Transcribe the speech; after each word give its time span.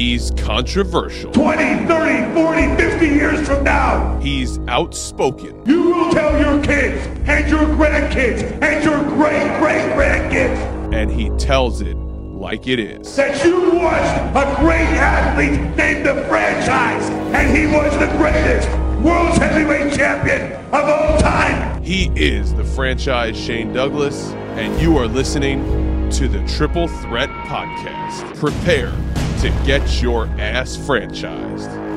He's 0.00 0.30
controversial. 0.30 1.30
20, 1.32 1.86
30, 1.86 2.32
40, 2.32 2.76
50 2.82 3.06
years 3.06 3.46
from 3.46 3.62
now, 3.64 4.18
He's 4.18 4.58
outspoken. 4.60 5.62
you 5.66 5.90
will 5.94 6.10
tell 6.10 6.40
your 6.40 6.64
kids 6.64 7.06
and 7.28 7.46
your 7.50 7.66
grandkids 7.76 8.40
and 8.62 8.82
your 8.82 8.96
great 9.04 9.58
great 9.58 9.82
grandkids 9.92 10.94
And 10.94 11.10
he 11.10 11.28
tells 11.36 11.82
it 11.82 11.98
like 11.98 12.66
it 12.66 12.78
is. 12.80 13.14
that 13.16 13.44
you 13.44 13.72
watched 13.74 14.36
a 14.38 14.56
great 14.62 14.88
athlete 14.96 15.60
named 15.76 16.06
the 16.06 16.24
franchise, 16.30 17.10
and 17.34 17.54
he 17.54 17.66
was 17.66 17.92
the 17.98 18.06
greatest 18.16 18.70
world's 19.04 19.36
heavyweight 19.36 19.92
champion 19.92 20.52
of 20.72 20.82
all 20.88 21.18
time. 21.18 21.82
He 21.82 22.10
is 22.16 22.54
the 22.54 22.64
franchise 22.64 23.38
Shane 23.38 23.74
Douglas, 23.74 24.30
and 24.56 24.80
you 24.80 24.96
are 24.96 25.06
listening 25.06 26.08
to 26.12 26.26
the 26.26 26.42
Triple 26.56 26.88
Threat 26.88 27.28
Podcast. 27.46 28.34
Prepare 28.38 28.92
to 29.40 29.48
get 29.64 30.02
your 30.02 30.26
ass 30.38 30.76
franchised. 30.76 31.89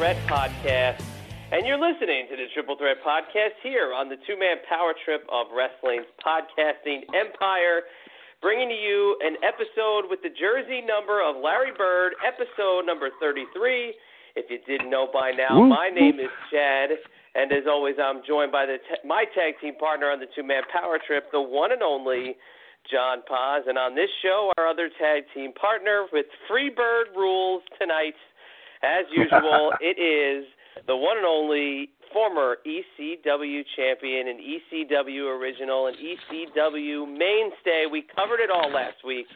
Threat 0.00 0.16
Podcast, 0.24 1.04
and 1.52 1.68
you're 1.68 1.76
listening 1.76 2.24
to 2.32 2.34
the 2.34 2.48
Triple 2.56 2.72
Threat 2.80 3.04
Podcast 3.04 3.60
here 3.62 3.92
on 3.92 4.08
the 4.08 4.16
two 4.24 4.32
man 4.40 4.56
power 4.64 4.96
trip 5.04 5.28
of 5.28 5.52
wrestling's 5.52 6.08
podcasting 6.24 7.04
empire, 7.12 7.84
bringing 8.40 8.72
to 8.72 8.80
you 8.80 9.20
an 9.20 9.36
episode 9.44 10.08
with 10.08 10.24
the 10.24 10.32
jersey 10.32 10.80
number 10.80 11.20
of 11.20 11.36
Larry 11.36 11.76
Bird, 11.76 12.16
episode 12.24 12.88
number 12.88 13.12
33. 13.20 13.92
If 14.40 14.48
you 14.48 14.56
didn't 14.64 14.88
know 14.88 15.06
by 15.12 15.36
now, 15.36 15.60
my 15.68 15.90
name 15.92 16.16
is 16.16 16.32
Chad, 16.48 16.96
and 17.36 17.52
as 17.52 17.68
always, 17.68 17.96
I'm 18.00 18.24
joined 18.26 18.52
by 18.52 18.64
the 18.64 18.80
t- 18.80 19.04
my 19.04 19.28
tag 19.36 19.60
team 19.60 19.76
partner 19.76 20.08
on 20.08 20.18
the 20.18 20.32
two 20.32 20.48
man 20.48 20.62
power 20.72 20.96
trip, 20.96 21.28
the 21.30 21.44
one 21.44 21.72
and 21.72 21.82
only. 21.82 22.40
John 22.90 23.20
Paz, 23.28 23.64
and 23.68 23.76
on 23.76 23.94
this 23.94 24.08
show, 24.24 24.50
our 24.56 24.66
other 24.66 24.88
tag 24.98 25.24
team 25.34 25.52
partner 25.52 26.06
with 26.10 26.24
Free 26.48 26.70
Bird 26.70 27.08
rules 27.14 27.62
tonight. 27.78 28.16
As 28.82 29.04
usual, 29.12 29.72
it 29.80 30.00
is 30.00 30.46
the 30.86 30.96
one 30.96 31.16
and 31.16 31.26
only 31.26 31.90
former 32.12 32.56
ECW 32.66 33.62
champion 33.76 34.28
and 34.28 34.40
ECW 34.40 35.38
original 35.38 35.86
and 35.86 35.96
ECW 35.96 37.06
mainstay. 37.06 37.84
We 37.90 38.04
covered 38.14 38.40
it 38.40 38.50
all 38.50 38.70
last 38.72 39.04
week, 39.06 39.26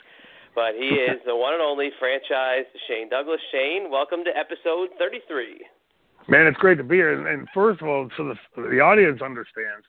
but 0.54 0.74
he 0.74 0.88
is 1.10 1.20
the 1.26 1.36
one 1.36 1.54
and 1.54 1.62
only 1.62 1.90
franchise 1.98 2.64
Shane 2.88 3.08
Douglas. 3.08 3.40
Shane, 3.52 3.90
welcome 3.90 4.24
to 4.24 4.30
episode 4.36 4.90
33. 4.98 5.66
Man, 6.26 6.46
it's 6.46 6.56
great 6.56 6.78
to 6.78 6.84
be 6.84 6.96
here. 6.96 7.12
And, 7.12 7.28
and 7.28 7.48
first 7.52 7.82
of 7.82 7.88
all, 7.88 8.08
so 8.16 8.24
the 8.56 8.62
the 8.70 8.80
audience 8.80 9.20
understands, 9.20 9.84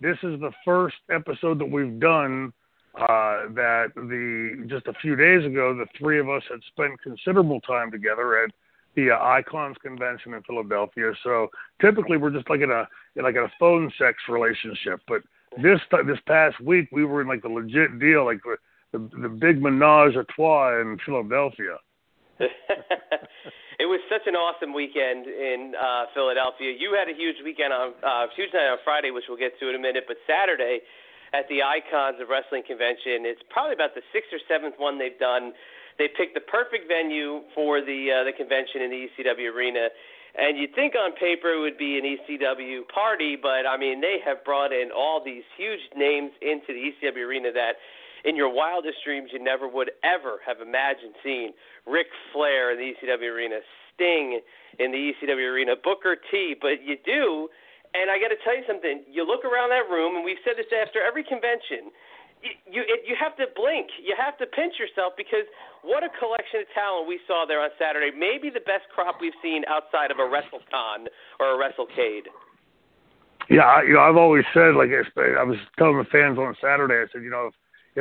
this 0.00 0.18
is 0.22 0.38
the 0.40 0.52
first 0.64 0.96
episode 1.10 1.58
that 1.58 1.70
we've 1.70 1.98
done 1.98 2.52
uh, 2.94 3.48
that 3.54 3.92
the 3.94 4.66
just 4.68 4.86
a 4.86 4.92
few 5.00 5.16
days 5.16 5.46
ago, 5.46 5.74
the 5.74 5.86
three 5.98 6.20
of 6.20 6.28
us 6.28 6.42
had 6.50 6.60
spent 6.68 7.00
considerable 7.00 7.60
time 7.62 7.90
together 7.90 8.44
at 8.44 8.50
the 8.98 9.12
uh, 9.12 9.18
Icons 9.22 9.76
convention 9.80 10.34
in 10.34 10.42
Philadelphia. 10.42 11.12
So 11.22 11.48
typically, 11.80 12.16
we're 12.16 12.30
just 12.30 12.50
like 12.50 12.60
in 12.60 12.70
a 12.70 12.88
in 13.14 13.22
like 13.22 13.36
a 13.36 13.50
phone 13.58 13.92
sex 13.98 14.18
relationship. 14.28 15.00
But 15.06 15.22
this 15.62 15.78
this 16.06 16.18
past 16.26 16.60
week, 16.60 16.88
we 16.90 17.04
were 17.04 17.22
in 17.22 17.28
like 17.28 17.42
the 17.42 17.48
legit 17.48 17.98
deal, 18.00 18.24
like 18.24 18.40
the 18.42 18.56
the, 18.92 18.98
the 19.22 19.28
big 19.28 19.62
menage 19.62 20.16
a 20.16 20.24
trois 20.34 20.80
in 20.80 20.98
Philadelphia. 21.04 21.78
it 22.40 23.86
was 23.86 24.00
such 24.10 24.26
an 24.26 24.34
awesome 24.34 24.72
weekend 24.74 25.26
in 25.26 25.74
uh, 25.78 26.06
Philadelphia. 26.14 26.74
You 26.74 26.94
had 26.98 27.06
a 27.08 27.16
huge 27.16 27.36
weekend 27.44 27.72
on 27.72 27.94
uh, 28.02 28.26
huge 28.34 28.50
night 28.52 28.70
on 28.70 28.78
Friday, 28.82 29.10
which 29.10 29.24
we'll 29.28 29.38
get 29.38 29.58
to 29.60 29.68
in 29.68 29.74
a 29.74 29.78
minute. 29.78 30.04
But 30.06 30.16
Saturday 30.26 30.80
at 31.34 31.46
the 31.48 31.62
Icons 31.62 32.18
of 32.18 32.28
Wrestling 32.28 32.62
convention, 32.66 33.28
it's 33.28 33.42
probably 33.50 33.74
about 33.74 33.94
the 33.94 34.02
sixth 34.12 34.32
or 34.32 34.40
seventh 34.48 34.74
one 34.78 34.98
they've 34.98 35.18
done. 35.18 35.52
They 35.98 36.08
picked 36.08 36.34
the 36.34 36.46
perfect 36.46 36.86
venue 36.86 37.42
for 37.54 37.80
the 37.82 38.22
uh, 38.22 38.24
the 38.24 38.32
convention 38.32 38.82
in 38.82 38.90
the 38.90 39.08
ECW 39.10 39.52
arena. 39.52 39.88
And 40.38 40.56
you'd 40.56 40.74
think 40.74 40.94
on 40.94 41.12
paper 41.18 41.50
it 41.50 41.60
would 41.60 41.78
be 41.78 41.98
an 41.98 42.06
ECW 42.06 42.86
party, 42.86 43.34
but 43.34 43.66
I 43.66 43.76
mean 43.76 44.00
they 44.00 44.18
have 44.24 44.44
brought 44.44 44.72
in 44.72 44.90
all 44.94 45.22
these 45.24 45.42
huge 45.56 45.82
names 45.96 46.30
into 46.40 46.70
the 46.70 46.92
ECW 46.94 47.26
arena 47.26 47.50
that 47.52 47.82
in 48.24 48.36
your 48.36 48.52
wildest 48.52 48.98
dreams 49.04 49.30
you 49.32 49.42
never 49.42 49.66
would 49.66 49.90
ever 50.04 50.38
have 50.46 50.60
imagined 50.60 51.14
seeing. 51.22 51.52
Ric 51.86 52.06
Flair 52.32 52.70
in 52.72 52.78
the 52.78 52.94
ECW 52.94 53.34
arena, 53.34 53.58
Sting 53.94 54.40
in 54.78 54.92
the 54.92 55.10
ECW 55.10 55.50
arena, 55.50 55.74
Booker 55.82 56.16
T. 56.30 56.54
But 56.60 56.84
you 56.84 56.96
do, 57.04 57.48
and 57.94 58.10
I 58.10 58.20
got 58.20 58.28
to 58.28 58.38
tell 58.44 58.54
you 58.54 58.62
something. 58.66 59.02
You 59.10 59.26
look 59.26 59.44
around 59.44 59.70
that 59.70 59.90
room, 59.90 60.14
and 60.14 60.24
we've 60.24 60.40
said 60.44 60.54
this 60.56 60.70
after 60.70 61.02
every 61.02 61.24
convention. 61.24 61.90
You 62.42 62.50
you, 62.70 62.82
it, 62.86 63.02
you 63.06 63.16
have 63.18 63.36
to 63.36 63.46
blink. 63.56 63.88
You 63.98 64.14
have 64.18 64.38
to 64.38 64.46
pinch 64.46 64.78
yourself 64.78 65.14
because 65.16 65.46
what 65.82 66.04
a 66.04 66.10
collection 66.18 66.62
of 66.62 66.68
talent 66.74 67.08
we 67.08 67.18
saw 67.26 67.44
there 67.46 67.60
on 67.60 67.70
Saturday. 67.78 68.14
Maybe 68.14 68.50
the 68.50 68.62
best 68.62 68.86
crop 68.94 69.18
we've 69.20 69.36
seen 69.42 69.64
outside 69.66 70.10
of 70.10 70.18
a 70.18 70.26
WrestleCon 70.26 71.08
or 71.40 71.54
a 71.54 71.56
WrestleCade. 71.58 72.30
Yeah, 73.50 73.64
I, 73.64 73.82
you 73.82 73.94
know, 73.94 74.00
I've 74.00 74.16
always 74.16 74.44
said, 74.52 74.76
like 74.76 74.90
I 74.92 75.42
was 75.42 75.56
telling 75.78 75.96
the 75.96 76.04
fans 76.12 76.38
on 76.38 76.54
Saturday, 76.60 77.00
I 77.00 77.06
said, 77.12 77.22
you 77.22 77.30
know, 77.30 77.48
if 77.48 77.54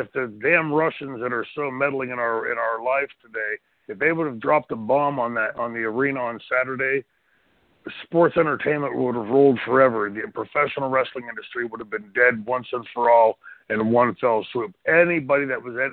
if 0.05 0.11
the 0.13 0.31
damn 0.41 0.71
Russians 0.71 1.21
that 1.21 1.33
are 1.33 1.45
so 1.55 1.71
meddling 1.71 2.11
in 2.11 2.19
our 2.19 2.51
in 2.51 2.57
our 2.57 2.83
life 2.83 3.09
today, 3.21 3.55
if 3.87 3.97
they 3.97 4.11
would 4.11 4.27
have 4.27 4.39
dropped 4.39 4.71
a 4.71 4.75
bomb 4.75 5.19
on 5.19 5.33
that 5.35 5.55
on 5.57 5.73
the 5.73 5.79
arena 5.79 6.19
on 6.19 6.39
Saturday, 6.51 7.03
sports 8.03 8.35
entertainment 8.37 8.95
would 8.95 9.15
have 9.15 9.27
ruled 9.27 9.59
forever. 9.65 10.09
The 10.09 10.29
professional 10.31 10.89
wrestling 10.89 11.25
industry 11.29 11.65
would 11.65 11.79
have 11.79 11.89
been 11.89 12.11
dead 12.13 12.45
once 12.45 12.67
and 12.73 12.85
for 12.93 13.09
all 13.09 13.39
in 13.69 13.91
one 13.91 14.15
fell 14.15 14.45
swoop. 14.51 14.73
Anybody 14.87 15.45
that 15.45 15.61
was 15.61 15.75
at 15.75 15.91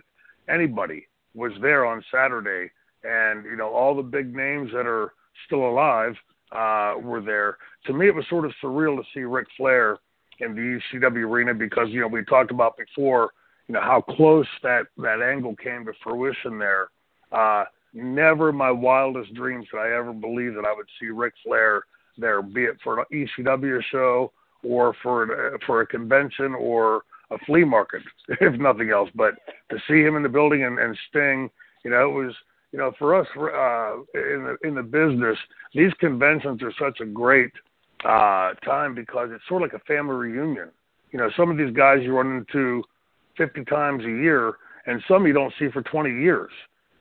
anybody 0.53 1.07
was 1.35 1.53
there 1.61 1.85
on 1.87 2.05
Saturday, 2.13 2.71
and 3.03 3.45
you 3.45 3.57
know 3.57 3.69
all 3.69 3.95
the 3.95 4.03
big 4.03 4.35
names 4.35 4.71
that 4.73 4.87
are 4.87 5.13
still 5.47 5.69
alive 5.69 6.15
uh, 6.53 6.95
were 7.01 7.21
there. 7.21 7.59
To 7.87 7.93
me, 7.93 8.09
it 8.09 8.15
was 8.15 8.25
sort 8.29 8.45
of 8.45 8.53
surreal 8.63 8.97
to 8.97 9.03
see 9.13 9.21
Ric 9.21 9.47
Flair 9.57 9.99
in 10.41 10.55
the 10.55 10.81
ECW 10.99 11.29
arena 11.29 11.55
because 11.55 11.89
you 11.91 12.01
know 12.01 12.09
we 12.09 12.25
talked 12.25 12.51
about 12.51 12.77
before, 12.77 13.31
you 13.69 13.75
know 13.75 13.81
how 13.81 14.01
close 14.01 14.47
that 14.63 14.87
that 14.99 15.21
angle 15.21 15.57
came 15.57 15.85
to 15.87 15.93
fruition 16.03 16.59
there. 16.59 16.89
Uh, 17.33 17.65
never 17.93 18.53
my 18.53 18.71
wildest 18.71 19.35
dreams 19.35 19.67
could 19.71 19.81
I 19.81 19.97
ever 19.97 20.13
believe 20.13 20.55
that 20.55 20.65
I 20.65 20.75
would 20.75 20.89
see 21.01 21.07
Ric 21.07 21.35
Flair 21.45 21.83
there, 22.17 22.43
be 22.43 22.65
it 22.65 22.77
for 22.83 23.01
an 23.01 23.07
ECW 23.13 23.81
show 23.91 24.33
or 24.63 24.95
for 25.03 25.59
for 25.67 25.81
a 25.81 25.87
convention 25.87 26.55
or 26.55 27.03
a 27.31 27.39
flea 27.47 27.65
market, 27.65 28.03
if 28.41 28.59
nothing 28.61 28.91
else. 28.91 29.11
But 29.15 29.35
to 29.71 29.79
see 29.89 30.03
him 30.03 30.17
in 30.17 30.23
the 30.23 30.29
building 30.29 30.65
and, 30.65 30.79
and 30.79 30.97
Sting, 31.09 31.51
you 31.85 31.91
know, 31.91 32.09
it 32.09 32.13
was 32.13 32.35
you 32.73 32.79
know 32.79 32.93
for 32.99 33.15
us 33.15 33.27
uh, 33.37 34.01
in 34.19 34.45
the 34.45 34.57
in 34.63 34.75
the 34.75 34.83
business, 34.83 35.39
these 35.75 35.93
conventions 36.01 36.63
are 36.63 36.73
such 36.79 37.01
a 37.01 37.07
great 37.07 37.53
uh, 38.05 38.53
time 38.65 38.95
because 38.95 39.31
it's 39.33 39.45
sort 39.49 39.63
of 39.63 39.73
like 39.73 39.81
a 39.81 39.85
family 39.85 40.15
reunion. 40.15 40.71
You 41.11 41.19
know, 41.19 41.31
some 41.37 41.51
of 41.51 41.57
these 41.57 41.75
guys 41.75 41.99
you 42.03 42.17
run 42.17 42.39
into 42.39 42.83
50 43.37 43.65
times 43.65 44.05
a 44.05 44.09
year, 44.09 44.55
and 44.87 45.03
some 45.09 45.27
you 45.27 45.33
don't 45.33 45.55
see 45.59 45.69
for 45.73 45.83
20 45.83 46.11
years. 46.11 46.51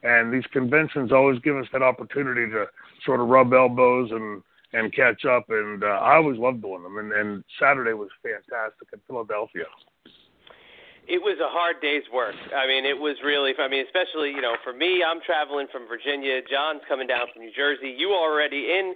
And 0.03 0.33
these 0.33 0.45
conventions 0.51 1.11
always 1.11 1.39
give 1.39 1.55
us 1.55 1.65
that 1.71 1.81
opportunity 1.81 2.51
to 2.51 2.65
sort 3.05 3.21
of 3.21 3.27
rub 3.27 3.53
elbows 3.53 4.11
and 4.11 4.43
and 4.73 4.93
catch 4.93 5.25
up. 5.25 5.45
And 5.49 5.83
uh, 5.83 5.87
I 5.87 6.15
always 6.15 6.37
loved 6.37 6.61
doing 6.61 6.83
them. 6.83 6.97
And, 6.97 7.11
and 7.13 7.43
Saturday 7.59 7.93
was 7.93 8.09
fantastic 8.21 8.87
in 8.91 8.99
Philadelphia. 9.07 9.65
It 11.07 11.19
was 11.19 11.35
a 11.43 11.51
hard 11.51 11.83
day's 11.83 12.07
work. 12.13 12.35
I 12.55 12.63
mean, 12.67 12.85
it 12.87 12.95
was 12.95 13.19
really. 13.23 13.51
I 13.59 13.67
mean, 13.67 13.83
especially 13.83 14.31
you 14.31 14.39
know, 14.41 14.55
for 14.63 14.71
me, 14.71 15.03
I'm 15.03 15.19
traveling 15.21 15.67
from 15.71 15.87
Virginia. 15.87 16.39
John's 16.47 16.81
coming 16.87 17.07
down 17.07 17.27
from 17.33 17.43
New 17.43 17.51
Jersey. 17.51 17.91
You 17.91 18.15
already 18.15 18.71
in 18.71 18.95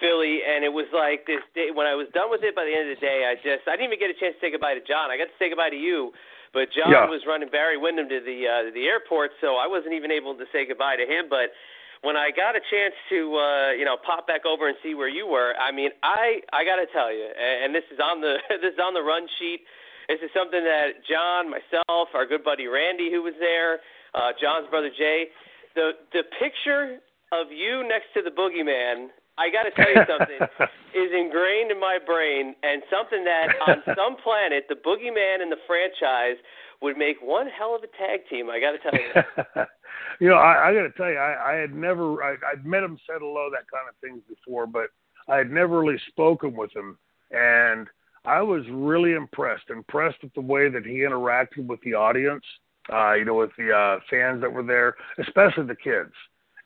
Philly, 0.00 0.40
and 0.40 0.64
it 0.64 0.72
was 0.72 0.88
like 0.96 1.28
this 1.28 1.44
day. 1.54 1.68
When 1.68 1.84
I 1.86 1.92
was 1.94 2.08
done 2.16 2.32
with 2.32 2.40
it, 2.42 2.56
by 2.56 2.64
the 2.64 2.72
end 2.72 2.88
of 2.88 2.96
the 2.96 3.02
day, 3.04 3.28
I 3.28 3.36
just 3.36 3.68
I 3.68 3.76
didn't 3.76 3.92
even 3.92 4.00
get 4.00 4.08
a 4.08 4.16
chance 4.16 4.34
to 4.36 4.40
say 4.40 4.50
goodbye 4.56 4.72
to 4.74 4.84
John. 4.88 5.12
I 5.12 5.20
got 5.20 5.28
to 5.28 5.36
say 5.38 5.52
goodbye 5.52 5.68
to 5.70 5.76
you, 5.78 6.16
but 6.56 6.72
John 6.72 6.90
Yeah. 6.90 7.12
was 7.12 7.20
running 7.28 7.52
Barry 7.52 7.76
Windham 7.76 8.08
to 8.08 8.20
the 8.24 8.38
uh, 8.48 8.72
the 8.72 8.88
airport, 8.88 9.36
so 9.44 9.60
I 9.60 9.68
wasn't 9.68 9.92
even 9.92 10.08
able 10.10 10.32
to 10.40 10.46
say 10.48 10.64
goodbye 10.64 10.96
to 10.96 11.04
him. 11.04 11.28
But 11.28 11.52
when 12.00 12.16
I 12.16 12.32
got 12.32 12.56
a 12.56 12.62
chance 12.72 12.96
to 13.12 13.18
uh, 13.36 13.70
you 13.76 13.84
know 13.84 14.00
pop 14.00 14.24
back 14.26 14.48
over 14.48 14.64
and 14.66 14.76
see 14.82 14.96
where 14.96 15.12
you 15.12 15.28
were, 15.28 15.52
I 15.60 15.70
mean, 15.76 15.92
I 16.02 16.40
I 16.56 16.64
got 16.64 16.80
to 16.80 16.88
tell 16.88 17.12
you, 17.12 17.28
and, 17.36 17.68
and 17.68 17.70
this 17.76 17.84
is 17.92 18.00
on 18.00 18.24
the 18.24 18.40
this 18.64 18.72
is 18.72 18.80
on 18.80 18.96
the 18.96 19.04
run 19.04 19.28
sheet. 19.38 19.68
This 20.08 20.20
is 20.20 20.30
something 20.36 20.62
that 20.62 21.00
John, 21.08 21.50
myself, 21.50 22.08
our 22.14 22.26
good 22.26 22.44
buddy 22.44 22.66
Randy, 22.66 23.10
who 23.10 23.22
was 23.22 23.34
there, 23.40 23.80
uh, 24.14 24.36
John's 24.40 24.68
brother 24.68 24.90
Jay, 24.96 25.28
the 25.74 25.92
the 26.12 26.22
picture 26.38 27.00
of 27.32 27.50
you 27.50 27.86
next 27.88 28.12
to 28.14 28.22
the 28.22 28.30
boogeyman. 28.30 29.08
I 29.36 29.50
got 29.50 29.66
to 29.66 29.72
tell 29.74 29.90
you 29.90 30.06
something 30.06 30.38
is 30.94 31.10
ingrained 31.10 31.72
in 31.72 31.80
my 31.80 31.98
brain, 31.98 32.54
and 32.62 32.82
something 32.92 33.24
that 33.24 33.50
on 33.66 33.82
some 33.98 34.16
planet 34.22 34.66
the 34.68 34.76
boogeyman 34.76 35.42
and 35.42 35.50
the 35.50 35.60
franchise 35.66 36.38
would 36.82 36.96
make 36.96 37.16
one 37.22 37.46
hell 37.48 37.74
of 37.74 37.82
a 37.82 37.90
tag 37.98 38.28
team. 38.28 38.50
I 38.50 38.60
got 38.60 38.72
to 38.72 38.78
tell 38.78 38.94
you. 38.94 39.64
you 40.20 40.28
know, 40.28 40.36
I, 40.36 40.68
I 40.68 40.74
got 40.74 40.82
to 40.82 40.92
tell 40.96 41.10
you, 41.10 41.16
I, 41.16 41.52
I 41.52 41.54
had 41.56 41.74
never, 41.74 42.22
I, 42.22 42.36
I'd 42.52 42.66
met 42.66 42.82
him, 42.82 42.98
said 43.06 43.20
hello, 43.20 43.48
that 43.50 43.64
kind 43.72 43.88
of 43.88 43.94
things 44.02 44.20
before, 44.28 44.66
but 44.66 44.90
I 45.28 45.38
had 45.38 45.50
never 45.50 45.80
really 45.80 46.00
spoken 46.08 46.54
with 46.54 46.74
him, 46.76 46.98
and 47.30 47.88
I 48.24 48.40
was 48.42 48.62
really 48.70 49.12
impressed, 49.12 49.70
impressed 49.70 50.22
with 50.22 50.32
the 50.34 50.40
way 50.40 50.68
that 50.70 50.86
he 50.86 50.98
interacted 50.98 51.66
with 51.66 51.80
the 51.82 51.94
audience, 51.94 52.44
uh, 52.92 53.12
you 53.14 53.24
know, 53.24 53.34
with 53.34 53.50
the 53.58 53.70
uh, 53.72 54.00
fans 54.08 54.40
that 54.40 54.52
were 54.52 54.62
there, 54.62 54.94
especially 55.18 55.66
the 55.66 55.76
kids. 55.76 56.12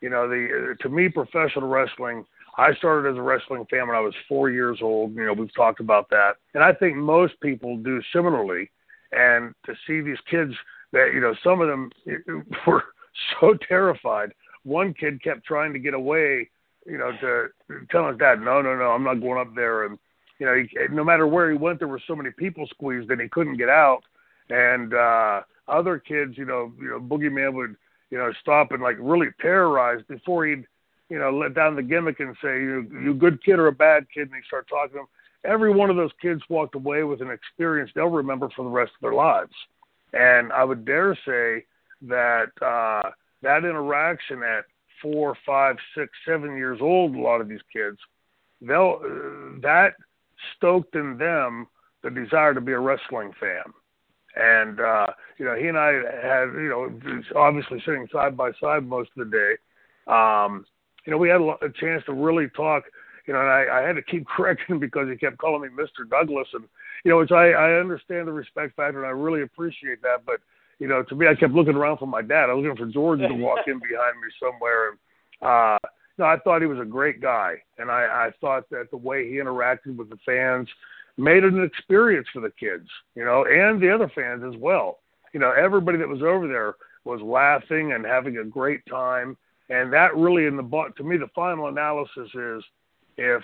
You 0.01 0.11
know, 0.11 0.29
the 0.29 0.77
to 0.81 0.89
me, 0.89 1.09
professional 1.09 1.69
wrestling. 1.69 2.25
I 2.57 2.75
started 2.75 3.11
as 3.11 3.17
a 3.17 3.23
wrestling 3.23 3.67
fan 3.71 3.87
when 3.87 3.97
I 3.97 4.01
was 4.01 4.15
four 4.29 4.51
years 4.51 4.79
old. 4.83 5.15
You 5.15 5.27
know, 5.27 5.33
we've 5.33 5.55
talked 5.55 5.81
about 5.81 6.09
that, 6.11 6.35
and 6.55 6.63
I 6.63 6.73
think 6.73 6.97
most 6.97 7.41
people 7.41 7.77
do 7.77 8.01
similarly. 8.13 8.71
And 9.11 9.55
to 9.67 9.75
see 9.87 10.01
these 10.01 10.19
kids 10.31 10.53
that 10.93 11.11
you 11.13 11.21
know, 11.21 11.35
some 11.43 11.61
of 11.61 11.69
them 11.69 11.91
were 12.67 12.85
so 13.41 13.55
terrified. 13.69 14.31
One 14.63 14.95
kid 14.95 15.23
kept 15.23 15.45
trying 15.45 15.73
to 15.73 15.79
get 15.79 15.95
away, 15.95 16.51
you 16.87 16.99
know, 16.99 17.13
to 17.21 17.49
tell 17.91 18.09
his 18.09 18.19
dad, 18.19 18.41
"No, 18.41 18.63
no, 18.63 18.77
no, 18.77 18.91
I'm 18.91 19.05
not 19.05 19.21
going 19.21 19.41
up 19.41 19.55
there." 19.57 19.87
And 19.87 19.99
you 20.39 20.47
know, 20.47 20.55
he, 20.55 20.69
no 20.91 21.05
matter 21.05 21.27
where 21.27 21.51
he 21.51 21.57
went, 21.57 21.79
there 21.79 21.89
were 21.89 22.01
so 22.07 22.15
many 22.15 22.31
people 22.31 22.67
squeezed 22.67 23.09
that 23.09 23.21
he 23.21 23.29
couldn't 23.29 23.57
get 23.57 23.69
out. 23.69 24.03
And 24.51 24.95
uh, 24.95 25.43
other 25.67 25.99
kids, 25.99 26.39
you 26.39 26.45
know, 26.45 26.73
you 26.81 26.89
know, 26.89 27.01
Boogeyman 27.01 27.55
would, 27.55 27.77
you 28.11 28.19
know, 28.19 28.33
stop 28.41 28.73
and 28.73 28.83
like 28.83 28.97
really 28.99 29.29
terrorize 29.41 30.03
before 30.09 30.47
he'd, 30.47 30.65
you 31.11 31.19
know, 31.19 31.31
let 31.31 31.55
down 31.55 31.77
the 31.77 31.83
gimmick 31.83 32.21
and 32.21 32.37
say, 32.43 32.61
"You, 32.61 32.87
you 33.03 33.15
good 33.15 33.43
kid 33.43 33.59
or 33.59 33.67
a 33.67 33.73
bad 33.73 34.07
kid," 34.13 34.29
and 34.29 34.35
he'd 34.35 34.45
start 34.47 34.69
talking 34.69 34.91
to 34.91 34.97
them. 34.99 35.07
Every 35.45 35.71
one 35.71 35.91
of 35.91 35.97
those 35.97 36.11
kids 36.21 36.43
walked 36.49 36.75
away 36.75 37.05
with 37.05 37.21
an 37.21 37.31
experience 37.31 37.91
they'll 37.95 38.07
remember 38.09 38.49
for 38.55 38.65
the 38.65 38.71
rest 38.71 38.93
of 38.95 39.01
their 39.03 39.15
lives. 39.15 39.53
And 40.13 40.53
I 40.53 40.65
would 40.65 40.85
dare 40.85 41.15
say 41.27 41.65
that 42.03 42.51
uh, 42.63 43.11
that 43.43 43.65
interaction 43.65 44.43
at 44.43 44.65
four, 45.03 45.37
five, 45.47 45.77
six, 45.95 46.11
seven 46.27 46.57
years 46.57 46.79
old, 46.81 47.15
a 47.15 47.21
lot 47.21 47.41
of 47.41 47.49
these 47.49 47.61
kids, 47.73 47.99
they'll 48.61 49.01
uh, 49.03 49.61
that 49.61 49.95
stoked 50.57 50.95
in 50.95 51.19
them 51.19 51.67
the 52.03 52.11
desire 52.11 52.55
to 52.55 52.61
be 52.61 52.73
a 52.73 52.79
wrestling 52.79 53.33
fan. 53.41 53.73
And 54.37 54.81
uh, 54.81 55.07
you 55.39 55.45
know, 55.45 55.57
he 55.57 55.67
and 55.67 55.79
I 55.79 55.93
had, 56.23 56.53
you 56.55 56.69
know, 56.69 57.23
obviously 57.37 57.83
sitting 57.85 58.07
side 58.13 58.37
by 58.37 58.51
side 58.61 58.87
most 58.87 59.11
of 59.17 59.29
the 59.29 59.37
day. 59.37 60.13
Um, 60.13 60.65
you 61.05 61.13
know, 61.13 61.19
we 61.19 61.29
had 61.29 61.41
a, 61.41 61.67
a 61.67 61.73
chance 61.81 62.05
to 62.07 62.13
really 62.13 62.49
talk. 62.51 62.85
You 63.27 63.35
know, 63.35 63.41
and 63.41 63.51
I, 63.51 63.81
I 63.81 63.87
had 63.87 63.97
to 63.97 64.03
keep 64.03 64.27
correcting 64.37 64.77
him 64.77 64.79
because 64.79 65.09
he 65.09 65.17
kept 65.17 65.39
calling 65.39 65.63
me 65.63 65.69
Mr. 65.69 66.09
Douglas, 66.09 66.49
and 66.55 66.65
you 67.05 67.11
know, 67.11 67.19
which 67.19 67.33
I, 67.33 67.51
I 67.51 67.81
understand 67.81 68.29
the 68.29 68.33
respect 68.33 68.77
factor, 68.77 68.99
and 68.99 69.07
I 69.07 69.11
really 69.11 69.43
appreciate 69.43 70.03
that. 70.03 70.25
But 70.25 70.41
you 70.79 70.87
know, 70.87 71.03
to 71.03 71.15
me, 71.15 71.27
I 71.27 71.35
kept 71.35 71.53
looking 71.53 71.75
around 71.75 71.99
for 71.99 72.07
my 72.07 72.23
dad. 72.23 72.49
I 72.49 72.55
was 72.55 72.65
looking 72.65 72.87
for 72.87 72.93
George 72.93 73.21
to 73.21 73.35
walk 73.35 73.61
in 73.67 73.81
behind 73.81 74.21
me 74.21 74.29
somewhere. 74.41 74.91
And, 74.91 74.99
uh, 75.43 75.79
no, 76.19 76.25
I 76.25 76.39
thought 76.39 76.61
he 76.61 76.67
was 76.67 76.81
a 76.81 76.85
great 76.85 77.21
guy, 77.21 77.55
and 77.79 77.91
I, 77.91 78.03
I 78.05 78.31
thought 78.41 78.69
that 78.71 78.91
the 78.91 78.97
way 78.97 79.29
he 79.29 79.37
interacted 79.37 79.97
with 79.97 80.11
the 80.11 80.19
fans 80.27 80.69
made 81.17 81.45
it 81.45 81.53
an 81.53 81.65
experience 81.65 82.27
for 82.33 82.41
the 82.41 82.51
kids, 82.51 82.89
you 83.15 83.25
know, 83.25 83.45
and 83.45 83.81
the 83.81 83.93
other 83.93 84.11
fans 84.15 84.43
as 84.47 84.59
well. 84.61 84.99
You 85.33 85.41
know, 85.41 85.53
everybody 85.53 85.99
that 85.99 86.09
was 86.09 86.23
over 86.23 86.49
there 86.49 86.75
was 87.05 87.21
laughing 87.21 87.93
and 87.93 88.05
having 88.05 88.39
a 88.39 88.45
great 88.45 88.85
time, 88.87 89.37
and 89.69 89.93
that 89.93 90.17
really, 90.17 90.47
in 90.47 90.57
the 90.57 90.93
to 90.97 91.05
me, 91.05 91.17
the 91.17 91.29
final 91.35 91.69
analysis 91.69 92.29
is 92.35 92.65
if 93.17 93.43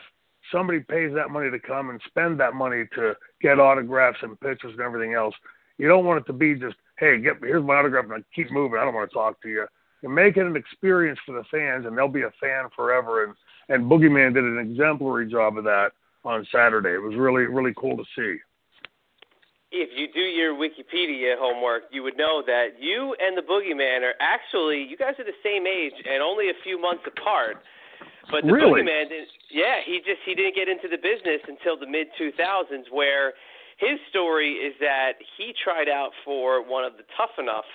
somebody 0.53 0.81
pays 0.81 1.13
that 1.15 1.31
money 1.31 1.51
to 1.51 1.59
come 1.59 1.91
and 1.91 2.01
spend 2.07 2.39
that 2.41 2.55
money 2.55 2.85
to 2.95 3.15
get 3.41 3.61
autographs 3.61 4.19
and 4.23 4.39
pictures 4.41 4.73
and 4.73 4.81
everything 4.81 5.15
else, 5.15 5.35
you 5.79 5.89
don't 5.89 6.05
want 6.05 6.21
it 6.21 6.27
to 6.27 6.33
be 6.33 6.55
just, 6.55 6.77
hey, 6.99 7.19
get 7.21 7.37
here's 7.41 7.65
my 7.65 7.75
autograph 7.75 8.05
and 8.05 8.15
I 8.15 8.19
keep 8.35 8.51
moving. 8.51 8.79
I 8.79 8.85
don't 8.85 8.95
want 8.95 9.11
to 9.11 9.15
talk 9.15 9.41
to 9.43 9.49
you. 9.49 9.67
You 10.05 10.11
make 10.11 10.37
it 10.37 10.45
an 10.45 10.55
experience 10.55 11.19
for 11.25 11.33
the 11.33 11.45
fans, 11.51 11.87
and 11.87 11.97
they'll 11.97 12.09
be 12.09 12.23
a 12.29 12.33
fan 12.39 12.69
forever. 12.77 13.25
And 13.25 13.35
and 13.71 13.91
Boogeyman 13.91 14.35
did 14.35 14.45
an 14.45 14.59
exemplary 14.59 15.31
job 15.31 15.57
of 15.57 15.65
that 15.65 15.93
on 16.27 16.47
Saturday. 16.53 16.91
It 16.93 17.01
was 17.03 17.17
really 17.17 17.45
really 17.45 17.73
cool 17.75 17.97
to 17.97 18.05
see. 18.15 18.37
if 19.73 19.89
you 19.97 20.07
do 20.13 20.21
your 20.21 20.55
Wikipedia 20.55 21.37
homework, 21.39 21.85
you 21.91 22.03
would 22.03 22.17
know 22.19 22.43
that 22.47 22.77
you 22.79 23.17
and 23.19 23.37
the 23.37 23.43
Boogeyman 23.43 24.03
are 24.03 24.15
actually 24.21 24.85
you 24.85 24.97
guys 24.97 25.15
are 25.19 25.25
the 25.25 25.41
same 25.43 25.67
age 25.67 25.95
and 26.05 26.23
only 26.23 26.51
a 26.51 26.55
few 26.63 26.79
months 26.81 27.03
apart. 27.07 27.57
But 28.31 28.45
the 28.47 28.53
Really? 28.53 28.83
Boogeyman, 28.83 29.09
did, 29.09 29.29
yeah, 29.51 29.81
he 29.85 29.99
just 30.05 30.21
he 30.25 30.35
didn't 30.35 30.55
get 30.55 30.69
into 30.69 30.89
the 30.89 30.99
business 31.01 31.41
until 31.49 31.79
the 31.81 31.87
mid 31.89 32.09
2000s, 32.21 32.93
where 32.93 33.33
his 33.79 33.99
story 34.11 34.53
is 34.53 34.75
that 34.81 35.15
he 35.37 35.53
tried 35.65 35.89
out 35.89 36.13
for 36.25 36.63
one 36.63 36.85
of 36.85 36.97
the 36.97 37.05
Tough 37.17 37.35
Enough 37.39 37.67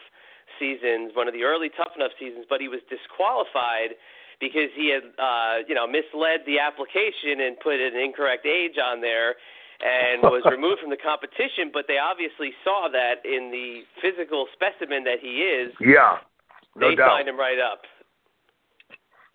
seasons, 0.57 1.11
one 1.13 1.27
of 1.27 1.33
the 1.33 1.43
early 1.43 1.69
Tough 1.69 1.93
Enough 1.95 2.11
seasons, 2.19 2.45
but 2.49 2.61
he 2.61 2.67
was 2.67 2.81
disqualified 2.89 3.99
because 4.39 4.71
he 4.75 4.89
had 4.89 5.03
uh, 5.19 5.67
you 5.67 5.75
know 5.75 5.85
misled 5.85 6.47
the 6.47 6.59
application 6.59 7.43
and 7.43 7.59
put 7.59 7.77
an 7.79 7.95
incorrect 7.95 8.45
age 8.45 8.79
on 8.79 9.01
there 9.01 9.35
and 9.81 10.23
was 10.23 10.43
removed 10.49 10.81
from 10.81 10.89
the 10.89 10.97
competition. 10.99 11.71
But 11.71 11.85
they 11.87 11.97
obviously 11.97 12.51
saw 12.63 12.87
that 12.91 13.25
in 13.25 13.51
the 13.51 13.83
physical 14.01 14.47
specimen 14.53 15.03
that 15.03 15.19
he 15.21 15.43
is. 15.43 15.73
Yeah, 15.79 16.19
no 16.75 16.89
they 16.89 16.95
doubt. 16.95 17.19
signed 17.19 17.29
him 17.29 17.37
right 17.39 17.59
up. 17.59 17.83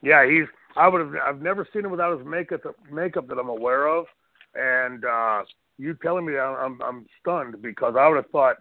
Yeah, 0.02 0.26
he's. 0.28 0.48
I 0.76 0.88
would 0.88 1.00
have. 1.00 1.14
I've 1.24 1.42
never 1.42 1.66
seen 1.72 1.84
him 1.84 1.90
without 1.90 2.16
his 2.16 2.26
makeup. 2.26 2.60
Makeup 2.90 3.28
that 3.28 3.38
I'm 3.38 3.48
aware 3.48 3.86
of, 3.86 4.06
and 4.54 5.04
uh, 5.04 5.42
you 5.78 5.94
telling 6.02 6.26
me 6.26 6.32
that 6.32 6.40
I'm 6.40 6.80
I'm 6.82 7.06
stunned 7.20 7.60
because 7.62 7.94
I 7.98 8.08
would 8.08 8.16
have 8.16 8.30
thought, 8.30 8.56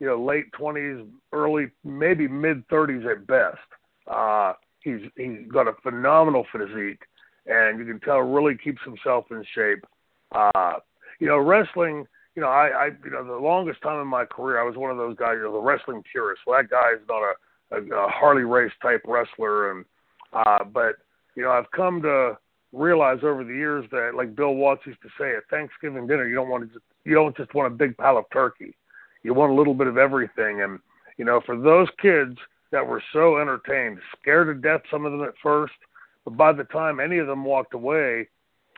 you 0.00 0.06
know, 0.06 0.22
late 0.22 0.50
twenties, 0.52 1.04
early 1.32 1.66
maybe 1.84 2.28
mid 2.28 2.66
thirties 2.68 3.04
at 3.10 3.26
best. 3.26 3.58
Uh, 4.06 4.52
he's 4.80 5.00
he's 5.16 5.46
got 5.52 5.68
a 5.68 5.72
phenomenal 5.82 6.46
physique, 6.52 7.02
and 7.46 7.78
you 7.78 7.84
can 7.84 8.00
tell 8.00 8.18
really 8.20 8.56
keeps 8.56 8.82
himself 8.84 9.26
in 9.30 9.44
shape. 9.54 9.84
Uh, 10.32 10.74
you 11.20 11.26
know, 11.26 11.38
wrestling. 11.38 12.06
You 12.34 12.42
know, 12.42 12.48
I, 12.48 12.68
I 12.68 12.86
you 13.04 13.10
know 13.10 13.24
the 13.24 13.32
longest 13.32 13.82
time 13.82 14.00
in 14.00 14.06
my 14.06 14.24
career 14.24 14.60
I 14.60 14.64
was 14.64 14.76
one 14.76 14.90
of 14.90 14.96
those 14.96 15.16
guys, 15.16 15.34
you 15.36 15.42
know, 15.42 15.52
the 15.52 15.58
wrestling 15.58 16.02
purist. 16.10 16.42
Well, 16.46 16.60
that 16.60 16.70
guy 16.70 16.92
is 16.92 17.00
not 17.08 17.22
a, 17.22 17.76
a, 17.76 18.04
a 18.04 18.08
Harley 18.08 18.44
race 18.44 18.72
type 18.80 19.02
wrestler, 19.06 19.72
and 19.72 19.84
uh, 20.32 20.64
but 20.64 20.96
you 21.34 21.42
know, 21.42 21.50
I've 21.50 21.70
come 21.72 22.02
to 22.02 22.38
realize 22.72 23.18
over 23.22 23.44
the 23.44 23.54
years 23.54 23.86
that, 23.90 24.12
like 24.14 24.36
Bill 24.36 24.54
Watts 24.54 24.82
used 24.86 25.00
to 25.02 25.08
say, 25.18 25.36
at 25.36 25.48
Thanksgiving 25.50 26.06
dinner, 26.06 26.28
you 26.28 26.34
don't 26.34 26.48
want 26.48 26.64
to 26.64 26.74
just, 26.74 26.84
you 27.04 27.14
don't 27.14 27.36
just 27.36 27.54
want 27.54 27.72
a 27.72 27.76
big 27.76 27.96
pile 27.96 28.18
of 28.18 28.24
turkey. 28.32 28.76
You 29.28 29.34
want 29.34 29.52
a 29.52 29.54
little 29.54 29.74
bit 29.74 29.88
of 29.88 29.98
everything. 29.98 30.62
And 30.62 30.78
you 31.18 31.24
know, 31.26 31.42
for 31.44 31.54
those 31.54 31.88
kids 32.00 32.38
that 32.72 32.86
were 32.86 33.02
so 33.12 33.36
entertained, 33.36 33.98
scared 34.18 34.46
to 34.46 34.54
death, 34.54 34.80
some 34.90 35.04
of 35.04 35.12
them 35.12 35.22
at 35.22 35.34
first, 35.42 35.74
but 36.24 36.34
by 36.34 36.50
the 36.50 36.64
time 36.64 36.98
any 36.98 37.18
of 37.18 37.26
them 37.26 37.44
walked 37.44 37.74
away, 37.74 38.26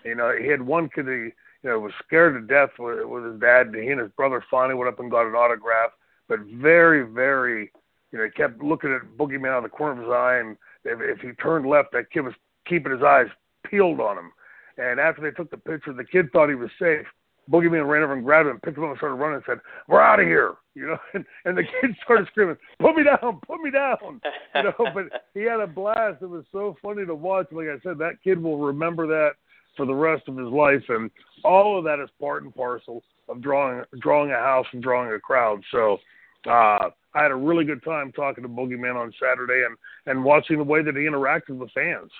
you 0.04 0.16
know, 0.16 0.34
he 0.36 0.48
had 0.48 0.60
one 0.60 0.88
kid 0.88 1.06
he, 1.06 1.12
you 1.12 1.32
know 1.62 1.78
was 1.78 1.92
scared 2.04 2.34
to 2.34 2.52
death 2.52 2.70
with, 2.80 3.06
with 3.06 3.30
his 3.30 3.40
dad. 3.40 3.72
He 3.72 3.90
and 3.90 4.00
his 4.00 4.10
brother 4.16 4.42
finally 4.50 4.74
went 4.74 4.88
up 4.88 4.98
and 4.98 5.08
got 5.08 5.28
an 5.28 5.36
autograph, 5.36 5.92
but 6.26 6.40
very, 6.40 7.04
very, 7.04 7.70
you 8.10 8.18
know, 8.18 8.24
he 8.24 8.30
kept 8.30 8.60
looking 8.60 8.92
at 8.92 9.16
Boogeyman 9.16 9.52
out 9.52 9.58
of 9.58 9.62
the 9.62 9.68
corner 9.68 10.00
of 10.00 10.04
his 10.04 10.12
eye, 10.12 10.38
and 10.38 10.56
if, 10.84 10.98
if 11.00 11.20
he 11.20 11.30
turned 11.40 11.64
left, 11.64 11.92
that 11.92 12.10
kid 12.10 12.22
was 12.22 12.34
keeping 12.66 12.90
his 12.90 13.04
eyes 13.04 13.28
peeled 13.64 14.00
on 14.00 14.18
him. 14.18 14.32
And 14.78 14.98
after 14.98 15.22
they 15.22 15.30
took 15.30 15.52
the 15.52 15.58
picture, 15.58 15.92
the 15.92 16.02
kid 16.02 16.32
thought 16.32 16.48
he 16.48 16.56
was 16.56 16.70
safe. 16.76 17.06
Boogeyman 17.50 17.88
ran 17.88 18.02
over 18.02 18.12
and 18.12 18.24
grabbed 18.24 18.48
him, 18.48 18.60
picked 18.60 18.78
him 18.78 18.84
up, 18.84 18.90
and 18.90 18.98
started 18.98 19.16
running, 19.16 19.36
and 19.36 19.44
said, 19.46 19.60
"We're 19.88 20.00
out 20.00 20.20
of 20.20 20.26
here!" 20.26 20.54
You 20.74 20.88
know, 20.88 20.98
and, 21.14 21.24
and 21.44 21.58
the 21.58 21.62
kid 21.62 21.96
started 22.04 22.26
screaming, 22.28 22.56
"Put 22.78 22.94
me 22.94 23.02
down! 23.04 23.40
Put 23.46 23.60
me 23.60 23.70
down!" 23.70 24.20
You 24.54 24.62
know, 24.62 24.74
but 24.94 25.24
he 25.34 25.42
had 25.42 25.60
a 25.60 25.66
blast. 25.66 26.22
It 26.22 26.30
was 26.30 26.44
so 26.52 26.76
funny 26.82 27.04
to 27.06 27.14
watch. 27.14 27.46
Like 27.50 27.66
I 27.66 27.80
said, 27.82 27.98
that 27.98 28.22
kid 28.22 28.42
will 28.42 28.58
remember 28.58 29.06
that 29.06 29.32
for 29.76 29.86
the 29.86 29.94
rest 29.94 30.28
of 30.28 30.36
his 30.36 30.48
life, 30.48 30.82
and 30.88 31.10
all 31.44 31.78
of 31.78 31.84
that 31.84 32.00
is 32.02 32.08
part 32.20 32.42
and 32.44 32.54
parcel 32.54 33.02
of 33.28 33.40
drawing 33.40 33.84
drawing 33.98 34.30
a 34.30 34.38
house 34.38 34.66
and 34.72 34.82
drawing 34.82 35.12
a 35.12 35.20
crowd. 35.20 35.62
So. 35.70 35.98
Uh, 36.46 36.88
I 37.12 37.22
had 37.22 37.32
a 37.32 37.36
really 37.36 37.64
good 37.64 37.82
time 37.82 38.12
talking 38.12 38.42
to 38.42 38.48
Boogeyman 38.48 38.94
on 38.94 39.12
Saturday 39.20 39.64
and, 39.66 39.76
and 40.06 40.24
watching 40.24 40.58
the 40.58 40.64
way 40.64 40.82
that 40.82 40.94
he 40.94 41.02
interacted 41.02 41.58
with 41.58 41.70
fans. 41.72 42.10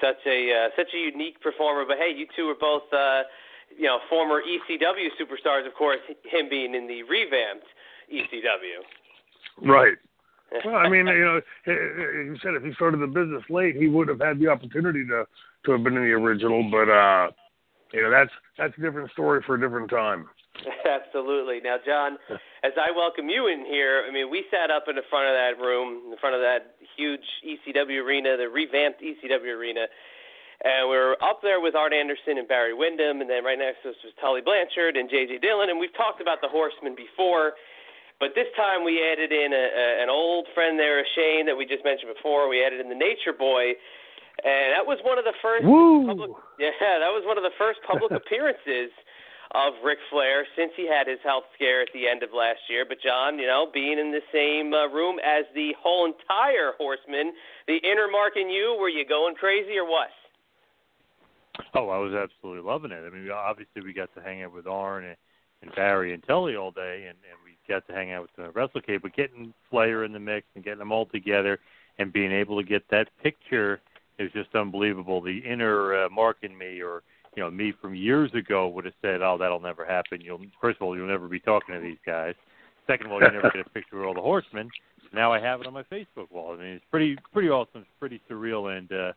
such 0.00 0.24
a 0.26 0.52
uh, 0.52 0.68
such 0.76 0.88
a 0.94 0.98
unique 0.98 1.40
performer. 1.40 1.84
But 1.86 1.98
hey, 1.98 2.14
you 2.16 2.26
two 2.36 2.48
are 2.48 2.54
both 2.58 2.84
uh, 2.92 3.22
you 3.78 3.84
know 3.84 3.98
former 4.08 4.40
ECW 4.42 5.08
superstars. 5.20 5.66
Of 5.66 5.74
course, 5.74 6.00
him 6.24 6.48
being 6.48 6.74
in 6.74 6.86
the 6.86 7.02
revamped 7.02 7.66
ECW. 8.12 9.68
Right. 9.68 9.96
Well, 10.66 10.76
I 10.76 10.86
mean, 10.90 11.06
you 11.06 11.24
know, 11.24 11.40
you 11.66 12.36
said 12.42 12.52
if 12.52 12.62
he 12.62 12.74
started 12.74 13.00
the 13.00 13.06
business 13.06 13.42
late, 13.48 13.74
he 13.74 13.88
would 13.88 14.06
have 14.08 14.20
had 14.20 14.38
the 14.38 14.48
opportunity 14.48 15.02
to 15.06 15.24
to 15.64 15.72
have 15.72 15.82
been 15.82 15.96
in 15.96 16.02
the 16.02 16.12
original. 16.12 16.68
But 16.70 16.92
uh, 16.92 17.30
you 17.94 18.02
know, 18.02 18.10
that's 18.10 18.30
that's 18.58 18.76
a 18.76 18.80
different 18.82 19.10
story 19.12 19.40
for 19.46 19.54
a 19.54 19.60
different 19.60 19.88
time. 19.88 20.28
Absolutely. 20.84 21.60
Now, 21.62 21.76
John, 21.84 22.18
as 22.64 22.72
I 22.76 22.90
welcome 22.94 23.28
you 23.28 23.48
in 23.48 23.64
here, 23.64 24.04
I 24.06 24.12
mean, 24.12 24.30
we 24.30 24.44
sat 24.50 24.70
up 24.70 24.84
in 24.88 24.96
the 24.96 25.06
front 25.08 25.28
of 25.28 25.34
that 25.34 25.62
room, 25.62 26.12
in 26.12 26.18
front 26.18 26.34
of 26.34 26.42
that 26.42 26.76
huge 26.96 27.24
ECW 27.40 28.04
arena, 28.04 28.36
the 28.36 28.48
revamped 28.48 29.00
ECW 29.00 29.56
arena, 29.56 29.86
and 30.62 30.86
we 30.86 30.94
are 30.94 31.18
up 31.18 31.42
there 31.42 31.60
with 31.60 31.74
Arn 31.74 31.92
Anderson 31.92 32.38
and 32.38 32.46
Barry 32.46 32.74
Windham, 32.74 33.20
and 33.20 33.28
then 33.28 33.42
right 33.42 33.58
next 33.58 33.82
to 33.82 33.90
us 33.90 33.98
was 34.06 34.14
Tully 34.22 34.40
Blanchard 34.40 34.94
and 34.96 35.10
J.J. 35.10 35.42
Dillon, 35.42 35.70
and 35.70 35.78
we've 35.78 35.94
talked 35.98 36.22
about 36.22 36.38
the 36.38 36.46
Horsemen 36.46 36.94
before, 36.94 37.58
but 38.22 38.38
this 38.38 38.46
time 38.54 38.86
we 38.86 39.02
added 39.02 39.34
in 39.34 39.50
a, 39.50 39.66
a, 39.66 39.86
an 40.06 40.08
old 40.08 40.46
friend 40.54 40.78
there, 40.78 41.02
Shane, 41.18 41.50
that 41.50 41.58
we 41.58 41.66
just 41.66 41.82
mentioned 41.82 42.14
before. 42.14 42.46
We 42.46 42.62
added 42.62 42.78
in 42.78 42.86
the 42.86 42.94
Nature 42.94 43.34
Boy, 43.34 43.74
and 44.46 44.70
that 44.78 44.86
was 44.86 45.02
one 45.02 45.18
of 45.18 45.26
the 45.26 45.34
first. 45.42 45.66
Woo! 45.66 46.06
Public, 46.06 46.30
yeah, 46.62 46.70
that 47.02 47.10
was 47.10 47.26
one 47.26 47.34
of 47.34 47.42
the 47.42 47.54
first 47.58 47.82
public 47.82 48.14
appearances 48.22 48.94
of 49.58 49.74
Ric 49.82 49.98
Flair 50.14 50.46
since 50.54 50.70
he 50.78 50.86
had 50.86 51.10
his 51.10 51.18
health 51.26 51.50
scare 51.58 51.82
at 51.82 51.90
the 51.92 52.06
end 52.06 52.22
of 52.22 52.30
last 52.30 52.62
year. 52.70 52.86
But 52.86 53.02
John, 53.02 53.42
you 53.42 53.50
know, 53.50 53.66
being 53.66 53.98
in 53.98 54.14
the 54.14 54.22
same 54.30 54.70
uh, 54.70 54.86
room 54.94 55.18
as 55.18 55.42
the 55.58 55.74
whole 55.82 56.06
entire 56.06 56.78
Horseman, 56.78 57.34
the 57.66 57.82
inner 57.82 58.06
Mark 58.06 58.38
and 58.38 58.54
you, 58.54 58.78
were 58.78 58.88
you 58.88 59.02
going 59.02 59.34
crazy 59.34 59.74
or 59.76 59.84
what? 59.84 60.14
Oh, 61.74 61.88
I 61.90 61.98
was 61.98 62.14
absolutely 62.14 62.62
loving 62.62 62.92
it. 62.92 63.04
I 63.06 63.10
mean, 63.10 63.30
obviously 63.30 63.82
we 63.82 63.92
got 63.92 64.14
to 64.14 64.22
hang 64.22 64.42
out 64.42 64.54
with 64.54 64.66
Arn 64.66 65.04
and, 65.04 65.16
and 65.62 65.74
Barry 65.74 66.14
and 66.14 66.22
Tully 66.26 66.56
all 66.56 66.70
day, 66.70 67.06
and, 67.08 67.18
and 67.28 67.38
we 67.44 67.56
got 67.68 67.86
to 67.86 67.92
hang 67.92 68.12
out 68.12 68.22
with 68.22 68.36
the 68.36 68.52
WrestleCade. 68.52 69.02
But 69.02 69.14
getting 69.14 69.52
Flair 69.70 70.04
in 70.04 70.12
the 70.12 70.18
mix 70.18 70.46
and 70.54 70.64
getting 70.64 70.78
them 70.78 70.92
all 70.92 71.06
together 71.06 71.58
and 71.98 72.12
being 72.12 72.32
able 72.32 72.60
to 72.60 72.66
get 72.66 72.82
that 72.90 73.08
picture 73.22 73.80
is 74.18 74.32
just 74.32 74.54
unbelievable. 74.54 75.20
The 75.20 75.38
inner 75.38 76.04
uh, 76.04 76.08
Mark 76.08 76.38
and 76.42 76.56
me, 76.56 76.80
or 76.80 77.02
you 77.36 77.42
know, 77.42 77.50
me 77.50 77.72
from 77.80 77.94
years 77.94 78.32
ago 78.34 78.68
would 78.68 78.84
have 78.84 78.94
said, 79.02 79.22
"Oh, 79.22 79.36
that'll 79.38 79.60
never 79.60 79.84
happen." 79.84 80.20
You'll 80.20 80.40
first 80.60 80.76
of 80.80 80.82
all, 80.82 80.96
you'll 80.96 81.08
never 81.08 81.28
be 81.28 81.40
talking 81.40 81.74
to 81.74 81.80
these 81.80 81.98
guys. 82.04 82.34
Second 82.86 83.06
of 83.06 83.12
all, 83.12 83.20
you 83.20 83.30
never 83.30 83.50
get 83.54 83.66
a 83.66 83.70
picture 83.70 83.96
with 83.96 84.06
all 84.06 84.14
the 84.14 84.20
horsemen. 84.20 84.68
Now 85.12 85.32
I 85.32 85.40
have 85.40 85.60
it 85.60 85.66
on 85.66 85.72
my 85.72 85.84
Facebook 85.84 86.30
wall. 86.30 86.54
I 86.54 86.62
mean, 86.62 86.72
it's 86.74 86.84
pretty 86.90 87.16
pretty 87.32 87.48
awesome. 87.48 87.82
It's 87.82 87.90
pretty 87.98 88.20
surreal, 88.30 88.76
and 88.76 88.90
uh, 88.92 89.12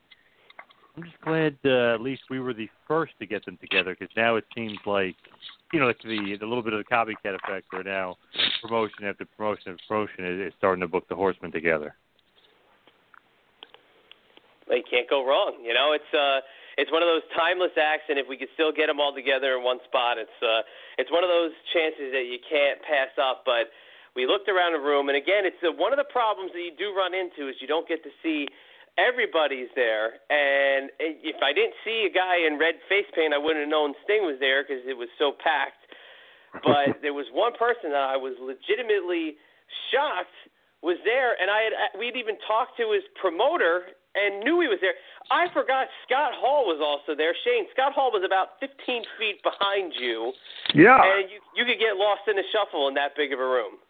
I'm 0.96 1.04
just 1.04 1.20
glad 1.22 1.58
uh, 1.66 1.94
at 1.94 2.02
least 2.02 2.24
we 2.30 2.40
were 2.40 2.54
the 2.54 2.70
first 2.88 3.14
to 3.20 3.26
get 3.26 3.44
them 3.46 3.58
together 3.60 3.96
because 4.00 4.14
now 4.16 4.38
it 4.38 4.46
seems 4.56 4.78
like 4.86 5.16
you 5.74 5.80
know, 5.80 5.88
like 5.88 6.00
the 6.02 6.38
the 6.40 6.46
little 6.46 6.64
bit 6.64 6.74
of 6.74 6.80
the 6.80 6.88
copycat 6.88 7.36
effect 7.36 7.68
where 7.72 7.84
now 7.84 8.16
promotion 8.62 9.04
after 9.04 9.26
promotion 9.26 9.74
after 9.74 9.84
promotion 9.88 10.26
is, 10.26 10.48
is 10.48 10.54
starting 10.58 10.82
to 10.82 10.88
book 10.88 11.08
the 11.10 11.16
horsemen 11.16 11.52
together. 11.52 11.96
They 14.70 14.82
can't 14.90 15.10
go 15.10 15.28
wrong. 15.28 15.60
You 15.62 15.74
know, 15.74 15.92
it's 15.92 16.14
uh 16.14 16.40
it's 16.78 16.92
one 16.92 17.04
of 17.04 17.08
those 17.08 17.24
timeless 17.36 17.72
acts, 17.80 18.08
and 18.12 18.20
if 18.20 18.28
we 18.28 18.36
could 18.36 18.52
still 18.54 18.72
get 18.72 18.88
them 18.88 19.00
all 19.00 19.16
together 19.16 19.56
in 19.56 19.64
one 19.64 19.80
spot, 19.88 20.20
it's 20.20 20.40
uh, 20.44 20.64
it's 21.00 21.12
one 21.12 21.24
of 21.24 21.32
those 21.32 21.52
chances 21.72 22.12
that 22.12 22.28
you 22.28 22.40
can't 22.44 22.84
pass 22.84 23.12
up. 23.16 23.44
But 23.48 23.72
we 24.16 24.28
looked 24.28 24.52
around 24.52 24.76
the 24.76 24.84
room, 24.84 25.08
and 25.08 25.16
again, 25.16 25.48
it's 25.48 25.60
uh, 25.64 25.72
one 25.72 25.96
of 25.96 26.00
the 26.00 26.08
problems 26.12 26.52
that 26.52 26.60
you 26.60 26.76
do 26.76 26.92
run 26.92 27.16
into 27.16 27.48
is 27.48 27.56
you 27.64 27.68
don't 27.68 27.88
get 27.88 28.04
to 28.04 28.12
see 28.20 28.48
everybody's 28.98 29.70
there. 29.76 30.20
And 30.30 30.90
if 31.00 31.38
I 31.44 31.54
didn't 31.54 31.76
see 31.84 32.08
a 32.10 32.14
guy 32.14 32.48
in 32.48 32.60
red 32.60 32.76
face 32.88 33.08
paint, 33.16 33.34
I 33.34 33.38
wouldn't 33.38 33.68
have 33.68 33.72
known 33.72 33.94
Sting 34.04 34.24
was 34.24 34.38
there 34.40 34.64
because 34.64 34.84
it 34.88 34.98
was 34.98 35.10
so 35.20 35.32
packed. 35.32 35.84
But 36.64 37.00
there 37.04 37.14
was 37.14 37.28
one 37.32 37.54
person 37.54 37.92
that 37.92 38.08
I 38.08 38.18
was 38.18 38.36
legitimately 38.40 39.36
shocked 39.92 40.36
was 40.84 40.98
there, 41.04 41.34
and 41.42 41.50
I 41.50 41.60
had 41.66 41.74
uh, 41.74 41.98
we'd 41.98 42.16
even 42.16 42.38
talked 42.46 42.78
to 42.78 42.94
his 42.94 43.02
promoter 43.20 43.98
and 44.14 44.40
knew 44.46 44.62
he 44.62 44.70
was 44.70 44.80
there. 44.80 44.96
I 45.28 45.52
forgot 45.52 45.88
Scott 46.08 46.32
Hall 46.38 46.64
was 46.64 46.80
also 46.80 47.18
there. 47.18 47.36
Shane, 47.44 47.66
Scott 47.74 47.92
Hall 47.92 48.14
was 48.14 48.24
about 48.24 48.62
15 48.62 49.04
feet 49.20 49.44
behind 49.44 49.92
you. 50.00 50.32
Yeah. 50.74 51.02
And 51.02 51.28
you 51.28 51.42
you 51.58 51.66
could 51.66 51.82
get 51.82 51.98
lost 51.98 52.30
in 52.30 52.38
the 52.38 52.46
shuffle 52.54 52.88
in 52.88 52.94
that 52.96 53.18
big 53.18 53.34
of 53.34 53.40
a 53.40 53.46
room. 53.46 53.82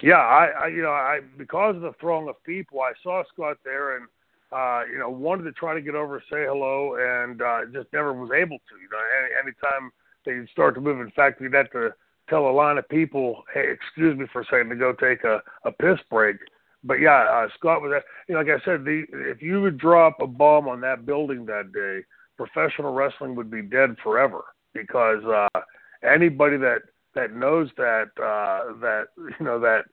Yeah, 0.00 0.22
I, 0.22 0.46
I 0.46 0.66
you 0.68 0.82
know 0.82 0.94
I 0.94 1.20
because 1.36 1.76
of 1.76 1.82
the 1.82 1.92
throng 2.00 2.28
of 2.28 2.42
people, 2.44 2.80
I 2.80 2.92
saw 3.02 3.22
Scott 3.34 3.58
there 3.64 3.96
and 3.96 4.06
uh, 4.52 4.82
you 4.90 4.98
know 4.98 5.10
wanted 5.10 5.44
to 5.44 5.52
try 5.52 5.74
to 5.74 5.80
get 5.80 5.94
over, 5.94 6.20
say 6.30 6.44
hello, 6.46 6.96
and 6.98 7.42
uh, 7.42 7.60
just 7.72 7.92
never 7.92 8.12
was 8.12 8.30
able 8.30 8.58
to. 8.58 8.74
You 8.80 8.88
know, 8.90 8.98
any 9.20 9.48
anytime 9.48 9.90
they 10.24 10.50
start 10.50 10.74
to 10.74 10.80
move, 10.80 11.00
in 11.00 11.10
fact, 11.12 11.40
we'd 11.40 11.54
have 11.54 11.70
to 11.72 11.90
tell 12.28 12.48
a 12.48 12.52
line 12.52 12.78
of 12.78 12.88
people, 12.88 13.44
"Hey, 13.52 13.70
excuse 13.70 14.18
me 14.18 14.26
for 14.32 14.42
a 14.42 14.44
second 14.46 14.70
to 14.70 14.76
go 14.76 14.92
take 14.92 15.24
a 15.24 15.42
a 15.64 15.72
piss 15.72 15.98
break." 16.10 16.36
but 16.84 17.00
yeah, 17.00 17.24
uh, 17.24 17.48
Scott 17.56 17.82
was. 17.82 18.02
You 18.28 18.34
know, 18.34 18.40
like 18.40 18.48
I 18.50 18.64
said, 18.64 18.84
the 18.84 19.04
if 19.12 19.42
you 19.42 19.60
would 19.60 19.78
drop 19.78 20.16
a 20.20 20.26
bomb 20.26 20.68
on 20.68 20.80
that 20.82 21.06
building 21.06 21.46
that 21.46 21.72
day, 21.72 22.04
professional 22.36 22.92
wrestling 22.92 23.34
would 23.34 23.50
be 23.50 23.62
dead 23.62 23.96
forever 24.02 24.44
because 24.74 25.24
uh, 25.24 25.60
anybody 26.02 26.56
that 26.58 26.82
that 27.14 27.34
knows 27.34 27.68
that 27.76 28.10
uh, 28.16 28.72
that 28.80 29.06
you 29.16 29.44
know 29.44 29.58
that 29.60 29.84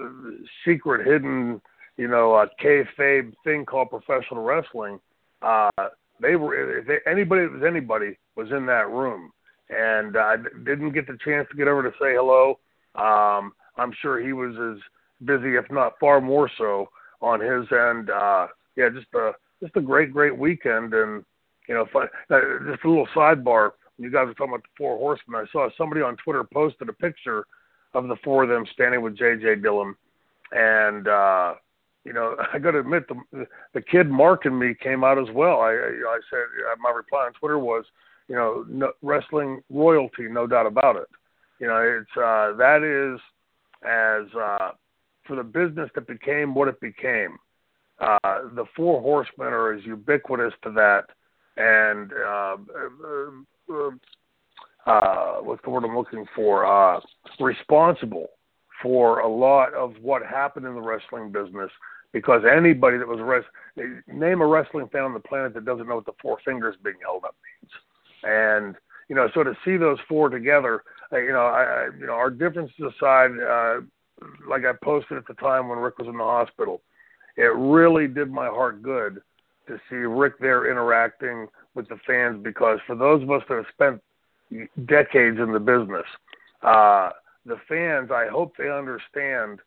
uh, 0.00 0.08
secret 0.64 1.06
hidden 1.06 1.60
you 2.00 2.08
know 2.08 2.32
uh, 2.34 2.46
kayfabe 2.62 3.34
thing 3.44 3.66
called 3.66 3.90
professional 3.90 4.42
wrestling, 4.42 4.98
uh, 5.42 5.68
they 6.18 6.34
were 6.34 6.78
if 6.78 6.86
they, 6.86 6.98
anybody 7.10 7.42
that 7.42 7.52
was 7.52 7.62
anybody 7.62 8.16
was 8.36 8.48
in 8.52 8.64
that 8.64 8.88
room, 8.88 9.30
and 9.68 10.16
I 10.16 10.34
uh, 10.34 10.36
didn't 10.64 10.92
get 10.92 11.06
the 11.06 11.18
chance 11.22 11.46
to 11.50 11.56
get 11.58 11.68
over 11.68 11.82
to 11.82 11.90
say 12.00 12.14
hello. 12.14 12.58
Um, 12.94 13.52
I'm 13.76 13.92
sure 14.00 14.18
he 14.18 14.32
was 14.32 14.56
as 14.56 14.82
busy, 15.26 15.56
if 15.56 15.70
not 15.70 16.00
far 16.00 16.22
more 16.22 16.50
so, 16.56 16.88
on 17.20 17.38
his 17.38 17.70
end. 17.70 18.08
Uh, 18.08 18.46
yeah, 18.76 18.88
just 18.88 19.12
a 19.14 19.32
just 19.62 19.76
a 19.76 19.82
great, 19.82 20.10
great 20.10 20.36
weekend, 20.36 20.94
and 20.94 21.22
you 21.68 21.74
know, 21.74 21.84
fun, 21.92 22.08
uh, 22.30 22.40
just 22.66 22.82
a 22.82 22.88
little 22.88 23.08
sidebar. 23.14 23.72
You 23.98 24.10
guys 24.10 24.26
were 24.26 24.32
talking 24.32 24.54
about 24.54 24.62
the 24.62 24.78
four 24.78 24.96
horsemen. 24.96 25.46
I 25.46 25.52
saw 25.52 25.68
somebody 25.76 26.00
on 26.00 26.16
Twitter 26.16 26.44
posted 26.44 26.88
a 26.88 26.94
picture 26.94 27.44
of 27.92 28.08
the 28.08 28.16
four 28.24 28.44
of 28.44 28.48
them 28.48 28.64
standing 28.72 29.02
with 29.02 29.18
J.J. 29.18 29.56
Dillon, 29.56 29.94
and 30.52 31.06
uh, 31.06 31.54
you 32.04 32.12
know, 32.12 32.36
I 32.52 32.58
got 32.58 32.72
to 32.72 32.80
admit, 32.80 33.04
the 33.08 33.46
the 33.74 33.82
kid 33.82 34.10
Mark 34.10 34.44
and 34.44 34.58
me 34.58 34.74
came 34.80 35.04
out 35.04 35.18
as 35.18 35.32
well. 35.34 35.60
I 35.60 35.70
I, 35.70 35.90
I 36.06 36.20
said 36.30 36.38
uh, 36.38 36.76
my 36.80 36.90
reply 36.90 37.26
on 37.26 37.32
Twitter 37.34 37.58
was, 37.58 37.84
you 38.28 38.34
know, 38.34 38.64
no, 38.68 38.92
wrestling 39.02 39.62
royalty, 39.70 40.28
no 40.28 40.46
doubt 40.46 40.66
about 40.66 40.96
it. 40.96 41.08
You 41.58 41.66
know, 41.66 41.76
it's 41.76 42.16
uh, 42.16 42.56
that 42.56 42.82
is 42.82 43.20
as 43.84 44.34
uh, 44.34 44.72
for 45.26 45.36
the 45.36 45.44
business 45.44 45.90
that 45.94 46.06
became 46.06 46.54
what 46.54 46.68
it 46.68 46.80
became. 46.80 47.38
Uh, 47.98 48.48
the 48.54 48.64
Four 48.74 49.02
Horsemen 49.02 49.48
are 49.48 49.74
as 49.74 49.84
ubiquitous 49.84 50.54
to 50.64 50.70
that, 50.72 51.04
and 51.58 52.12
uh, 52.14 52.56
uh, 53.70 53.90
uh, 54.86 55.34
what's 55.42 55.62
the 55.62 55.70
word 55.70 55.84
I'm 55.84 55.96
looking 55.96 56.24
for? 56.34 56.64
Uh, 56.64 57.00
responsible 57.38 58.28
for 58.82 59.20
a 59.20 59.28
lot 59.28 59.74
of 59.74 59.94
what 60.00 60.24
happened 60.24 60.66
in 60.66 60.74
the 60.74 60.80
wrestling 60.80 61.30
business. 61.30 61.70
Because 62.12 62.42
anybody 62.44 62.98
that 62.98 63.06
was 63.06 63.20
rest- 63.20 63.46
name 64.08 64.40
a 64.40 64.46
wrestling 64.46 64.88
fan 64.88 65.02
on 65.02 65.14
the 65.14 65.20
planet 65.20 65.54
that 65.54 65.64
doesn't 65.64 65.86
know 65.86 65.94
what 65.94 66.06
the 66.06 66.12
four 66.20 66.38
fingers 66.44 66.74
being 66.82 66.96
held 67.04 67.24
up 67.24 67.36
means, 67.62 67.70
and 68.24 68.74
you 69.08 69.16
know, 69.16 69.28
so 69.34 69.42
to 69.42 69.56
see 69.64 69.76
those 69.76 69.98
four 70.08 70.28
together, 70.28 70.82
uh, 71.12 71.18
you 71.18 71.32
know, 71.32 71.46
I, 71.46 71.62
I 71.62 71.88
you 71.98 72.06
know, 72.06 72.12
our 72.12 72.30
differences 72.30 72.74
aside, 72.80 73.30
uh, 73.40 73.80
like 74.48 74.64
I 74.64 74.72
posted 74.82 75.18
at 75.18 75.26
the 75.26 75.34
time 75.34 75.68
when 75.68 75.78
Rick 75.78 75.98
was 75.98 76.08
in 76.08 76.16
the 76.16 76.24
hospital, 76.24 76.82
it 77.36 77.52
really 77.54 78.06
did 78.06 78.30
my 78.30 78.46
heart 78.46 78.82
good 78.82 79.20
to 79.66 79.80
see 79.88 79.96
Rick 79.96 80.34
there 80.40 80.70
interacting 80.70 81.48
with 81.74 81.88
the 81.88 81.98
fans 82.06 82.42
because 82.42 82.78
for 82.86 82.96
those 82.96 83.22
of 83.22 83.30
us 83.30 83.42
that 83.48 83.56
have 83.56 83.64
spent 83.72 84.02
decades 84.86 85.38
in 85.38 85.52
the 85.52 85.60
business, 85.60 86.06
uh, 86.62 87.10
the 87.46 87.56
fans, 87.68 88.10
I 88.10 88.28
hope 88.28 88.56
they 88.56 88.70
understand 88.70 89.60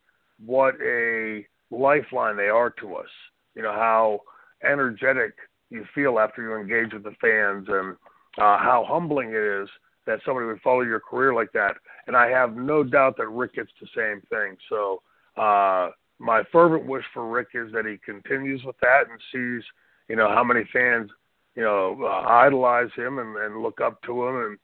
what 0.44 0.76
a 0.82 1.46
lifeline 1.72 2.38
they 2.38 2.50
are 2.50 2.70
to 2.70 2.96
us. 2.96 3.10
You 3.56 3.64
know, 3.64 3.74
how 3.74 4.22
energetic 4.64 5.34
you 5.70 5.86
feel 5.94 6.20
after 6.20 6.42
you 6.42 6.56
engage 6.56 6.94
with 6.94 7.04
the 7.04 7.16
fans 7.20 7.68
and 7.68 7.96
uh, 8.38 8.58
how 8.58 8.86
humbling 8.88 9.30
it 9.30 9.64
is 9.64 9.70
that 10.06 10.20
somebody 10.26 10.46
would 10.46 10.62
follow 10.62 10.82
your 10.82 11.00
career 11.00 11.34
like 11.34 11.52
that. 11.54 11.76
And 12.08 12.16
I 12.16 12.30
have 12.30 12.56
no 12.56 12.84
doubt 12.84 13.16
that 13.18 13.28
Rick 13.28 13.56
gets 13.56 13.72
the 13.80 13.88
same 13.96 14.22
thing. 14.30 14.58
So 14.70 15.02
uh, 15.38 15.92
my 16.20 16.44
fervent 16.52 16.86
wish 16.86 17.06
for 17.14 17.30
Rick 17.30 17.50
is 17.54 17.72
that 17.74 17.86
he 17.86 17.98
continues 17.98 18.64
with 18.64 18.76
that 18.82 19.04
and 19.10 19.20
sees, 19.32 19.64
you 20.10 20.16
know, 20.16 20.30
how 20.30 20.44
many 20.44 20.64
fans, 20.74 21.10
you 21.56 21.64
know, 21.64 21.98
uh, 22.04 22.28
idolize 22.28 22.90
him 22.96 23.20
and, 23.20 23.38
and 23.38 23.62
look 23.62 23.80
up 23.82 24.02
to 24.04 24.28
him 24.28 24.36
and 24.46 24.58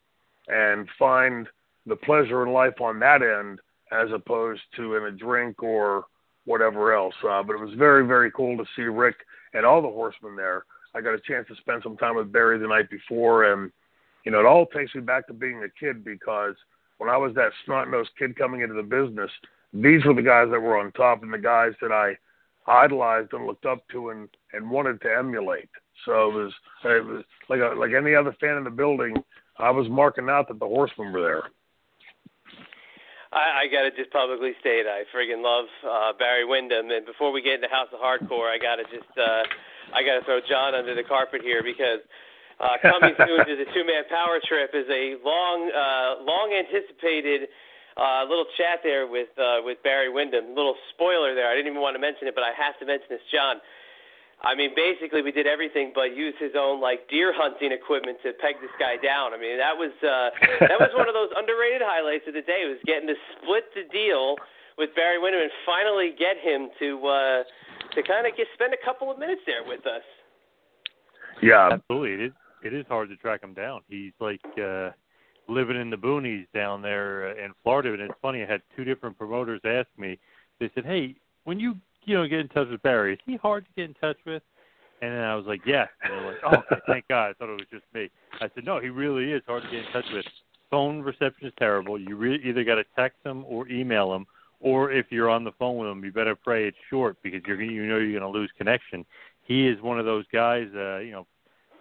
and 0.51 0.87
find 0.97 1.47
the 1.85 1.95
pleasure 1.95 2.43
in 2.43 2.53
life 2.53 2.79
on 2.81 2.99
that 2.99 3.21
end 3.21 3.59
as 3.91 4.09
opposed 4.13 4.61
to 4.75 4.95
in 4.95 5.05
a 5.05 5.11
drink 5.11 5.63
or 5.63 6.05
whatever 6.45 6.93
else. 6.93 7.15
Uh, 7.27 7.41
but 7.43 7.53
it 7.53 7.59
was 7.59 7.73
very, 7.77 8.05
very 8.05 8.31
cool 8.31 8.57
to 8.57 8.65
see 8.75 8.83
Rick 8.83 9.15
and 9.53 9.65
all 9.65 9.81
the 9.81 9.87
horsemen 9.87 10.35
there 10.35 10.63
I 10.95 11.01
got 11.01 11.13
a 11.13 11.19
chance 11.19 11.47
to 11.47 11.55
spend 11.55 11.83
some 11.83 11.97
time 11.97 12.15
with 12.15 12.31
Barry 12.31 12.57
the 12.57 12.67
night 12.67 12.89
before, 12.89 13.51
and 13.51 13.71
you 14.25 14.31
know, 14.31 14.39
it 14.39 14.45
all 14.45 14.65
takes 14.65 14.93
me 14.95 15.01
back 15.01 15.27
to 15.27 15.33
being 15.33 15.63
a 15.63 15.69
kid 15.79 16.03
because 16.03 16.55
when 16.97 17.09
I 17.09 17.17
was 17.17 17.33
that 17.35 17.51
snot 17.65 17.89
nosed 17.89 18.09
kid 18.17 18.35
coming 18.35 18.61
into 18.61 18.75
the 18.75 18.83
business, 18.83 19.31
these 19.73 20.03
were 20.05 20.13
the 20.13 20.21
guys 20.21 20.47
that 20.51 20.59
were 20.59 20.77
on 20.77 20.91
top 20.93 21.23
and 21.23 21.31
the 21.31 21.37
guys 21.37 21.73
that 21.81 21.91
I 21.91 22.17
idolized 22.67 23.33
and 23.33 23.45
looked 23.45 23.65
up 23.65 23.87
to 23.91 24.09
and 24.09 24.27
and 24.53 24.69
wanted 24.69 25.01
to 25.01 25.15
emulate. 25.15 25.69
So 26.05 26.29
it 26.29 26.33
was, 26.33 26.53
it 26.85 27.05
was 27.05 27.23
like 27.49 27.59
a, 27.59 27.75
like 27.77 27.91
any 27.93 28.15
other 28.15 28.35
fan 28.39 28.57
in 28.57 28.63
the 28.63 28.69
building. 28.69 29.15
I 29.57 29.69
was 29.69 29.87
marking 29.89 30.29
out 30.29 30.47
that 30.47 30.59
the 30.59 30.65
Horsemen 30.65 31.11
were 31.11 31.21
there. 31.21 31.43
I, 33.31 33.65
I 33.65 33.67
got 33.69 33.85
to 33.85 33.91
just 33.93 34.09
publicly 34.09 34.57
state 34.59 34.89
I 34.89 35.05
friggin' 35.13 35.43
love 35.45 35.69
uh, 35.85 36.13
Barry 36.17 36.45
Windham. 36.45 36.89
And 36.89 37.05
before 37.05 37.31
we 37.31 37.41
get 37.41 37.61
into 37.61 37.69
House 37.69 37.89
of 37.93 38.01
Hardcore, 38.01 38.49
I 38.49 38.57
got 38.57 38.81
to 38.81 38.85
just 38.89 39.09
uh, 39.17 39.43
I 39.93 40.01
got 40.01 40.17
to 40.19 40.23
throw 40.25 40.41
John 40.41 40.73
under 40.73 40.95
the 40.95 41.05
carpet 41.05 41.41
here 41.41 41.61
because 41.61 42.01
uh, 42.59 42.75
coming 42.81 43.13
soon 43.17 43.45
to 43.45 43.53
the 43.55 43.69
two 43.73 43.85
man 43.85 44.03
power 44.09 44.41
trip 44.41 44.73
is 44.73 44.89
a 44.89 45.21
long 45.21 45.69
uh, 45.69 46.25
long 46.25 46.53
anticipated 46.57 47.49
uh, 47.97 48.25
little 48.25 48.49
chat 48.57 48.81
there 48.81 49.05
with 49.05 49.29
uh, 49.37 49.61
with 49.61 49.77
Barry 49.83 50.09
Windham. 50.09 50.55
Little 50.57 50.75
spoiler 50.93 51.35
there. 51.35 51.49
I 51.49 51.55
didn't 51.55 51.69
even 51.69 51.81
want 51.81 51.95
to 51.95 52.01
mention 52.01 52.27
it, 52.27 52.33
but 52.33 52.43
I 52.43 52.51
have 52.57 52.79
to 52.79 52.85
mention 52.85 53.07
this, 53.09 53.25
John. 53.29 53.61
I 54.41 54.55
mean, 54.55 54.71
basically, 54.71 55.21
we 55.21 55.31
did 55.31 55.47
everything 55.47 55.91
but 55.93 56.15
use 56.15 56.33
his 56.39 56.55
own 56.55 56.79
like 56.79 57.09
deer 57.09 57.33
hunting 57.35 57.71
equipment 57.71 58.19
to 58.23 58.31
peg 58.39 58.55
this 58.61 58.71
guy 58.79 58.95
down. 58.95 59.33
I 59.33 59.37
mean, 59.37 59.59
that 59.59 59.75
was 59.75 59.91
uh, 59.99 60.31
that 60.63 60.79
was 60.79 60.91
one 60.95 61.11
of 61.11 61.13
those 61.13 61.29
underrated 61.35 61.81
highlights 61.83 62.23
of 62.27 62.33
the 62.33 62.41
day. 62.41 62.63
Was 62.63 62.79
getting 62.85 63.07
to 63.07 63.19
split 63.35 63.67
the 63.75 63.83
deal 63.91 64.35
with 64.77 64.95
Barry 64.95 65.19
Windham 65.19 65.43
and 65.43 65.51
finally 65.65 66.15
get 66.15 66.39
him 66.39 66.71
to 66.79 66.87
uh, 67.03 67.43
to 67.95 68.03
kind 68.07 68.23
of 68.27 68.35
get 68.37 68.47
spend 68.55 68.71
a 68.71 68.79
couple 68.85 69.11
of 69.11 69.19
minutes 69.19 69.41
there 69.45 69.67
with 69.67 69.83
us. 69.85 70.07
Yeah, 71.43 71.75
absolutely. 71.75 72.15
It 72.15 72.21
is 72.31 72.33
it 72.63 72.73
is 72.73 72.85
hard 72.87 73.09
to 73.09 73.17
track 73.17 73.43
him 73.43 73.53
down. 73.53 73.81
He's 73.89 74.13
like 74.21 74.41
uh, 74.55 74.91
living 75.49 75.75
in 75.75 75.89
the 75.89 75.97
boonies 75.97 76.47
down 76.53 76.81
there 76.81 77.35
in 77.37 77.51
Florida, 77.63 77.91
and 77.91 78.01
it's 78.01 78.19
funny. 78.21 78.43
I 78.43 78.47
had 78.47 78.61
two 78.75 78.85
different 78.85 79.17
promoters 79.17 79.59
ask 79.65 79.87
me. 79.97 80.17
They 80.61 80.71
said, 80.75 80.85
"Hey, 80.85 81.15
when 81.43 81.59
you 81.59 81.75
you 82.05 82.15
know, 82.15 82.27
get 82.27 82.39
in 82.39 82.47
touch 82.49 82.67
with 82.69 82.81
Barry. 82.81 83.13
Is 83.13 83.19
he 83.25 83.37
hard 83.37 83.65
to 83.65 83.71
get 83.75 83.89
in 83.89 83.95
touch 83.95 84.17
with? 84.25 84.43
And 85.01 85.13
then 85.13 85.21
I 85.23 85.35
was 85.35 85.45
like, 85.45 85.61
yeah. 85.65 85.85
And 86.03 86.13
they're 86.13 86.25
like, 86.25 86.37
oh, 86.45 86.57
okay, 86.71 86.81
thank 86.87 87.07
God. 87.07 87.29
I 87.29 87.33
thought 87.33 87.49
it 87.49 87.53
was 87.53 87.67
just 87.71 87.85
me. 87.93 88.09
I 88.41 88.49
said, 88.53 88.65
no, 88.65 88.79
he 88.79 88.89
really 88.89 89.31
is 89.31 89.41
hard 89.47 89.63
to 89.63 89.69
get 89.69 89.85
in 89.85 89.91
touch 89.91 90.05
with. 90.13 90.25
Phone 90.69 91.01
reception 91.01 91.47
is 91.47 91.53
terrible. 91.57 91.99
You 91.99 92.15
re- 92.15 92.41
either 92.43 92.63
got 92.63 92.75
to 92.75 92.83
text 92.95 93.17
him 93.23 93.43
or 93.47 93.67
email 93.69 94.13
him, 94.13 94.27
or 94.59 94.91
if 94.91 95.07
you're 95.09 95.29
on 95.29 95.43
the 95.43 95.53
phone 95.53 95.77
with 95.77 95.89
him, 95.89 96.03
you 96.03 96.11
better 96.11 96.35
pray 96.35 96.67
it's 96.67 96.77
short 96.89 97.17
because 97.23 97.41
you're 97.47 97.61
you 97.61 97.87
know 97.87 97.97
you're 97.97 98.19
going 98.19 98.31
to 98.31 98.39
lose 98.39 98.51
connection. 98.57 99.05
He 99.41 99.67
is 99.67 99.81
one 99.81 99.97
of 99.99 100.05
those 100.05 100.25
guys, 100.31 100.67
uh, 100.75 100.97
you 100.97 101.11
know, 101.11 101.25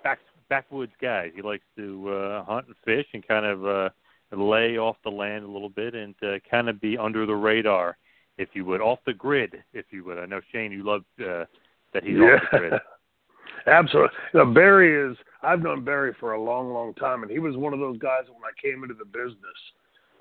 back 0.02 0.20
backwoods 0.48 0.92
guys. 1.02 1.32
He 1.34 1.42
likes 1.42 1.64
to 1.76 2.08
uh, 2.08 2.44
hunt 2.44 2.66
and 2.68 2.76
fish 2.84 3.06
and 3.12 3.26
kind 3.26 3.44
of 3.44 3.66
uh, 3.66 3.88
lay 4.32 4.78
off 4.78 4.96
the 5.04 5.10
land 5.10 5.44
a 5.44 5.48
little 5.48 5.68
bit 5.68 5.94
and 5.94 6.14
uh, 6.22 6.38
kind 6.50 6.68
of 6.68 6.80
be 6.80 6.96
under 6.96 7.26
the 7.26 7.34
radar 7.34 7.98
if 8.38 8.50
you 8.54 8.64
would, 8.64 8.80
off 8.80 9.00
the 9.04 9.12
grid, 9.12 9.62
if 9.74 9.86
you 9.90 10.04
would. 10.04 10.18
I 10.18 10.26
know 10.26 10.40
Shane, 10.52 10.72
you 10.72 10.84
love 10.84 11.02
uh, 11.20 11.44
that 11.92 12.04
he's 12.04 12.16
yeah. 12.16 12.36
off 12.36 12.42
the 12.52 12.58
grid. 12.58 12.72
Absolutely. 13.66 14.16
You 14.32 14.40
know, 14.40 14.52
Barry 14.52 15.10
is. 15.10 15.16
I've 15.42 15.62
known 15.62 15.84
Barry 15.84 16.14
for 16.18 16.32
a 16.32 16.42
long, 16.42 16.72
long 16.72 16.94
time, 16.94 17.22
and 17.22 17.30
he 17.30 17.38
was 17.38 17.56
one 17.56 17.72
of 17.72 17.80
those 17.80 17.98
guys 17.98 18.22
when 18.26 18.42
I 18.42 18.54
came 18.60 18.82
into 18.82 18.94
the 18.94 19.04
business. 19.04 19.36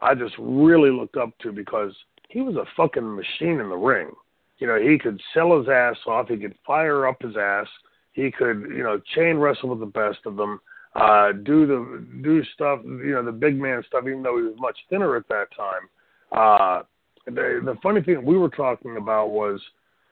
I 0.01 0.13
just 0.13 0.35
really 0.37 0.91
looked 0.91 1.17
up 1.17 1.31
to 1.39 1.51
because 1.51 1.93
he 2.29 2.41
was 2.41 2.55
a 2.55 2.65
fucking 2.75 3.15
machine 3.15 3.59
in 3.59 3.69
the 3.69 3.75
ring. 3.75 4.11
You 4.59 4.67
know, 4.67 4.79
he 4.79 4.97
could 4.97 5.21
sell 5.33 5.57
his 5.57 5.69
ass 5.69 5.95
off. 6.07 6.29
He 6.29 6.37
could 6.37 6.55
fire 6.65 7.07
up 7.07 7.21
his 7.21 7.35
ass. 7.37 7.67
He 8.13 8.31
could, 8.31 8.61
you 8.69 8.83
know, 8.83 8.99
chain 9.15 9.37
wrestle 9.37 9.69
with 9.69 9.79
the 9.79 9.85
best 9.85 10.19
of 10.25 10.35
them. 10.35 10.59
Uh, 10.95 11.31
do 11.31 11.67
the 11.67 12.05
do 12.23 12.43
stuff, 12.55 12.79
you 12.83 13.11
know, 13.13 13.23
the 13.23 13.31
big 13.31 13.59
man 13.59 13.83
stuff. 13.87 14.03
Even 14.07 14.23
though 14.23 14.37
he 14.37 14.43
was 14.43 14.55
much 14.57 14.77
thinner 14.89 15.15
at 15.15 15.27
that 15.29 15.47
time. 15.55 15.89
Uh, 16.31 16.83
the 17.27 17.61
the 17.63 17.77
funny 17.83 18.01
thing 18.01 18.25
we 18.25 18.37
were 18.37 18.49
talking 18.49 18.97
about 18.97 19.29
was 19.29 19.59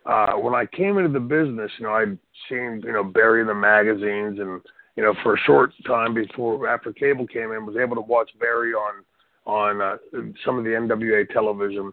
uh 0.06 0.34
when 0.34 0.54
I 0.54 0.66
came 0.66 0.98
into 0.98 1.12
the 1.12 1.20
business, 1.20 1.72
you 1.80 1.86
know, 1.86 1.94
I'd 1.94 2.18
seen, 2.50 2.82
you 2.86 2.94
know, 2.94 3.04
Barry 3.04 3.42
in 3.42 3.48
the 3.48 3.56
magazines 3.56 4.40
and 4.40 4.62
you 4.96 5.04
know, 5.04 5.14
for 5.24 5.36
a 5.36 5.40
short 5.40 5.72
time 5.86 6.14
before 6.14 6.68
after 6.68 6.94
cable 6.94 7.28
came 7.28 7.52
in, 7.52 7.66
was 7.66 7.76
able 7.76 7.96
to 7.96 8.02
watch 8.02 8.30
Barry 8.40 8.74
on 8.74 9.04
on 9.46 9.82
uh, 9.82 9.98
some 10.44 10.58
of 10.58 10.64
the 10.64 10.72
NWA 10.72 11.30
television. 11.30 11.92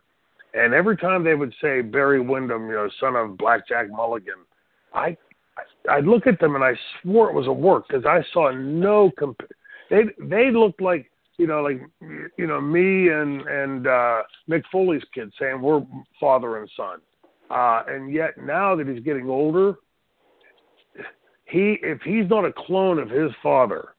And 0.55 0.75
every 0.75 0.97
time 0.97 1.25
they 1.25 1.35
would 1.35 1.53
say 1.61 1.81
Barry 1.81 2.21
Windham, 2.21 2.67
you 2.69 2.75
know, 2.75 2.89
son 3.01 3.17
of 3.17 3.37
Blackjack 3.37 3.91
Mulligan, 3.91 4.39
I 4.95 5.17
I'd 5.89 6.05
look 6.05 6.27
at 6.27 6.41
them 6.41 6.55
and 6.55 6.65
I 6.65 6.73
swore 7.03 7.29
it 7.29 7.35
was 7.35 7.47
a 7.47 7.53
work 7.53 7.87
because 7.89 8.05
I 8.05 8.23
saw 8.33 8.51
no 8.51 9.11
comp. 9.19 9.41
They 9.91 10.05
they 10.21 10.51
looked 10.51 10.81
like 10.81 11.11
you 11.43 11.49
know, 11.49 11.61
like 11.61 11.81
you 12.39 12.47
know, 12.47 12.61
me 12.61 13.09
and 13.09 13.41
and 13.49 13.89
uh 13.89 14.23
Mick 14.49 14.63
Foley's 14.71 15.03
kids 15.13 15.33
saying 15.41 15.61
we're 15.61 15.85
father 16.21 16.59
and 16.59 16.71
son. 16.77 17.01
Uh 17.51 17.83
and 17.89 18.15
yet 18.15 18.39
now 18.41 18.77
that 18.77 18.87
he's 18.87 19.03
getting 19.03 19.29
older, 19.29 19.75
he 21.47 21.79
if 21.83 22.01
he's 22.03 22.31
not 22.31 22.45
a 22.45 22.53
clone 22.53 23.01
of 23.01 23.11
his 23.11 23.33
father, 23.43 23.97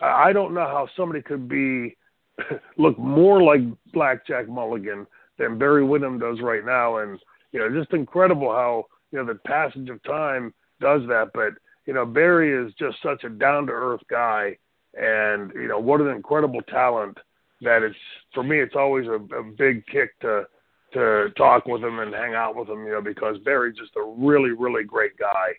I 0.00 0.32
don't 0.32 0.54
know 0.54 0.64
how 0.64 0.88
somebody 0.96 1.20
could 1.20 1.50
be 1.50 1.98
look 2.78 2.98
more 2.98 3.42
like 3.42 3.60
Blackjack 3.92 4.48
Mulligan 4.48 5.06
than 5.38 5.58
Barry 5.58 5.84
Windham 5.84 6.18
does 6.18 6.40
right 6.40 6.64
now. 6.64 6.96
And 6.96 7.18
you 7.52 7.60
know, 7.60 7.68
just 7.78 7.92
incredible 7.92 8.48
how, 8.48 8.86
you 9.12 9.18
know, 9.18 9.26
the 9.26 9.38
passage 9.46 9.90
of 9.90 10.02
time 10.04 10.54
does 10.80 11.02
that, 11.08 11.32
but 11.34 11.52
you 11.84 11.92
know, 11.92 12.06
Barry 12.06 12.66
is 12.66 12.72
just 12.78 12.96
such 13.02 13.24
a 13.24 13.28
down 13.28 13.66
to 13.66 13.72
earth 13.72 14.00
guy 14.08 14.56
and 14.94 15.52
you 15.54 15.68
know 15.68 15.78
what 15.78 16.00
an 16.00 16.08
incredible 16.08 16.62
talent 16.62 17.16
that 17.60 17.82
it's 17.82 17.96
for 18.34 18.42
me 18.42 18.58
it's 18.58 18.74
always 18.76 19.06
a, 19.06 19.14
a 19.36 19.42
big 19.56 19.86
kick 19.86 20.18
to 20.20 20.44
to 20.92 21.28
talk 21.36 21.66
with 21.66 21.82
him 21.82 22.00
and 22.00 22.12
hang 22.12 22.34
out 22.34 22.56
with 22.56 22.68
him 22.68 22.84
you 22.84 22.92
know 22.92 23.00
because 23.00 23.36
Barry's 23.44 23.78
just 23.78 23.92
a 23.96 24.14
really 24.18 24.50
really 24.50 24.84
great 24.84 25.16
guy 25.16 25.52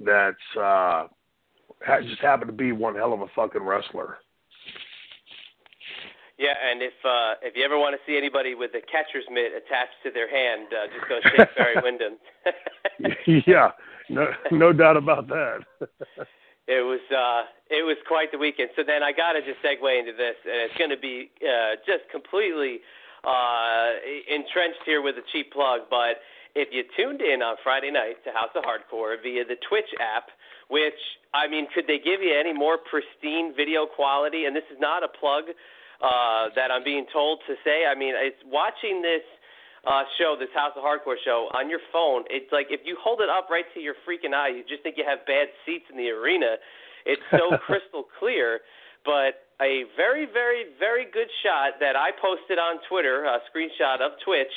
that's 0.00 0.56
uh 0.58 1.06
just 2.02 2.20
happened 2.20 2.48
to 2.48 2.56
be 2.56 2.72
one 2.72 2.94
hell 2.94 3.12
of 3.12 3.20
a 3.20 3.28
fucking 3.34 3.62
wrestler 3.62 4.18
yeah, 6.38 6.54
and 6.70 6.80
if 6.80 6.94
uh, 7.04 7.34
if 7.42 7.56
you 7.56 7.64
ever 7.64 7.76
want 7.76 7.98
to 7.98 8.00
see 8.06 8.16
anybody 8.16 8.54
with 8.54 8.70
a 8.70 8.80
catcher's 8.86 9.26
mitt 9.28 9.50
attached 9.50 9.98
to 10.04 10.12
their 10.12 10.30
hand, 10.30 10.68
uh, 10.70 10.86
just 10.86 11.08
go 11.08 11.18
shake 11.34 11.48
Barry 11.56 11.74
Windham. 11.82 12.14
yeah, 13.44 13.72
no 14.08 14.30
no 14.52 14.72
doubt 14.72 14.96
about 14.96 15.26
that 15.26 15.64
it 16.68 16.84
was 16.84 17.00
uh 17.10 17.48
it 17.72 17.84
was 17.84 17.96
quite 18.06 18.30
the 18.32 18.38
weekend. 18.38 18.70
So 18.76 18.84
then 18.84 19.02
I 19.02 19.12
got 19.12 19.32
to 19.32 19.40
just 19.40 19.60
segue 19.64 19.84
into 19.84 20.12
this, 20.12 20.36
and 20.44 20.68
it's 20.68 20.76
to 20.76 21.00
be 21.00 21.28
uh, 21.44 21.76
just 21.84 22.08
completely 22.08 22.80
uh, 23.24 23.88
entrenched 24.28 24.80
here 24.84 25.02
with 25.02 25.16
a 25.20 25.26
cheap 25.32 25.52
plug. 25.52 25.88
But 25.90 26.24
if 26.56 26.68
you 26.72 26.84
tuned 26.96 27.20
in 27.20 27.42
on 27.44 27.56
Friday 27.62 27.90
night 27.90 28.24
to 28.24 28.32
House 28.32 28.52
of 28.56 28.64
Hardcore 28.64 29.20
via 29.20 29.44
the 29.44 29.60
Twitch 29.68 29.88
app, 30.00 30.32
which 30.68 30.96
I 31.34 31.48
mean, 31.48 31.68
could 31.74 31.84
they 31.84 31.98
give 31.98 32.20
you 32.24 32.32
any 32.32 32.52
more 32.52 32.78
pristine 32.78 33.52
video 33.56 33.84
quality? 33.84 34.44
And 34.44 34.56
this 34.56 34.68
is 34.72 34.80
not 34.80 35.04
a 35.04 35.08
plug 35.08 35.52
uh, 36.00 36.48
that 36.56 36.70
I'm 36.70 36.84
being 36.84 37.06
told 37.12 37.40
to 37.48 37.54
say. 37.64 37.84
I 37.84 37.94
mean, 37.94 38.14
it's 38.16 38.40
watching 38.48 39.02
this 39.02 39.24
uh, 39.86 40.02
show, 40.18 40.34
this 40.38 40.50
House 40.54 40.72
of 40.76 40.82
Hardcore 40.82 41.20
show, 41.24 41.48
on 41.54 41.70
your 41.70 41.80
phone, 41.92 42.24
it's 42.30 42.50
like 42.50 42.66
if 42.70 42.80
you 42.84 42.96
hold 42.98 43.20
it 43.20 43.28
up 43.28 43.48
right 43.50 43.66
to 43.74 43.80
your 43.80 43.94
freaking 44.02 44.34
eye, 44.34 44.48
you 44.48 44.64
just 44.66 44.82
think 44.82 44.96
you 44.96 45.04
have 45.06 45.24
bad 45.26 45.48
seats 45.64 45.84
in 45.90 45.96
the 45.96 46.10
arena. 46.10 46.56
It's 47.06 47.22
so 47.30 47.56
crystal 47.66 48.04
clear. 48.18 48.60
But 49.04 49.46
a 49.62 49.84
very, 49.96 50.26
very, 50.26 50.74
very 50.78 51.06
good 51.06 51.30
shot 51.42 51.78
that 51.80 51.96
I 51.96 52.10
posted 52.10 52.58
on 52.58 52.78
Twitter, 52.88 53.24
a 53.24 53.38
screenshot 53.50 54.02
of 54.02 54.12
Twitch, 54.24 54.52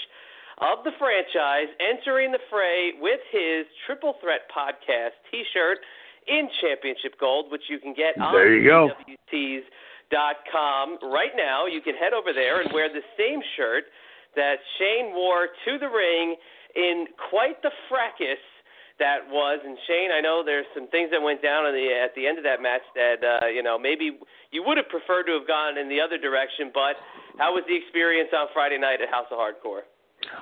of 0.61 0.83
the 0.83 0.91
franchise 0.97 1.69
entering 1.81 2.31
the 2.31 2.41
fray 2.49 2.93
with 2.99 3.19
his 3.31 3.65
Triple 3.85 4.15
Threat 4.21 4.45
Podcast 4.53 5.17
t 5.29 5.43
shirt 5.53 5.79
in 6.27 6.49
Championship 6.61 7.17
Gold, 7.19 7.51
which 7.51 7.63
you 7.69 7.79
can 7.79 7.93
get 7.93 8.19
on 8.21 8.33
there 8.33 8.55
you 8.55 8.69
go. 8.69 8.89
dot 10.11 10.37
com 10.51 10.97
right 11.01 11.33
now. 11.35 11.65
You 11.65 11.81
can 11.81 11.95
head 11.95 12.13
over 12.13 12.33
there 12.33 12.61
and 12.61 12.71
wear 12.73 12.89
the 12.89 13.01
same 13.17 13.41
shirt 13.57 13.85
that 14.35 14.55
Shane 14.79 15.13
wore 15.13 15.47
to 15.65 15.77
the 15.79 15.89
ring 15.89 16.35
in 16.75 17.05
quite 17.29 17.61
the 17.61 17.71
fracas 17.89 18.41
that 18.99 19.25
was. 19.27 19.59
And 19.65 19.77
Shane, 19.87 20.13
I 20.13 20.21
know 20.21 20.43
there's 20.45 20.69
some 20.77 20.87
things 20.87 21.09
that 21.11 21.21
went 21.21 21.41
down 21.41 21.65
the 21.73 21.87
at 21.91 22.13
the 22.15 22.27
end 22.27 22.37
of 22.37 22.45
that 22.45 22.61
match 22.61 22.85
that 22.95 23.19
uh, 23.25 23.47
you 23.47 23.63
know 23.63 23.77
maybe 23.77 24.21
you 24.51 24.63
would 24.65 24.77
have 24.77 24.87
preferred 24.89 25.25
to 25.25 25.33
have 25.39 25.47
gone 25.47 25.77
in 25.77 25.89
the 25.89 25.99
other 25.99 26.17
direction. 26.17 26.71
But 26.73 26.95
how 27.37 27.53
was 27.57 27.63
the 27.67 27.75
experience 27.75 28.29
on 28.31 28.47
Friday 28.53 28.77
night 28.77 29.01
at 29.01 29.09
House 29.09 29.27
of 29.31 29.41
Hardcore? 29.41 29.89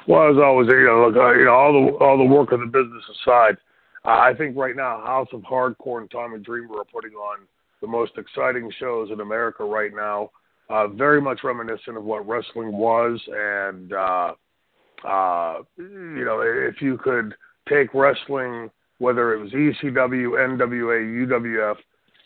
Well, 0.08 0.30
as 0.30 0.38
always, 0.38 0.68
you 0.68 0.86
know, 0.86 1.08
look, 1.08 1.16
uh, 1.16 1.32
you 1.34 1.46
know, 1.46 1.56
all 1.56 1.74
the 1.74 1.86
all 2.04 2.18
the 2.18 2.28
work 2.28 2.52
of 2.52 2.60
the 2.60 2.68
business 2.68 3.04
aside, 3.24 3.56
I 4.04 4.34
think 4.34 4.58
right 4.58 4.76
now 4.76 5.02
House 5.06 5.30
of 5.34 5.42
Hardcore 5.42 6.02
and 6.02 6.12
Tommy 6.12 6.40
Dreamer 6.40 6.84
are 6.84 6.86
putting 6.92 7.14
on 7.14 7.48
the 7.82 7.88
most 7.88 8.12
exciting 8.18 8.70
shows 8.78 9.10
in 9.12 9.22
America 9.22 9.64
right 9.64 9.96
now 9.96 10.32
uh, 10.70 10.88
very 10.88 11.22
much 11.22 11.40
reminiscent 11.44 11.98
of 11.98 12.04
what 12.04 12.28
wrestling 12.28 12.72
was, 12.72 13.20
and 13.28 13.94
uh, 13.94 14.34
uh, 15.08 15.56
you 15.78 16.26
know, 16.26 16.42
if 16.42 16.82
you 16.82 16.98
could 16.98 17.34
take 17.68 17.94
wrestling 17.94 18.70
whether 19.00 19.34
it 19.34 19.40
was 19.40 19.52
ECW, 19.52 20.58
NWA, 20.58 21.28
UWF, 21.28 21.76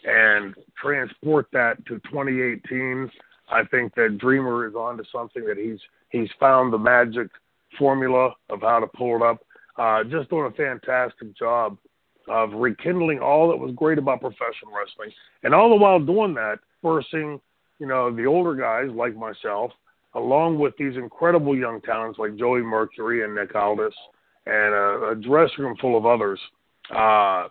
and 0.06 0.54
transport 0.76 1.48
that 1.54 1.78
to 1.86 2.00
2018. 2.12 3.10
I 3.50 3.64
think 3.66 3.96
that 3.96 4.18
Dreamer 4.18 4.68
is 4.68 4.76
onto 4.76 5.04
something 5.12 5.46
that 5.46 5.58
he's 5.58 5.80
he's 6.10 6.30
found 6.40 6.74
the 6.74 6.78
magic 6.78 7.30
formula 7.78 8.32
of 8.50 8.62
how 8.62 8.80
to 8.80 8.88
pull 8.88 9.16
it 9.16 9.22
up. 9.22 9.46
Uh, 9.78 10.04
just 10.04 10.30
doing 10.30 10.52
a 10.52 10.56
fantastic 10.56 11.36
job 11.38 11.78
of 12.28 12.54
rekindling 12.54 13.20
all 13.20 13.50
that 13.50 13.58
was 13.58 13.74
great 13.76 13.98
about 13.98 14.22
professional 14.22 14.72
wrestling, 14.76 15.12
and 15.44 15.54
all 15.54 15.70
the 15.70 15.76
while 15.76 16.00
doing 16.00 16.34
that, 16.34 16.60
forcing 16.82 17.40
you 17.80 17.88
know 17.88 18.16
the 18.16 18.26
older 18.26 18.56
guys 18.56 18.94
like 18.96 19.16
myself, 19.16 19.72
along 20.16 20.60
with 20.60 20.74
these 20.78 20.96
incredible 20.96 21.58
young 21.58 21.82
talents 21.82 22.20
like 22.20 22.36
Joey 22.36 22.62
Mercury 22.62 23.24
and 23.24 23.36
Nick 23.36 23.56
Aldis, 23.56 23.94
and 24.46 24.74
a, 24.74 25.10
a 25.12 25.16
dressing 25.16 25.66
room 25.66 25.78
full 25.80 25.98
of 25.98 26.06
others. 26.06 26.40
Uh, 26.96 27.48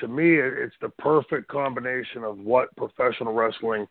to 0.00 0.08
me, 0.08 0.36
it's 0.36 0.74
the 0.80 0.88
perfect 0.98 1.48
combination 1.48 2.24
of 2.24 2.38
what 2.38 2.74
professional 2.76 3.32
wrestling 3.32 3.86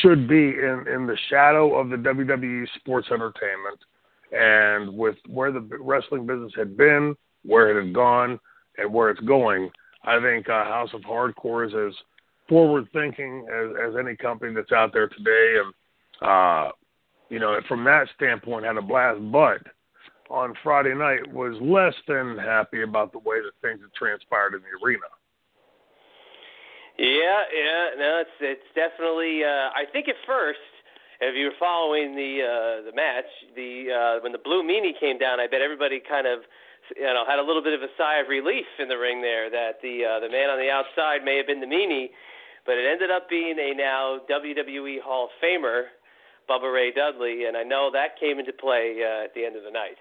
should 0.00 0.28
be 0.28 0.34
in, 0.34 0.84
in 0.92 1.06
the 1.06 1.16
shadow 1.28 1.78
of 1.78 1.90
the 1.90 1.96
WWE 1.96 2.66
sports 2.78 3.08
entertainment 3.10 3.78
and 4.32 4.96
with 4.96 5.16
where 5.28 5.52
the 5.52 5.60
wrestling 5.80 6.26
business 6.26 6.52
had 6.56 6.76
been, 6.76 7.14
where 7.44 7.76
it 7.76 7.84
had 7.84 7.94
gone, 7.94 8.38
and 8.78 8.92
where 8.92 9.10
it's 9.10 9.20
going. 9.20 9.70
I 10.04 10.20
think 10.20 10.48
uh, 10.48 10.64
House 10.64 10.90
of 10.94 11.02
Hardcore 11.02 11.66
is 11.66 11.74
as 11.74 11.94
forward 12.48 12.88
thinking 12.92 13.46
as, 13.52 13.90
as 13.90 13.96
any 13.98 14.16
company 14.16 14.54
that's 14.54 14.72
out 14.72 14.92
there 14.92 15.08
today. 15.08 15.56
And, 15.62 16.28
uh, 16.28 16.72
you 17.28 17.38
know, 17.38 17.58
from 17.68 17.84
that 17.84 18.08
standpoint, 18.14 18.64
had 18.64 18.76
a 18.76 18.82
blast. 18.82 19.20
But 19.30 19.62
on 20.30 20.54
Friday 20.62 20.94
night 20.94 21.30
was 21.32 21.56
less 21.60 21.94
than 22.08 22.38
happy 22.38 22.82
about 22.82 23.12
the 23.12 23.18
way 23.18 23.36
that 23.40 23.52
things 23.60 23.80
had 23.80 23.92
transpired 23.92 24.54
in 24.54 24.60
the 24.60 24.84
arena. 24.84 25.06
Yeah, 26.98 27.42
yeah, 27.48 27.84
no, 27.96 28.20
it's 28.20 28.36
it's 28.40 28.68
definitely. 28.74 29.44
Uh, 29.44 29.72
I 29.72 29.88
think 29.92 30.08
at 30.08 30.14
first, 30.26 30.60
if 31.20 31.34
you 31.36 31.46
were 31.46 31.58
following 31.58 32.14
the 32.14 32.44
uh, 32.44 32.84
the 32.84 32.94
match, 32.94 33.28
the 33.56 33.88
uh, 33.88 34.14
when 34.22 34.32
the 34.32 34.42
blue 34.44 34.62
meanie 34.62 34.98
came 35.00 35.16
down, 35.18 35.40
I 35.40 35.46
bet 35.46 35.62
everybody 35.62 36.00
kind 36.04 36.26
of 36.26 36.40
you 36.94 37.08
know 37.08 37.24
had 37.26 37.38
a 37.38 37.42
little 37.42 37.62
bit 37.62 37.72
of 37.72 37.80
a 37.80 37.88
sigh 37.96 38.20
of 38.20 38.28
relief 38.28 38.68
in 38.78 38.88
the 38.88 38.98
ring 38.98 39.22
there 39.22 39.48
that 39.48 39.80
the 39.80 40.04
uh, 40.04 40.20
the 40.20 40.28
man 40.28 40.50
on 40.50 40.60
the 40.60 40.68
outside 40.68 41.24
may 41.24 41.36
have 41.38 41.46
been 41.46 41.60
the 41.60 41.70
meanie, 41.70 42.12
but 42.66 42.72
it 42.78 42.90
ended 42.90 43.10
up 43.10 43.28
being 43.28 43.56
a 43.58 43.74
now 43.76 44.18
WWE 44.30 45.00
Hall 45.02 45.24
of 45.26 45.30
Famer, 45.42 45.84
Bubba 46.48 46.72
Ray 46.72 46.92
Dudley, 46.92 47.44
and 47.46 47.56
I 47.56 47.62
know 47.62 47.90
that 47.92 48.18
came 48.18 48.38
into 48.38 48.52
play 48.52 48.96
uh, 49.02 49.24
at 49.24 49.34
the 49.34 49.44
end 49.44 49.56
of 49.56 49.64
the 49.64 49.70
night. 49.70 49.96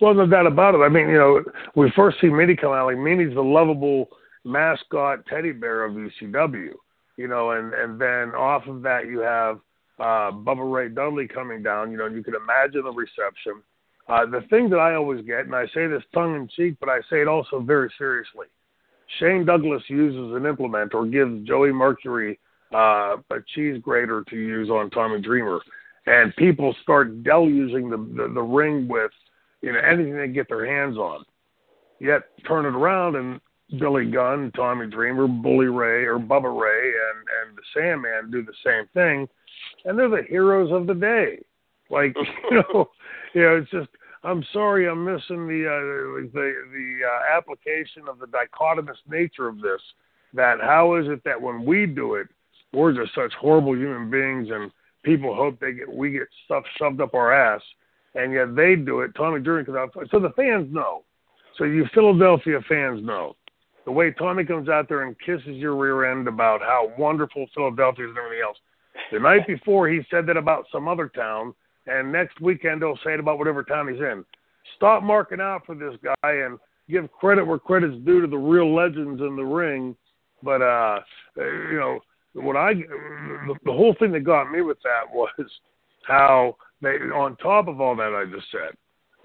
Well, 0.00 0.14
no 0.14 0.26
doubt 0.26 0.46
about 0.46 0.74
it. 0.74 0.78
I 0.78 0.88
mean, 0.88 1.08
you 1.08 1.18
know, 1.18 1.44
we 1.76 1.92
first 1.94 2.18
see 2.20 2.26
Meanie 2.26 2.60
come 2.60 2.72
out. 2.72 2.86
Like 2.86 2.96
Meanie's 2.96 3.34
the 3.34 3.42
lovable 3.42 4.08
mascot 4.44 5.26
teddy 5.26 5.52
bear 5.52 5.84
of 5.84 5.92
ECW, 5.92 6.72
you 7.16 7.28
know, 7.28 7.52
and 7.52 7.72
and 7.74 8.00
then 8.00 8.34
off 8.34 8.66
of 8.66 8.82
that 8.82 9.06
you 9.06 9.20
have 9.20 9.60
uh, 9.98 10.32
Bubba 10.32 10.70
Ray 10.70 10.88
Dudley 10.88 11.28
coming 11.28 11.62
down. 11.62 11.92
You 11.92 11.98
know, 11.98 12.06
and 12.06 12.16
you 12.16 12.24
can 12.24 12.34
imagine 12.34 12.82
the 12.82 12.92
reception. 12.92 13.62
Uh, 14.08 14.26
the 14.26 14.40
thing 14.50 14.68
that 14.70 14.78
I 14.78 14.96
always 14.96 15.24
get, 15.24 15.44
and 15.44 15.54
I 15.54 15.66
say 15.66 15.86
this 15.86 16.02
tongue 16.12 16.34
in 16.34 16.48
cheek, 16.48 16.76
but 16.80 16.88
I 16.88 16.98
say 17.08 17.20
it 17.20 17.28
also 17.28 17.60
very 17.60 17.92
seriously. 17.96 18.46
Shane 19.18 19.44
Douglas 19.44 19.82
uses 19.88 20.34
an 20.36 20.46
implement 20.46 20.94
or 20.94 21.06
gives 21.06 21.46
Joey 21.46 21.72
Mercury 21.72 22.38
uh, 22.72 23.16
a 23.30 23.38
cheese 23.54 23.80
grater 23.82 24.24
to 24.28 24.36
use 24.36 24.70
on 24.70 24.90
Tommy 24.90 25.20
Dreamer, 25.20 25.60
and 26.06 26.34
people 26.36 26.74
start 26.82 27.22
deluging 27.24 27.90
the, 27.90 27.96
the 27.96 28.32
the 28.32 28.42
ring 28.42 28.86
with 28.86 29.10
you 29.62 29.72
know 29.72 29.80
anything 29.80 30.16
they 30.16 30.28
get 30.28 30.48
their 30.48 30.66
hands 30.66 30.96
on. 30.96 31.24
Yet 31.98 32.22
turn 32.46 32.64
it 32.66 32.74
around 32.74 33.16
and 33.16 33.40
Billy 33.78 34.10
Gunn, 34.10 34.52
Tommy 34.56 34.86
Dreamer, 34.86 35.28
Bully 35.28 35.66
Ray, 35.66 36.04
or 36.04 36.18
Bubba 36.18 36.60
Ray, 36.60 36.88
and 36.88 37.48
and 37.48 37.56
the 37.56 37.62
Sandman 37.74 38.30
do 38.30 38.44
the 38.44 38.52
same 38.64 38.86
thing, 38.94 39.28
and 39.84 39.98
they're 39.98 40.08
the 40.08 40.22
heroes 40.28 40.70
of 40.72 40.86
the 40.86 40.94
day. 40.94 41.42
Like 41.90 42.14
you 42.50 42.56
know, 42.56 42.90
you 43.34 43.42
know, 43.42 43.56
it's 43.56 43.70
just 43.70 43.88
I'm 44.22 44.44
sorry 44.52 44.88
I'm 44.88 45.04
missing 45.04 45.46
the 45.46 45.66
uh, 45.66 46.28
the 46.32 46.52
the 46.72 46.98
uh, 47.06 47.36
application 47.36 48.08
of 48.08 48.18
the 48.18 48.26
dichotomous 48.26 48.98
nature 49.08 49.48
of 49.48 49.60
this. 49.60 49.80
That 50.34 50.60
how 50.60 50.96
is 50.96 51.06
it 51.08 51.22
that 51.24 51.40
when 51.40 51.64
we 51.64 51.86
do 51.86 52.14
it, 52.14 52.28
we're 52.72 52.92
just 52.92 53.14
such 53.14 53.32
horrible 53.34 53.74
human 53.74 54.10
beings, 54.10 54.48
and 54.52 54.70
people 55.02 55.34
hope 55.34 55.58
they 55.58 55.72
get 55.72 55.92
we 55.92 56.10
get 56.10 56.28
stuff 56.44 56.64
shoved 56.76 57.00
up 57.00 57.14
our 57.14 57.32
ass, 57.32 57.62
and 58.14 58.32
yet 58.32 58.54
they 58.54 58.76
do 58.76 59.00
it. 59.00 59.14
Tommy 59.14 59.40
Dreamer 59.40 59.64
comes 59.64 59.76
out, 59.76 60.08
so 60.10 60.20
the 60.20 60.30
fans 60.30 60.72
know. 60.72 61.02
So 61.56 61.64
you 61.64 61.86
Philadelphia 61.94 62.60
fans 62.68 63.02
know 63.02 63.36
the 63.84 63.92
way 63.92 64.12
Tommy 64.12 64.44
comes 64.44 64.68
out 64.68 64.88
there 64.88 65.02
and 65.02 65.18
kisses 65.18 65.56
your 65.56 65.74
rear 65.74 66.12
end 66.12 66.28
about 66.28 66.60
how 66.60 66.92
wonderful 66.98 67.46
Philadelphia 67.54 68.04
is 68.04 68.10
and 68.10 68.18
everything 68.18 68.44
else. 68.44 68.58
The 69.10 69.18
night 69.18 69.46
before, 69.48 69.88
he 69.88 70.00
said 70.10 70.26
that 70.26 70.36
about 70.36 70.66
some 70.70 70.88
other 70.88 71.08
town, 71.08 71.54
and 71.86 72.12
next 72.12 72.40
weekend 72.40 72.82
he'll 72.82 72.98
say 73.04 73.14
it 73.14 73.20
about 73.20 73.38
whatever 73.38 73.62
town 73.62 73.88
he's 73.88 74.00
in. 74.00 74.24
Stop 74.76 75.02
marking 75.02 75.40
out 75.40 75.62
for 75.66 75.74
this 75.74 75.94
guy 76.02 76.30
and 76.30 76.58
give 76.88 77.10
credit 77.12 77.46
where 77.46 77.58
credit's 77.58 77.96
due 78.04 78.20
to 78.20 78.26
the 78.26 78.36
real 78.36 78.74
legends 78.74 79.20
in 79.20 79.36
the 79.36 79.44
ring. 79.44 79.96
But 80.42 80.62
uh, 80.62 81.00
you 81.36 81.78
know 81.78 82.00
what 82.34 82.56
I 82.56 82.74
the 82.74 83.72
whole 83.72 83.94
thing 83.98 84.12
that 84.12 84.24
got 84.24 84.50
me 84.50 84.62
with 84.62 84.78
that 84.82 85.12
was 85.12 85.30
how 86.06 86.56
they 86.80 86.96
on 87.14 87.36
top 87.36 87.68
of 87.68 87.80
all 87.80 87.96
that 87.96 88.14
I 88.14 88.24
just 88.32 88.50
said, 88.50 88.76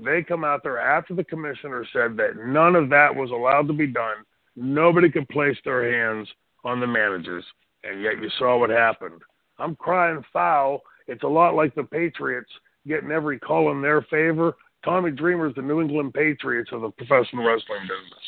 they 0.04 0.24
come 0.24 0.44
out 0.44 0.62
there 0.64 0.80
after 0.80 1.14
the 1.14 1.24
commissioner 1.24 1.86
said 1.94 2.18
that 2.18 2.46
none 2.46 2.76
of 2.76 2.90
that 2.90 3.16
was 3.16 3.32
allowed 3.32 3.68
to 3.68 3.74
be 3.74 3.88
done 3.88 4.18
Nobody 4.56 5.10
could 5.10 5.28
place 5.30 5.58
their 5.66 5.92
hands 5.92 6.28
on 6.64 6.80
the 6.80 6.88
managers, 6.88 7.44
and 7.84 8.02
yet 8.02 8.22
you 8.22 8.30
saw 8.40 8.58
what 8.58 8.70
happened. 8.70 9.22
I'm 9.60 9.76
crying 9.76 10.24
foul. 10.32 10.82
It's 11.08 11.24
a 11.24 11.28
lot 11.28 11.56
like 11.56 11.76
the 11.76 11.84
Patriots 11.84 12.50
getting 12.88 13.12
every 13.12 13.40
call 13.40 13.72
in 13.72 13.82
their 13.82 14.02
favor. 14.04 14.56
Tommy 14.84 15.12
Dreamer's 15.12 15.56
the 15.56 15.62
New 15.62 15.82
England 15.82 16.14
Patriots 16.14 16.70
of 16.72 16.82
the 16.82 16.90
professional 16.92 17.46
wrestling 17.46 17.88
business. 17.88 18.26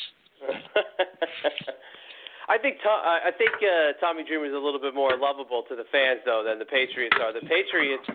I 2.50 2.58
think 2.58 2.78
Tom, 2.82 3.04
I 3.04 3.30
think 3.38 3.52
uh, 3.60 4.00
Tommy 4.00 4.24
Dreamer 4.24 4.46
is 4.46 4.54
a 4.54 4.64
little 4.64 4.80
bit 4.80 4.96
more 4.96 5.12
lovable 5.20 5.64
to 5.68 5.76
the 5.76 5.84
fans 5.92 6.22
though 6.26 6.44
than 6.48 6.58
the 6.58 6.66
Patriots 6.66 7.18
are. 7.20 7.34
The 7.34 7.46
Patriots 7.46 8.08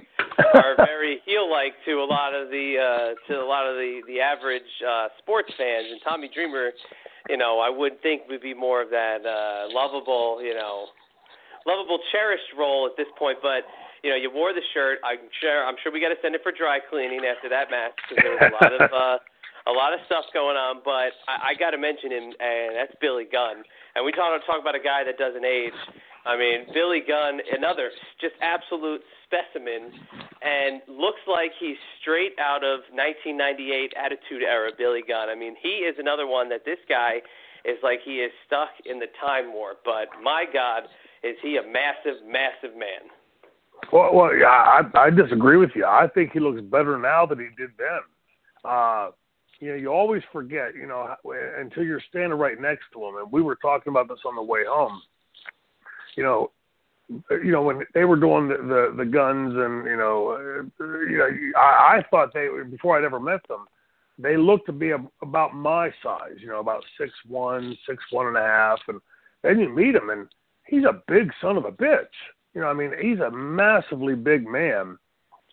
are 0.55 0.75
very 0.77 1.20
heel-like 1.27 1.75
to 1.85 2.01
a 2.01 2.09
lot 2.09 2.35
of 2.35 2.48
the 2.48 2.81
uh, 2.81 3.12
to 3.29 3.38
a 3.38 3.44
lot 3.44 3.68
of 3.68 3.77
the 3.77 4.01
the 4.09 4.20
average 4.20 4.62
uh, 4.81 5.09
sports 5.18 5.53
fans, 5.59 5.87
and 5.92 6.01
Tommy 6.03 6.31
Dreamer 6.33 6.72
you 7.29 7.37
know, 7.37 7.61
I 7.61 7.70
would 7.70 8.01
think 8.03 8.22
would 8.29 8.42
be 8.42 8.55
more 8.55 8.83
of 8.83 8.90
that 8.90 9.25
uh, 9.25 9.72
lovable, 9.72 10.42
you 10.42 10.55
know, 10.55 10.87
lovable, 11.66 11.98
cherished 12.11 12.51
role 12.59 12.87
at 12.87 12.96
this 12.96 13.07
point. 13.18 13.38
But 13.42 13.62
you 14.02 14.10
know, 14.10 14.18
you 14.18 14.30
wore 14.30 14.52
the 14.52 14.62
shirt. 14.74 14.98
I'm 15.06 15.22
sure. 15.40 15.64
I'm 15.64 15.76
sure 15.82 15.92
we 15.92 16.00
got 16.00 16.10
to 16.10 16.20
send 16.22 16.34
it 16.34 16.42
for 16.42 16.50
dry 16.50 16.78
cleaning 16.82 17.22
after 17.22 17.48
that 17.48 17.70
match 17.70 17.94
because 18.02 18.18
there 18.22 18.34
was 18.34 18.50
a 18.50 18.54
lot 18.58 18.72
of 18.74 18.82
uh, 18.92 19.18
a 19.70 19.74
lot 19.74 19.94
of 19.94 20.02
stuff 20.06 20.26
going 20.34 20.58
on. 20.58 20.82
But 20.84 21.14
I, 21.30 21.54
I 21.54 21.58
got 21.58 21.70
to 21.70 21.78
mention 21.78 22.10
him, 22.10 22.34
and 22.38 22.74
that's 22.74 22.94
Billy 23.00 23.26
Gunn. 23.30 23.62
And 23.94 24.02
we 24.04 24.10
talk 24.10 24.34
talk 24.46 24.58
about 24.60 24.74
a 24.74 24.82
guy 24.82 25.06
that 25.06 25.18
doesn't 25.18 25.46
age. 25.46 25.76
I 26.24 26.38
mean, 26.38 26.66
Billy 26.74 27.02
Gunn, 27.02 27.42
another 27.50 27.90
just 28.20 28.34
absolute 28.42 29.02
specimen, 29.26 29.90
and 30.42 30.82
looks 30.86 31.22
like 31.26 31.50
he's 31.58 31.78
straight 32.00 32.38
out 32.38 32.62
of 32.62 32.86
1998 32.94 33.94
Attitude 33.98 34.42
Era 34.42 34.70
Billy 34.76 35.02
Gunn. 35.06 35.28
I 35.30 35.34
mean, 35.34 35.54
he 35.62 35.82
is 35.86 35.96
another 35.98 36.26
one 36.26 36.48
that 36.50 36.64
this 36.64 36.78
guy 36.88 37.22
is 37.64 37.78
like 37.82 38.00
he 38.04 38.22
is 38.22 38.30
stuck 38.46 38.70
in 38.86 38.98
the 38.98 39.10
time 39.18 39.52
warp. 39.52 39.82
But 39.84 40.10
my 40.22 40.46
God, 40.46 40.90
is 41.22 41.34
he 41.42 41.58
a 41.58 41.62
massive, 41.62 42.22
massive 42.26 42.78
man? 42.78 43.10
Well, 43.90 44.14
well, 44.14 44.34
yeah, 44.34 44.46
I, 44.46 44.82
I 44.94 45.10
disagree 45.10 45.56
with 45.56 45.70
you. 45.74 45.84
I 45.84 46.08
think 46.14 46.32
he 46.32 46.40
looks 46.40 46.60
better 46.60 46.98
now 46.98 47.26
than 47.26 47.38
he 47.38 47.46
did 47.56 47.70
then. 47.78 48.00
Uh, 48.64 49.10
you 49.60 49.70
know, 49.70 49.74
you 49.76 49.88
always 49.88 50.22
forget, 50.32 50.74
you 50.74 50.86
know, 50.86 51.14
until 51.58 51.84
you're 51.84 52.02
standing 52.08 52.38
right 52.38 52.60
next 52.60 52.84
to 52.92 53.04
him. 53.04 53.16
And 53.16 53.30
we 53.30 53.42
were 53.42 53.56
talking 53.56 53.90
about 53.90 54.08
this 54.08 54.18
on 54.26 54.34
the 54.34 54.42
way 54.42 54.64
home 54.66 55.02
you 56.16 56.22
know, 56.22 56.50
you 57.30 57.52
know 57.52 57.62
when 57.62 57.84
they 57.94 58.04
were 58.04 58.16
doing 58.16 58.48
the 58.48 58.56
the, 58.56 59.04
the 59.04 59.04
guns 59.04 59.54
and 59.56 59.84
you 59.86 59.96
know, 59.96 60.68
uh, 60.80 60.84
you 60.84 61.18
know, 61.18 61.60
I, 61.60 61.98
I 61.98 62.04
thought 62.10 62.32
they 62.32 62.48
before 62.70 62.98
I'd 62.98 63.04
ever 63.04 63.20
met 63.20 63.46
them, 63.48 63.66
they 64.18 64.36
looked 64.36 64.66
to 64.66 64.72
be 64.72 64.90
a, 64.90 64.98
about 65.22 65.54
my 65.54 65.90
size, 66.02 66.36
you 66.38 66.48
know, 66.48 66.60
about 66.60 66.82
six 66.98 67.12
one, 67.28 67.76
six 67.88 68.02
one 68.10 68.28
and 68.28 68.36
a 68.36 68.40
half, 68.40 68.80
and 68.88 69.00
then 69.42 69.58
you 69.58 69.68
meet 69.68 69.94
him 69.94 70.10
and 70.10 70.28
he's 70.66 70.84
a 70.84 71.02
big 71.08 71.30
son 71.40 71.56
of 71.56 71.64
a 71.64 71.72
bitch. 71.72 72.06
You 72.54 72.60
know, 72.60 72.66
I 72.68 72.74
mean, 72.74 72.92
he's 73.00 73.20
a 73.20 73.30
massively 73.30 74.14
big 74.14 74.46
man. 74.46 74.98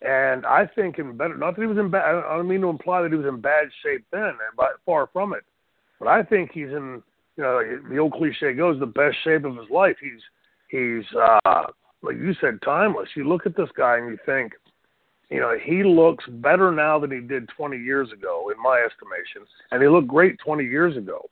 And 0.02 0.46
I 0.46 0.66
think 0.66 0.98
in 0.98 1.16
better, 1.16 1.36
not 1.36 1.56
that 1.56 1.62
he 1.62 1.66
was 1.66 1.78
in 1.78 1.90
bad, 1.90 2.04
I 2.04 2.36
don't 2.36 2.48
mean 2.48 2.62
to 2.62 2.68
imply 2.68 3.02
that 3.02 3.10
he 3.10 3.18
was 3.18 3.26
in 3.26 3.40
bad 3.40 3.68
shape 3.82 4.04
then, 4.10 4.32
but 4.56 4.80
far 4.86 5.08
from 5.12 5.34
it. 5.34 5.44
But 5.98 6.08
I 6.08 6.22
think 6.22 6.52
he's 6.52 6.68
in, 6.68 7.02
you 7.36 7.42
know, 7.42 7.60
the 7.88 7.98
old 7.98 8.12
cliche 8.12 8.54
goes, 8.54 8.80
the 8.80 8.86
best 8.86 9.16
shape 9.24 9.44
of 9.44 9.56
his 9.56 9.68
life. 9.70 9.96
He's 10.00 10.20
He's 10.70 11.04
uh, 11.18 11.64
like 12.02 12.16
you 12.16 12.32
said, 12.40 12.60
timeless. 12.64 13.08
You 13.14 13.28
look 13.28 13.44
at 13.44 13.56
this 13.56 13.68
guy 13.76 13.98
and 13.98 14.08
you 14.08 14.18
think, 14.24 14.52
you 15.28 15.40
know, 15.40 15.56
he 15.62 15.82
looks 15.82 16.24
better 16.28 16.72
now 16.72 16.98
than 16.98 17.10
he 17.10 17.20
did 17.20 17.48
20 17.56 17.76
years 17.76 18.10
ago, 18.12 18.50
in 18.54 18.62
my 18.62 18.78
estimation, 18.84 19.46
and 19.70 19.82
he 19.82 19.88
looked 19.88 20.08
great 20.08 20.38
20 20.44 20.64
years 20.64 20.96
ago. 20.96 21.28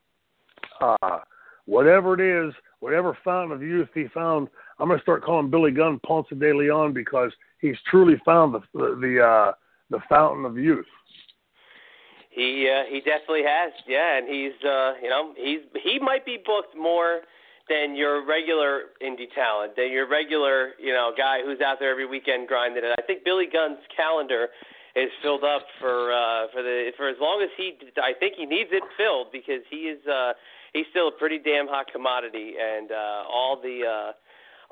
Uh, 0.80 1.18
whatever 1.66 2.14
it 2.14 2.20
is, 2.20 2.54
whatever 2.80 3.16
fountain 3.24 3.52
of 3.52 3.62
youth 3.62 3.88
he 3.94 4.06
found, 4.14 4.48
I'm 4.78 4.88
going 4.88 4.98
to 4.98 5.02
start 5.02 5.24
calling 5.24 5.50
Billy 5.50 5.70
Gunn 5.70 6.00
Ponce 6.04 6.28
de 6.36 6.52
Leon 6.54 6.92
because 6.92 7.32
he's 7.60 7.76
truly 7.90 8.20
found 8.24 8.54
the 8.54 8.60
the 8.72 9.22
uh, 9.22 9.52
the 9.90 10.00
fountain 10.08 10.44
of 10.44 10.56
youth. 10.56 10.86
He 12.30 12.70
uh, 12.70 12.84
he 12.88 13.00
definitely 13.00 13.42
has, 13.46 13.72
yeah, 13.86 14.18
and 14.18 14.28
he's 14.28 14.64
uh, 14.64 14.94
you 15.02 15.08
know 15.08 15.32
he's 15.36 15.60
he 15.82 15.98
might 15.98 16.24
be 16.24 16.38
booked 16.44 16.76
more 16.76 17.22
than 17.68 17.94
your 17.96 18.24
regular 18.24 18.94
indie 19.02 19.32
talent, 19.34 19.76
than 19.76 19.90
your 19.90 20.08
regular 20.08 20.72
you 20.78 20.92
know 20.92 21.12
guy 21.16 21.40
who's 21.44 21.60
out 21.60 21.78
there 21.80 21.90
every 21.90 22.06
weekend 22.06 22.48
grinding 22.48 22.84
it. 22.84 22.96
I 22.96 23.02
think 23.02 23.24
Billy 23.24 23.46
Gunn's 23.52 23.82
calendar 23.96 24.48
is 24.94 25.10
filled 25.22 25.44
up 25.44 25.62
for 25.80 26.12
uh, 26.12 26.46
for 26.52 26.62
the 26.62 26.90
for 26.96 27.08
as 27.08 27.16
long 27.20 27.42
as 27.42 27.50
he 27.56 27.74
I 27.96 28.12
think 28.18 28.34
he 28.36 28.46
needs 28.46 28.70
it 28.72 28.82
filled 28.96 29.32
because 29.32 29.62
he 29.70 29.90
is 29.90 29.98
uh, 30.06 30.32
he's 30.72 30.86
still 30.90 31.08
a 31.08 31.16
pretty 31.16 31.38
damn 31.38 31.66
hot 31.66 31.86
commodity 31.92 32.54
and 32.60 32.90
uh, 32.90 33.22
all 33.28 33.58
the 33.60 33.82
uh, 33.84 34.12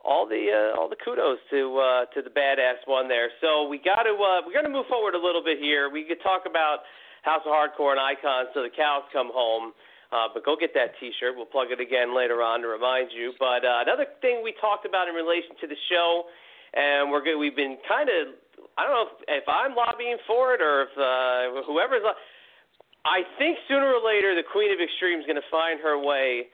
all 0.04 0.26
the 0.26 0.46
uh, 0.52 0.78
all 0.78 0.88
the 0.88 0.96
kudos 0.96 1.38
to 1.50 1.78
uh, 1.78 2.04
to 2.14 2.22
the 2.22 2.30
badass 2.30 2.85
one 2.87 3.09
there. 3.09 3.30
So 3.40 3.66
we 3.68 3.78
got 3.78 4.04
to 4.04 4.14
uh, 4.14 4.46
we're 4.46 4.54
going 4.54 4.68
to 4.68 4.72
move 4.72 4.87
forward 4.88 5.14
a 5.14 5.22
little 5.22 5.42
bit 5.42 5.59
here. 5.59 5.90
We 5.90 6.04
could 6.04 6.22
talk 6.22 6.42
about 6.48 6.87
House 7.22 7.42
of 7.44 7.52
Hardcore 7.52 7.92
and 7.92 8.00
Icons 8.00 8.48
till 8.54 8.62
the 8.62 8.74
cows 8.74 9.02
come 9.12 9.30
home. 9.32 9.72
Uh, 10.14 10.30
but 10.32 10.46
go 10.46 10.54
get 10.54 10.70
that 10.70 10.94
T-shirt. 11.02 11.35
We'll 11.35 11.50
plug 11.50 11.74
it 11.74 11.82
again 11.82 12.14
later 12.14 12.38
on 12.38 12.62
to 12.62 12.70
remind 12.70 13.11
you. 13.11 13.35
But 13.42 13.66
uh, 13.66 13.82
another 13.82 14.06
thing 14.22 14.38
we 14.38 14.54
talked 14.62 14.87
about 14.87 15.11
in 15.11 15.18
relation 15.18 15.59
to 15.59 15.66
the 15.66 15.74
show, 15.90 16.30
and 16.78 17.11
we're 17.11 17.26
good. 17.26 17.35
We've 17.35 17.59
been 17.59 17.76
kind 17.90 18.06
of 18.06 18.38
I 18.78 18.87
don't 18.87 18.94
know 18.94 19.06
if, 19.11 19.42
if 19.42 19.46
I'm 19.48 19.74
lobbying 19.74 20.22
for 20.26 20.54
it 20.54 20.61
or 20.61 20.87
if 20.87 20.92
uh, 20.94 21.66
whoever's. 21.66 22.02
Lo- 22.04 22.20
I 23.07 23.23
think 23.38 23.55
sooner 23.71 23.87
or 23.87 24.03
later 24.03 24.35
the 24.35 24.42
Queen 24.42 24.75
of 24.75 24.83
Extreme 24.83 25.23
is 25.23 25.27
going 25.31 25.38
to 25.38 25.51
find 25.51 25.79
her 25.79 25.95
way 25.95 26.51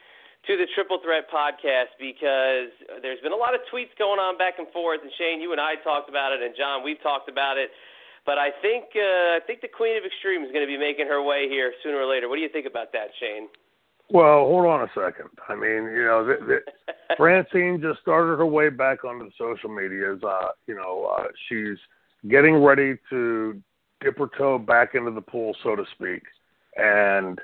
to 0.47 0.53
the 0.61 0.69
Triple 0.77 1.01
Threat 1.01 1.25
podcast 1.33 1.97
because 1.97 2.69
there's 3.01 3.21
been 3.25 3.33
a 3.33 3.41
lot 3.41 3.57
of 3.57 3.65
tweets 3.73 3.95
going 3.97 4.21
on 4.21 4.37
back 4.37 4.61
and 4.61 4.69
forth. 4.69 5.01
And 5.01 5.11
Shane, 5.17 5.41
you 5.41 5.57
and 5.57 5.61
I 5.61 5.81
talked 5.81 6.13
about 6.13 6.37
it, 6.37 6.45
and 6.45 6.53
John, 6.53 6.85
we've 6.85 7.01
talked 7.01 7.33
about 7.33 7.57
it. 7.57 7.73
But 8.29 8.37
I 8.39 8.53
think 8.61 8.93
uh, 8.95 9.39
I 9.39 9.41
think 9.47 9.65
the 9.65 9.73
Queen 9.73 9.97
of 9.97 10.05
Extreme 10.05 10.45
is 10.45 10.53
going 10.53 10.63
to 10.63 10.71
be 10.71 10.79
making 10.79 11.09
her 11.09 11.25
way 11.25 11.49
here 11.49 11.73
sooner 11.83 11.99
or 11.99 12.07
later. 12.07 12.29
What 12.29 12.37
do 12.37 12.43
you 12.43 12.53
think 12.53 12.67
about 12.67 12.93
that, 12.93 13.09
Shane? 13.19 13.49
Well, 14.11 14.45
hold 14.45 14.67
on 14.67 14.83
a 14.83 14.91
second. 14.95 15.31
I 15.49 15.55
mean, 15.55 15.89
you 15.89 16.05
know, 16.05 16.27
the, 16.27 16.37
the, 16.45 16.59
Francine 17.17 17.81
just 17.81 18.01
started 18.01 18.37
her 18.37 18.47
way 18.47 18.69
back 18.69 19.05
onto 19.05 19.25
the 19.25 19.33
social 19.39 19.71
medias. 19.71 20.23
Uh, 20.23 20.53
you 20.67 20.75
know, 20.75 21.17
uh, 21.19 21.29
she's 21.49 21.79
getting 22.29 22.63
ready 22.63 22.95
to 23.11 23.61
dip 24.03 24.19
her 24.19 24.29
toe 24.37 24.59
back 24.59 24.95
into 24.95 25.11
the 25.11 25.21
pool, 25.21 25.57
so 25.63 25.75
to 25.75 25.85
speak. 25.95 26.23
And 26.77 27.41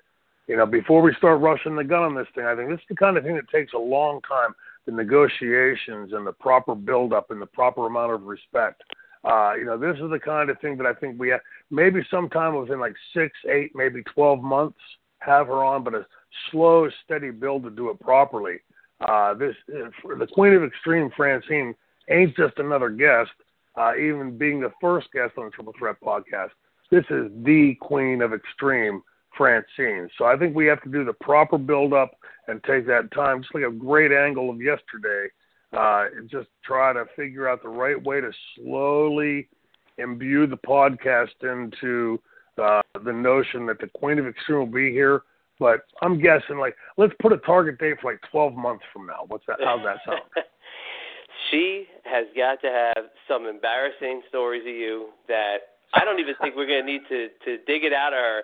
you 0.46 0.56
know, 0.56 0.66
before 0.66 1.02
we 1.02 1.14
start 1.14 1.40
rushing 1.40 1.76
the 1.76 1.84
gun 1.84 2.02
on 2.02 2.14
this 2.14 2.26
thing, 2.34 2.44
I 2.44 2.56
think 2.56 2.70
this 2.70 2.80
is 2.80 2.86
the 2.88 2.96
kind 2.96 3.16
of 3.16 3.24
thing 3.24 3.36
that 3.36 3.48
takes 3.50 3.74
a 3.74 3.78
long 3.78 4.20
time. 4.22 4.54
The 4.86 4.92
negotiations 4.92 6.14
and 6.14 6.26
the 6.26 6.32
proper 6.32 6.74
build-up 6.74 7.30
and 7.30 7.42
the 7.42 7.46
proper 7.46 7.86
amount 7.86 8.12
of 8.12 8.22
respect. 8.22 8.82
Uh, 9.24 9.52
you 9.58 9.66
know, 9.66 9.76
this 9.76 9.96
is 9.96 10.10
the 10.10 10.18
kind 10.18 10.48
of 10.48 10.58
thing 10.60 10.78
that 10.78 10.86
I 10.86 10.94
think 10.94 11.20
we 11.20 11.28
have, 11.28 11.40
maybe 11.70 12.00
sometime 12.10 12.54
within 12.54 12.80
like 12.80 12.94
six, 13.12 13.36
eight, 13.50 13.72
maybe 13.74 14.02
12 14.14 14.42
months 14.42 14.78
have 15.18 15.48
her 15.48 15.64
on, 15.64 15.84
but 15.84 15.94
a 15.94 16.06
slow, 16.50 16.88
steady 17.04 17.30
build 17.30 17.64
to 17.64 17.70
do 17.70 17.90
it 17.90 18.00
properly. 18.00 18.60
Uh, 19.00 19.34
this 19.34 19.54
the 19.68 20.26
Queen 20.32 20.54
of 20.54 20.64
Extreme, 20.64 21.10
Francine, 21.16 21.74
ain't 22.10 22.36
just 22.36 22.58
another 22.58 22.90
guest. 22.90 23.30
Uh, 23.76 23.92
even 23.96 24.36
being 24.36 24.60
the 24.60 24.72
first 24.80 25.08
guest 25.12 25.34
on 25.36 25.44
the 25.46 25.50
Triple 25.50 25.74
Threat 25.78 25.96
podcast, 26.02 26.50
this 26.90 27.04
is 27.10 27.30
the 27.44 27.76
Queen 27.80 28.22
of 28.22 28.32
Extreme, 28.32 29.02
Francine. 29.38 30.10
So 30.18 30.26
I 30.26 30.36
think 30.36 30.54
we 30.54 30.66
have 30.66 30.82
to 30.82 30.90
do 30.90 31.04
the 31.04 31.14
proper 31.14 31.56
build 31.56 31.94
up 31.94 32.10
and 32.48 32.62
take 32.64 32.86
that 32.88 33.10
time, 33.12 33.40
just 33.40 33.54
like 33.54 33.64
a 33.64 33.70
great 33.70 34.12
angle 34.12 34.50
of 34.50 34.60
yesterday, 34.60 35.28
uh, 35.72 36.06
and 36.16 36.28
just 36.28 36.48
try 36.64 36.92
to 36.92 37.04
figure 37.16 37.48
out 37.48 37.62
the 37.62 37.68
right 37.68 38.02
way 38.02 38.20
to 38.20 38.30
slowly 38.56 39.48
imbue 39.96 40.46
the 40.46 40.56
podcast 40.56 41.28
into 41.42 42.20
uh, 42.62 42.82
the 43.04 43.12
notion 43.12 43.64
that 43.66 43.78
the 43.80 43.88
Queen 43.94 44.18
of 44.18 44.26
Extreme 44.26 44.58
will 44.58 44.66
be 44.66 44.90
here. 44.90 45.22
But 45.60 45.80
I'm 46.02 46.20
guessing, 46.20 46.58
like, 46.58 46.76
let's 46.96 47.12
put 47.20 47.32
a 47.32 47.38
target 47.38 47.78
date 47.78 47.96
for 48.00 48.12
like 48.12 48.20
12 48.30 48.54
months 48.54 48.84
from 48.92 49.06
now. 49.06 49.24
What's 49.26 49.44
that? 49.46 49.58
How's 49.62 49.82
that 49.84 49.98
sound? 50.06 50.20
she 51.50 51.86
has 52.04 52.26
got 52.36 52.60
to 52.62 52.68
have 52.68 53.06
some 53.26 53.46
embarrassing 53.46 54.22
stories 54.28 54.62
of 54.62 54.74
you 54.74 55.08
that 55.26 55.78
I 55.94 56.04
don't 56.04 56.20
even 56.20 56.34
think 56.40 56.54
we're 56.56 56.66
going 56.66 56.86
to 56.86 56.92
need 56.92 57.02
to 57.08 57.28
to 57.44 57.64
dig 57.64 57.84
it 57.84 57.92
out 57.92 58.12
of 58.12 58.18
her 58.18 58.42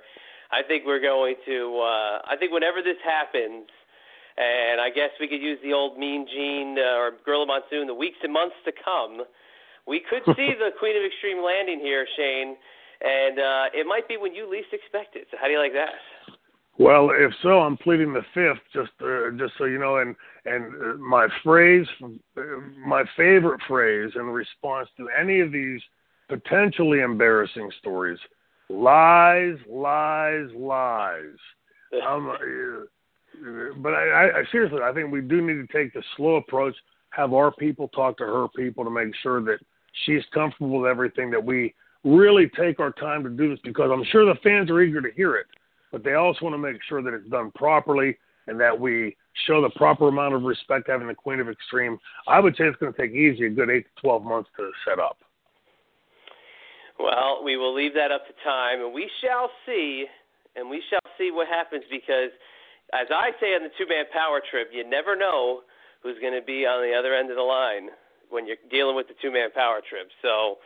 I 0.54 0.62
think 0.62 0.84
we're 0.86 1.02
going 1.02 1.34
to. 1.46 1.82
Uh, 1.82 2.22
I 2.30 2.36
think 2.38 2.52
whenever 2.52 2.78
this 2.78 2.98
happens, 3.02 3.66
and 4.38 4.80
I 4.80 4.90
guess 4.90 5.10
we 5.18 5.26
could 5.26 5.42
use 5.42 5.58
the 5.64 5.72
old 5.72 5.98
Mean 5.98 6.26
Gene 6.30 6.78
uh, 6.78 6.98
or 6.98 7.10
Gorilla 7.24 7.46
Monsoon, 7.46 7.88
the 7.88 7.94
weeks 7.94 8.18
and 8.22 8.32
months 8.32 8.54
to 8.64 8.72
come, 8.72 9.26
we 9.86 10.00
could 10.08 10.22
see 10.36 10.54
the 10.54 10.70
Queen 10.78 10.96
of 10.96 11.02
Extreme 11.02 11.42
landing 11.42 11.80
here, 11.80 12.06
Shane, 12.16 12.56
and 13.02 13.38
uh, 13.38 13.64
it 13.74 13.86
might 13.86 14.06
be 14.06 14.16
when 14.16 14.32
you 14.32 14.48
least 14.48 14.68
expect 14.72 15.16
it. 15.16 15.26
So 15.30 15.38
how 15.40 15.46
do 15.46 15.52
you 15.52 15.58
like 15.58 15.74
that? 15.74 15.98
Well, 16.78 17.10
if 17.12 17.32
so, 17.42 17.60
I'm 17.60 17.76
pleading 17.76 18.12
the 18.12 18.24
fifth, 18.34 18.62
just 18.72 18.90
uh, 19.00 19.30
just 19.38 19.54
so 19.58 19.64
you 19.64 19.78
know. 19.78 19.98
And 19.98 20.14
and 20.44 20.74
uh, 20.74 20.96
my 20.98 21.26
phrase, 21.42 21.86
my 22.84 23.04
favorite 23.16 23.60
phrase 23.66 24.12
in 24.14 24.26
response 24.26 24.88
to 24.98 25.08
any 25.18 25.40
of 25.40 25.52
these 25.52 25.80
potentially 26.28 27.00
embarrassing 27.00 27.70
stories 27.78 28.18
lies, 28.74 29.56
lies, 29.68 30.48
lies. 30.56 31.36
Um, 32.08 32.36
but 33.78 33.94
I, 33.94 34.40
I 34.40 34.42
seriously, 34.50 34.80
I 34.82 34.92
think 34.92 35.12
we 35.12 35.20
do 35.20 35.40
need 35.40 35.64
to 35.64 35.66
take 35.72 35.92
the 35.94 36.02
slow 36.16 36.36
approach. 36.36 36.74
Have 37.10 37.32
our 37.32 37.52
people 37.52 37.86
talk 37.88 38.18
to 38.18 38.24
her 38.24 38.48
people 38.56 38.82
to 38.82 38.90
make 38.90 39.14
sure 39.22 39.40
that 39.44 39.58
she's 40.04 40.22
comfortable 40.32 40.80
with 40.80 40.90
everything. 40.90 41.30
That 41.30 41.44
we 41.44 41.72
really 42.02 42.50
take 42.58 42.80
our 42.80 42.90
time 42.92 43.22
to 43.22 43.30
do 43.30 43.50
this 43.50 43.60
because 43.62 43.90
I'm 43.92 44.04
sure 44.10 44.24
the 44.24 44.40
fans 44.42 44.70
are 44.70 44.80
eager 44.80 45.00
to 45.00 45.10
hear 45.14 45.36
it, 45.36 45.46
but 45.92 46.02
they 46.02 46.14
also 46.14 46.44
want 46.44 46.54
to 46.54 46.58
make 46.58 46.80
sure 46.88 47.00
that 47.00 47.14
it's 47.14 47.28
done 47.28 47.52
properly 47.54 48.16
and 48.46 48.60
that 48.60 48.78
we 48.78 49.16
show 49.46 49.62
the 49.62 49.70
proper 49.70 50.08
amount 50.08 50.34
of 50.34 50.42
respect 50.42 50.88
having 50.88 51.08
the 51.08 51.14
Queen 51.14 51.40
of 51.40 51.48
Extreme. 51.48 51.98
I 52.28 52.40
would 52.40 52.56
say 52.56 52.64
it's 52.64 52.78
going 52.78 52.92
to 52.92 53.00
take 53.00 53.12
easy 53.12 53.46
a 53.46 53.50
good 53.50 53.70
eight 53.70 53.84
to 53.84 54.00
twelve 54.00 54.24
months 54.24 54.50
to 54.56 54.70
set 54.86 54.98
up. 54.98 55.18
Well, 56.98 57.42
we 57.44 57.56
will 57.56 57.74
leave 57.74 57.94
that 57.94 58.12
up 58.12 58.26
to 58.26 58.34
time, 58.44 58.80
and 58.80 58.94
we 58.94 59.10
shall 59.20 59.50
see, 59.66 60.06
and 60.54 60.70
we 60.70 60.82
shall 60.90 61.02
see 61.18 61.30
what 61.30 61.48
happens 61.48 61.84
because, 61.90 62.30
as 62.92 63.08
I 63.10 63.32
say 63.40 63.54
on 63.54 63.62
the 63.62 63.74
two-man 63.76 64.06
power 64.12 64.40
trip, 64.40 64.70
you 64.72 64.88
never 64.88 65.16
know 65.16 65.62
who's 66.02 66.18
going 66.20 66.38
to 66.38 66.44
be 66.44 66.66
on 66.66 66.86
the 66.86 66.94
other 66.94 67.14
end 67.14 67.30
of 67.30 67.36
the 67.36 67.42
line 67.42 67.90
when 68.30 68.46
you're 68.46 68.62
dealing 68.70 68.94
with 68.94 69.08
the 69.08 69.18
two-man 69.20 69.50
power 69.50 69.82
trip. 69.82 70.06
So, 70.22 70.58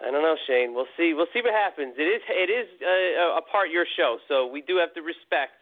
I 0.00 0.10
don't 0.10 0.22
know, 0.22 0.36
Shane. 0.46 0.72
We'll 0.72 0.88
see. 0.96 1.12
We'll 1.12 1.28
see 1.34 1.42
what 1.42 1.52
happens. 1.52 1.94
It 1.98 2.08
is 2.08 2.22
it 2.28 2.48
is 2.48 2.68
uh, 2.80 3.36
a 3.36 3.42
part 3.44 3.68
your 3.68 3.84
show, 3.96 4.16
so 4.28 4.46
we 4.46 4.62
do 4.62 4.78
have 4.78 4.94
to 4.94 5.02
respect, 5.02 5.60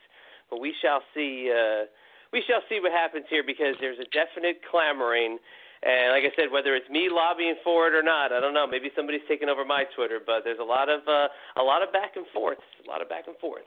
but 0.51 0.61
we 0.61 0.75
shall 0.81 1.03
see. 1.15 1.51
Uh, 1.51 1.91
we 2.33 2.45
shall 2.47 2.63
see 2.69 2.79
what 2.79 2.93
happens 2.93 3.27
here 3.31 3.43
because 3.43 3.75
there's 3.81 3.99
a 3.99 4.07
definite 4.15 4.61
clamoring 4.71 5.39
and 5.83 6.13
like 6.13 6.25
I 6.25 6.35
said, 6.35 6.51
whether 6.51 6.75
it's 6.75 6.89
me 6.91 7.09
lobbying 7.11 7.57
for 7.63 7.87
it 7.87 7.95
or 7.95 8.03
not, 8.03 8.33
I 8.33 8.41
don't 8.41 8.55
know. 8.55 8.67
Maybe 8.67 8.91
somebody's 8.97 9.23
taking 9.29 9.49
over 9.49 9.65
my 9.65 9.85
Twitter, 9.95 10.19
but 10.25 10.43
there's 10.45 10.59
a 10.59 10.65
lot 10.65 10.89
of 10.89 11.01
uh, 11.07 11.29
a 11.61 11.63
lot 11.63 11.83
of 11.83 11.93
back 11.93 12.17
and 12.17 12.27
forth, 12.35 12.59
a 12.85 12.89
lot 12.89 13.01
of 13.01 13.09
back 13.09 13.29
and 13.29 13.37
forth. 13.39 13.63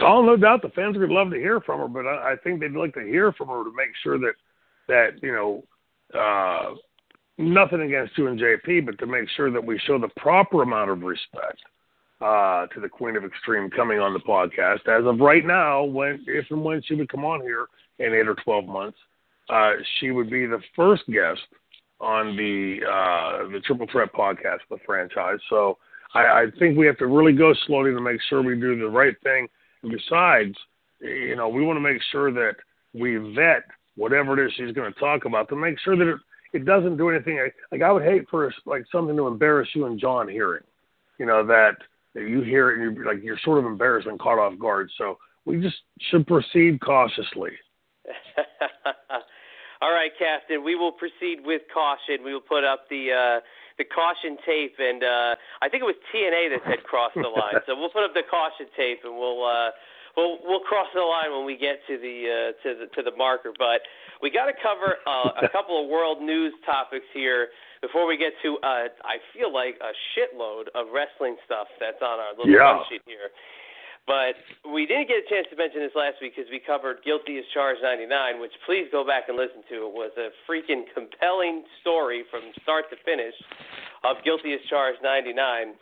Oh, 0.00 0.22
no 0.22 0.36
doubt 0.36 0.62
the 0.62 0.68
fans 0.70 0.96
would 0.98 1.10
love 1.10 1.30
to 1.30 1.36
hear 1.36 1.60
from 1.60 1.80
her, 1.80 1.88
but 1.88 2.06
I, 2.06 2.32
I 2.32 2.36
think 2.42 2.60
they'd 2.60 2.72
like 2.72 2.94
to 2.94 3.04
hear 3.04 3.32
from 3.32 3.48
her 3.48 3.64
to 3.64 3.72
make 3.76 3.90
sure 4.02 4.18
that 4.18 4.34
that 4.88 5.22
you 5.22 5.32
know 5.32 5.64
uh, 6.18 6.74
nothing 7.38 7.82
against 7.82 8.16
you 8.16 8.28
and 8.28 8.40
JP, 8.40 8.86
but 8.86 8.98
to 8.98 9.06
make 9.06 9.28
sure 9.36 9.50
that 9.50 9.64
we 9.64 9.78
show 9.86 9.98
the 9.98 10.08
proper 10.16 10.62
amount 10.62 10.90
of 10.90 11.02
respect 11.02 11.60
uh, 12.20 12.66
to 12.68 12.80
the 12.80 12.88
Queen 12.88 13.16
of 13.16 13.24
Extreme 13.24 13.70
coming 13.70 13.98
on 13.98 14.14
the 14.14 14.20
podcast. 14.20 14.88
As 14.88 15.06
of 15.06 15.20
right 15.20 15.44
now, 15.44 15.84
when 15.84 16.24
if 16.26 16.46
and 16.50 16.64
when 16.64 16.82
she 16.82 16.94
would 16.94 17.10
come 17.10 17.24
on 17.24 17.42
here 17.42 17.66
in 17.98 18.14
eight 18.14 18.28
or 18.28 18.36
twelve 18.36 18.66
months 18.66 18.98
uh, 19.48 19.72
she 19.98 20.10
would 20.10 20.30
be 20.30 20.46
the 20.46 20.60
first 20.74 21.02
guest 21.06 21.40
on 22.00 22.36
the 22.36 22.78
uh, 22.86 23.48
the 23.50 23.60
Triple 23.60 23.86
Threat 23.90 24.12
podcast, 24.12 24.58
the 24.70 24.78
franchise. 24.84 25.38
So 25.48 25.78
I, 26.14 26.20
I 26.20 26.46
think 26.58 26.76
we 26.76 26.86
have 26.86 26.98
to 26.98 27.06
really 27.06 27.32
go 27.32 27.54
slowly 27.66 27.92
to 27.92 28.00
make 28.00 28.20
sure 28.28 28.42
we 28.42 28.58
do 28.58 28.78
the 28.78 28.88
right 28.88 29.14
thing. 29.22 29.48
And 29.82 29.92
besides, 29.92 30.54
you 31.00 31.36
know, 31.36 31.48
we 31.48 31.64
want 31.64 31.76
to 31.76 31.80
make 31.80 32.02
sure 32.10 32.32
that 32.32 32.56
we 32.92 33.16
vet 33.34 33.64
whatever 33.96 34.38
it 34.38 34.46
is 34.46 34.52
she's 34.56 34.74
going 34.74 34.92
to 34.92 35.00
talk 35.00 35.24
about 35.24 35.48
to 35.48 35.56
make 35.56 35.78
sure 35.80 35.96
that 35.96 36.08
it, 36.08 36.18
it 36.52 36.64
doesn't 36.64 36.96
do 36.96 37.10
anything. 37.10 37.38
Like 37.72 37.82
I 37.82 37.92
would 37.92 38.02
hate 38.02 38.28
for 38.30 38.52
like 38.66 38.84
something 38.92 39.16
to 39.16 39.26
embarrass 39.26 39.68
you 39.74 39.86
and 39.86 39.98
John 39.98 40.28
hearing, 40.28 40.62
you 41.18 41.26
know, 41.26 41.46
that, 41.46 41.76
you 42.14 42.40
hear 42.40 42.70
it 42.70 42.80
and 42.80 42.96
you're 42.96 43.04
like 43.04 43.22
you're 43.22 43.38
sort 43.44 43.58
of 43.58 43.66
embarrassed 43.66 44.06
and 44.06 44.18
caught 44.18 44.38
off 44.38 44.58
guard. 44.58 44.90
So 44.96 45.18
we 45.44 45.60
just 45.60 45.76
should 46.10 46.26
proceed 46.26 46.80
cautiously. 46.80 47.50
All 49.82 49.92
right, 49.92 50.10
Captain. 50.18 50.64
We 50.64 50.74
will 50.74 50.92
proceed 50.92 51.44
with 51.44 51.62
caution. 51.72 52.24
We 52.24 52.32
will 52.32 52.40
put 52.44 52.64
up 52.64 52.88
the 52.88 53.12
uh, 53.12 53.40
the 53.78 53.84
caution 53.84 54.38
tape, 54.46 54.76
and 54.80 55.04
uh, 55.04 55.36
I 55.60 55.68
think 55.68 55.82
it 55.82 55.86
was 55.86 56.00
TNA 56.14 56.48
that 56.56 56.62
said 56.64 56.82
cross 56.84 57.12
the 57.14 57.28
line. 57.28 57.60
so 57.66 57.76
we'll 57.76 57.90
put 57.92 58.04
up 58.04 58.14
the 58.14 58.24
caution 58.30 58.66
tape, 58.76 59.00
and 59.04 59.12
we'll 59.12 59.44
uh, 59.44 59.70
we'll 60.16 60.38
we'll 60.44 60.64
cross 60.64 60.88
the 60.94 61.02
line 61.04 61.28
when 61.30 61.44
we 61.44 61.56
get 61.60 61.80
to 61.88 61.98
the 62.00 62.16
uh, 62.24 62.62
to 62.64 62.68
the 62.72 62.86
to 62.96 63.02
the 63.04 63.14
marker. 63.16 63.52
But 63.58 63.84
we 64.22 64.30
got 64.32 64.46
to 64.46 64.56
cover 64.64 64.96
uh, 65.04 65.44
a 65.44 65.48
couple 65.52 65.76
of 65.82 65.90
world 65.92 66.22
news 66.24 66.54
topics 66.64 67.04
here 67.12 67.48
before 67.82 68.06
we 68.08 68.16
get 68.16 68.32
to 68.42 68.56
uh, 68.64 68.88
I 69.04 69.20
feel 69.36 69.52
like 69.52 69.76
a 69.84 69.92
shitload 70.16 70.72
of 70.74 70.88
wrestling 70.88 71.36
stuff 71.44 71.68
that's 71.78 72.00
on 72.00 72.16
our 72.18 72.32
little 72.32 72.48
Yeah. 72.48 72.80
sheet 72.88 73.02
here. 73.04 73.28
But 74.06 74.38
we 74.62 74.86
didn't 74.86 75.10
get 75.10 75.26
a 75.26 75.28
chance 75.28 75.50
to 75.50 75.56
mention 75.58 75.82
this 75.82 75.94
last 75.98 76.22
week 76.22 76.38
because 76.38 76.46
we 76.50 76.62
covered 76.62 77.02
Guilty 77.02 77.42
as 77.42 77.44
Charged 77.50 77.82
99, 77.82 78.38
which 78.38 78.54
please 78.64 78.86
go 78.94 79.02
back 79.02 79.26
and 79.26 79.34
listen 79.34 79.66
to. 79.66 79.90
It 79.90 79.94
was 79.94 80.14
a 80.14 80.30
freaking 80.46 80.86
compelling 80.94 81.66
story 81.82 82.22
from 82.30 82.54
start 82.62 82.86
to 82.94 82.96
finish 83.02 83.34
of 84.06 84.22
Guilty 84.22 84.54
as 84.54 84.62
Charged 84.70 85.02
99. 85.02 85.74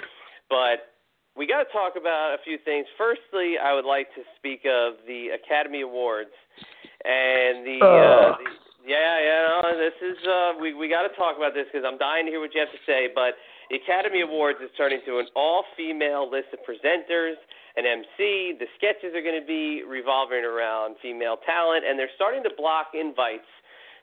But 0.48 0.96
we 1.37 1.46
got 1.46 1.68
to 1.68 1.70
talk 1.72 2.00
about 2.00 2.32
a 2.32 2.40
few 2.44 2.56
things. 2.64 2.87
Firstly, 2.96 3.60
I 3.60 3.74
would 3.76 3.84
like 3.84 4.08
to 4.16 4.24
speak 4.40 4.64
of 4.64 5.04
the 5.06 5.37
Academy 5.37 5.82
Awards 5.82 6.32
and 7.04 7.60
the, 7.66 7.78
uh, 7.84 8.40
the 8.40 8.64
yeah, 8.88 9.16
yeah, 9.20 9.60
no, 9.64 9.76
this 9.76 9.96
is 10.00 10.16
uh 10.28 10.52
we 10.60 10.72
we 10.76 10.88
got 10.88 11.08
to 11.08 11.12
talk 11.16 11.37
about 11.37 11.52
this 11.56 11.64
because 11.72 11.88
I'm 11.88 11.96
dying 11.96 12.28
to 12.28 12.30
hear 12.30 12.40
what 12.40 12.52
you 12.52 12.60
have 12.60 12.72
to 12.72 12.84
say, 12.84 13.08
but 13.12 13.37
the 13.72 13.80
Academy 13.80 14.20
Awards 14.20 14.60
is 14.60 14.68
turning 14.76 15.00
to 15.08 15.18
an 15.18 15.26
all-female 15.34 16.28
list 16.28 16.52
of 16.52 16.60
presenters, 16.68 17.40
an 17.76 17.84
MC. 17.87 18.54
The 18.58 18.70
sketches 18.78 19.14
are 19.14 19.22
going 19.22 19.40
to 19.40 19.46
be 19.46 19.82
revolving 19.82 20.44
around 20.44 20.96
female 21.02 21.37
talent, 21.44 21.84
and 21.87 21.98
they're 21.98 22.12
starting 22.14 22.42
to 22.44 22.50
block 22.56 22.94
invites 22.94 23.48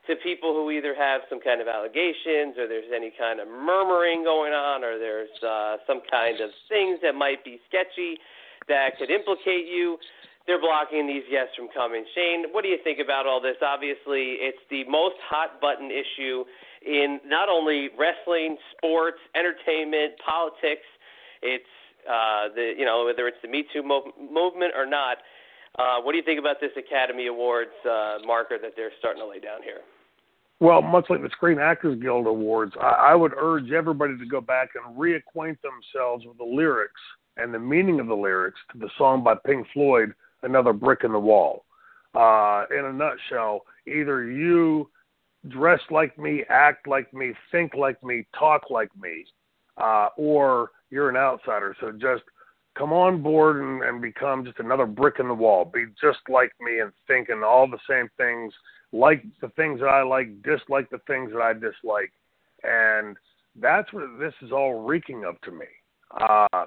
to 0.07 0.15
people 0.23 0.53
who 0.53 0.71
either 0.71 0.95
have 0.95 1.21
some 1.29 1.39
kind 1.39 1.61
of 1.61 1.67
allegations, 1.67 2.57
or 2.57 2.67
there's 2.67 2.89
any 2.93 3.13
kind 3.17 3.39
of 3.39 3.47
murmuring 3.47 4.23
going 4.23 4.51
on, 4.51 4.83
or 4.83 4.97
there's 4.97 5.31
uh, 5.45 5.77
some 5.85 6.01
kind 6.09 6.41
of 6.41 6.49
things 6.67 6.99
that 7.01 7.13
might 7.13 7.45
be 7.45 7.61
sketchy 7.69 8.17
that 8.67 8.97
could 8.97 9.09
implicate 9.09 9.67
you. 9.69 9.97
They're 10.47 10.59
blocking 10.59 11.05
these 11.05 11.23
yes 11.29 11.47
from 11.55 11.69
coming. 11.69 12.03
Shane, 12.15 12.45
what 12.51 12.63
do 12.63 12.69
you 12.69 12.79
think 12.83 12.97
about 12.97 13.27
all 13.27 13.39
this? 13.39 13.57
Obviously, 13.61 14.41
it's 14.41 14.61
the 14.69 14.83
most 14.89 15.15
hot 15.29 15.61
button 15.61 15.91
issue 15.91 16.43
in 16.81 17.21
not 17.25 17.47
only 17.47 17.89
wrestling, 17.93 18.57
sports, 18.75 19.21
entertainment, 19.35 20.17
politics. 20.25 20.87
It's 21.43 21.69
uh, 22.09 22.53
the 22.53 22.73
you 22.77 22.85
know 22.85 23.05
whether 23.05 23.27
it's 23.27 23.37
the 23.41 23.47
Me 23.47 23.65
Too 23.73 23.83
mo- 23.83 24.11
movement 24.17 24.73
or 24.75 24.85
not. 24.85 25.17
Uh, 25.79 26.01
what 26.01 26.11
do 26.11 26.17
you 26.17 26.23
think 26.23 26.39
about 26.39 26.57
this 26.59 26.71
Academy 26.77 27.27
Awards 27.27 27.71
uh, 27.85 28.17
marker 28.25 28.57
that 28.61 28.71
they're 28.75 28.91
starting 28.99 29.21
to 29.21 29.27
lay 29.27 29.39
down 29.39 29.63
here? 29.63 29.79
Well, 30.59 30.81
much 30.81 31.05
like 31.09 31.21
the 31.21 31.29
Screen 31.29 31.59
Actors 31.59 31.99
Guild 31.99 32.27
Awards, 32.27 32.73
I, 32.79 33.11
I 33.11 33.15
would 33.15 33.33
urge 33.35 33.71
everybody 33.71 34.15
to 34.17 34.25
go 34.25 34.41
back 34.41 34.69
and 34.75 34.95
reacquaint 34.95 35.57
themselves 35.61 36.25
with 36.25 36.37
the 36.37 36.43
lyrics 36.43 37.01
and 37.37 37.53
the 37.53 37.59
meaning 37.59 37.99
of 37.99 38.07
the 38.07 38.13
lyrics 38.13 38.59
to 38.71 38.77
the 38.77 38.89
song 38.97 39.23
by 39.23 39.33
Pink 39.45 39.65
Floyd, 39.73 40.13
Another 40.43 40.73
Brick 40.73 41.03
in 41.03 41.13
the 41.13 41.19
Wall. 41.19 41.65
Uh, 42.13 42.65
in 42.77 42.85
a 42.85 42.93
nutshell, 42.93 43.61
either 43.87 44.25
you 44.29 44.89
dress 45.47 45.79
like 45.89 46.17
me, 46.19 46.43
act 46.49 46.87
like 46.87 47.11
me, 47.13 47.33
think 47.51 47.73
like 47.73 48.03
me, 48.03 48.27
talk 48.37 48.69
like 48.69 48.89
me, 49.01 49.25
uh, 49.81 50.09
or 50.17 50.71
you're 50.89 51.09
an 51.09 51.15
outsider. 51.15 51.75
So 51.79 51.91
just 51.91 52.23
come 52.77 52.93
on 52.93 53.21
board 53.21 53.57
and, 53.57 53.83
and 53.83 54.01
become 54.01 54.45
just 54.45 54.59
another 54.59 54.85
brick 54.85 55.15
in 55.19 55.27
the 55.27 55.33
wall. 55.33 55.65
Be 55.65 55.85
just 56.01 56.19
like 56.29 56.51
me 56.61 56.79
and 56.79 56.91
thinking 57.07 57.43
all 57.45 57.67
the 57.67 57.79
same 57.89 58.09
things, 58.17 58.53
like 58.91 59.23
the 59.41 59.49
things 59.49 59.79
that 59.79 59.87
I 59.87 60.03
like, 60.03 60.41
dislike 60.43 60.89
the 60.89 61.01
things 61.07 61.31
that 61.33 61.41
I 61.41 61.53
dislike. 61.53 62.11
And 62.63 63.17
that's 63.59 63.91
what 63.91 64.03
this 64.19 64.33
is 64.41 64.51
all 64.51 64.85
reeking 64.85 65.25
of 65.25 65.39
to 65.41 65.51
me. 65.51 65.65
Uh, 66.19 66.65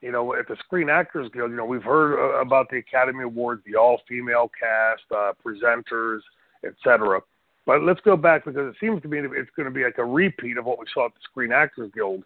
you 0.00 0.10
know, 0.10 0.34
at 0.34 0.48
the 0.48 0.56
Screen 0.64 0.90
Actors 0.90 1.30
Guild, 1.32 1.50
you 1.50 1.56
know, 1.56 1.64
we've 1.64 1.82
heard 1.82 2.18
uh, 2.18 2.40
about 2.40 2.68
the 2.70 2.78
Academy 2.78 3.22
Awards, 3.22 3.62
the 3.64 3.76
all-female 3.76 4.50
cast, 4.60 5.02
uh, 5.14 5.32
presenters, 5.44 6.18
etc. 6.66 7.20
But 7.64 7.82
let's 7.82 8.00
go 8.00 8.16
back 8.16 8.44
because 8.44 8.74
it 8.74 8.76
seems 8.80 9.02
to 9.02 9.08
me 9.08 9.18
it's 9.18 9.50
going 9.56 9.68
to 9.68 9.74
be 9.74 9.84
like 9.84 9.98
a 9.98 10.04
repeat 10.04 10.58
of 10.58 10.64
what 10.64 10.78
we 10.78 10.86
saw 10.92 11.06
at 11.06 11.14
the 11.14 11.20
Screen 11.22 11.52
Actors 11.52 11.90
Guild, 11.94 12.24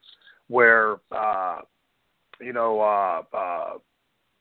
where 0.49 0.97
uh, 1.13 1.61
you 2.41 2.53
know, 2.53 2.81
uh, 2.81 3.23
uh, 3.37 3.73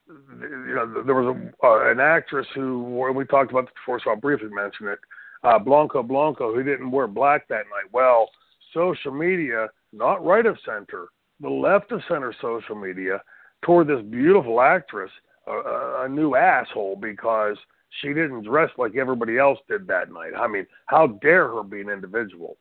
you 0.08 0.76
know, 0.76 1.04
there 1.04 1.16
was 1.16 1.36
a, 1.36 1.66
uh, 1.66 1.92
an 1.92 2.00
actress 2.00 2.48
who, 2.54 3.06
and 3.08 3.16
we 3.16 3.26
talked 3.26 3.52
about 3.52 3.66
this 3.66 3.74
before, 3.74 4.00
so 4.04 4.12
I'll 4.12 4.16
briefly 4.16 4.50
mention 4.50 4.88
it. 4.88 5.00
Uh, 5.44 5.60
Blanca 5.60 6.02
Blanco, 6.02 6.54
who 6.54 6.64
didn't 6.64 6.92
wear 6.92 7.08
black 7.08 7.48
that 7.48 7.66
night. 7.70 7.92
Well, 7.92 8.30
social 8.74 9.12
media, 9.12 9.68
not 9.94 10.26
right 10.26 10.46
of 10.46 10.58
center, 10.66 11.08
the 11.40 11.50
left 11.50 11.92
of 11.92 12.02
center 12.08 12.34
social 12.42 12.76
media, 12.76 13.22
toward 13.64 13.88
this 13.88 14.02
beautiful 14.10 14.62
actress 14.62 15.12
a, 15.48 15.52
a, 15.52 16.06
a 16.06 16.10
new 16.10 16.36
asshole 16.36 16.98
because 16.98 17.58
she 18.02 18.10
didn't 18.10 18.44
dress 18.44 18.70
like 18.78 18.96
everybody 18.96 19.38
else 19.38 19.60
did 19.70 19.88
that 19.88 20.12
night. 20.12 20.34
I 20.38 20.48
mean, 20.48 20.66
how 20.88 21.08
dare 21.08 21.48
her 21.50 21.64
be 21.64 21.82
an 21.82 21.90
individual? 21.90 22.58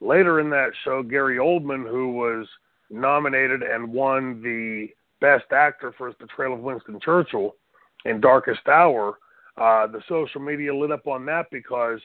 Later 0.00 0.40
in 0.40 0.50
that 0.50 0.70
show, 0.84 1.02
Gary 1.02 1.38
Oldman, 1.38 1.88
who 1.88 2.12
was 2.12 2.46
nominated 2.90 3.62
and 3.62 3.92
won 3.92 4.40
the 4.42 4.88
Best 5.20 5.52
Actor 5.52 5.94
for 5.98 6.06
his 6.06 6.16
portrayal 6.16 6.54
of 6.54 6.60
Winston 6.60 7.00
Churchill 7.00 7.56
in 8.04 8.20
Darkest 8.20 8.66
Hour, 8.68 9.18
uh, 9.56 9.88
the 9.88 10.00
social 10.08 10.40
media 10.40 10.74
lit 10.74 10.92
up 10.92 11.06
on 11.08 11.26
that 11.26 11.46
because 11.50 11.98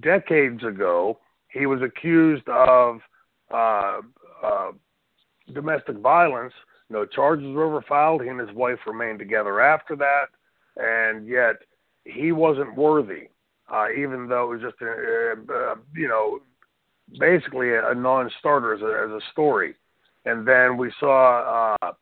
decades 0.00 0.64
ago 0.64 1.18
he 1.48 1.66
was 1.66 1.82
accused 1.82 2.48
of 2.48 3.00
uh, 3.52 4.00
uh, 4.42 4.70
domestic 5.52 5.98
violence. 5.98 6.54
No 6.88 7.04
charges 7.04 7.54
were 7.54 7.66
ever 7.66 7.84
filed. 7.86 8.22
He 8.22 8.28
and 8.28 8.40
his 8.40 8.52
wife 8.52 8.78
remained 8.86 9.18
together 9.18 9.60
after 9.60 9.94
that, 9.96 10.26
and 10.76 11.26
yet 11.26 11.56
he 12.04 12.32
wasn't 12.32 12.76
worthy, 12.76 13.28
uh, 13.72 13.86
even 13.96 14.28
though 14.28 14.52
it 14.52 14.56
was 14.56 14.62
just 14.62 14.80
a, 14.82 15.32
uh, 15.52 15.74
you 15.94 16.08
know 16.08 16.40
basically 17.18 17.74
a 17.74 17.94
non-starter 17.94 18.74
as 18.74 18.82
a, 18.82 19.14
as 19.16 19.22
a 19.22 19.32
story. 19.32 19.74
And 20.26 20.46
then 20.46 20.76
we 20.76 20.92
saw 21.00 21.76
uh, 21.82 21.92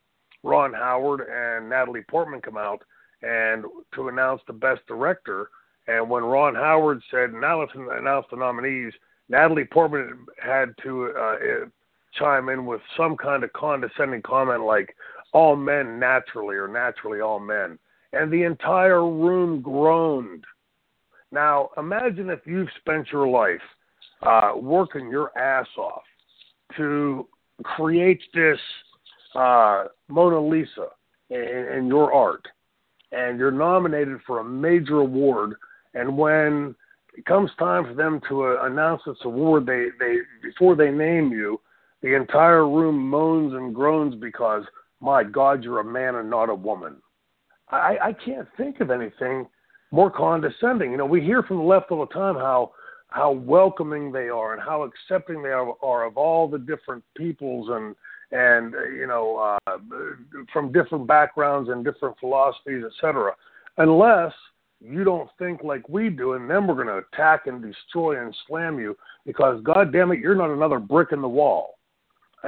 Ron 0.42 0.72
Howard 0.72 1.20
and 1.30 1.68
Natalie 1.68 2.04
Portman 2.08 2.40
come 2.40 2.56
out 2.56 2.82
and 3.22 3.64
to 3.94 4.08
announce 4.08 4.42
the 4.46 4.52
best 4.52 4.80
director. 4.86 5.50
And 5.86 6.10
when 6.10 6.24
Ron 6.24 6.54
Howard 6.54 7.00
said, 7.10 7.32
"Now 7.32 7.60
let's 7.60 7.72
announce 7.74 8.26
the 8.30 8.36
nominees," 8.36 8.92
Natalie 9.28 9.64
Portman 9.64 10.26
had 10.42 10.74
to 10.82 11.12
uh, 11.18 11.36
chime 12.18 12.48
in 12.48 12.66
with 12.66 12.80
some 12.96 13.16
kind 13.16 13.44
of 13.44 13.52
condescending 13.52 14.22
comment 14.22 14.64
like 14.64 14.94
"all 15.32 15.56
men 15.56 15.98
naturally" 15.98 16.56
or 16.56 16.68
"naturally 16.68 17.20
all 17.20 17.40
men," 17.40 17.78
and 18.12 18.32
the 18.32 18.42
entire 18.42 19.08
room 19.08 19.60
groaned. 19.60 20.44
Now 21.30 21.70
imagine 21.76 22.30
if 22.30 22.40
you've 22.46 22.68
spent 22.80 23.08
your 23.12 23.28
life 23.28 23.60
uh, 24.22 24.52
working 24.56 25.10
your 25.10 25.36
ass 25.38 25.66
off 25.76 26.02
to 26.76 27.26
create 27.64 28.20
this 28.34 28.58
uh, 29.34 29.84
Mona 30.08 30.40
Lisa 30.40 30.88
in, 31.30 31.68
in 31.76 31.86
your 31.86 32.12
art, 32.12 32.46
and 33.12 33.38
you're 33.38 33.50
nominated 33.50 34.18
for 34.26 34.40
a 34.40 34.44
major 34.44 35.00
award, 35.00 35.54
and 35.94 36.16
when 36.16 36.74
it 37.16 37.24
comes 37.26 37.50
time 37.58 37.84
for 37.84 37.94
them 37.94 38.20
to 38.28 38.44
uh, 38.44 38.66
announce 38.66 39.02
this 39.06 39.16
award, 39.24 39.66
they 39.66 39.86
they 39.98 40.16
before 40.42 40.76
they 40.76 40.90
name 40.90 41.30
you, 41.30 41.60
the 42.02 42.14
entire 42.14 42.68
room 42.68 42.96
moans 42.96 43.54
and 43.54 43.74
groans 43.74 44.14
because 44.14 44.64
my 45.00 45.22
God, 45.22 45.62
you're 45.62 45.80
a 45.80 45.84
man 45.84 46.16
and 46.16 46.30
not 46.30 46.48
a 46.48 46.54
woman. 46.54 46.96
I, 47.70 47.98
I 48.02 48.12
can't 48.12 48.48
think 48.56 48.80
of 48.80 48.90
anything 48.90 49.46
more 49.90 50.10
condescending. 50.10 50.90
You 50.90 50.98
know, 50.98 51.06
we 51.06 51.20
hear 51.20 51.42
from 51.42 51.58
the 51.58 51.62
left 51.64 51.90
all 51.90 52.04
the 52.04 52.12
time 52.12 52.34
how 52.34 52.72
how 53.08 53.32
welcoming 53.32 54.12
they 54.12 54.28
are 54.28 54.52
and 54.52 54.60
how 54.60 54.82
accepting 54.82 55.42
they 55.42 55.48
are, 55.48 55.74
are 55.82 56.04
of 56.04 56.18
all 56.18 56.46
the 56.46 56.58
different 56.58 57.02
peoples 57.16 57.68
and 57.70 57.96
and 58.32 58.74
you 58.98 59.06
know 59.06 59.58
uh, 59.66 59.78
from 60.52 60.72
different 60.72 61.06
backgrounds 61.06 61.70
and 61.70 61.84
different 61.84 62.18
philosophies, 62.18 62.84
etc. 62.84 63.32
Unless 63.78 64.34
you 64.80 65.04
don't 65.04 65.28
think 65.38 65.62
like 65.62 65.88
we 65.88 66.08
do, 66.10 66.34
and 66.34 66.48
then 66.48 66.66
we're 66.66 66.74
going 66.74 66.86
to 66.86 67.04
attack 67.12 67.46
and 67.46 67.62
destroy 67.62 68.22
and 68.22 68.34
slam 68.46 68.78
you 68.78 68.96
because, 69.26 69.60
God 69.62 69.92
damn 69.92 70.12
it, 70.12 70.20
you're 70.20 70.36
not 70.36 70.50
another 70.50 70.78
brick 70.78 71.08
in 71.12 71.20
the 71.20 71.28
wall. 71.28 71.78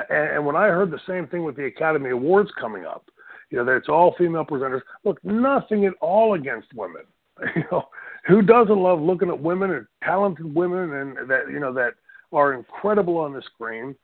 And, 0.09 0.31
and 0.31 0.47
when 0.47 0.57
I 0.57 0.69
heard 0.69 0.91
the 0.91 1.01
same 1.09 1.27
thing 1.27 1.45
with 1.45 1.57
the 1.57 1.65
Academy 1.65 2.11
Awards 2.11 2.51
coming 2.61 2.85
up, 2.85 3.05
you 3.51 3.59
know 3.59 3.65
that 3.65 3.77
it's 3.77 3.89
all 3.89 4.15
female 4.17 4.45
presenters. 4.45 4.83
Look, 5.05 5.23
nothing 5.25 5.85
at 5.85 5.95
all 6.01 6.35
against 6.35 6.73
women. 6.75 7.03
You 7.57 7.65
know, 7.73 7.89
who 8.27 8.43
doesn't 8.43 8.79
love 8.79 9.01
looking 9.01 9.31
at 9.31 9.41
women 9.41 9.71
and 9.71 9.87
talented 10.05 10.55
women 10.55 10.93
and 10.93 11.31
that 11.31 11.51
you 11.51 11.59
know 11.59 11.73
that 11.73 11.95
are 12.33 12.53
incredible 12.53 13.17
on 13.17 13.33
the 13.33 13.43
screen, 13.55 13.95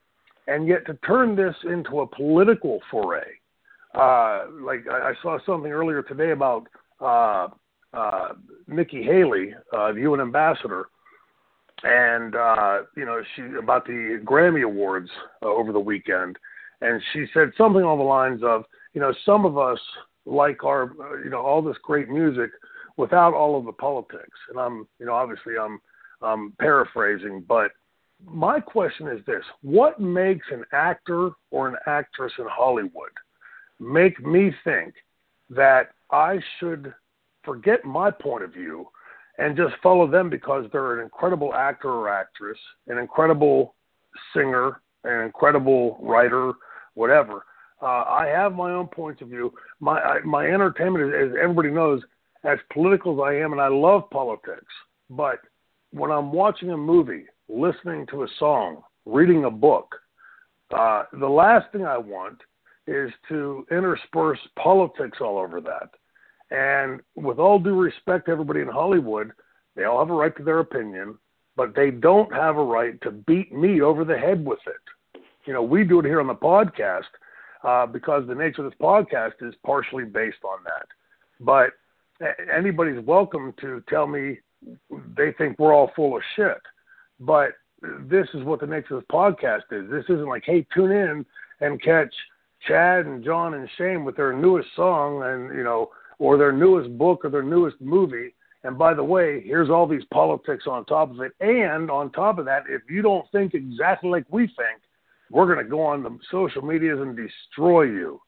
and 0.47 0.67
yet 0.67 0.85
to 0.87 0.95
turn 1.05 1.35
this 1.35 1.55
into 1.63 2.01
a 2.01 2.07
political 2.07 2.79
foray, 2.89 3.29
uh, 3.93 4.45
like 4.61 4.85
I, 4.89 5.09
I 5.09 5.13
saw 5.21 5.37
something 5.45 5.71
earlier 5.71 6.01
today 6.01 6.31
about 6.31 6.67
uh, 6.99 7.49
uh, 7.93 8.29
Nikki 8.67 9.03
Haley, 9.03 9.53
uh, 9.71 9.93
the 9.93 10.01
UN 10.01 10.21
ambassador, 10.21 10.87
and 11.83 12.35
uh, 12.35 12.79
you 12.95 13.05
know 13.05 13.21
she 13.35 13.43
about 13.57 13.85
the 13.85 14.21
Grammy 14.25 14.63
Awards 14.63 15.09
uh, 15.43 15.47
over 15.47 15.71
the 15.71 15.79
weekend, 15.79 16.37
and 16.81 17.01
she 17.13 17.25
said 17.33 17.51
something 17.57 17.81
along 17.81 17.99
the 17.99 18.03
lines 18.03 18.41
of, 18.43 18.65
you 18.97 19.01
know, 19.01 19.13
some 19.27 19.45
of 19.45 19.59
us 19.59 19.77
like 20.25 20.63
our, 20.63 20.91
you 21.23 21.29
know, 21.29 21.39
all 21.39 21.61
this 21.61 21.77
great 21.83 22.09
music 22.09 22.49
without 22.97 23.35
all 23.35 23.55
of 23.55 23.63
the 23.63 23.71
politics. 23.71 24.39
And 24.49 24.59
I'm, 24.59 24.87
you 24.97 25.05
know, 25.05 25.13
obviously 25.13 25.53
I'm, 25.55 25.79
I'm 26.23 26.53
paraphrasing, 26.59 27.45
but 27.47 27.73
my 28.25 28.59
question 28.59 29.07
is 29.07 29.23
this: 29.27 29.43
What 29.61 29.99
makes 29.99 30.47
an 30.49 30.63
actor 30.73 31.29
or 31.51 31.67
an 31.67 31.75
actress 31.85 32.33
in 32.39 32.47
Hollywood 32.49 33.11
make 33.79 34.19
me 34.25 34.51
think 34.63 34.95
that 35.51 35.91
I 36.09 36.39
should 36.59 36.91
forget 37.45 37.85
my 37.85 38.09
point 38.09 38.43
of 38.45 38.51
view 38.51 38.87
and 39.37 39.55
just 39.55 39.75
follow 39.83 40.09
them 40.09 40.27
because 40.27 40.65
they're 40.71 40.97
an 40.97 41.03
incredible 41.03 41.53
actor 41.53 41.91
or 41.91 42.09
actress, 42.09 42.57
an 42.87 42.97
incredible 42.97 43.75
singer, 44.35 44.81
an 45.03 45.23
incredible 45.23 45.99
writer, 46.01 46.53
whatever. 46.95 47.45
Uh, 47.81 47.85
I 47.85 48.27
have 48.27 48.53
my 48.53 48.71
own 48.71 48.87
points 48.87 49.21
of 49.21 49.29
view. 49.29 49.53
My 49.79 49.99
I, 49.99 50.19
my 50.21 50.45
entertainment, 50.45 51.13
is, 51.13 51.31
as 51.31 51.37
everybody 51.41 51.69
knows, 51.69 52.01
as 52.43 52.57
political 52.73 53.13
as 53.13 53.31
I 53.31 53.35
am, 53.37 53.51
and 53.51 53.61
I 53.61 53.67
love 53.67 54.09
politics. 54.09 54.73
But 55.09 55.39
when 55.91 56.11
I'm 56.11 56.31
watching 56.31 56.71
a 56.71 56.77
movie, 56.77 57.25
listening 57.47 58.07
to 58.07 58.23
a 58.23 58.27
song, 58.39 58.81
reading 59.05 59.45
a 59.45 59.51
book, 59.51 59.95
uh, 60.75 61.03
the 61.13 61.27
last 61.27 61.71
thing 61.71 61.85
I 61.85 61.97
want 61.97 62.39
is 62.87 63.11
to 63.29 63.65
intersperse 63.71 64.39
politics 64.57 65.19
all 65.21 65.37
over 65.37 65.61
that. 65.61 65.89
And 66.49 67.01
with 67.15 67.39
all 67.39 67.59
due 67.59 67.75
respect 67.75 68.25
to 68.25 68.31
everybody 68.31 68.61
in 68.61 68.67
Hollywood, 68.67 69.31
they 69.75 69.83
all 69.83 69.99
have 69.99 70.09
a 70.09 70.13
right 70.13 70.35
to 70.37 70.43
their 70.43 70.59
opinion, 70.59 71.17
but 71.55 71.75
they 71.75 71.91
don't 71.91 72.33
have 72.33 72.57
a 72.57 72.63
right 72.63 72.99
to 73.01 73.11
beat 73.11 73.53
me 73.53 73.81
over 73.81 74.03
the 74.03 74.17
head 74.17 74.43
with 74.45 74.59
it. 74.65 75.21
You 75.45 75.53
know, 75.53 75.63
we 75.63 75.83
do 75.83 75.99
it 75.99 76.05
here 76.05 76.19
on 76.19 76.27
the 76.27 76.35
podcast 76.35 77.03
uh, 77.63 77.85
because 77.85 78.27
the 78.27 78.35
nature 78.35 78.65
of 78.65 78.71
this 78.71 78.79
podcast 78.79 79.33
is 79.41 79.53
partially 79.65 80.05
based 80.05 80.43
on 80.43 80.59
that. 80.63 80.87
But 81.39 81.71
anybody's 82.53 83.03
welcome 83.05 83.53
to 83.61 83.83
tell 83.89 84.07
me 84.07 84.39
they 85.15 85.33
think 85.37 85.59
we're 85.59 85.73
all 85.73 85.91
full 85.95 86.17
of 86.17 86.23
shit. 86.35 86.61
But 87.19 87.51
this 87.81 88.27
is 88.33 88.43
what 88.43 88.59
the 88.59 88.67
nature 88.67 88.95
of 88.95 89.01
this 89.01 89.07
podcast 89.11 89.63
is. 89.71 89.89
This 89.89 90.05
isn't 90.05 90.27
like, 90.27 90.43
hey, 90.45 90.65
tune 90.73 90.91
in 90.91 91.25
and 91.61 91.81
catch 91.81 92.13
Chad 92.67 93.05
and 93.05 93.23
John 93.23 93.53
and 93.53 93.69
Shane 93.77 94.03
with 94.03 94.15
their 94.15 94.33
newest 94.33 94.69
song 94.75 95.23
and 95.23 95.55
you 95.55 95.63
know 95.63 95.91
or 96.19 96.37
their 96.37 96.51
newest 96.51 96.97
book 96.97 97.23
or 97.23 97.29
their 97.29 97.43
newest 97.43 97.79
movie. 97.79 98.33
And 98.63 98.77
by 98.77 98.93
the 98.93 99.03
way, 99.03 99.41
here's 99.45 99.69
all 99.69 99.87
these 99.87 100.03
politics 100.11 100.65
on 100.67 100.83
top 100.85 101.11
of 101.11 101.21
it. 101.21 101.33
And 101.39 101.91
on 101.91 102.11
top 102.11 102.39
of 102.39 102.45
that, 102.45 102.63
if 102.67 102.81
you 102.89 103.01
don't 103.01 103.29
think 103.31 103.53
exactly 103.53 104.09
like 104.09 104.25
we 104.29 104.47
think, 104.47 104.81
we're 105.31 105.45
going 105.45 105.63
to 105.63 105.69
go 105.69 105.81
on 105.81 106.03
the 106.03 106.17
social 106.31 106.61
medias 106.61 106.99
and 106.99 107.17
destroy 107.17 107.83
you. 107.83 108.21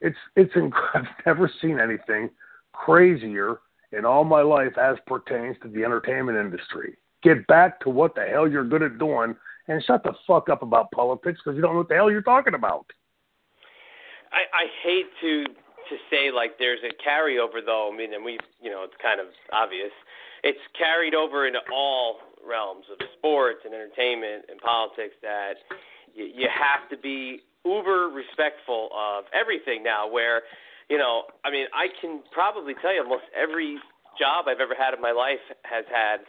It's 0.00 0.16
it's 0.36 0.52
inc- 0.54 0.72
I've 0.94 1.04
never 1.26 1.50
seen 1.60 1.78
anything 1.78 2.30
crazier 2.72 3.60
in 3.92 4.04
all 4.04 4.24
my 4.24 4.42
life 4.42 4.76
as 4.78 4.96
pertains 5.06 5.56
to 5.62 5.68
the 5.68 5.84
entertainment 5.84 6.38
industry. 6.38 6.96
Get 7.22 7.46
back 7.46 7.80
to 7.80 7.90
what 7.90 8.14
the 8.14 8.24
hell 8.24 8.48
you're 8.48 8.64
good 8.64 8.82
at 8.82 8.98
doing 8.98 9.34
and 9.68 9.82
shut 9.84 10.02
the 10.02 10.14
fuck 10.26 10.48
up 10.48 10.62
about 10.62 10.90
politics 10.92 11.40
because 11.44 11.56
you 11.56 11.62
don't 11.62 11.72
know 11.72 11.80
what 11.80 11.88
the 11.88 11.94
hell 11.94 12.10
you're 12.10 12.22
talking 12.22 12.54
about. 12.54 12.86
I, 14.32 14.64
I 14.64 14.66
hate 14.82 15.10
to 15.20 15.44
to 15.44 15.96
say 16.08 16.30
like 16.30 16.58
there's 16.58 16.80
a 16.86 16.94
carryover 17.02 17.64
though. 17.64 17.90
I 17.92 17.96
mean, 17.96 18.14
and 18.14 18.24
we 18.24 18.38
you 18.62 18.70
know 18.70 18.84
it's 18.84 18.96
kind 19.02 19.20
of 19.20 19.26
obvious. 19.52 19.92
It's 20.42 20.60
carried 20.78 21.14
over 21.14 21.46
into 21.46 21.58
all 21.72 22.16
realms 22.46 22.86
of 22.90 22.98
sports 23.18 23.60
and 23.64 23.74
entertainment 23.74 24.46
and 24.48 24.58
politics 24.60 25.14
that 25.22 25.60
you, 26.20 26.44
you 26.44 26.48
have 26.52 26.88
to 26.90 26.96
be 27.00 27.40
uber 27.64 28.12
respectful 28.12 28.90
of 28.92 29.24
everything 29.32 29.82
now. 29.82 30.10
Where 30.10 30.42
you 30.88 30.98
know, 30.98 31.24
I 31.44 31.50
mean, 31.50 31.66
I 31.72 31.86
can 32.00 32.20
probably 32.32 32.74
tell 32.82 32.92
you 32.92 33.02
almost 33.02 33.24
every 33.32 33.78
job 34.18 34.46
I've 34.48 34.60
ever 34.60 34.74
had 34.76 34.92
in 34.92 35.00
my 35.00 35.12
life 35.12 35.40
has 35.62 35.84
had 35.88 36.20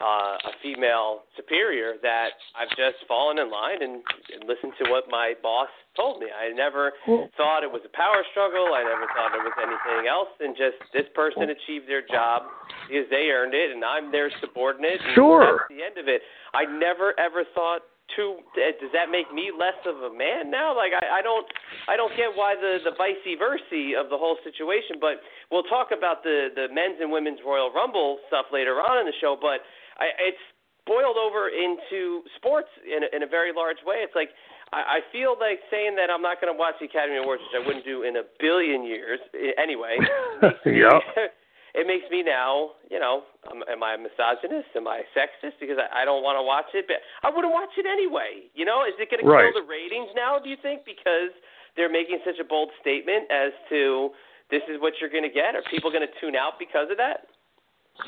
uh, 0.00 0.40
a 0.48 0.52
female 0.64 1.28
superior 1.36 2.00
that 2.02 2.32
I've 2.56 2.72
just 2.72 3.04
fallen 3.06 3.38
in 3.38 3.52
line 3.52 3.84
and, 3.84 4.00
and 4.32 4.48
listened 4.48 4.72
to 4.80 4.90
what 4.90 5.04
my 5.12 5.34
boss 5.44 5.68
told 5.94 6.20
me. 6.20 6.26
I 6.32 6.50
never 6.56 6.92
cool. 7.04 7.28
thought 7.36 7.62
it 7.62 7.70
was 7.70 7.84
a 7.84 7.92
power 7.92 8.24
struggle. 8.32 8.72
I 8.72 8.82
never 8.82 9.04
thought 9.12 9.36
it 9.36 9.44
was 9.44 9.52
anything 9.60 10.08
else. 10.08 10.32
And 10.40 10.56
just 10.56 10.80
this 10.96 11.04
person 11.14 11.52
achieved 11.52 11.84
their 11.84 12.00
job 12.00 12.48
because 12.88 13.06
they 13.12 13.28
earned 13.28 13.52
it, 13.52 13.70
and 13.70 13.84
I'm 13.84 14.10
their 14.10 14.32
subordinate. 14.40 15.04
And 15.04 15.14
sure. 15.14 15.68
That's 15.68 15.70
the 15.70 15.84
end 15.84 15.96
of 16.00 16.08
it. 16.08 16.24
I 16.56 16.64
never 16.64 17.12
ever 17.20 17.44
thought 17.54 17.84
to 18.16 18.40
eh, 18.58 18.72
does 18.80 18.92
that 18.92 19.10
make 19.10 19.28
me 19.34 19.50
less 19.50 19.76
of 19.86 20.00
a 20.06 20.12
man 20.12 20.50
now 20.50 20.74
like 20.74 20.92
i 20.94 21.18
i 21.18 21.22
don't 21.22 21.46
i 21.88 21.96
don't 21.96 22.14
get 22.16 22.30
why 22.34 22.54
the 22.54 22.78
the 22.84 22.94
vice 22.98 23.18
versa 23.38 23.98
of 23.98 24.10
the 24.10 24.18
whole 24.18 24.36
situation 24.42 24.96
but 25.00 25.22
we'll 25.50 25.66
talk 25.66 25.90
about 25.96 26.22
the 26.22 26.48
the 26.54 26.66
men's 26.72 26.98
and 27.00 27.10
women's 27.10 27.40
royal 27.44 27.70
rumble 27.72 28.18
stuff 28.28 28.46
later 28.52 28.82
on 28.82 28.98
in 28.98 29.06
the 29.06 29.16
show 29.20 29.36
but 29.40 29.62
I, 30.00 30.32
it's 30.32 30.44
boiled 30.86 31.16
over 31.16 31.48
into 31.48 32.22
sports 32.36 32.68
in 32.82 33.04
a, 33.04 33.08
in 33.14 33.22
a 33.22 33.30
very 33.30 33.52
large 33.54 33.78
way. 33.86 34.02
It's 34.02 34.14
like 34.14 34.30
I, 34.72 34.98
I 34.98 35.12
feel 35.12 35.36
like 35.38 35.60
saying 35.70 35.94
that 35.96 36.10
I'm 36.10 36.22
not 36.22 36.40
going 36.40 36.52
to 36.52 36.58
watch 36.58 36.74
the 36.80 36.86
Academy 36.86 37.18
Awards, 37.18 37.42
which 37.46 37.62
I 37.62 37.64
wouldn't 37.64 37.84
do 37.84 38.02
in 38.02 38.16
a 38.16 38.26
billion 38.40 38.84
years 38.84 39.20
eh, 39.34 39.54
anyway. 39.60 39.96
yeah. 40.66 40.98
it 41.74 41.86
makes 41.86 42.10
me 42.10 42.22
now, 42.22 42.76
you 42.90 42.98
know, 42.98 43.22
um, 43.50 43.62
am 43.70 43.82
I 43.82 43.94
a 43.94 43.98
misogynist? 43.98 44.74
Am 44.74 44.88
I 44.88 45.02
a 45.04 45.08
sexist? 45.14 45.58
Because 45.60 45.78
I, 45.78 46.02
I 46.02 46.04
don't 46.04 46.22
want 46.22 46.36
to 46.36 46.42
watch 46.42 46.74
it, 46.74 46.86
but 46.88 46.98
I 47.22 47.30
wouldn't 47.30 47.52
watch 47.52 47.70
it 47.78 47.86
anyway. 47.86 48.50
You 48.54 48.64
know, 48.64 48.82
is 48.82 48.94
it 48.98 49.10
going 49.10 49.22
to 49.22 49.28
right. 49.28 49.46
kill 49.46 49.62
the 49.62 49.68
ratings 49.68 50.10
now? 50.16 50.38
Do 50.38 50.50
you 50.50 50.58
think 50.60 50.82
because 50.84 51.30
they're 51.76 51.92
making 51.92 52.18
such 52.24 52.38
a 52.40 52.46
bold 52.46 52.70
statement 52.80 53.30
as 53.30 53.52
to 53.70 54.10
this 54.50 54.62
is 54.66 54.80
what 54.80 54.94
you're 55.00 55.10
going 55.10 55.26
to 55.26 55.32
get? 55.32 55.54
Are 55.54 55.62
people 55.70 55.90
going 55.90 56.06
to 56.06 56.14
tune 56.20 56.34
out 56.34 56.58
because 56.58 56.90
of 56.90 56.98
that? 56.98 57.30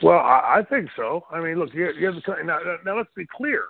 Well, 0.03 0.19
I, 0.19 0.59
I 0.59 0.63
think 0.69 0.91
so. 0.97 1.25
I 1.31 1.41
mean, 1.41 1.59
look, 1.59 1.71
you, 1.75 1.93
you 1.99 2.07
have 2.07 2.15
the 2.15 2.23
now, 2.45 2.59
now. 2.85 2.97
Let's 2.97 3.11
be 3.15 3.27
clear. 3.27 3.65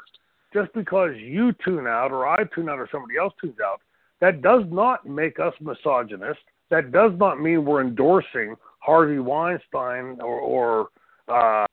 Just 0.52 0.72
because 0.74 1.12
you 1.16 1.52
tune 1.64 1.86
out, 1.86 2.12
or 2.12 2.28
I 2.28 2.44
tune 2.54 2.68
out, 2.68 2.78
or 2.78 2.88
somebody 2.92 3.16
else 3.18 3.32
tunes 3.40 3.56
out, 3.64 3.80
that 4.20 4.42
does 4.42 4.62
not 4.70 5.06
make 5.06 5.40
us 5.40 5.54
misogynist. 5.60 6.40
That 6.70 6.92
does 6.92 7.12
not 7.16 7.40
mean 7.40 7.64
we're 7.64 7.80
endorsing 7.80 8.56
Harvey 8.84 9.18
Weinstein 9.18 10.18
or, 10.20 10.40
or 10.40 10.88
uh, 11.28 11.66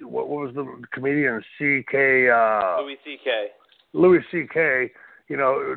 what, 0.00 0.28
what 0.28 0.46
was 0.46 0.54
the 0.54 0.82
comedian 0.92 1.42
C.K. 1.58 2.28
Uh, 2.28 2.80
Louis 2.80 2.98
C.K. 3.04 3.46
Louis 3.92 4.20
C.K. 4.30 4.90
You 5.28 5.36
know, 5.36 5.76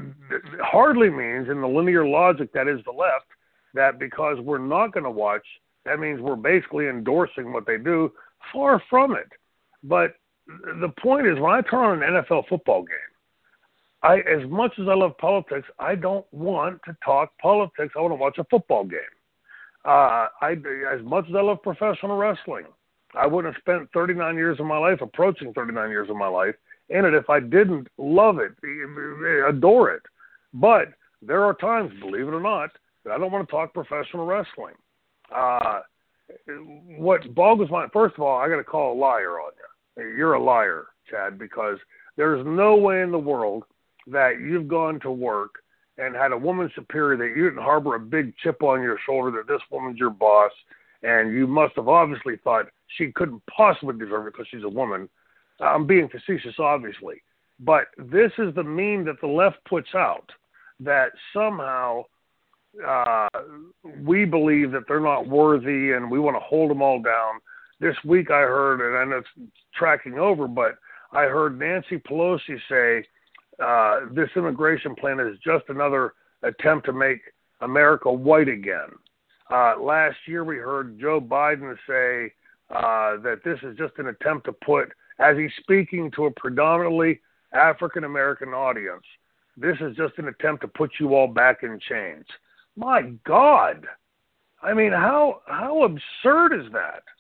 hardly 0.62 1.10
means 1.10 1.49
in 1.49 1.62
the 1.62 1.68
linear 1.68 2.05
logic 2.05 2.51
that 2.53 2.68
is 2.68 2.80
the 2.86 2.91
left 2.91 3.28
that 3.74 3.99
because 3.99 4.39
we're 4.39 4.58
not 4.58 4.91
going 4.91 5.03
to 5.03 5.12
watch 5.12 5.45
that 5.88 5.99
means 5.99 6.20
we're 6.20 6.36
basically 6.36 6.88
endorsing 6.88 7.53
what 7.53 7.66
they 7.66 7.78
do. 7.78 8.12
Far 8.53 8.84
from 8.89 9.16
it. 9.16 9.32
But 9.84 10.16
the 10.47 10.91
point 11.01 11.28
is, 11.28 11.39
when 11.39 11.51
I 11.51 11.62
turn 11.62 12.01
on 12.01 12.03
an 12.03 12.24
NFL 12.24 12.47
football 12.49 12.82
game, 12.82 12.97
I, 14.03 14.18
as 14.20 14.47
much 14.49 14.74
as 14.80 14.88
I 14.88 14.93
love 14.93 15.18
politics, 15.18 15.68
I 15.80 15.95
don't 15.95 16.26
want 16.32 16.80
to 16.86 16.95
talk 17.03 17.32
politics. 17.41 17.93
I 17.95 18.01
want 18.01 18.12
to 18.12 18.16
watch 18.16 18.38
a 18.38 18.43
football 18.45 18.84
game. 18.84 18.99
Uh, 19.86 20.28
I, 20.41 20.55
as 20.91 21.03
much 21.03 21.25
as 21.30 21.36
I 21.36 21.41
love 21.41 21.61
professional 21.61 22.17
wrestling, 22.17 22.65
I 23.15 23.25
wouldn't 23.25 23.53
have 23.53 23.61
spent 23.61 23.89
39 23.93 24.36
years 24.36 24.59
of 24.59 24.65
my 24.65 24.78
life, 24.78 24.99
approaching 25.01 25.53
39 25.53 25.89
years 25.89 26.09
of 26.09 26.15
my 26.15 26.28
life, 26.28 26.55
in 26.89 27.05
it 27.05 27.13
if 27.13 27.30
I 27.30 27.39
didn't 27.39 27.88
love 27.97 28.39
it, 28.39 28.51
adore 29.47 29.91
it. 29.91 30.03
But 30.53 30.89
there 31.21 31.43
are 31.43 31.53
times, 31.53 31.91
believe 31.99 32.28
it 32.28 32.34
or 32.34 32.41
not, 32.41 32.71
that 33.05 33.13
I 33.13 33.17
don't 33.17 33.32
want 33.32 33.47
to 33.47 33.51
talk 33.51 33.73
professional 33.73 34.25
wrestling 34.25 34.73
uh, 35.36 35.82
what 36.97 37.34
boggles 37.34 37.69
my 37.69 37.88
first 37.93 38.15
of 38.15 38.23
all, 38.23 38.38
I 38.38 38.49
got 38.49 38.57
to 38.57 38.63
call 38.63 38.93
a 38.93 38.99
liar 38.99 39.39
on 39.39 39.51
you. 39.97 40.03
You're 40.15 40.34
a 40.34 40.43
liar, 40.43 40.88
Chad, 41.09 41.39
because 41.39 41.78
there's 42.15 42.45
no 42.45 42.75
way 42.75 43.01
in 43.01 43.11
the 43.11 43.17
world 43.17 43.63
that 44.07 44.39
you've 44.39 44.67
gone 44.67 44.99
to 45.01 45.11
work 45.11 45.55
and 45.97 46.15
had 46.15 46.31
a 46.31 46.37
woman 46.37 46.71
superior 46.75 47.17
that 47.17 47.35
you 47.37 47.49
didn't 47.49 47.63
harbor 47.63 47.95
a 47.95 47.99
big 47.99 48.33
chip 48.37 48.61
on 48.61 48.81
your 48.81 48.97
shoulder 49.05 49.31
that 49.31 49.51
this 49.51 49.61
woman's 49.71 49.99
your 49.99 50.09
boss, 50.09 50.51
and 51.03 51.33
you 51.33 51.47
must 51.47 51.75
have 51.75 51.87
obviously 51.87 52.35
thought 52.43 52.67
she 52.97 53.11
couldn't 53.11 53.41
possibly 53.47 53.97
deserve 53.97 54.27
it 54.27 54.33
because 54.33 54.47
she's 54.49 54.63
a 54.63 54.69
woman. 54.69 55.09
I'm 55.59 55.87
being 55.87 56.09
facetious, 56.09 56.55
obviously, 56.59 57.21
but 57.59 57.87
this 57.97 58.31
is 58.37 58.53
the 58.53 58.63
meme 58.63 59.05
that 59.05 59.19
the 59.21 59.27
left 59.27 59.57
puts 59.65 59.89
out 59.95 60.29
that 60.79 61.09
somehow 61.33 62.03
uh, 62.85 63.27
we 64.03 64.25
believe 64.25 64.71
that 64.71 64.83
they're 64.87 64.99
not 64.99 65.27
worthy 65.27 65.93
and 65.93 66.09
we 66.09 66.19
want 66.19 66.35
to 66.35 66.41
hold 66.41 66.69
them 66.69 66.81
all 66.81 67.01
down. 67.01 67.39
This 67.79 67.95
week 68.05 68.29
I 68.29 68.41
heard, 68.41 68.81
and 68.81 68.97
I 68.97 69.05
know 69.05 69.17
it's 69.19 69.51
tracking 69.75 70.19
over, 70.19 70.47
but 70.47 70.75
I 71.11 71.23
heard 71.23 71.57
Nancy 71.57 71.97
Pelosi 71.97 72.59
say 72.69 73.07
uh, 73.64 74.01
this 74.12 74.30
immigration 74.36 74.95
plan 74.95 75.20
is 75.20 75.38
just 75.43 75.66
another 75.70 76.14
attempt 76.43 76.86
to 76.86 76.93
make 76.93 77.20
America 77.62 78.12
white 78.12 78.47
again. 78.47 78.89
Uh, 79.49 79.76
last 79.80 80.18
year 80.26 80.43
we 80.43 80.58
heard 80.58 80.99
Joe 80.99 81.22
Biden 81.22 81.76
say 81.88 82.34
uh, 82.70 83.18
that 83.22 83.39
this 83.43 83.60
is 83.64 83.78
just 83.78 83.93
an 83.97 84.08
attempt 84.08 84.45
to 84.45 84.51
put, 84.51 84.89
as 85.20 85.38
he's 85.38 85.51
speaking 85.60 86.12
to 86.12 86.26
a 86.26 86.32
predominantly 86.32 87.22
African 87.53 88.03
American 88.03 88.49
audience, 88.49 89.03
this 89.55 89.78
is 89.80 89.95
just 89.95 90.14
an 90.18 90.28
attempt 90.28 90.62
to 90.62 90.68
put 90.68 90.91
you 90.99 91.16
all 91.16 91.28
back 91.28 91.64
in 91.64 91.80
chains. 91.80 92.26
My 92.76 93.14
God, 93.26 93.88
I 94.62 94.74
mean, 94.74 94.91
how 94.91 95.41
how 95.47 95.84
absurd 95.84 96.53
is 96.53 96.72
that? 96.74 97.03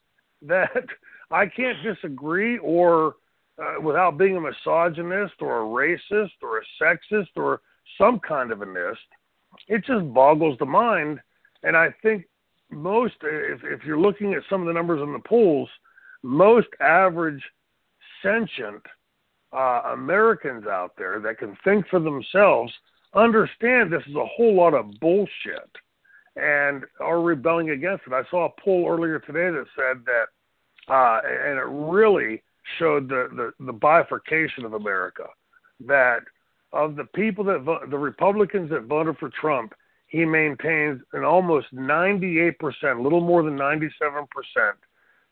That 0.43 0.85
I 1.31 1.47
can't 1.47 1.81
disagree 1.81 2.59
or 2.59 3.15
uh, 3.61 3.81
without 3.81 4.17
being 4.17 4.37
a 4.37 4.41
misogynist 4.41 5.35
or 5.39 5.61
a 5.61 5.65
racist 5.65 6.31
or 6.41 6.59
a 6.59 6.83
sexist 6.83 7.29
or 7.35 7.61
some 7.97 8.19
kind 8.19 8.51
of 8.51 8.61
a 8.61 8.65
nist. 8.65 8.95
It 9.67 9.83
just 9.85 10.13
boggles 10.13 10.57
the 10.59 10.65
mind. 10.65 11.19
And 11.63 11.75
I 11.75 11.93
think 12.01 12.25
most, 12.69 13.15
if, 13.23 13.61
if 13.63 13.83
you're 13.83 13.99
looking 13.99 14.33
at 14.33 14.43
some 14.49 14.61
of 14.61 14.67
the 14.67 14.73
numbers 14.73 15.01
in 15.01 15.13
the 15.13 15.27
polls, 15.27 15.69
most 16.23 16.67
average 16.79 17.41
sentient 18.21 18.83
uh, 19.53 19.81
Americans 19.93 20.65
out 20.67 20.91
there 20.97 21.19
that 21.19 21.39
can 21.39 21.57
think 21.63 21.87
for 21.87 21.99
themselves 21.99 22.71
understand 23.13 23.91
this 23.91 24.03
is 24.07 24.15
a 24.15 24.25
whole 24.25 24.55
lot 24.55 24.73
of 24.73 24.91
bullshit 24.99 25.71
and 26.35 26.83
are 26.99 27.21
rebelling 27.21 27.71
against 27.71 28.03
it. 28.05 28.13
I 28.13 28.23
saw 28.29 28.45
a 28.45 28.61
poll 28.61 28.87
earlier 28.87 29.19
today 29.19 29.49
that 29.49 29.65
said 29.75 30.03
that, 30.05 30.93
uh, 30.93 31.21
and 31.25 31.57
it 31.57 31.65
really 31.65 32.43
showed 32.77 33.09
the, 33.09 33.29
the, 33.35 33.65
the 33.65 33.73
bifurcation 33.73 34.65
of 34.65 34.73
America, 34.73 35.25
that 35.85 36.21
of 36.73 36.95
the 36.95 37.05
people 37.05 37.43
that 37.45 37.65
the 37.89 37.97
Republicans 37.97 38.69
that 38.69 38.83
voted 38.83 39.17
for 39.17 39.29
Trump, 39.29 39.73
he 40.07 40.25
maintains 40.25 41.01
an 41.13 41.23
almost 41.23 41.67
98%, 41.73 42.55
a 42.83 43.01
little 43.01 43.21
more 43.21 43.43
than 43.43 43.57
97% 43.57 44.27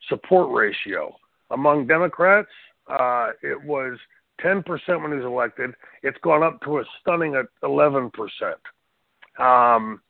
support 0.09 0.51
ratio. 0.51 1.15
Among 1.51 1.87
Democrats, 1.87 2.49
uh, 2.87 3.29
it 3.41 3.61
was 3.63 3.97
10% 4.43 4.63
when 5.01 5.11
he 5.11 5.17
was 5.17 5.25
elected. 5.25 5.71
It's 6.03 6.17
gone 6.19 6.43
up 6.43 6.61
to 6.61 6.79
a 6.79 6.83
stunning 7.01 7.41
11%. 7.63 8.11
Um, 9.39 10.01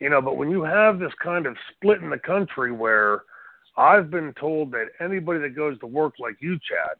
you 0.00 0.10
know, 0.10 0.22
but 0.22 0.36
when 0.36 0.50
you 0.50 0.62
have 0.62 0.98
this 0.98 1.12
kind 1.22 1.46
of 1.46 1.56
split 1.74 2.00
in 2.00 2.10
the 2.10 2.18
country 2.18 2.72
where 2.72 3.22
I've 3.78 4.10
been 4.10 4.34
told 4.34 4.72
that 4.72 4.88
anybody 5.00 5.38
that 5.40 5.54
goes 5.54 5.78
to 5.78 5.86
work 5.86 6.14
like 6.18 6.36
you, 6.40 6.58
Chad, 6.58 6.96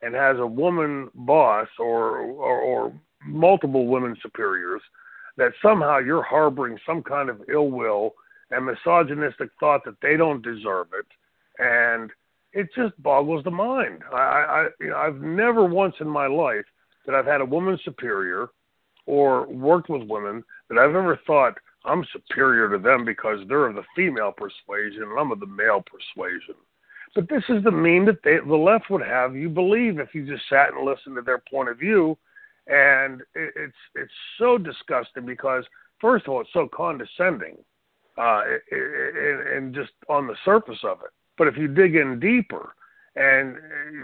and 0.00 0.14
has 0.14 0.38
a 0.38 0.46
woman 0.46 1.10
boss 1.14 1.68
or, 1.78 2.20
or, 2.20 2.58
or 2.60 2.92
multiple 3.26 3.86
women 3.86 4.16
superiors, 4.22 4.80
that 5.36 5.52
somehow 5.62 5.98
you're 5.98 6.22
harboring 6.22 6.78
some 6.86 7.02
kind 7.02 7.28
of 7.28 7.42
ill 7.52 7.70
will 7.70 8.14
and 8.50 8.64
misogynistic 8.64 9.50
thought 9.60 9.84
that 9.84 10.00
they 10.00 10.16
don't 10.16 10.42
deserve 10.42 10.88
it, 10.98 11.06
and 11.62 12.10
it 12.54 12.68
just 12.74 13.00
boggles 13.02 13.44
the 13.44 13.50
mind. 13.50 14.02
I, 14.12 14.16
I 14.16 14.68
you 14.80 14.88
know, 14.88 14.96
I've 14.96 15.20
never 15.20 15.64
once 15.64 15.94
in 16.00 16.08
my 16.08 16.26
life 16.26 16.64
that 17.06 17.14
I've 17.14 17.26
had 17.26 17.40
a 17.42 17.46
woman 17.46 17.78
superior 17.84 18.48
or 19.06 19.46
worked 19.46 19.90
with 19.90 20.08
women 20.08 20.42
that 20.68 20.78
I've 20.78 20.94
ever 20.94 21.18
thought 21.26 21.58
I'm 21.84 22.04
superior 22.12 22.70
to 22.70 22.78
them 22.78 23.04
because 23.04 23.40
they're 23.48 23.66
of 23.66 23.74
the 23.74 23.84
female 23.96 24.32
persuasion 24.32 25.02
and 25.02 25.18
I'm 25.18 25.32
of 25.32 25.40
the 25.40 25.46
male 25.46 25.82
persuasion. 25.82 26.54
But 27.14 27.28
this 27.28 27.42
is 27.48 27.62
the 27.64 27.70
mean 27.70 28.04
that 28.06 28.22
they, 28.24 28.38
the 28.38 28.56
left 28.56 28.88
would 28.90 29.02
have 29.02 29.36
you 29.36 29.48
believe 29.48 29.98
if 29.98 30.14
you 30.14 30.26
just 30.26 30.48
sat 30.48 30.72
and 30.72 30.86
listened 30.86 31.16
to 31.16 31.22
their 31.22 31.42
point 31.50 31.68
of 31.68 31.78
view. 31.78 32.16
And 32.68 33.20
it, 33.34 33.52
it's 33.56 33.76
it's 33.94 34.12
so 34.38 34.56
disgusting 34.56 35.26
because 35.26 35.64
first 36.00 36.26
of 36.26 36.32
all, 36.32 36.40
it's 36.40 36.52
so 36.52 36.68
condescending, 36.68 37.56
uh, 38.16 38.42
and 38.70 39.74
just 39.74 39.90
on 40.08 40.26
the 40.26 40.36
surface 40.44 40.78
of 40.84 40.98
it. 41.00 41.10
But 41.36 41.48
if 41.48 41.56
you 41.56 41.66
dig 41.66 41.96
in 41.96 42.20
deeper, 42.20 42.74
and 43.16 43.56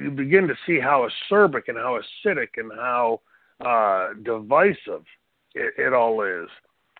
you 0.03 0.11
begin 0.11 0.47
to 0.49 0.55
see 0.66 0.79
how 0.81 1.09
acerbic 1.09 1.68
and 1.68 1.79
how 1.79 1.99
acidic 1.99 2.49
and 2.57 2.70
how 2.72 3.20
uh, 3.64 4.09
divisive 4.22 5.05
it, 5.55 5.74
it 5.79 5.93
all 5.93 6.22
is, 6.22 6.49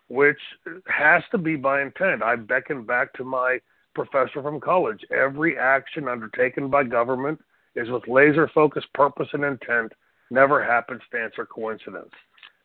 which 0.09 0.39
has 0.87 1.23
to 1.31 1.37
be 1.37 1.55
by 1.55 1.81
intent. 1.81 2.21
I 2.21 2.35
beckon 2.35 2.83
back 2.83 3.13
to 3.13 3.23
my 3.23 3.59
professor 3.95 4.41
from 4.41 4.59
college. 4.59 4.99
Every 5.11 5.57
action 5.57 6.07
undertaken 6.07 6.69
by 6.69 6.83
government 6.83 7.39
is 7.75 7.89
with 7.89 8.07
laser 8.07 8.49
focused 8.53 8.91
purpose 8.93 9.27
and 9.33 9.43
intent, 9.43 9.93
never 10.31 10.63
happenstance 10.63 11.33
or 11.37 11.45
coincidence. 11.45 12.11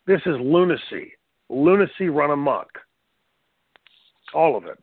This 0.06 0.20
is 0.26 0.36
lunacy. 0.40 1.12
Lunacy 1.48 2.08
run 2.08 2.30
amok. 2.30 2.68
All 4.34 4.56
of 4.56 4.64
it. 4.64 4.78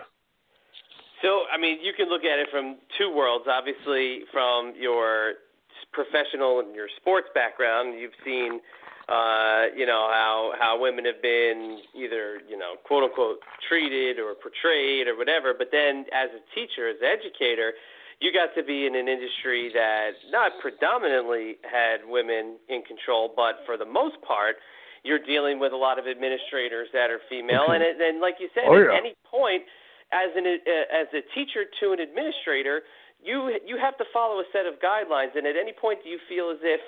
So, 1.21 1.43
I 1.53 1.59
mean, 1.59 1.77
you 1.83 1.93
can 1.95 2.09
look 2.09 2.23
at 2.23 2.39
it 2.39 2.47
from 2.51 2.77
two 2.97 3.13
worlds. 3.13 3.45
Obviously, 3.47 4.21
from 4.31 4.73
your 4.79 5.33
professional 5.91 6.59
and 6.59 6.75
your 6.75 6.87
sports 6.97 7.27
background, 7.33 7.99
you've 7.99 8.15
seen 8.23 8.59
uh, 9.09 9.65
you 9.75 9.85
know 9.85 10.07
how 10.07 10.53
how 10.59 10.79
women 10.79 11.05
have 11.05 11.21
been 11.21 11.79
either 11.95 12.39
you 12.47 12.57
know 12.57 12.75
quote 12.85 13.03
unquote 13.03 13.39
treated 13.67 14.19
or 14.19 14.35
portrayed 14.35 15.07
or 15.07 15.17
whatever. 15.17 15.53
But 15.57 15.69
then 15.71 16.05
as 16.13 16.29
a 16.31 16.41
teacher, 16.55 16.89
as 16.89 16.97
an 17.01 17.09
educator, 17.11 17.73
you 18.21 18.31
got 18.31 18.53
to 18.55 18.63
be 18.63 18.85
in 18.85 18.95
an 18.95 19.07
industry 19.07 19.71
that 19.73 20.11
not 20.29 20.53
predominantly 20.61 21.57
had 21.65 22.07
women 22.07 22.57
in 22.69 22.83
control, 22.83 23.33
but 23.35 23.65
for 23.65 23.75
the 23.75 23.85
most 23.85 24.15
part, 24.21 24.57
you're 25.03 25.19
dealing 25.19 25.59
with 25.59 25.73
a 25.73 25.77
lot 25.77 25.97
of 25.97 26.05
administrators 26.05 26.87
that 26.93 27.09
are 27.09 27.19
female. 27.27 27.73
And 27.73 27.83
and 27.83 28.21
like 28.21 28.35
you 28.39 28.47
said, 28.53 28.63
oh, 28.67 28.77
yeah. 28.77 28.93
at 28.93 28.99
any 29.01 29.15
point, 29.25 29.63
as 30.13 30.29
an 30.37 30.45
uh, 30.45 30.87
as 30.93 31.07
a 31.11 31.21
teacher 31.33 31.65
to 31.81 31.91
an 31.91 31.99
administrator, 31.99 32.83
you 33.23 33.57
you 33.65 33.77
have 33.77 33.97
to 33.97 34.05
follow 34.13 34.39
a 34.39 34.45
set 34.51 34.65
of 34.65 34.79
guidelines. 34.81 35.35
And 35.35 35.45
at 35.45 35.55
any 35.55 35.73
point, 35.73 35.99
do 36.03 36.09
you 36.09 36.19
feel 36.27 36.49
as 36.51 36.59
if 36.61 36.81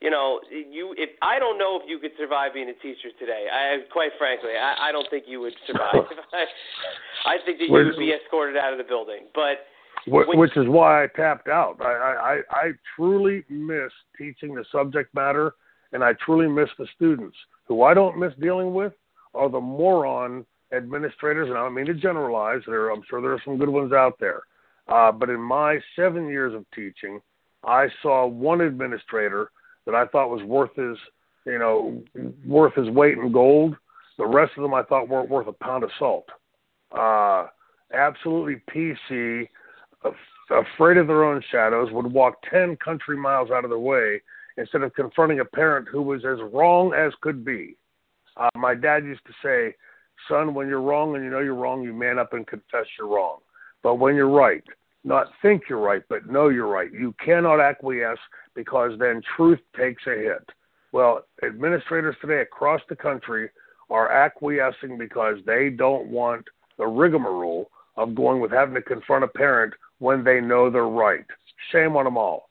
you 0.00 0.10
know, 0.10 0.40
you 0.50 0.94
if 0.98 1.10
I 1.22 1.38
don't 1.38 1.58
know 1.58 1.78
if 1.80 1.88
you 1.88 1.98
could 1.98 2.12
survive 2.18 2.52
being 2.54 2.68
a 2.68 2.74
teacher 2.74 3.08
today. 3.18 3.46
I 3.50 3.78
quite 3.92 4.10
frankly, 4.18 4.50
I, 4.50 4.88
I 4.88 4.92
don't 4.92 5.08
think 5.08 5.24
you 5.26 5.40
would 5.40 5.54
survive. 5.66 5.94
I 7.26 7.36
think 7.44 7.58
that 7.58 7.66
you 7.66 7.72
would 7.72 7.96
be 7.98 8.12
escorted 8.12 8.56
out 8.56 8.72
of 8.72 8.78
the 8.78 8.84
building. 8.84 9.26
But 9.34 9.64
which 10.06 10.56
is 10.56 10.68
why 10.68 11.04
I 11.04 11.06
tapped 11.06 11.48
out. 11.48 11.80
I, 11.80 11.86
I 11.86 12.40
I 12.50 12.70
truly 12.96 13.44
miss 13.48 13.90
teaching 14.18 14.54
the 14.54 14.64
subject 14.70 15.14
matter, 15.14 15.54
and 15.92 16.04
I 16.04 16.12
truly 16.24 16.48
miss 16.48 16.68
the 16.78 16.86
students. 16.96 17.36
Who 17.66 17.82
I 17.82 17.94
don't 17.94 18.18
miss 18.18 18.32
dealing 18.40 18.74
with 18.74 18.92
are 19.34 19.48
the 19.48 19.60
moron 19.60 20.44
administrators, 20.72 21.48
and 21.48 21.56
I 21.56 21.62
don't 21.62 21.74
mean 21.74 21.86
to 21.86 21.94
generalize. 21.94 22.60
There, 22.66 22.90
I'm 22.90 23.02
sure 23.08 23.22
there 23.22 23.32
are 23.32 23.42
some 23.44 23.56
good 23.56 23.68
ones 23.68 23.92
out 23.92 24.18
there. 24.20 24.42
Uh, 24.88 25.10
but 25.12 25.30
in 25.30 25.40
my 25.40 25.78
seven 25.96 26.28
years 26.28 26.54
of 26.54 26.64
teaching, 26.74 27.20
I 27.64 27.88
saw 28.02 28.26
one 28.26 28.60
administrator 28.60 29.50
that 29.86 29.94
I 29.94 30.06
thought 30.06 30.30
was 30.30 30.42
worth 30.42 30.74
his, 30.76 30.96
you 31.46 31.58
know, 31.58 32.02
worth 32.46 32.74
his 32.74 32.90
weight 32.90 33.18
in 33.18 33.32
gold. 33.32 33.76
The 34.18 34.26
rest 34.26 34.52
of 34.56 34.62
them 34.62 34.74
I 34.74 34.82
thought 34.82 35.08
weren't 35.08 35.30
worth 35.30 35.46
a 35.46 35.52
pound 35.52 35.84
of 35.84 35.90
salt. 35.98 36.26
Uh, 36.96 37.46
absolutely 37.92 38.62
PC, 38.74 39.48
afraid 40.50 40.98
of 40.98 41.06
their 41.06 41.24
own 41.24 41.42
shadows, 41.50 41.90
would 41.92 42.12
walk 42.12 42.36
10 42.50 42.76
country 42.76 43.16
miles 43.16 43.50
out 43.50 43.64
of 43.64 43.70
their 43.70 43.78
way 43.78 44.20
instead 44.56 44.82
of 44.82 44.94
confronting 44.94 45.40
a 45.40 45.44
parent 45.44 45.88
who 45.90 46.02
was 46.02 46.24
as 46.24 46.38
wrong 46.52 46.92
as 46.94 47.12
could 47.20 47.44
be. 47.44 47.76
Uh, 48.36 48.50
my 48.56 48.74
dad 48.74 49.04
used 49.04 49.24
to 49.26 49.32
say, 49.42 49.74
Son, 50.28 50.54
when 50.54 50.68
you're 50.68 50.80
wrong 50.80 51.14
and 51.14 51.24
you 51.24 51.30
know 51.30 51.40
you're 51.40 51.54
wrong, 51.54 51.82
you 51.82 51.92
man 51.92 52.18
up 52.18 52.32
and 52.32 52.46
confess 52.46 52.86
you're 52.98 53.08
wrong. 53.08 53.38
But 53.84 53.96
when 53.96 54.16
you're 54.16 54.30
right, 54.30 54.64
not 55.04 55.28
think 55.42 55.64
you're 55.68 55.78
right, 55.78 56.02
but 56.08 56.26
know 56.26 56.48
you're 56.48 56.66
right. 56.66 56.90
You 56.90 57.14
cannot 57.22 57.60
acquiesce 57.60 58.18
because 58.54 58.98
then 58.98 59.20
truth 59.36 59.60
takes 59.76 60.02
a 60.06 60.16
hit. 60.16 60.48
Well, 60.92 61.26
administrators 61.44 62.16
today 62.20 62.40
across 62.40 62.80
the 62.88 62.96
country 62.96 63.50
are 63.90 64.10
acquiescing 64.10 64.96
because 64.96 65.36
they 65.44 65.68
don't 65.68 66.06
want 66.06 66.46
the 66.78 66.86
rigmarole 66.86 67.70
of 67.96 68.14
going 68.14 68.40
with 68.40 68.50
having 68.50 68.74
to 68.74 68.82
confront 68.82 69.22
a 69.22 69.28
parent 69.28 69.74
when 69.98 70.24
they 70.24 70.40
know 70.40 70.70
they're 70.70 70.84
right. 70.84 71.26
Shame 71.70 71.94
on 71.94 72.04
them 72.04 72.16
all. 72.16 72.48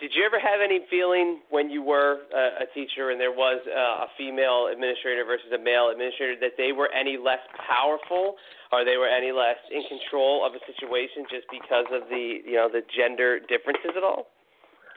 Did 0.00 0.12
you 0.16 0.24
ever 0.24 0.40
have 0.40 0.64
any 0.64 0.80
feeling 0.88 1.44
when 1.50 1.68
you 1.68 1.82
were 1.82 2.24
a, 2.32 2.64
a 2.64 2.66
teacher 2.72 3.10
and 3.10 3.20
there 3.20 3.36
was 3.36 3.60
a, 3.68 4.04
a 4.04 4.08
female 4.16 4.72
administrator 4.72 5.28
versus 5.28 5.52
a 5.52 5.60
male 5.60 5.92
administrator 5.92 6.40
that 6.40 6.56
they 6.56 6.72
were 6.72 6.88
any 6.90 7.18
less 7.20 7.44
powerful 7.68 8.36
or 8.72 8.82
they 8.82 8.96
were 8.96 9.08
any 9.08 9.30
less 9.30 9.60
in 9.68 9.84
control 9.92 10.40
of 10.46 10.56
a 10.56 10.62
situation 10.64 11.28
just 11.28 11.44
because 11.52 11.84
of 11.92 12.08
the 12.08 12.40
you 12.48 12.56
know 12.56 12.68
the 12.72 12.80
gender 12.96 13.40
differences 13.40 13.92
at 13.94 14.02
all? 14.02 14.32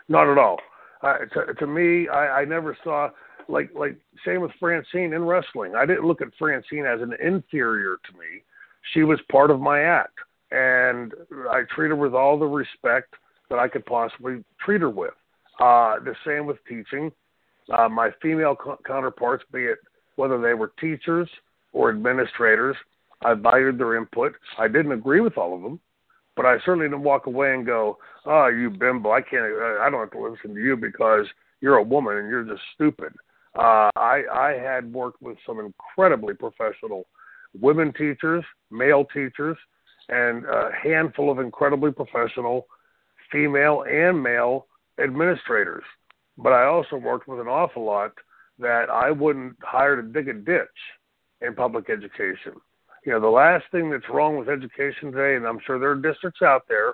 Not 0.07 0.31
at 0.31 0.37
all. 0.37 0.63
Uh, 1.03 1.27
to, 1.35 1.53
to 1.53 1.67
me, 1.67 2.07
I, 2.07 2.41
I 2.41 2.45
never 2.45 2.77
saw 2.81 3.09
like 3.49 3.71
like 3.75 3.97
same 4.25 4.39
with 4.39 4.51
Francine 4.57 5.11
in 5.11 5.25
wrestling. 5.25 5.75
I 5.75 5.85
didn't 5.85 6.07
look 6.07 6.21
at 6.21 6.29
Francine 6.39 6.85
as 6.85 7.01
an 7.01 7.11
inferior 7.19 7.97
to 8.07 8.13
me. 8.17 8.43
She 8.93 9.03
was 9.03 9.19
part 9.29 9.51
of 9.51 9.59
my 9.59 9.81
act, 9.81 10.15
and 10.51 11.13
I 11.51 11.63
treated 11.75 11.95
her 11.95 11.95
with 11.99 12.13
all 12.13 12.39
the 12.39 12.45
respect 12.45 13.15
that 13.53 13.59
I 13.59 13.67
could 13.67 13.85
possibly 13.85 14.43
treat 14.65 14.81
her 14.81 14.89
with. 14.89 15.13
Uh, 15.59 15.99
the 15.99 16.15
same 16.25 16.47
with 16.47 16.57
teaching. 16.67 17.11
Uh, 17.71 17.87
my 17.87 18.09
female 18.19 18.55
co- 18.55 18.79
counterparts, 18.83 19.43
be 19.53 19.65
it 19.65 19.77
whether 20.15 20.41
they 20.41 20.55
were 20.55 20.71
teachers 20.81 21.29
or 21.71 21.91
administrators, 21.91 22.75
I 23.21 23.35
valued 23.35 23.77
their 23.77 23.95
input. 23.95 24.33
I 24.57 24.67
didn't 24.67 24.91
agree 24.91 25.21
with 25.21 25.37
all 25.37 25.55
of 25.55 25.61
them, 25.61 25.79
but 26.35 26.47
I 26.47 26.57
certainly 26.65 26.87
didn't 26.87 27.03
walk 27.03 27.27
away 27.27 27.53
and 27.53 27.63
go, 27.63 27.99
"Oh, 28.25 28.47
you 28.47 28.71
bimbo! 28.71 29.11
I 29.11 29.21
can't. 29.21 29.45
I 29.45 29.87
don't 29.91 29.99
have 29.99 30.11
to 30.11 30.19
listen 30.19 30.55
to 30.55 30.59
you 30.59 30.75
because 30.75 31.27
you're 31.61 31.77
a 31.77 31.83
woman 31.83 32.17
and 32.17 32.29
you're 32.29 32.43
just 32.43 32.63
stupid." 32.73 33.13
Uh, 33.55 33.91
I 33.95 34.23
I 34.33 34.49
had 34.59 34.91
worked 34.91 35.21
with 35.21 35.37
some 35.45 35.59
incredibly 35.59 36.33
professional 36.33 37.05
women 37.61 37.93
teachers, 37.93 38.43
male 38.71 39.05
teachers, 39.13 39.57
and 40.09 40.43
a 40.45 40.71
handful 40.81 41.31
of 41.31 41.37
incredibly 41.37 41.91
professional 41.91 42.65
female 43.33 43.83
and 43.89 44.23
male 44.23 44.67
administrators. 45.03 45.83
But 46.37 46.53
I 46.53 46.65
also 46.65 46.95
worked 46.95 47.27
with 47.27 47.41
an 47.41 47.47
awful 47.47 47.83
lot 47.83 48.13
that 48.59 48.89
I 48.89 49.11
wouldn't 49.11 49.57
hire 49.61 49.97
to 49.97 50.07
dig 50.07 50.29
a 50.29 50.33
ditch 50.33 50.67
in 51.41 51.53
public 51.55 51.89
education. 51.89 52.53
You 53.05 53.11
know, 53.11 53.19
the 53.19 53.27
last 53.27 53.65
thing 53.71 53.89
that's 53.89 54.07
wrong 54.09 54.37
with 54.37 54.47
education 54.47 55.11
today, 55.11 55.35
and 55.35 55.45
I'm 55.45 55.59
sure 55.65 55.77
there 55.77 55.91
are 55.91 55.95
districts 55.95 56.41
out 56.41 56.63
there 56.69 56.93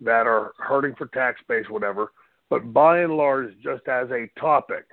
that 0.00 0.26
are 0.26 0.52
hurting 0.58 0.94
for 0.96 1.06
tax 1.06 1.40
base, 1.48 1.64
whatever, 1.70 2.12
but 2.50 2.72
by 2.74 3.00
and 3.00 3.16
large, 3.16 3.54
just 3.62 3.88
as 3.88 4.10
a 4.10 4.28
topic, 4.38 4.84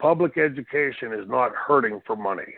public 0.00 0.38
education 0.38 1.12
is 1.12 1.28
not 1.28 1.52
hurting 1.54 2.00
for 2.06 2.16
money. 2.16 2.54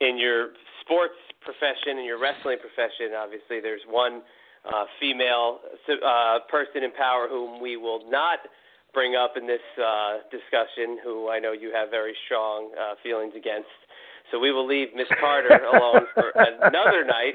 In 0.00 0.16
your 0.18 0.48
sports 0.80 1.14
profession, 1.42 1.98
in 1.98 2.04
your 2.04 2.18
wrestling 2.18 2.58
profession, 2.58 3.14
obviously, 3.16 3.60
there's 3.60 3.82
one 3.88 4.22
uh, 4.64 4.84
female 5.00 5.58
uh, 5.88 6.38
person 6.50 6.84
in 6.84 6.92
power 6.92 7.26
whom 7.28 7.60
we 7.60 7.76
will 7.76 8.08
not 8.10 8.38
bring 8.94 9.16
up 9.16 9.34
in 9.36 9.46
this 9.46 9.64
uh, 9.80 10.18
discussion, 10.30 10.98
who 11.02 11.28
I 11.28 11.38
know 11.38 11.52
you 11.52 11.72
have 11.74 11.90
very 11.90 12.14
strong 12.26 12.70
uh, 12.76 12.94
feelings 13.02 13.32
against. 13.36 13.72
So 14.30 14.38
we 14.38 14.52
will 14.52 14.66
leave 14.66 14.88
Miss 14.94 15.08
Carter 15.18 15.60
alone 15.72 16.06
for 16.14 16.32
another 16.36 17.04
night 17.04 17.34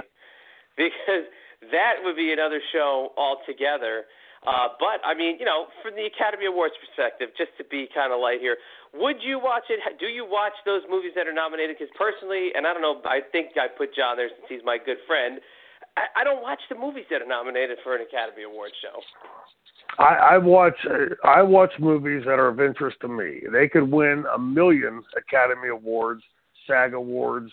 because 0.78 1.26
that 1.72 1.96
would 2.04 2.16
be 2.16 2.32
another 2.32 2.62
show 2.72 3.12
altogether. 3.18 4.06
Uh, 4.46 4.70
but 4.80 5.02
I 5.04 5.18
mean, 5.18 5.38
you 5.42 5.46
know, 5.46 5.66
from 5.82 5.98
the 5.98 6.06
Academy 6.06 6.46
Awards 6.46 6.76
perspective, 6.78 7.34
just 7.38 7.52
to 7.58 7.66
be 7.66 7.90
kind 7.94 8.14
of 8.14 8.22
light 8.22 8.40
here, 8.40 8.58
would 8.94 9.18
you 9.20 9.42
watch 9.42 9.66
it? 9.70 9.82
Do 10.00 10.06
you 10.06 10.24
watch 10.24 10.54
those 10.64 10.82
movies 10.90 11.12
that 11.18 11.28
are 11.28 11.34
nominated? 11.34 11.76
Because 11.78 11.92
personally, 11.98 12.54
and 12.56 12.66
I 12.66 12.72
don't 12.72 12.86
know, 12.86 13.02
I 13.04 13.20
think 13.20 13.58
I 13.58 13.68
put 13.68 13.94
John 13.98 14.16
there 14.16 14.30
since 14.30 14.46
he's 14.48 14.64
my 14.64 14.78
good 14.78 15.02
friend. 15.10 15.42
I, 15.98 16.22
I 16.22 16.24
don't 16.24 16.42
watch 16.42 16.60
the 16.70 16.76
movies 16.76 17.06
that 17.10 17.22
are 17.22 17.28
nominated 17.28 17.80
for 17.84 17.96
an 17.96 18.02
Academy 18.02 18.44
Award 18.44 18.72
show. 18.82 19.02
I, 20.00 20.36
I 20.36 20.38
watch 20.38 20.78
I 21.24 21.42
watch 21.42 21.72
movies 21.80 22.24
that 22.26 22.40
are 22.40 22.50
of 22.50 22.62
interest 22.62 22.98
to 23.02 23.08
me. 23.08 23.42
They 23.52 23.68
could 23.68 23.90
win 23.90 24.26
a 24.34 24.38
million 24.38 25.02
Academy 25.18 25.70
Awards, 25.70 26.22
SAG 26.68 26.94
Awards, 26.94 27.52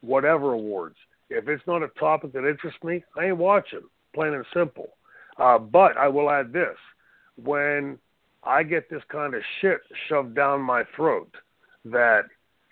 whatever 0.00 0.52
awards. 0.52 0.96
If 1.30 1.48
it's 1.48 1.62
not 1.66 1.82
a 1.82 1.88
topic 2.00 2.32
that 2.32 2.48
interests 2.48 2.82
me, 2.82 3.04
I 3.18 3.26
ain't 3.26 3.36
watching. 3.36 3.82
Plain 4.14 4.34
and 4.34 4.44
simple. 4.52 4.88
Uh, 5.38 5.58
but 5.58 5.96
I 5.96 6.08
will 6.08 6.30
add 6.30 6.52
this: 6.52 6.76
when 7.42 7.98
I 8.42 8.62
get 8.62 8.90
this 8.90 9.02
kind 9.08 9.34
of 9.34 9.42
shit 9.60 9.78
shoved 10.08 10.34
down 10.34 10.62
my 10.62 10.82
throat, 10.96 11.32
that 11.84 12.22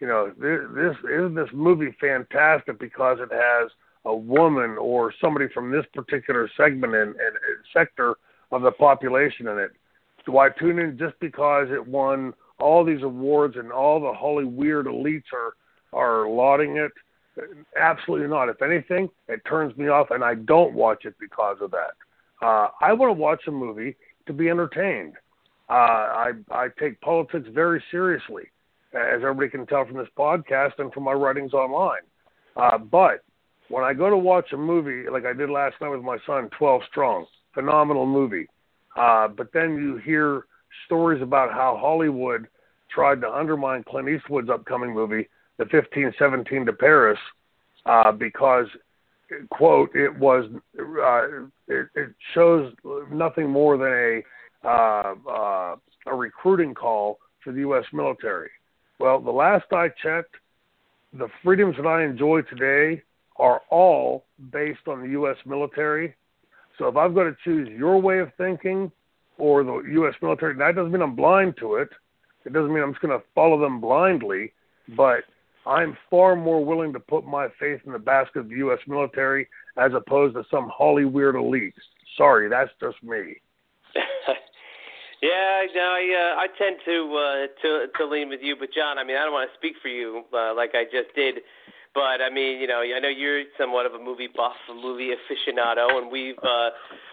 you 0.00 0.06
know 0.06 0.32
this, 0.38 0.60
this 0.74 0.96
isn't 1.12 1.34
this 1.34 1.50
movie 1.52 1.94
fantastic 2.00 2.80
because 2.80 3.18
it 3.20 3.30
has 3.32 3.70
a 4.04 4.14
woman 4.14 4.76
or 4.78 5.12
somebody 5.20 5.46
from 5.54 5.70
this 5.70 5.86
particular 5.94 6.50
segment 6.56 6.94
and, 6.94 7.10
and, 7.10 7.16
and 7.18 7.58
sector 7.72 8.16
of 8.50 8.62
the 8.62 8.72
population 8.72 9.48
in 9.48 9.58
it. 9.58 9.72
Do 10.26 10.38
I 10.38 10.50
tune 10.50 10.78
in 10.78 10.98
just 10.98 11.14
because 11.20 11.68
it 11.70 11.84
won 11.84 12.34
all 12.58 12.84
these 12.84 13.02
awards 13.02 13.56
and 13.56 13.72
all 13.72 14.00
the 14.00 14.12
holy 14.12 14.44
weird 14.44 14.86
elites 14.86 15.32
are 15.32 15.54
are 15.92 16.28
lauding 16.28 16.76
it? 16.76 16.92
Absolutely 17.76 18.28
not. 18.28 18.48
If 18.48 18.62
anything, 18.62 19.08
it 19.28 19.40
turns 19.48 19.76
me 19.76 19.88
off, 19.88 20.08
and 20.10 20.22
I 20.22 20.34
don't 20.34 20.74
watch 20.74 21.04
it 21.04 21.14
because 21.18 21.56
of 21.60 21.70
that. 21.70 21.92
Uh, 22.40 22.68
I 22.80 22.92
want 22.92 23.10
to 23.10 23.20
watch 23.20 23.42
a 23.46 23.50
movie 23.50 23.96
to 24.26 24.32
be 24.32 24.48
entertained. 24.48 25.14
Uh, 25.68 25.72
I 25.72 26.32
I 26.50 26.68
take 26.78 27.00
politics 27.00 27.48
very 27.52 27.82
seriously, 27.90 28.44
as 28.94 29.22
everybody 29.22 29.48
can 29.48 29.66
tell 29.66 29.86
from 29.86 29.96
this 29.96 30.08
podcast 30.16 30.72
and 30.78 30.92
from 30.92 31.04
my 31.04 31.12
writings 31.12 31.52
online. 31.52 32.02
Uh, 32.56 32.78
but 32.78 33.24
when 33.68 33.84
I 33.84 33.94
go 33.94 34.10
to 34.10 34.16
watch 34.16 34.52
a 34.52 34.56
movie 34.56 35.08
like 35.10 35.24
I 35.24 35.32
did 35.32 35.50
last 35.50 35.76
night 35.80 35.90
with 35.90 36.02
my 36.02 36.18
son, 36.26 36.50
Twelve 36.58 36.82
Strong, 36.90 37.26
phenomenal 37.54 38.06
movie. 38.06 38.46
Uh, 38.96 39.28
but 39.28 39.52
then 39.52 39.76
you 39.76 39.96
hear 39.96 40.44
stories 40.86 41.22
about 41.22 41.52
how 41.52 41.78
Hollywood 41.80 42.48
tried 42.94 43.20
to 43.22 43.30
undermine 43.32 43.84
Clint 43.84 44.08
Eastwood's 44.08 44.50
upcoming 44.50 44.92
movie, 44.92 45.28
The 45.58 45.64
1517 45.64 46.66
to 46.66 46.72
Paris, 46.72 47.18
uh, 47.86 48.12
because, 48.12 48.66
quote, 49.50 49.94
it 49.94 50.14
was 50.16 50.44
uh, 50.78 51.44
it, 51.68 51.88
it 51.94 52.10
shows 52.34 52.72
nothing 53.10 53.48
more 53.48 53.78
than 53.78 53.88
a 53.88 54.22
uh, 54.64 55.14
uh, 55.28 55.76
a 56.06 56.14
recruiting 56.14 56.74
call 56.74 57.18
for 57.42 57.52
the 57.52 57.60
U.S. 57.60 57.84
military. 57.92 58.50
Well, 59.00 59.20
the 59.20 59.30
last 59.30 59.64
I 59.72 59.88
checked, 59.88 60.36
the 61.12 61.28
freedoms 61.42 61.76
that 61.76 61.86
I 61.86 62.04
enjoy 62.04 62.42
today 62.42 63.02
are 63.36 63.62
all 63.70 64.24
based 64.52 64.86
on 64.86 65.02
the 65.02 65.08
U.S. 65.10 65.36
military 65.46 66.14
so 66.78 66.88
if 66.88 66.96
I've 66.96 67.14
got 67.14 67.24
to 67.24 67.36
choose 67.44 67.68
your 67.68 68.00
way 68.00 68.18
of 68.18 68.30
thinking 68.36 68.90
or 69.38 69.64
the 69.64 69.82
U.S. 69.92 70.14
military, 70.22 70.56
that 70.56 70.74
doesn't 70.74 70.92
mean 70.92 71.02
I'm 71.02 71.16
blind 71.16 71.54
to 71.58 71.76
it. 71.76 71.88
It 72.44 72.52
doesn't 72.52 72.72
mean 72.72 72.82
I'm 72.82 72.92
just 72.92 73.02
going 73.02 73.18
to 73.18 73.24
follow 73.34 73.60
them 73.60 73.80
blindly, 73.80 74.52
but 74.96 75.20
I'm 75.66 75.96
far 76.10 76.34
more 76.34 76.64
willing 76.64 76.92
to 76.92 77.00
put 77.00 77.24
my 77.24 77.48
faith 77.60 77.80
in 77.86 77.92
the 77.92 77.98
basket 77.98 78.40
of 78.40 78.48
the 78.48 78.56
U.S. 78.56 78.80
military 78.86 79.48
as 79.76 79.92
opposed 79.94 80.34
to 80.34 80.44
some 80.50 80.70
Holly 80.74 81.04
weird 81.04 81.36
elite. 81.36 81.74
Sorry, 82.16 82.48
that's 82.48 82.70
just 82.80 83.00
me. 83.02 83.36
yeah, 85.22 85.62
no, 85.74 85.80
I, 85.82 86.34
uh, 86.34 86.40
I 86.40 86.46
tend 86.58 86.76
to 86.84 87.14
uh, 87.14 87.46
to 87.62 87.86
to 87.96 88.06
lean 88.06 88.28
with 88.28 88.40
you, 88.42 88.56
but 88.58 88.70
John, 88.74 88.98
I 88.98 89.04
mean, 89.04 89.16
I 89.16 89.22
don't 89.22 89.32
want 89.32 89.50
to 89.50 89.56
speak 89.56 89.74
for 89.80 89.88
you 89.88 90.24
uh, 90.32 90.54
like 90.54 90.70
I 90.74 90.84
just 90.84 91.14
did 91.14 91.36
but 91.94 92.24
I 92.24 92.32
mean, 92.32 92.60
you 92.60 92.66
know, 92.66 92.80
I 92.80 92.98
know 93.00 93.08
you're 93.12 93.44
somewhat 93.60 93.84
of 93.84 93.92
a 93.92 93.98
movie 93.98 94.28
buff, 94.34 94.56
a 94.70 94.74
movie 94.74 95.12
aficionado, 95.12 96.00
and 96.00 96.10
we've 96.10 96.40
uh, 96.40 96.70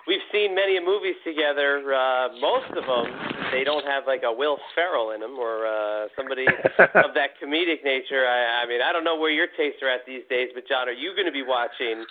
we've 0.07 0.23
seen 0.31 0.55
many 0.55 0.79
movies 0.79 1.15
together. 1.25 1.83
Uh, 1.91 2.29
most 2.39 2.71
of 2.71 2.87
them, 2.87 3.11
they 3.51 3.63
don't 3.63 3.83
have 3.83 4.07
like 4.07 4.23
a 4.23 4.31
Will 4.31 4.57
Ferrell 4.75 5.11
in 5.11 5.19
them 5.19 5.35
or 5.35 5.67
uh, 5.67 6.07
somebody 6.15 6.47
of 6.79 7.11
that 7.11 7.35
comedic 7.43 7.83
nature. 7.83 8.23
I, 8.23 8.63
I 8.63 8.67
mean, 8.67 8.79
I 8.81 8.93
don't 8.93 9.03
know 9.03 9.19
where 9.19 9.31
your 9.31 9.47
tastes 9.57 9.83
are 9.83 9.91
at 9.91 10.07
these 10.07 10.23
days, 10.29 10.49
but 10.55 10.63
John, 10.67 10.87
are 10.87 10.95
you 10.95 11.11
going 11.11 11.27
to 11.27 11.35
be 11.35 11.43
watching 11.43 12.05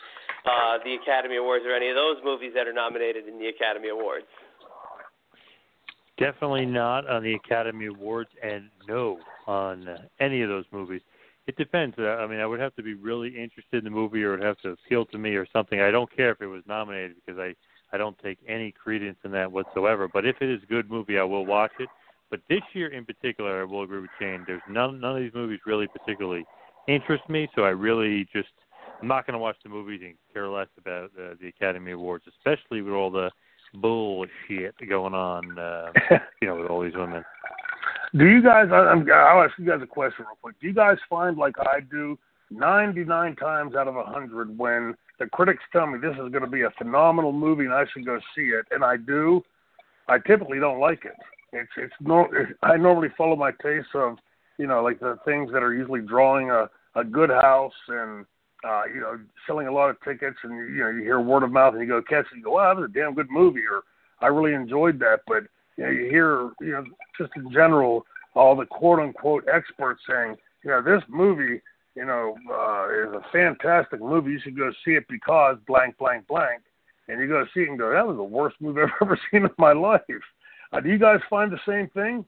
uh, 0.45 0.77
the 0.85 0.97
Academy 1.01 1.37
Awards 1.37 1.64
or 1.64 1.73
any 1.73 1.89
of 1.89 1.97
those 1.97 2.16
movies 2.23 2.53
that 2.55 2.69
are 2.69 2.77
nominated 2.77 3.27
in 3.29 3.39
the 3.39 3.49
Academy 3.49 3.89
Awards? 3.89 4.29
Definitely 6.19 6.66
not 6.66 7.09
on 7.09 7.23
the 7.23 7.33
Academy 7.33 7.87
Awards, 7.87 8.31
and 8.43 8.69
no 8.89 9.19
on 9.47 9.89
any 10.21 10.43
of 10.43 10.51
those 10.51 10.64
movies. 10.71 11.01
It 11.49 11.57
depends. 11.57 11.96
Uh, 11.99 12.03
I 12.03 12.26
mean, 12.26 12.40
I 12.40 12.46
would 12.46 12.61
have 12.61 12.76
to 12.76 12.82
be 12.82 12.92
really 12.92 13.28
interested 13.28 13.78
in 13.78 13.84
the 13.84 13.90
movie, 13.90 14.22
or 14.22 14.34
it 14.34 14.40
would 14.40 14.46
have 14.46 14.59
to 14.59 14.70
appeal 14.72 15.07
to 15.07 15.16
me, 15.16 15.30
or 15.30 15.46
something. 15.51 15.80
I 15.80 15.90
don't 15.90 16.14
care 16.14 16.30
if 16.30 16.42
it 16.42 16.46
was 16.46 16.62
nominated 16.68 17.16
because 17.24 17.40
I 17.40 17.55
I 17.90 17.96
don't 17.96 18.18
take 18.18 18.38
any 18.46 18.70
credence 18.70 19.16
in 19.24 19.30
that 19.32 19.51
whatsoever. 19.51 20.09
But 20.12 20.26
if 20.26 20.36
it 20.42 20.51
is 20.51 20.62
a 20.62 20.66
good 20.66 20.90
movie, 20.90 21.18
I 21.18 21.24
will 21.24 21.46
watch 21.46 21.72
it. 21.80 21.88
But 22.30 22.40
this 22.51 22.61
year 22.74 22.88
in 22.88 23.07
particular, 23.07 23.62
I 23.62 23.64
will 23.64 23.82
agree 23.82 24.03
with 24.03 24.11
Shane. 24.20 24.44
There's 24.46 24.61
none 24.68 25.01
none 25.01 25.16
of 25.16 25.22
these 25.22 25.32
movies 25.32 25.61
really 25.64 25.86
particularly 25.86 26.44
interest 26.86 27.26
me, 27.30 27.49
so 27.55 27.62
I 27.62 27.70
really 27.70 28.28
just 28.30 28.49
I'm 29.01 29.09
not 29.09 29.26
going 29.26 29.32
to 29.32 29.38
watch 29.38 29.57
the 29.62 29.70
movies 29.70 30.03
and 30.05 30.14
care 30.34 30.49
less 30.49 30.68
about 30.76 31.12
uh, 31.18 31.34
the 31.40 31.49
Academy 31.49 31.92
Awards, 31.92 32.24
especially 32.28 32.82
with 32.82 32.92
all 32.92 33.11
the 33.11 33.30
bullshit 33.72 34.74
going 34.86 35.14
on, 35.14 35.59
uh, 35.59 35.92
you 36.42 36.49
know, 36.49 36.57
with 36.57 36.66
all 36.66 36.82
these 36.82 36.94
women. 36.94 37.24
Do 38.16 38.26
you 38.26 38.42
guys? 38.42 38.66
I'm, 38.72 39.06
I'll 39.12 39.44
ask 39.44 39.59
you 39.59 39.66
guys 39.66 39.80
a 39.82 39.86
question 39.86 40.24
real 40.26 40.38
quick. 40.40 40.56
Do 40.61 40.66
you 40.66 40.74
guys 40.74 40.96
find 41.11 41.36
like 41.36 41.54
I 41.59 41.80
do, 41.80 42.18
99 42.50 43.36
times 43.36 43.74
out 43.74 43.88
of 43.88 43.96
a 43.96 44.02
100, 44.02 44.56
when 44.56 44.94
the 45.18 45.26
critics 45.26 45.62
tell 45.72 45.86
me 45.86 45.98
this 45.98 46.12
is 46.12 46.30
going 46.32 46.44
to 46.44 46.46
be 46.46 46.62
a 46.62 46.70
phenomenal 46.78 47.32
movie 47.32 47.64
and 47.64 47.74
I 47.74 47.84
should 47.92 48.06
go 48.06 48.18
see 48.34 48.46
it, 48.46 48.64
and 48.70 48.82
I 48.82 48.96
do, 48.96 49.42
I 50.09 50.18
typically 50.18 50.59
don't 50.59 50.80
like 50.80 51.04
it. 51.04 51.16
It's 51.52 51.70
it's 51.76 51.94
no. 52.00 52.26
I 52.62 52.76
normally 52.76 53.09
follow 53.16 53.36
my 53.36 53.52
taste 53.62 53.88
of, 53.94 54.16
you 54.59 54.66
know, 54.66 54.82
like 54.82 55.00
the 55.00 55.18
things 55.24 55.50
that 55.52 55.62
are 55.62 55.74
usually 55.74 56.00
drawing 56.00 56.50
a 56.50 56.70
a 56.94 57.04
good 57.04 57.30
house 57.30 57.72
and 57.88 58.24
uh, 58.64 58.82
you 58.92 59.00
know, 59.00 59.18
selling 59.46 59.68
a 59.68 59.72
lot 59.72 59.90
of 59.90 59.96
tickets, 60.02 60.36
and 60.42 60.74
you 60.74 60.80
know, 60.80 60.90
you 60.90 61.02
hear 61.02 61.20
word 61.20 61.42
of 61.42 61.52
mouth, 61.52 61.74
and 61.74 61.82
you 61.82 61.88
go 61.88 62.02
catch 62.02 62.26
it, 62.26 62.32
and 62.32 62.38
you 62.38 62.44
go, 62.44 62.52
wow, 62.52 62.74
that 62.74 62.80
was 62.80 62.90
a 62.90 62.92
damn 62.92 63.14
good 63.14 63.30
movie, 63.30 63.62
or 63.70 63.82
I 64.20 64.26
really 64.26 64.54
enjoyed 64.54 64.98
that. 64.98 65.20
But 65.26 65.44
you 65.79 65.85
know, 65.85 65.91
you 65.91 66.11
hear, 66.11 66.51
you 66.61 66.72
know, 66.72 66.85
just 67.16 67.31
in 67.37 67.51
general, 67.53 68.05
all 68.35 68.57
the 68.57 68.66
quote 68.66 68.99
unquote 68.99 69.45
experts 69.53 70.03
saying, 70.09 70.37
you 70.64 70.70
know, 70.70 70.83
this 70.83 71.03
movie, 71.09 71.62
you 71.95 72.05
know, 72.05 72.35
uh, 72.51 72.89
is 72.89 73.14
a 73.14 73.24
fantastic 73.33 74.01
movie. 74.01 74.33
You 74.33 74.41
should 74.43 74.59
go 74.59 74.72
see 74.85 74.93
it 74.93 75.05
because 75.09 75.57
blank, 75.68 75.97
blank, 75.97 76.26
blank. 76.26 76.62
And 77.07 77.20
you 77.20 77.29
go 77.29 77.45
see 77.55 77.61
it 77.61 77.68
and 77.68 77.79
go, 77.79 77.91
that 77.91 78.07
was 78.07 78.16
the 78.16 78.22
worst 78.22 78.57
movie 78.61 78.81
I've 78.83 78.91
ever 79.03 79.18
seen 79.31 79.45
in 79.45 79.51
my 79.57 79.72
life. 79.72 80.03
Uh, 80.72 80.81
do 80.81 80.89
you 80.91 80.99
guys 80.99 81.20
find 81.31 81.53
the 81.53 81.61
same 81.66 81.89
thing? 81.91 82.24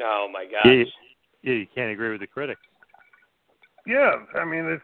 Oh 0.00 0.28
my 0.32 0.44
gosh. 0.44 0.64
Yeah, 0.64 0.84
yeah, 1.42 1.54
you 1.54 1.66
can't 1.74 1.90
agree 1.90 2.12
with 2.12 2.20
the 2.20 2.26
critics. 2.26 2.60
Yeah, 3.86 4.12
I 4.36 4.44
mean 4.44 4.66
it's 4.66 4.82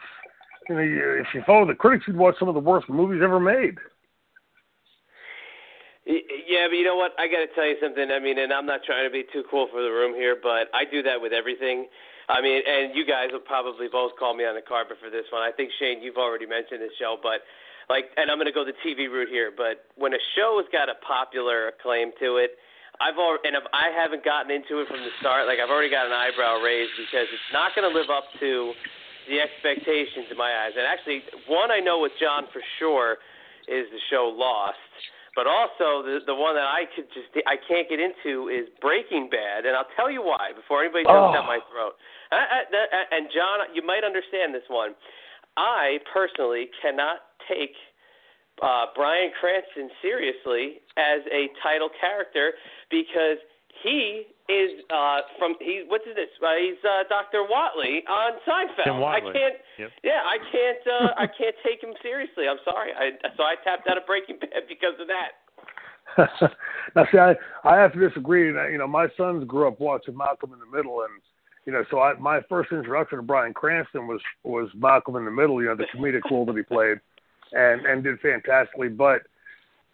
you 0.68 0.74
know 0.74 0.80
you, 0.80 1.10
if 1.20 1.26
you 1.32 1.42
follow 1.46 1.66
the 1.66 1.74
critics, 1.74 2.06
you'd 2.08 2.16
watch 2.16 2.34
some 2.38 2.48
of 2.48 2.54
the 2.54 2.60
worst 2.60 2.88
movies 2.88 3.20
ever 3.22 3.38
made. 3.38 3.76
Yeah, 6.06 6.70
but 6.70 6.78
you 6.78 6.86
know 6.86 6.94
what? 6.94 7.18
I 7.18 7.26
got 7.26 7.42
to 7.42 7.50
tell 7.58 7.66
you 7.66 7.74
something. 7.82 8.14
I 8.14 8.22
mean, 8.22 8.38
and 8.38 8.54
I'm 8.54 8.64
not 8.64 8.86
trying 8.86 9.02
to 9.02 9.10
be 9.10 9.26
too 9.34 9.42
cool 9.50 9.66
for 9.74 9.82
the 9.82 9.90
room 9.90 10.14
here, 10.14 10.38
but 10.38 10.70
I 10.70 10.86
do 10.86 11.02
that 11.02 11.18
with 11.18 11.34
everything. 11.34 11.90
I 12.30 12.38
mean, 12.38 12.62
and 12.62 12.94
you 12.94 13.02
guys 13.02 13.34
will 13.34 13.42
probably 13.42 13.90
both 13.90 14.14
call 14.14 14.30
me 14.34 14.46
on 14.46 14.54
the 14.54 14.62
carpet 14.62 15.02
for 15.02 15.10
this 15.10 15.26
one. 15.34 15.42
I 15.42 15.50
think 15.50 15.74
Shane, 15.82 16.02
you've 16.02 16.18
already 16.18 16.46
mentioned 16.46 16.78
this 16.78 16.94
show, 16.94 17.18
but 17.18 17.42
like, 17.90 18.14
and 18.14 18.30
I'm 18.30 18.38
going 18.38 18.50
to 18.50 18.54
go 18.54 18.62
the 18.62 18.78
TV 18.86 19.10
route 19.10 19.30
here. 19.30 19.50
But 19.50 19.90
when 19.98 20.14
a 20.14 20.22
show 20.38 20.62
has 20.62 20.70
got 20.70 20.86
a 20.86 20.94
popular 21.02 21.74
acclaim 21.74 22.14
to 22.22 22.38
it, 22.38 22.54
I've 23.02 23.18
already, 23.18 23.50
and 23.50 23.58
if 23.58 23.66
I 23.74 23.90
haven't 23.90 24.22
gotten 24.22 24.54
into 24.54 24.78
it 24.82 24.86
from 24.86 25.02
the 25.02 25.14
start, 25.18 25.50
like 25.50 25.58
I've 25.58 25.74
already 25.74 25.90
got 25.90 26.06
an 26.06 26.14
eyebrow 26.14 26.62
raised 26.62 26.94
because 26.98 27.26
it's 27.30 27.50
not 27.50 27.74
going 27.74 27.86
to 27.86 27.94
live 27.94 28.10
up 28.14 28.30
to 28.38 28.72
the 29.26 29.42
expectations 29.42 30.30
in 30.30 30.38
my 30.38 30.54
eyes. 30.66 30.78
And 30.78 30.86
actually, 30.86 31.26
one 31.50 31.74
I 31.74 31.82
know 31.82 31.98
with 31.98 32.14
John 32.22 32.46
for 32.54 32.62
sure 32.78 33.18
is 33.66 33.90
the 33.90 34.02
show 34.06 34.30
Lost. 34.30 34.78
But 35.36 35.46
also 35.46 36.00
the 36.02 36.24
the 36.24 36.34
one 36.34 36.56
that 36.56 36.64
I 36.64 36.88
could 36.96 37.06
just 37.12 37.28
I 37.46 37.60
can't 37.68 37.86
get 37.92 38.00
into 38.00 38.48
is 38.48 38.66
Breaking 38.80 39.28
Bad, 39.28 39.66
and 39.68 39.76
I'll 39.76 39.92
tell 39.94 40.10
you 40.10 40.22
why 40.24 40.56
before 40.56 40.82
anybody 40.82 41.04
jumps 41.04 41.30
Oh. 41.30 41.34
down 41.36 41.46
my 41.46 41.60
throat. 41.70 41.94
I, 42.32 42.36
I, 42.36 42.58
that, 42.72 42.86
and 43.12 43.28
John, 43.30 43.68
you 43.76 43.84
might 43.86 44.02
understand 44.02 44.54
this 44.56 44.64
one. 44.68 44.96
I 45.56 45.98
personally 46.12 46.68
cannot 46.82 47.36
take 47.46 47.76
uh, 48.62 48.86
Bryan 48.96 49.30
Cranston 49.38 49.90
seriously 50.00 50.80
as 50.96 51.20
a 51.30 51.48
title 51.62 51.90
character 52.00 52.52
because 52.90 53.36
he 53.84 54.24
is 54.48 54.82
uh, 54.90 55.26
from 55.38 55.54
he 55.60 55.84
what's 55.86 56.06
his 56.06 56.14
this? 56.14 56.30
Uh, 56.38 56.54
he's 56.58 56.80
uh, 56.84 57.02
Dr. 57.08 57.46
Whatley 57.50 58.06
on 58.08 58.38
Seinfeld. 58.46 58.84
Tim 58.84 59.02
I 59.02 59.20
can't. 59.20 59.58
Yep. 59.78 59.90
Yeah, 60.02 60.22
I 60.22 60.38
can't. 60.50 60.82
Uh, 60.86 61.14
I 61.24 61.26
can't 61.26 61.56
take 61.64 61.82
him 61.82 61.94
seriously. 62.02 62.48
I'm 62.48 62.62
sorry. 62.64 62.90
I 62.94 63.10
so 63.36 63.42
I 63.42 63.54
tapped 63.64 63.88
out 63.88 63.96
of 63.96 64.06
Breaking 64.06 64.38
Bad 64.38 64.64
because 64.68 64.94
of 65.00 65.08
that. 65.08 65.42
now, 66.96 67.06
see, 67.10 67.18
I 67.18 67.34
I 67.64 67.76
have 67.76 67.92
to 67.92 68.08
disagree. 68.08 68.48
And, 68.48 68.72
You 68.72 68.78
know, 68.78 68.86
my 68.86 69.08
sons 69.16 69.44
grew 69.46 69.68
up 69.68 69.80
watching 69.80 70.16
Malcolm 70.16 70.52
in 70.52 70.60
the 70.60 70.76
Middle, 70.76 71.02
and 71.02 71.20
you 71.64 71.72
know, 71.72 71.84
so 71.90 72.00
I, 72.00 72.14
my 72.14 72.40
first 72.48 72.70
introduction 72.70 73.18
to 73.18 73.22
Bryan 73.22 73.52
Cranston 73.52 74.06
was 74.06 74.20
was 74.44 74.68
Malcolm 74.74 75.16
in 75.16 75.24
the 75.24 75.30
Middle. 75.30 75.60
You 75.60 75.68
know, 75.68 75.76
the 75.76 75.86
comedic 75.94 76.22
role 76.30 76.46
that 76.46 76.56
he 76.56 76.62
played, 76.62 76.98
and 77.52 77.84
and 77.84 78.04
did 78.04 78.20
fantastically. 78.20 78.88
But 78.88 79.22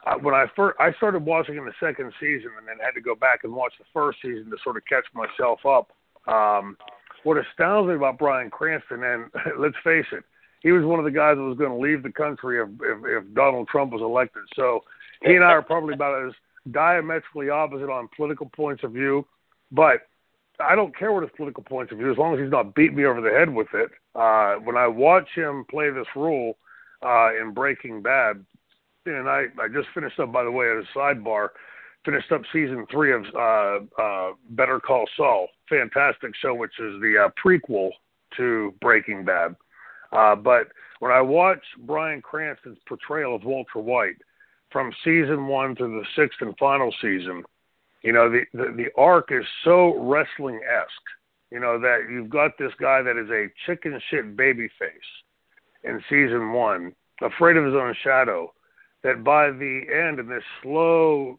uh, 0.07 0.17
when 0.17 0.35
I 0.35 0.47
first 0.57 0.77
I 0.81 0.93
started 0.95 1.25
watching 1.25 1.57
in 1.57 1.65
the 1.65 1.73
second 1.81 2.13
season, 2.19 2.51
and 2.59 2.67
then 2.67 2.77
had 2.85 2.93
to 2.93 3.01
go 3.01 3.15
back 3.15 3.41
and 3.45 3.55
watch 3.55 3.75
the 3.79 3.85
first 3.93 4.19
season 4.23 4.51
to 4.51 4.57
sort 4.63 4.77
of 4.77 4.85
catch 4.87 5.05
myself 5.15 5.61
up. 5.67 5.93
Um, 6.33 6.77
what 7.25 7.37
astounds 7.37 7.89
me 7.89 7.95
about 7.95 8.19
Bryan 8.19 8.51
Cranston, 8.51 9.05
and 9.05 9.31
let's 9.59 9.77
face 9.85 10.07
it, 10.13 10.25
he 10.61 10.73
was 10.73 10.85
one 10.85 10.99
of 10.99 11.05
the 11.05 11.11
guys 11.11 11.37
that 11.37 11.43
was 11.43 11.59
going 11.59 11.71
to 11.71 11.77
leave 11.77 12.03
the 12.03 12.13
country 12.13 12.61
if, 12.61 12.69
if 12.81 13.25
if 13.25 13.35
Donald 13.35 13.69
Trump 13.69 13.93
was 13.93 14.03
elected. 14.03 14.43
So 14.57 14.81
he 15.23 15.35
and 15.35 15.45
I 15.45 15.49
are 15.49 15.63
probably 15.63 15.95
about 15.95 16.27
as 16.27 16.33
diametrically 16.71 17.51
opposite 17.51 17.91
on 17.91 18.09
political 18.17 18.51
points 18.55 18.85
of 18.85 18.93
view, 18.93 19.27
but 19.71 20.03
I 20.61 20.75
don't 20.75 20.97
care 20.97 21.13
what 21.13 21.23
his 21.23 21.33
political 21.37 21.63
points 21.63 21.93
of 21.93 21.99
view 21.99 22.11
as 22.11 22.19
long 22.19 22.35
as 22.35 22.41
he's 22.41 22.51
not 22.51 22.75
beating 22.75 22.97
me 22.97 23.05
over 23.05 23.21
the 23.21 23.31
head 23.31 23.53
with 23.53 23.69
it. 23.75 23.91
Uh, 24.15 24.57
when 24.57 24.77
I 24.77 24.87
watch 24.87 25.29
him 25.35 25.65
play 25.71 25.91
this 25.91 26.07
role 26.15 26.57
uh, 27.03 27.31
in 27.41 27.53
Breaking 27.53 28.03
Bad, 28.03 28.45
and 29.07 29.29
I 29.29 29.45
I 29.61 29.69
just 29.69 29.89
finished 29.95 30.19
up 30.21 30.33
by 30.33 30.45
the 30.45 30.51
way 30.51 30.67
as 30.71 30.85
a 30.85 30.99
sidebar, 30.99 31.49
finished 32.05 32.31
up 32.33 32.43
season 32.53 32.87
three 32.91 33.13
of 33.13 33.25
uh, 33.35 34.03
uh, 34.03 34.33
Better 34.51 34.81
Call 34.81 35.05
Saul, 35.17 35.49
fantastic 35.69 36.33
show, 36.41 36.55
which 36.55 36.79
is 36.79 37.01
the 37.01 37.27
uh, 37.27 37.31
prequel 37.43 37.91
to 38.37 38.75
Breaking 38.81 39.25
Bad. 39.25 39.57
Uh, 40.13 40.37
but 40.37 40.69
when 41.01 41.11
I 41.11 41.21
watch 41.21 41.63
Bryan 41.87 42.21
Cranston's 42.21 42.79
portrayal 42.87 43.35
of 43.35 43.45
Walter 43.45 43.79
White 43.79 44.17
from 44.71 44.93
season 45.05 45.47
one 45.47 45.75
to 45.77 45.85
the 45.85 46.05
sixth 46.17 46.41
and 46.41 46.57
final 46.59 46.95
season, 47.01 47.45
you 48.03 48.13
know, 48.13 48.31
the, 48.31 48.43
the, 48.53 48.73
the 48.77 49.01
arc 49.01 49.31
is 49.31 49.45
so 49.65 49.99
wrestling 49.99 50.61
esque, 50.69 50.91
you 51.51 51.61
know, 51.61 51.79
that 51.79 52.07
you've 52.11 52.31
got 52.31 52.53
this 52.59 52.73
guy 52.81 53.03
that 53.03 53.17
is 53.17 53.31
a 53.31 53.47
chicken 53.67 54.01
shit 54.11 54.37
baby 54.37 54.69
face 54.79 54.91
in 55.85 56.03
season 56.09 56.53
one, 56.53 56.95
afraid 57.23 57.57
of 57.57 57.65
his 57.65 57.75
own 57.75 57.95
shadow, 58.03 58.53
that 59.03 59.25
by 59.25 59.51
the 59.51 59.83
end 59.93 60.19
in 60.19 60.29
this 60.29 60.45
slow 60.63 61.39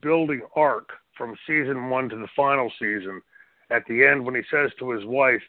building 0.00 0.42
arc 0.54 0.90
from 1.16 1.36
season 1.46 1.90
one 1.90 2.08
to 2.08 2.16
the 2.16 2.28
final 2.36 2.70
season, 2.78 3.20
at 3.70 3.84
the 3.86 4.04
end 4.04 4.24
when 4.24 4.34
he 4.34 4.42
says 4.50 4.70
to 4.78 4.90
his 4.90 5.04
wife, 5.04 5.42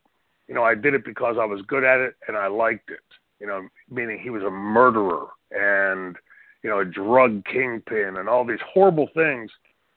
you 0.47 0.55
know, 0.55 0.63
I 0.63 0.75
did 0.75 0.93
it 0.93 1.05
because 1.05 1.37
I 1.39 1.45
was 1.45 1.61
good 1.67 1.83
at 1.83 1.99
it 1.99 2.15
and 2.27 2.37
I 2.37 2.47
liked 2.47 2.89
it. 2.89 2.99
You 3.39 3.47
know, 3.47 3.67
meaning 3.89 4.19
he 4.19 4.29
was 4.29 4.43
a 4.43 4.49
murderer 4.49 5.27
and 5.49 6.15
you 6.63 6.69
know 6.69 6.79
a 6.79 6.85
drug 6.85 7.43
kingpin 7.45 8.17
and 8.17 8.29
all 8.29 8.45
these 8.45 8.59
horrible 8.73 9.09
things. 9.15 9.49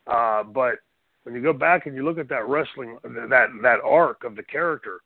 Uh, 0.06 0.42
but 0.42 0.76
when 1.24 1.34
you 1.34 1.42
go 1.42 1.52
back 1.52 1.86
and 1.86 1.94
you 1.94 2.04
look 2.04 2.18
at 2.18 2.28
that 2.30 2.48
wrestling, 2.48 2.98
that 3.02 3.48
that 3.62 3.80
arc 3.84 4.24
of 4.24 4.36
the 4.36 4.42
character, 4.42 5.00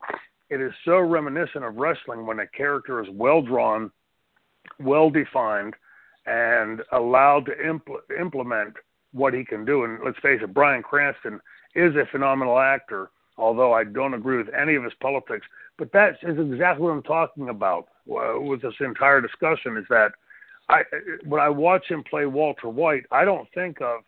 it 0.49 0.61
is 0.61 0.71
so 0.85 0.99
reminiscent 0.99 1.65
of 1.65 1.75
wrestling 1.75 2.25
when 2.25 2.39
a 2.39 2.47
character 2.47 3.03
is 3.03 3.09
well 3.11 3.41
drawn, 3.41 3.91
well 4.79 5.09
defined, 5.09 5.73
and 6.29 6.83
allowed 6.91 7.45
to 7.47 7.51
impl- 7.55 8.19
implement 8.19 8.75
what 9.11 9.33
he 9.33 9.43
can 9.43 9.65
do. 9.65 9.83
And 9.83 9.99
let's 10.05 10.19
face 10.19 10.39
it, 10.43 10.53
Bryan 10.53 10.83
Cranston 10.83 11.39
is 11.73 11.95
a 11.95 12.05
phenomenal 12.11 12.59
actor, 12.59 13.09
although 13.37 13.73
I 13.73 13.83
don't 13.83 14.13
agree 14.13 14.37
with 14.37 14.53
any 14.53 14.75
of 14.75 14.83
his 14.83 14.93
politics. 15.01 15.45
But 15.77 15.91
that 15.93 16.17
is 16.21 16.37
exactly 16.37 16.83
what 16.83 16.91
I'm 16.91 17.03
talking 17.03 17.49
about 17.49 17.87
uh, 18.09 18.39
with 18.39 18.61
this 18.61 18.73
entire 18.79 19.21
discussion. 19.21 19.75
Is 19.77 19.85
that 19.89 20.11
I 20.69 20.83
when 21.25 21.41
I 21.41 21.49
watch 21.49 21.87
him 21.87 22.03
play 22.03 22.27
Walter 22.27 22.69
White, 22.69 23.05
I 23.11 23.25
don't 23.25 23.47
think 23.53 23.81
of 23.81 24.01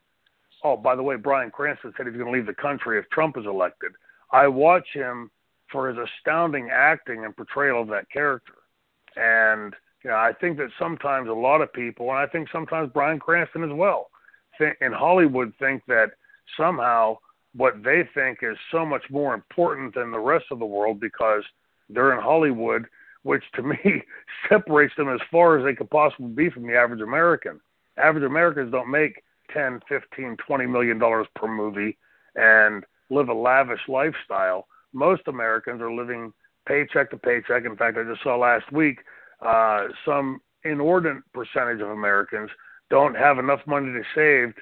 oh, 0.63 0.77
by 0.77 0.95
the 0.95 1.03
way, 1.03 1.15
Bryan 1.15 1.49
Cranston 1.49 1.93
said 1.97 2.05
he's 2.05 2.15
going 2.15 2.27
to 2.27 2.31
leave 2.31 2.45
the 2.45 2.53
country 2.53 2.99
if 2.99 3.09
Trump 3.09 3.37
is 3.37 3.45
elected. 3.45 3.93
I 4.31 4.47
watch 4.47 4.87
him 4.93 5.31
for 5.71 5.89
his 5.89 5.97
astounding 5.97 6.69
acting 6.71 7.25
and 7.25 7.35
portrayal 7.35 7.81
of 7.81 7.87
that 7.87 8.09
character. 8.11 8.53
And 9.15 9.73
know, 10.09 10.15
I 10.15 10.33
think 10.39 10.57
that 10.57 10.69
sometimes 10.79 11.29
a 11.29 11.33
lot 11.33 11.61
of 11.61 11.71
people, 11.71 12.09
and 12.09 12.17
I 12.17 12.25
think 12.25 12.47
sometimes 12.51 12.91
Bryan 12.91 13.19
Cranston 13.19 13.63
as 13.63 13.71
well, 13.71 14.09
think, 14.57 14.77
in 14.81 14.91
Hollywood 14.91 15.53
think 15.59 15.83
that 15.87 16.11
somehow 16.57 17.17
what 17.55 17.83
they 17.83 18.03
think 18.13 18.39
is 18.41 18.57
so 18.71 18.85
much 18.85 19.03
more 19.09 19.33
important 19.33 19.95
than 19.95 20.11
the 20.11 20.19
rest 20.19 20.45
of 20.51 20.59
the 20.59 20.65
world 20.65 20.99
because 20.99 21.43
they're 21.89 22.13
in 22.13 22.21
Hollywood, 22.21 22.85
which 23.23 23.43
to 23.55 23.63
me 23.63 24.03
separates 24.49 24.93
them 24.95 25.09
as 25.09 25.19
far 25.29 25.57
as 25.57 25.65
they 25.65 25.75
could 25.75 25.89
possibly 25.89 26.31
be 26.31 26.49
from 26.49 26.67
the 26.67 26.75
average 26.75 27.01
American. 27.01 27.59
Average 27.97 28.23
Americans 28.23 28.71
don't 28.71 28.89
make 28.89 29.23
10, 29.53 29.81
15, 29.89 30.37
20 30.37 30.65
million 30.65 30.97
dollars 30.97 31.27
per 31.35 31.47
movie 31.47 31.97
and 32.35 32.85
live 33.09 33.27
a 33.27 33.33
lavish 33.33 33.81
lifestyle. 33.89 34.67
Most 34.93 35.23
Americans 35.27 35.81
are 35.81 35.91
living 35.91 36.31
paycheck 36.65 37.09
to 37.11 37.17
paycheck. 37.17 37.65
In 37.65 37.75
fact, 37.75 37.97
I 37.97 38.03
just 38.03 38.23
saw 38.23 38.37
last 38.37 38.71
week 38.71 38.99
uh, 39.41 39.87
some 40.05 40.41
inordinate 40.63 41.23
percentage 41.33 41.81
of 41.81 41.89
Americans 41.89 42.49
don't 42.89 43.15
have 43.15 43.39
enough 43.39 43.61
money 43.65 43.91
to 43.91 44.03
save 44.13 44.53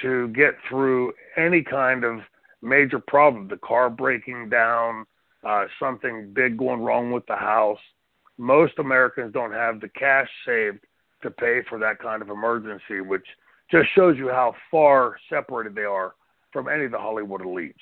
to 0.00 0.28
get 0.28 0.54
through 0.68 1.12
any 1.36 1.62
kind 1.62 2.04
of 2.04 2.20
major 2.62 2.98
problem. 2.98 3.48
The 3.48 3.56
car 3.58 3.90
breaking 3.90 4.48
down, 4.48 5.04
uh, 5.44 5.64
something 5.80 6.32
big 6.32 6.56
going 6.56 6.80
wrong 6.80 7.10
with 7.10 7.26
the 7.26 7.36
house. 7.36 7.78
Most 8.38 8.78
Americans 8.78 9.32
don't 9.32 9.52
have 9.52 9.80
the 9.80 9.88
cash 9.88 10.28
saved 10.46 10.78
to 11.22 11.30
pay 11.30 11.62
for 11.68 11.78
that 11.78 11.98
kind 11.98 12.22
of 12.22 12.30
emergency, 12.30 13.00
which 13.00 13.26
just 13.70 13.88
shows 13.94 14.16
you 14.16 14.28
how 14.28 14.54
far 14.70 15.16
separated 15.28 15.74
they 15.74 15.82
are 15.82 16.14
from 16.52 16.68
any 16.68 16.84
of 16.84 16.92
the 16.92 16.98
Hollywood 16.98 17.42
elites. 17.42 17.74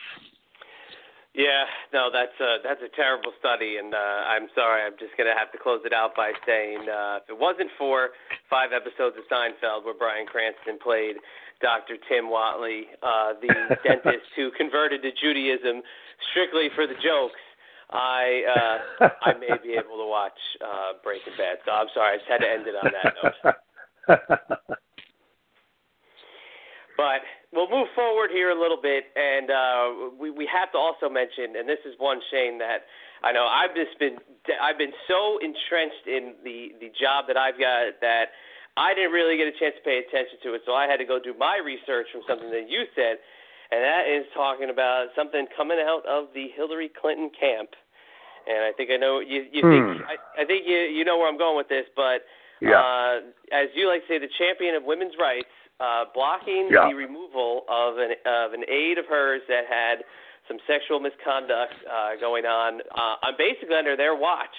Yeah, 1.35 1.62
no, 1.95 2.11
that's 2.11 2.35
a 2.43 2.59
that's 2.64 2.83
a 2.83 2.91
terrible 2.97 3.31
study, 3.39 3.78
and 3.78 3.95
uh, 3.95 4.20
I'm 4.26 4.49
sorry. 4.55 4.83
I'm 4.83 4.99
just 4.99 5.14
gonna 5.16 5.37
have 5.39 5.53
to 5.53 5.59
close 5.62 5.78
it 5.87 5.93
out 5.93 6.16
by 6.16 6.33
saying 6.45 6.91
uh, 6.91 7.22
if 7.22 7.31
it 7.31 7.39
wasn't 7.39 7.70
for 7.78 8.11
five 8.51 8.70
episodes 8.74 9.14
of 9.14 9.22
Seinfeld 9.31 9.85
where 9.85 9.95
Bryan 9.95 10.26
Cranston 10.26 10.83
played 10.83 11.22
Dr. 11.62 12.03
Tim 12.11 12.26
Whatley, 12.26 12.91
uh, 13.07 13.39
the 13.39 13.47
dentist 13.87 14.26
who 14.35 14.51
converted 14.59 15.03
to 15.03 15.12
Judaism 15.22 15.87
strictly 16.35 16.66
for 16.74 16.89
the 16.91 16.99
jokes, 16.99 17.39
I 17.95 18.43
uh, 19.01 19.09
I 19.22 19.39
may 19.39 19.55
be 19.62 19.78
able 19.78 20.03
to 20.03 20.11
watch 20.11 20.39
uh, 20.59 20.99
Breaking 21.05 21.39
Bad. 21.39 21.62
So 21.64 21.70
I'm 21.70 21.87
sorry, 21.95 22.14
I 22.14 22.18
just 22.18 22.28
had 22.28 22.43
to 22.43 22.51
end 22.51 22.66
it 22.66 22.74
on 22.74 22.91
that 22.91 23.14
note. 23.22 23.55
But 27.01 27.24
we'll 27.53 27.70
move 27.70 27.88
forward 27.94 28.30
here 28.30 28.51
a 28.51 28.59
little 28.59 28.80
bit, 28.80 29.05
and 29.16 29.51
uh, 29.51 30.11
we 30.18 30.30
we 30.30 30.46
have 30.53 30.70
to 30.72 30.78
also 30.78 31.09
mention, 31.09 31.57
and 31.57 31.68
this 31.68 31.82
is 31.84 31.94
one 31.98 32.20
Shane 32.30 32.59
that 32.59 32.86
I 33.22 33.32
know 33.32 33.46
I've 33.46 33.74
just 33.74 33.98
been 33.98 34.18
I've 34.61 34.78
been 34.78 34.94
so 35.09 35.38
entrenched 35.38 36.07
in 36.07 36.34
the 36.44 36.72
the 36.80 36.90
job 36.98 37.26
that 37.28 37.36
I've 37.36 37.59
got 37.59 38.01
that 38.01 38.30
I 38.76 38.94
didn't 38.94 39.12
really 39.12 39.36
get 39.36 39.48
a 39.48 39.57
chance 39.59 39.74
to 39.76 39.82
pay 39.82 39.98
attention 39.98 40.38
to 40.44 40.55
it, 40.55 40.62
so 40.64 40.72
I 40.74 40.86
had 40.86 40.98
to 40.98 41.05
go 41.05 41.18
do 41.18 41.34
my 41.34 41.59
research 41.59 42.07
from 42.12 42.22
something 42.28 42.51
that 42.51 42.70
you 42.70 42.86
said, 42.94 43.18
and 43.70 43.82
that 43.82 44.07
is 44.07 44.24
talking 44.34 44.70
about 44.70 45.09
something 45.16 45.46
coming 45.57 45.78
out 45.78 46.07
of 46.07 46.28
the 46.34 46.48
Hillary 46.55 46.90
Clinton 46.90 47.30
camp. 47.38 47.70
And 48.48 48.64
I 48.64 48.72
think 48.72 48.90
I 48.90 48.96
know 48.96 49.20
you. 49.20 49.44
You 49.53 49.62
Hmm. 49.62 49.68
think 49.68 49.84
I, 50.09 50.42
I 50.42 50.44
think 50.46 50.66
you 50.66 50.78
you 50.78 51.05
know 51.05 51.18
where 51.18 51.28
I'm 51.28 51.38
going 51.38 51.57
with 51.57 51.68
this, 51.68 51.84
but 51.94 52.24
Yeah. 52.62 52.80
uh, 52.80 53.20
as 53.53 53.68
you 53.74 53.86
like 53.88 54.07
to 54.07 54.09
say, 54.09 54.18
the 54.18 54.32
champion 54.38 54.74
of 54.74 54.84
women's 54.84 55.14
rights 55.20 55.53
uh, 55.81 56.05
blocking 56.14 56.68
Yeah. 56.70 56.89
the 56.89 56.95
removal 56.95 57.64
of 57.68 57.99
an 57.99 58.12
of 58.26 58.53
an 58.53 58.64
aide 58.68 58.99
of 58.99 59.07
hers 59.07 59.43
that 59.49 59.64
had 59.66 60.05
some 60.47 60.59
sexual 60.66 61.01
misconduct 61.01 61.74
uh, 61.91 62.16
going 62.20 62.45
on. 62.45 62.81
Uh, 62.95 63.16
I'm 63.22 63.35
basically 63.39 63.76
under 63.76 63.97
their 63.97 64.14
watch. 64.14 64.55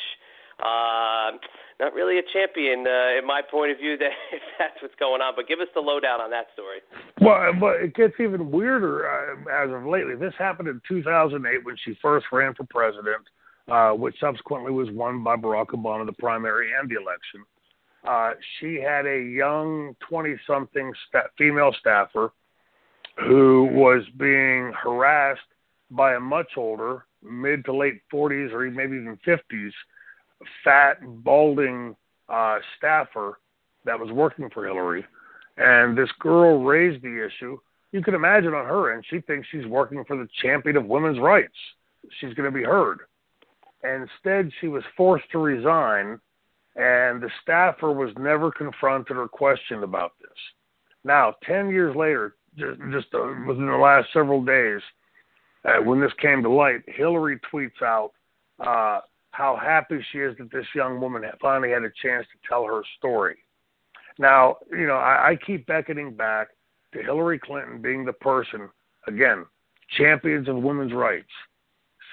Uh, 0.60 1.32
not 1.80 1.94
really 1.94 2.20
a 2.20 2.22
champion, 2.32 2.86
uh, 2.86 3.18
in 3.18 3.26
my 3.26 3.42
point 3.42 3.72
of 3.72 3.78
view, 3.78 3.98
that 4.02 4.12
if 4.32 4.42
that's 4.60 4.82
what's 4.82 4.96
going 4.96 5.22
on. 5.22 5.34
But 5.36 5.48
give 5.48 5.60
us 5.60 5.68
the 5.74 5.82
lowdown 5.82 6.22
on 6.22 6.30
that 6.32 6.48
story. 6.54 6.80
Well, 7.20 7.54
but 7.60 7.82
it 7.82 7.96
gets 7.96 8.14
even 8.20 8.52
weirder 8.52 9.10
uh, 9.10 9.64
as 9.64 9.72
of 9.72 9.86
lately. 9.86 10.16
This 10.16 10.34
happened 10.38 10.68
in 10.68 10.82
2008 10.88 11.66
when 11.66 11.76
she 11.84 11.98
first 12.02 12.28
ran 12.32 12.54
for 12.54 12.66
president, 12.70 13.26
uh, 13.70 13.92
which 13.92 14.16
subsequently 14.20 14.72
was 14.72 14.90
won 14.92 15.24
by 15.24 15.36
Barack 15.36 15.68
Obama, 15.70 16.06
the 16.06 16.14
primary 16.14 16.70
and 16.80 16.90
the 16.90 16.96
election. 16.96 17.42
Uh, 17.42 17.61
she 18.60 18.76
had 18.76 19.06
a 19.06 19.20
young 19.22 19.96
20-something 20.12 20.94
sta- 21.08 21.30
female 21.38 21.74
staffer 21.80 22.32
who 23.28 23.70
was 23.72 24.04
being 24.18 24.74
harassed 24.74 25.42
by 25.92 26.16
a 26.16 26.20
much 26.20 26.52
older, 26.58 27.06
mid 27.22 27.64
to 27.66 27.76
late 27.76 28.02
40s 28.12 28.52
or 28.52 28.70
maybe 28.72 28.96
even 28.96 29.20
50s, 29.28 29.72
fat, 30.64 30.98
balding 31.24 31.96
uh, 32.30 32.58
staffer 32.78 33.40
that 33.86 34.00
was 34.00 34.12
working 34.12 34.50
for 34.50 34.66
Hillary 34.66 35.06
and 35.58 35.98
this 35.98 36.10
girl 36.20 36.64
raised 36.64 37.04
the 37.04 37.26
issue. 37.26 37.58
You 37.92 38.02
can 38.02 38.16
imagine 38.16 38.54
on 38.54 38.66
her 38.66 38.94
end, 38.94 39.04
she 39.10 39.20
thinks 39.22 39.48
she's 39.52 39.66
working 39.66 40.04
for 40.06 40.18
the 40.18 40.28
champion 40.42 40.78
of 40.78 40.86
women's 40.86 41.20
rights. 41.20 41.54
She's 42.20 42.34
going 42.34 42.52
to 42.52 42.58
be 42.58 42.64
heard. 42.64 43.00
Instead, 43.84 44.52
she 44.60 44.68
was 44.68 44.84
forced 44.96 45.30
to 45.32 45.40
resign, 45.40 46.20
and 46.76 47.22
the 47.22 47.30
staffer 47.42 47.92
was 47.92 48.12
never 48.18 48.52
confronted 48.52 49.18
or 49.18 49.28
questioned 49.28 49.84
about 49.84 50.14
this. 50.22 50.30
Now, 51.04 51.36
10 51.44 51.70
years 51.70 51.96
later, 51.96 52.36
just, 52.58 53.08
uh, 53.14 53.34
within 53.48 53.68
the 53.68 53.78
last 53.78 54.08
several 54.14 54.44
days, 54.44 54.82
uh, 55.66 55.82
when 55.84 56.00
this 56.00 56.14
came 56.22 56.42
to 56.44 56.50
light, 56.50 56.82
Hillary 56.88 57.40
tweets 57.52 57.82
out 57.82 58.12
uh, 58.60 59.02
how 59.32 59.56
happy 59.56 60.04
she 60.12 60.20
is 60.20 60.38
that 60.38 60.52
this 60.52 60.66
young 60.76 61.00
woman 61.00 61.24
finally 61.42 61.72
had 61.72 61.84
a 61.84 61.92
chance 62.02 62.26
to 62.28 62.48
tell 62.48 62.66
her 62.66 62.82
story. 62.98 63.38
Now, 64.20 64.58
you 64.70 64.88
know, 64.88 64.98
I, 64.98 65.32
I 65.32 65.36
keep 65.46 65.66
beckoning 65.66 66.14
back 66.14 66.50
to 66.94 67.02
Hillary 67.02 67.40
Clinton 67.40 67.82
being 67.82 68.06
the 68.06 68.14
person, 68.14 68.70
again, 69.08 69.46
champions 69.98 70.48
of 70.48 70.58
women's 70.58 70.94
rights, 70.94 71.32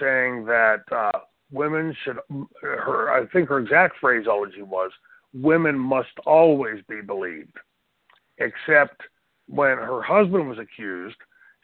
saying 0.00 0.44
that 0.46 0.82
uh, 0.92 1.17
women 1.50 1.96
should, 2.04 2.18
her, 2.60 3.10
I 3.10 3.26
think 3.26 3.48
her 3.48 3.58
exact 3.58 3.96
phraseology 4.00 4.62
was, 4.62 4.90
women 5.32 5.78
must 5.78 6.18
always 6.26 6.82
be 6.88 7.00
believed. 7.00 7.56
Except 8.38 9.02
when 9.48 9.78
her 9.78 10.02
husband 10.02 10.48
was 10.48 10.58
accused, 10.58 11.16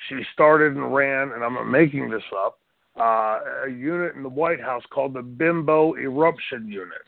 she 0.08 0.22
started 0.32 0.74
and 0.74 0.94
ran, 0.94 1.32
and 1.32 1.44
I'm 1.44 1.70
making 1.70 2.10
this 2.10 2.22
up, 2.36 2.58
uh, 2.98 3.40
a 3.66 3.70
unit 3.70 4.14
in 4.14 4.22
the 4.22 4.28
White 4.28 4.60
House 4.60 4.82
called 4.90 5.14
the 5.14 5.22
Bimbo 5.22 5.96
Eruption 5.96 6.68
Unit 6.68 7.02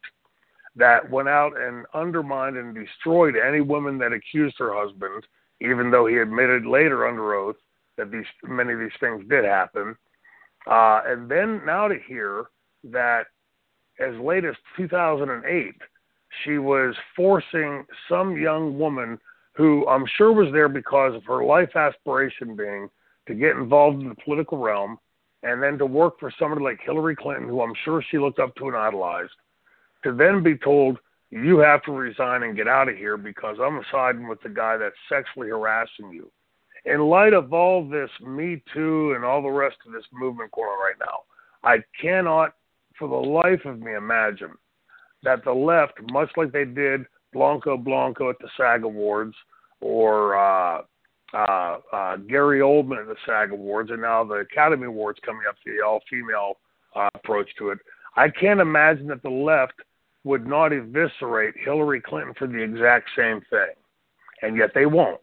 that 0.76 1.10
went 1.10 1.28
out 1.28 1.58
and 1.58 1.86
undermined 1.94 2.56
and 2.56 2.74
destroyed 2.74 3.34
any 3.36 3.60
woman 3.60 3.98
that 3.98 4.12
accused 4.12 4.56
her 4.58 4.74
husband, 4.74 5.24
even 5.60 5.90
though 5.90 6.06
he 6.06 6.18
admitted 6.18 6.66
later 6.66 7.08
under 7.08 7.34
oath 7.34 7.56
that 7.96 8.10
these 8.10 8.26
many 8.42 8.74
of 8.74 8.78
these 8.78 8.90
things 9.00 9.24
did 9.28 9.44
happen. 9.44 9.96
Uh, 10.66 11.00
and 11.06 11.30
then 11.30 11.62
now 11.64 11.88
to 11.88 11.98
hear 12.06 12.46
that 12.93 13.26
as 13.99 14.14
late 14.20 14.45
as 14.45 14.55
2008, 14.76 15.74
she 16.45 16.59
was 16.59 16.95
forcing 17.14 17.84
some 18.09 18.37
young 18.37 18.78
woman 18.78 19.18
who 19.55 19.87
I'm 19.89 20.05
sure 20.16 20.32
was 20.32 20.53
there 20.53 20.68
because 20.68 21.14
of 21.14 21.24
her 21.24 21.45
life 21.45 21.74
aspiration 21.76 22.57
being 22.57 22.89
to 23.26 23.34
get 23.34 23.57
involved 23.57 24.03
in 24.03 24.09
the 24.09 24.14
political 24.16 24.59
realm 24.59 24.99
and 25.43 25.62
then 25.62 25.78
to 25.78 25.87
work 25.87 26.18
for 26.20 26.32
somebody 26.39 26.62
like 26.62 26.80
Hillary 26.84 27.16
Clinton, 27.16 27.49
who 27.49 27.62
I'm 27.62 27.74
sure 27.84 28.03
she 28.11 28.18
looked 28.18 28.39
up 28.39 28.55
to 28.57 28.66
and 28.66 28.76
idolized, 28.76 29.32
to 30.05 30.12
then 30.12 30.43
be 30.43 30.57
told 30.59 30.99
you 31.30 31.59
have 31.59 31.82
to 31.84 31.93
resign 31.93 32.43
and 32.43 32.57
get 32.57 32.68
out 32.68 32.89
of 32.89 32.97
here 32.97 33.16
because 33.16 33.57
I'm 33.61 33.80
siding 33.91 34.28
with 34.28 34.41
the 34.43 34.49
guy 34.49 34.76
that's 34.76 34.95
sexually 35.09 35.49
harassing 35.49 36.12
you. 36.12 36.30
In 36.84 37.01
light 37.01 37.32
of 37.32 37.53
all 37.53 37.89
this 37.89 38.11
Me 38.24 38.62
Too 38.72 39.12
and 39.14 39.24
all 39.24 39.43
the 39.43 39.49
rest 39.49 39.76
of 39.87 39.93
this 39.93 40.05
movement 40.12 40.53
going 40.53 40.68
on 40.68 40.84
right 40.84 40.95
now, 41.01 41.20
I 41.64 41.78
cannot, 42.01 42.55
for 42.99 43.09
the 43.09 43.28
life 43.28 43.64
of 43.64 43.80
me, 43.80 43.94
imagine 43.94 44.53
that 45.22 45.44
the 45.44 45.53
left, 45.53 45.94
much 46.12 46.30
like 46.36 46.53
they 46.53 46.64
did 46.64 47.05
Blanca 47.32 47.76
Blanco 47.76 48.30
at 48.30 48.38
the 48.38 48.49
SAG 48.57 48.84
Awards 48.84 49.34
or 49.80 50.36
uh, 50.36 50.82
uh, 51.34 51.78
uh, 51.92 52.16
Gary 52.16 52.61
Oldman 52.61 53.01
at 53.01 53.07
the 53.09 53.16
SAG 53.26 53.51
Awards, 53.51 53.90
and 53.90 54.01
now 54.01 54.24
the 54.24 54.34
Academy 54.36 54.86
Awards 54.86 55.18
coming 55.24 55.42
up, 55.49 55.57
the 55.64 55.84
all 55.84 56.01
female 56.09 56.55
uh, 56.94 57.09
approach 57.14 57.49
to 57.59 57.70
it. 57.70 57.78
I 58.16 58.28
can't 58.28 58.61
imagine 58.61 59.07
that 59.09 59.22
the 59.22 59.30
left 59.30 59.74
would 60.24 60.47
not 60.47 60.72
eviscerate 60.72 61.55
Hillary 61.62 62.01
Clinton 62.01 62.34
for 62.38 62.47
the 62.47 62.62
exact 62.62 63.11
same 63.16 63.40
thing, 63.51 63.74
and 64.42 64.57
yet 64.57 64.70
they 64.74 64.86
won't. 64.86 65.20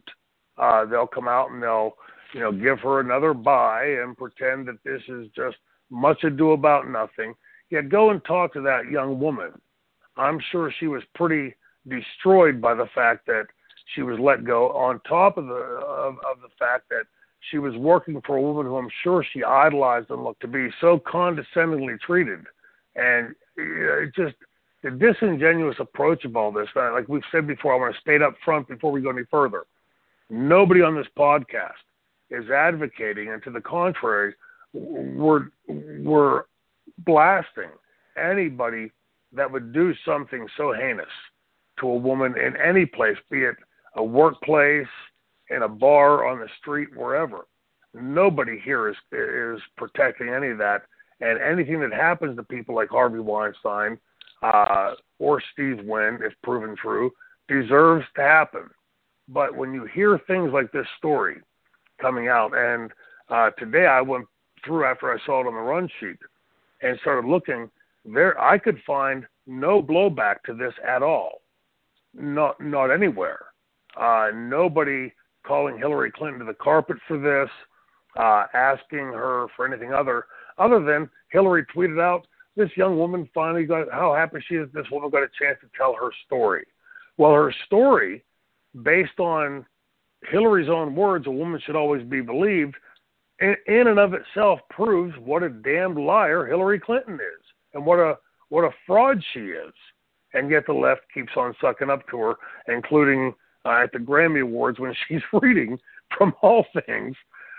Uh, 0.57 0.85
they'll 0.85 1.07
come 1.07 1.27
out 1.27 1.51
and 1.51 1.63
they'll, 1.63 1.93
you 2.33 2.39
know, 2.39 2.51
give 2.51 2.79
her 2.79 2.99
another 2.99 3.33
buy 3.33 3.83
and 3.85 4.17
pretend 4.17 4.67
that 4.67 4.83
this 4.85 5.01
is 5.07 5.27
just 5.35 5.57
much 5.89 6.23
ado 6.23 6.51
about 6.51 6.87
nothing. 6.87 7.33
Yet 7.73 7.89
go 7.89 8.11
and 8.11 8.23
talk 8.23 8.53
to 8.53 8.61
that 8.61 8.91
young 8.91 9.19
woman. 9.19 9.51
I'm 10.15 10.39
sure 10.51 10.71
she 10.79 10.85
was 10.85 11.01
pretty 11.15 11.55
destroyed 11.87 12.61
by 12.61 12.75
the 12.75 12.85
fact 12.93 13.25
that 13.25 13.45
she 13.95 14.03
was 14.03 14.19
let 14.19 14.45
go. 14.45 14.69
On 14.73 14.99
top 15.09 15.39
of 15.39 15.47
the 15.47 15.55
of, 15.55 16.17
of 16.17 16.39
the 16.43 16.49
fact 16.59 16.87
that 16.89 17.05
she 17.49 17.57
was 17.57 17.75
working 17.75 18.21
for 18.27 18.37
a 18.37 18.41
woman 18.41 18.67
who 18.67 18.77
I'm 18.77 18.91
sure 19.03 19.25
she 19.33 19.43
idolized 19.43 20.11
and 20.11 20.23
looked 20.23 20.41
to 20.41 20.47
be 20.47 20.69
so 20.81 20.99
condescendingly 20.99 21.95
treated, 22.05 22.41
and 22.95 23.33
it 23.57 24.13
just 24.15 24.35
the 24.83 24.91
disingenuous 24.91 25.77
approach 25.79 26.25
of 26.25 26.35
all 26.35 26.51
this. 26.51 26.67
Like 26.75 27.09
we've 27.09 27.23
said 27.31 27.47
before, 27.47 27.73
I 27.73 27.79
want 27.79 27.95
to 27.95 28.01
state 28.01 28.21
up 28.21 28.35
front 28.45 28.67
before 28.67 28.91
we 28.91 29.01
go 29.01 29.09
any 29.09 29.23
further. 29.31 29.63
Nobody 30.29 30.83
on 30.83 30.95
this 30.95 31.07
podcast 31.17 31.81
is 32.29 32.51
advocating, 32.51 33.29
and 33.29 33.41
to 33.41 33.49
the 33.49 33.61
contrary, 33.61 34.35
we're 34.73 35.47
we're 35.67 36.43
blasting 36.99 37.69
anybody 38.17 38.91
that 39.33 39.51
would 39.51 39.73
do 39.73 39.93
something 40.05 40.47
so 40.55 40.73
heinous 40.73 41.05
to 41.79 41.87
a 41.87 41.95
woman 41.95 42.35
in 42.37 42.55
any 42.57 42.85
place, 42.85 43.17
be 43.29 43.43
it 43.43 43.55
a 43.95 44.03
workplace, 44.03 44.87
in 45.49 45.63
a 45.63 45.67
bar, 45.67 46.25
on 46.25 46.39
the 46.39 46.47
street, 46.59 46.89
wherever. 46.95 47.45
Nobody 47.93 48.59
here 48.63 48.89
is 48.89 48.95
is 49.11 49.61
protecting 49.77 50.29
any 50.29 50.49
of 50.49 50.57
that, 50.57 50.83
and 51.21 51.39
anything 51.39 51.79
that 51.81 51.93
happens 51.93 52.35
to 52.37 52.43
people 52.43 52.75
like 52.75 52.89
Harvey 52.89 53.19
Weinstein 53.19 53.97
uh, 54.41 54.93
or 55.19 55.41
Steve 55.53 55.79
Wynn, 55.83 56.19
if 56.23 56.33
proven 56.43 56.75
true, 56.75 57.11
deserves 57.47 58.05
to 58.15 58.21
happen. 58.21 58.69
But 59.27 59.55
when 59.55 59.73
you 59.73 59.85
hear 59.85 60.19
things 60.25 60.51
like 60.51 60.71
this 60.71 60.87
story 60.97 61.37
coming 62.01 62.27
out, 62.27 62.51
and 62.55 62.91
uh, 63.29 63.51
today 63.51 63.85
I 63.85 64.01
went 64.01 64.25
through 64.65 64.85
after 64.85 65.11
I 65.11 65.23
saw 65.25 65.41
it 65.41 65.47
on 65.47 65.53
the 65.53 65.59
run 65.59 65.89
sheet 65.99 66.17
and 66.83 66.99
started 66.99 67.27
looking 67.27 67.69
there, 68.05 68.39
I 68.39 68.57
could 68.57 68.77
find 68.85 69.25
no 69.47 69.81
blowback 69.81 70.43
to 70.45 70.53
this 70.53 70.73
at 70.87 71.01
all. 71.01 71.41
Not 72.13 72.59
not 72.61 72.91
anywhere. 72.91 73.39
Uh, 73.99 74.29
nobody 74.33 75.11
calling 75.45 75.77
Hillary 75.77 76.11
Clinton 76.11 76.39
to 76.39 76.45
the 76.45 76.53
carpet 76.53 76.97
for 77.07 77.17
this, 77.17 77.49
uh, 78.17 78.45
asking 78.53 79.11
her 79.13 79.47
for 79.55 79.65
anything 79.65 79.93
other 79.93 80.25
other 80.57 80.83
than 80.83 81.09
Hillary 81.29 81.65
tweeted 81.75 82.01
out 82.01 82.27
this 82.55 82.69
young 82.75 82.97
woman 82.97 83.27
finally 83.33 83.65
got 83.65 83.91
how 83.91 84.13
happy 84.13 84.43
she 84.47 84.55
is 84.55 84.69
this 84.73 84.85
woman 84.91 85.09
got 85.09 85.23
a 85.23 85.29
chance 85.39 85.57
to 85.61 85.67
tell 85.75 85.95
her 85.95 86.09
story. 86.25 86.65
Well, 87.17 87.33
her 87.33 87.53
story, 87.65 88.23
based 88.83 89.19
on 89.19 89.65
Hillary's 90.29 90.69
own 90.69 90.95
words, 90.95 91.27
a 91.27 91.31
woman 91.31 91.61
should 91.65 91.75
always 91.75 92.03
be 92.03 92.21
believed, 92.21 92.75
in, 93.43 93.87
and 93.87 93.99
of 93.99 94.13
itself 94.13 94.59
proves 94.69 95.13
what 95.19 95.43
a 95.43 95.49
damned 95.49 95.97
liar 95.97 96.45
Hillary 96.45 96.79
Clinton 96.79 97.15
is 97.15 97.45
and 97.73 97.85
what 97.85 97.99
a 97.99 98.17
what 98.49 98.63
a 98.63 98.71
fraud 98.85 99.23
she 99.33 99.39
is. 99.39 99.73
And 100.33 100.49
yet 100.49 100.65
the 100.65 100.73
left 100.73 101.01
keeps 101.13 101.33
on 101.35 101.55
sucking 101.61 101.89
up 101.89 102.07
to 102.09 102.17
her, 102.17 102.35
including 102.67 103.33
uh, 103.65 103.81
at 103.83 103.91
the 103.91 103.99
Grammy 103.99 104.41
Awards 104.41 104.79
when 104.79 104.95
she's 105.07 105.21
reading, 105.41 105.77
from 106.17 106.33
all 106.41 106.65
things, 106.85 107.15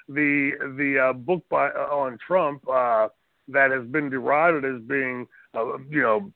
the 0.09 0.53
the 0.77 1.11
uh, 1.11 1.13
book 1.13 1.43
by 1.51 1.69
uh, 1.69 1.95
on 1.95 2.19
Trump 2.27 2.63
uh, 2.69 3.09
that 3.49 3.71
has 3.71 3.87
been 3.87 4.11
derided 4.11 4.65
as 4.65 4.81
being, 4.83 5.27
uh, 5.55 5.79
you 5.91 6.03
know, 6.03 6.33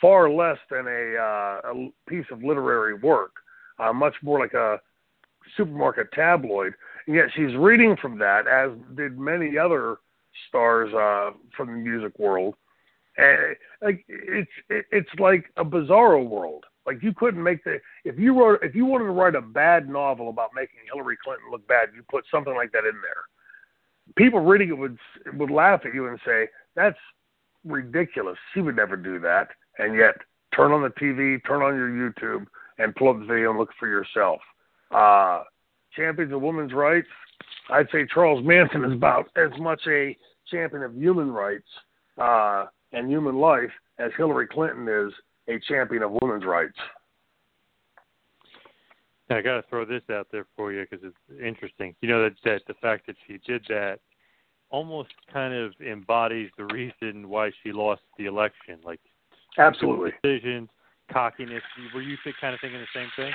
far 0.00 0.30
less 0.30 0.58
than 0.70 0.86
a, 0.86 1.16
uh, 1.16 1.72
a 1.72 1.92
piece 2.08 2.26
of 2.30 2.42
literary 2.42 2.94
work, 2.94 3.32
uh, 3.78 3.92
much 3.92 4.14
more 4.22 4.38
like 4.38 4.54
a 4.54 4.80
supermarket 5.56 6.12
tabloid. 6.12 6.74
And 7.06 7.16
yet 7.16 7.26
she's 7.34 7.54
reading 7.56 7.96
from 8.00 8.18
that, 8.18 8.46
as 8.46 8.70
did 8.96 9.18
many 9.18 9.58
other 9.58 9.96
stars 10.48 10.92
uh, 10.94 11.36
from 11.56 11.68
the 11.68 11.78
music 11.78 12.18
world. 12.18 12.54
And 13.16 13.56
like 13.82 14.04
it's 14.08 14.50
it's 14.70 15.10
like 15.18 15.44
a 15.56 15.64
bizarro 15.64 16.26
world. 16.26 16.64
Like 16.86 17.02
you 17.02 17.12
couldn't 17.12 17.42
make 17.42 17.62
the 17.64 17.78
if 18.04 18.18
you 18.18 18.38
wrote 18.38 18.60
if 18.62 18.74
you 18.74 18.86
wanted 18.86 19.04
to 19.04 19.10
write 19.10 19.34
a 19.34 19.42
bad 19.42 19.88
novel 19.88 20.30
about 20.30 20.50
making 20.54 20.78
Hillary 20.92 21.16
Clinton 21.22 21.50
look 21.50 21.66
bad, 21.68 21.90
you 21.94 22.02
put 22.10 22.24
something 22.30 22.54
like 22.54 22.72
that 22.72 22.84
in 22.86 22.94
there. 23.02 23.22
People 24.16 24.40
reading 24.40 24.70
it 24.70 24.78
would 24.78 24.96
would 25.34 25.50
laugh 25.50 25.82
at 25.84 25.94
you 25.94 26.08
and 26.08 26.18
say 26.24 26.48
that's 26.74 26.98
ridiculous. 27.64 28.38
She 28.54 28.60
would 28.60 28.76
never 28.76 28.96
do 28.96 29.18
that. 29.20 29.48
And 29.78 29.96
yet, 29.96 30.16
turn 30.54 30.72
on 30.72 30.82
the 30.82 30.88
TV, 30.88 31.38
turn 31.46 31.62
on 31.62 31.76
your 31.76 31.88
YouTube, 31.88 32.46
and 32.78 32.94
pull 32.94 33.10
up 33.10 33.18
the 33.18 33.26
video 33.26 33.50
and 33.50 33.58
look 33.58 33.70
for 33.78 33.88
yourself. 33.88 34.40
Uh, 34.90 35.42
champions 35.96 36.32
of 36.32 36.40
women's 36.40 36.72
rights. 36.72 37.08
I'd 37.70 37.88
say 37.92 38.06
Charles 38.12 38.44
Manson 38.44 38.84
is 38.84 38.92
about 38.92 39.26
as 39.36 39.50
much 39.58 39.80
a 39.86 40.16
champion 40.50 40.82
of 40.82 40.94
human 40.94 41.30
rights 41.30 41.68
uh, 42.18 42.66
and 42.92 43.08
human 43.08 43.36
life 43.36 43.70
as 43.98 44.10
Hillary 44.16 44.46
Clinton 44.46 44.88
is 44.88 45.12
a 45.48 45.58
champion 45.68 46.02
of 46.02 46.12
women's 46.20 46.44
rights. 46.44 46.76
I 49.30 49.40
got 49.40 49.56
to 49.56 49.64
throw 49.68 49.86
this 49.86 50.02
out 50.10 50.28
there 50.30 50.46
for 50.56 50.72
you 50.72 50.84
because 50.88 51.04
it's 51.06 51.42
interesting. 51.42 51.94
You 52.02 52.08
know 52.10 52.22
that 52.24 52.34
that 52.44 52.62
the 52.66 52.74
fact 52.74 53.06
that 53.06 53.16
she 53.26 53.38
did 53.46 53.64
that 53.68 54.00
almost 54.70 55.10
kind 55.32 55.54
of 55.54 55.72
embodies 55.80 56.50
the 56.58 56.64
reason 56.66 57.28
why 57.28 57.50
she 57.62 57.72
lost 57.72 58.02
the 58.18 58.26
election. 58.26 58.78
Like 58.84 59.00
absolutely 59.58 60.10
decisions, 60.22 60.68
cockiness. 61.10 61.62
Were 61.94 62.02
you 62.02 62.16
kind 62.40 62.54
of 62.54 62.60
thinking 62.60 62.80
the 62.80 62.86
same 62.94 63.08
thing? 63.16 63.32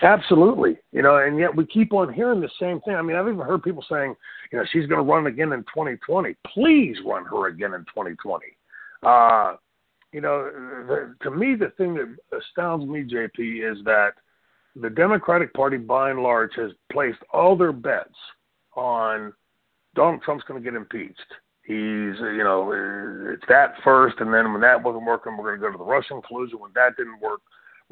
Absolutely. 0.00 0.78
You 0.92 1.02
know, 1.02 1.18
and 1.18 1.38
yet 1.38 1.54
we 1.54 1.66
keep 1.66 1.92
on 1.92 2.12
hearing 2.12 2.40
the 2.40 2.50
same 2.58 2.80
thing. 2.80 2.94
I 2.94 3.02
mean, 3.02 3.16
I've 3.16 3.28
even 3.28 3.40
heard 3.40 3.62
people 3.62 3.84
saying, 3.90 4.14
you 4.50 4.58
know, 4.58 4.64
she's 4.72 4.86
going 4.86 5.04
to 5.04 5.12
run 5.12 5.26
again 5.26 5.52
in 5.52 5.60
2020. 5.60 6.34
Please 6.52 6.96
run 7.04 7.24
her 7.26 7.48
again 7.48 7.74
in 7.74 7.80
2020. 7.80 8.46
Uh, 9.02 9.56
you 10.12 10.20
know, 10.20 10.44
the, 10.86 11.14
to 11.22 11.30
me, 11.30 11.54
the 11.54 11.72
thing 11.76 11.94
that 11.94 12.16
astounds 12.36 12.86
me, 12.86 13.04
JP, 13.04 13.72
is 13.72 13.84
that 13.84 14.12
the 14.76 14.90
Democratic 14.90 15.52
Party, 15.54 15.76
by 15.76 16.10
and 16.10 16.22
large, 16.22 16.52
has 16.56 16.70
placed 16.90 17.18
all 17.32 17.56
their 17.56 17.72
bets 17.72 18.14
on 18.74 19.32
Donald 19.94 20.22
Trump's 20.22 20.44
going 20.44 20.62
to 20.62 20.70
get 20.70 20.76
impeached. 20.76 21.20
He's, 21.64 22.18
you 22.18 22.42
know, 22.42 22.72
it's 23.32 23.44
that 23.48 23.74
first, 23.84 24.16
and 24.18 24.32
then 24.32 24.52
when 24.52 24.62
that 24.62 24.82
wasn't 24.82 25.04
working, 25.04 25.36
we're 25.36 25.56
going 25.56 25.60
to 25.60 25.66
go 25.66 25.72
to 25.72 25.78
the 25.78 25.84
Russian 25.84 26.20
collusion. 26.22 26.58
When 26.58 26.72
that 26.74 26.96
didn't 26.96 27.20
work, 27.20 27.40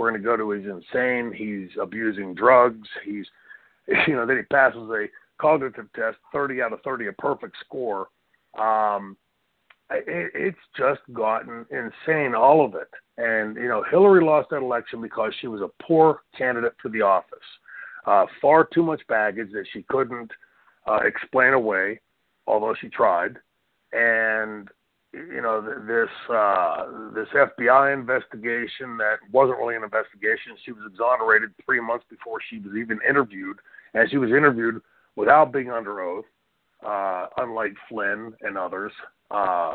we're 0.00 0.10
going 0.10 0.22
to 0.22 0.26
go 0.26 0.34
to 0.34 0.50
he's 0.52 0.66
insane. 0.66 1.30
He's 1.36 1.68
abusing 1.78 2.34
drugs. 2.34 2.88
He's, 3.04 3.26
you 4.06 4.14
know, 4.14 4.24
then 4.24 4.38
he 4.38 4.42
passes 4.44 4.88
a 4.88 5.06
cognitive 5.38 5.92
test, 5.94 6.16
30 6.32 6.62
out 6.62 6.72
of 6.72 6.80
30, 6.80 7.08
a 7.08 7.12
perfect 7.12 7.54
score. 7.66 8.08
Um, 8.58 9.18
it, 9.90 10.30
it's 10.34 10.58
just 10.74 11.00
gotten 11.12 11.66
insane, 11.70 12.34
all 12.34 12.64
of 12.64 12.74
it. 12.74 12.88
And, 13.18 13.56
you 13.56 13.68
know, 13.68 13.84
Hillary 13.90 14.24
lost 14.24 14.48
that 14.50 14.62
election 14.62 15.02
because 15.02 15.34
she 15.38 15.48
was 15.48 15.60
a 15.60 15.82
poor 15.82 16.20
candidate 16.36 16.72
for 16.80 16.88
the 16.88 17.02
office. 17.02 17.38
Uh, 18.06 18.24
far 18.40 18.66
too 18.72 18.82
much 18.82 19.02
baggage 19.06 19.52
that 19.52 19.66
she 19.70 19.84
couldn't 19.90 20.30
uh, 20.88 21.00
explain 21.04 21.52
away, 21.52 22.00
although 22.46 22.74
she 22.80 22.88
tried. 22.88 23.36
And, 23.92 24.70
you 25.12 25.42
know, 25.42 25.60
this 25.60 26.08
uh, 26.32 27.10
this 27.14 27.28
FBI 27.34 27.92
investigation 27.92 28.96
that 28.98 29.16
wasn't 29.32 29.58
really 29.58 29.76
an 29.76 29.82
investigation. 29.82 30.52
She 30.64 30.72
was 30.72 30.84
exonerated 30.86 31.50
three 31.64 31.80
months 31.80 32.04
before 32.08 32.38
she 32.48 32.58
was 32.58 32.76
even 32.76 33.00
interviewed, 33.08 33.56
and 33.94 34.08
she 34.10 34.18
was 34.18 34.30
interviewed 34.30 34.80
without 35.16 35.52
being 35.52 35.70
under 35.70 36.00
oath, 36.00 36.24
uh, 36.86 37.26
unlike 37.38 37.74
Flynn 37.88 38.34
and 38.42 38.56
others. 38.56 38.92
Uh, 39.30 39.74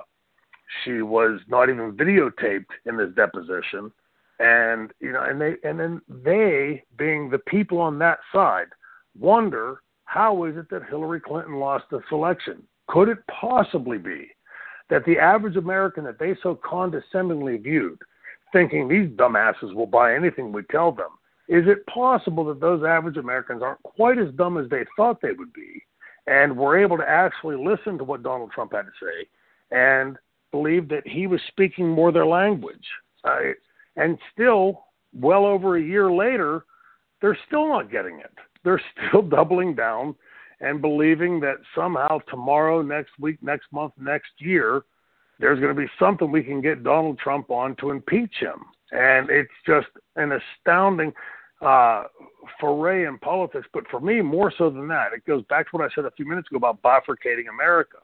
she 0.83 1.01
was 1.01 1.41
not 1.47 1.69
even 1.69 1.93
videotaped 1.93 2.71
in 2.85 2.97
this 2.97 3.13
deposition, 3.15 3.91
and 4.39 4.93
you 5.01 5.11
know, 5.11 5.23
and 5.23 5.41
they 5.41 5.55
and 5.63 5.79
then 5.79 6.01
they, 6.07 6.83
being 6.97 7.29
the 7.29 7.39
people 7.39 7.79
on 7.79 7.99
that 7.99 8.19
side, 8.31 8.67
wonder 9.19 9.81
how 10.05 10.45
is 10.45 10.55
it 10.55 10.69
that 10.69 10.83
Hillary 10.89 11.19
Clinton 11.19 11.55
lost 11.55 11.85
this 11.91 12.01
election? 12.11 12.63
Could 12.87 13.09
it 13.09 13.17
possibly 13.27 13.97
be 13.97 14.29
that 14.89 15.05
the 15.05 15.17
average 15.17 15.55
American 15.55 16.03
that 16.03 16.19
they 16.19 16.35
so 16.41 16.55
condescendingly 16.63 17.57
viewed, 17.57 17.99
thinking 18.53 18.87
these 18.87 19.09
dumbasses 19.09 19.73
will 19.73 19.87
buy 19.87 20.13
anything 20.13 20.51
we 20.51 20.63
tell 20.63 20.91
them, 20.91 21.09
is 21.47 21.65
it 21.67 21.85
possible 21.87 22.45
that 22.45 22.59
those 22.59 22.83
average 22.83 23.17
Americans 23.17 23.61
aren't 23.61 23.81
quite 23.83 24.17
as 24.17 24.33
dumb 24.35 24.57
as 24.57 24.69
they 24.69 24.83
thought 24.95 25.21
they 25.21 25.31
would 25.31 25.53
be, 25.53 25.83
and 26.27 26.55
were 26.55 26.77
able 26.77 26.97
to 26.97 27.07
actually 27.07 27.55
listen 27.55 27.97
to 27.97 28.03
what 28.03 28.23
Donald 28.23 28.51
Trump 28.51 28.73
had 28.73 28.83
to 28.83 28.91
say 28.99 29.27
and 29.71 30.17
believe 30.51 30.87
that 30.89 31.07
he 31.07 31.27
was 31.27 31.39
speaking 31.47 31.87
more 31.87 32.11
their 32.11 32.25
language. 32.25 32.85
Uh, 33.23 33.51
and 33.95 34.17
still, 34.33 34.85
well 35.13 35.45
over 35.45 35.77
a 35.77 35.81
year 35.81 36.11
later, 36.11 36.65
they're 37.21 37.37
still 37.47 37.67
not 37.69 37.91
getting 37.91 38.19
it. 38.19 38.33
They're 38.63 38.81
still 39.09 39.21
doubling 39.21 39.75
down 39.75 40.15
and 40.61 40.81
believing 40.81 41.39
that 41.41 41.57
somehow 41.75 42.19
tomorrow, 42.29 42.81
next 42.81 43.11
week, 43.19 43.41
next 43.41 43.71
month, 43.71 43.93
next 43.99 44.31
year, 44.39 44.83
there's 45.39 45.59
going 45.59 45.75
to 45.75 45.79
be 45.79 45.89
something 45.99 46.31
we 46.31 46.43
can 46.43 46.61
get 46.61 46.83
Donald 46.83 47.19
Trump 47.19 47.49
on 47.49 47.75
to 47.77 47.91
impeach 47.91 48.35
him. 48.39 48.65
And 48.91 49.29
it's 49.29 49.51
just 49.67 49.87
an 50.15 50.31
astounding 50.31 51.11
uh, 51.61 52.03
foray 52.59 53.05
in 53.05 53.17
politics. 53.17 53.67
But 53.73 53.87
for 53.89 53.99
me, 53.99 54.21
more 54.21 54.53
so 54.57 54.69
than 54.69 54.87
that, 54.87 55.13
it 55.13 55.25
goes 55.25 55.43
back 55.49 55.69
to 55.69 55.77
what 55.77 55.85
I 55.85 55.93
said 55.93 56.05
a 56.05 56.11
few 56.11 56.27
minutes 56.27 56.47
ago 56.49 56.57
about 56.57 56.81
bifurcating 56.81 57.49
America 57.49 57.97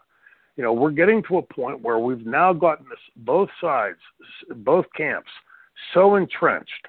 you 0.57 0.63
know, 0.63 0.73
we're 0.73 0.91
getting 0.91 1.23
to 1.23 1.37
a 1.37 1.41
point 1.41 1.81
where 1.81 1.99
we've 1.99 2.25
now 2.25 2.53
gotten 2.53 2.85
this, 2.89 2.99
both 3.17 3.49
sides, 3.59 3.97
both 4.57 4.85
camps, 4.95 5.29
so 5.93 6.15
entrenched. 6.15 6.87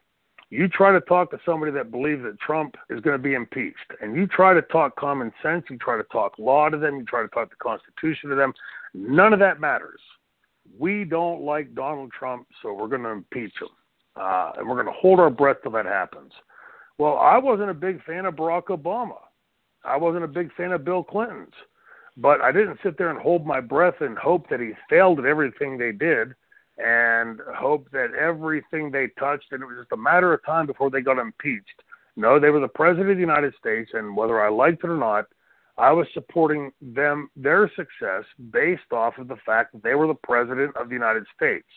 You 0.53 0.69
try 0.69 0.93
to 0.93 1.01
talk 1.01 1.31
to 1.31 1.41
somebody 1.47 1.73
that 1.73 1.91
believes 1.91 2.23
that 2.25 2.39
Trump 2.39 2.75
is 2.91 3.01
going 3.01 3.17
to 3.17 3.23
be 3.23 3.33
impeached, 3.33 3.91
and 4.03 4.15
you 4.15 4.27
try 4.27 4.53
to 4.53 4.61
talk 4.61 4.95
common 4.97 5.33
sense, 5.43 5.65
you 5.71 5.79
try 5.79 5.97
to 5.97 6.03
talk 6.13 6.35
law 6.39 6.69
to 6.69 6.77
them, 6.77 6.99
you 6.99 7.05
try 7.07 7.23
to 7.23 7.29
talk 7.29 7.49
the 7.49 7.57
Constitution 7.57 8.29
to 8.29 8.37
them. 8.37 8.53
None 8.93 9.33
of 9.33 9.39
that 9.39 9.61
matters. 9.61 9.99
We 10.79 11.05
don't 11.05 11.41
like 11.41 11.75
Donald 11.75 12.13
Trump, 12.13 12.49
so 12.61 12.75
we're 12.75 12.89
going 12.89 13.03
to 13.03 13.09
impeach 13.09 13.55
him, 13.63 13.71
uh, 14.21 14.53
and 14.59 14.69
we're 14.69 14.75
going 14.75 14.95
to 14.95 15.01
hold 15.01 15.21
our 15.21 15.31
breath 15.31 15.57
till 15.63 15.73
that 15.73 15.87
happens. 15.87 16.33
Well, 16.99 17.17
I 17.17 17.39
wasn't 17.39 17.71
a 17.71 17.75
big 17.75 18.05
fan 18.05 18.27
of 18.27 18.35
Barack 18.35 18.65
Obama. 18.65 19.21
I 19.85 19.97
wasn't 19.97 20.25
a 20.25 20.29
big 20.29 20.53
fan 20.53 20.73
of 20.73 20.85
Bill 20.85 21.03
Clinton's. 21.03 21.55
But 22.19 22.43
I 22.43 22.53
didn't 22.53 22.79
sit 22.83 22.99
there 22.99 23.09
and 23.09 23.19
hold 23.19 23.47
my 23.47 23.63
breath 23.63 24.03
and 24.03 24.19
hope 24.19 24.51
that 24.51 24.61
he 24.61 24.73
failed 24.91 25.19
at 25.19 25.25
everything 25.25 25.79
they 25.79 25.93
did 25.93 26.35
and 26.79 27.41
hope 27.55 27.91
that 27.93 28.15
everything 28.15 28.91
they 28.91 29.09
touched, 29.19 29.53
and 29.53 29.63
it 29.63 29.67
was 29.67 29.77
just 29.79 29.93
a 29.93 29.97
matter 29.97 30.33
of 30.33 30.45
time 30.45 30.67
before 30.67 30.91
they 30.91 31.01
got 31.01 31.19
impeached. 31.19 31.83
No, 32.17 32.39
they 32.39 32.51
were 32.51 32.61
the 32.61 32.69
president 32.69 33.11
of 33.11 33.17
the 33.17 33.21
United 33.21 33.55
States, 33.59 33.91
and 33.95 34.17
whether 34.17 34.41
I 34.41 34.49
liked 34.49 34.85
it 34.85 34.91
or 34.91 34.97
not, 34.97 35.27
I 35.79 35.93
was 35.93 36.07
supporting 36.13 36.71
them, 36.83 37.31
their 37.35 37.71
success, 37.75 38.25
based 38.51 38.93
off 38.93 39.17
of 39.19 39.29
the 39.29 39.39
fact 39.47 39.73
that 39.73 39.83
they 39.83 39.95
were 39.95 40.07
the 40.07 40.15
president 40.15 40.77
of 40.77 40.89
the 40.89 40.95
United 40.95 41.25
States, 41.35 41.69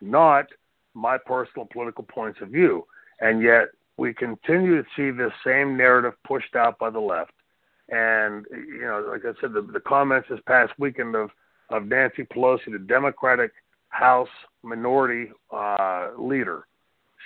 not 0.00 0.46
my 0.94 1.16
personal 1.16 1.68
political 1.72 2.04
points 2.04 2.40
of 2.40 2.48
view. 2.48 2.86
And 3.20 3.40
yet, 3.40 3.68
we 3.96 4.12
continue 4.12 4.82
to 4.82 4.88
see 4.96 5.10
this 5.10 5.32
same 5.44 5.76
narrative 5.76 6.14
pushed 6.26 6.56
out 6.56 6.78
by 6.78 6.90
the 6.90 7.00
left. 7.00 7.32
And 7.88 8.44
you 8.50 8.82
know, 8.82 9.06
like 9.08 9.24
I 9.24 9.40
said, 9.40 9.52
the, 9.52 9.62
the 9.62 9.80
comments 9.80 10.28
this 10.28 10.40
past 10.46 10.72
weekend 10.78 11.14
of 11.14 11.30
of 11.70 11.86
Nancy 11.86 12.24
Pelosi, 12.24 12.70
the 12.70 12.78
Democratic 12.78 13.52
House 13.88 14.28
Minority 14.62 15.30
uh, 15.52 16.10
Leader, 16.18 16.66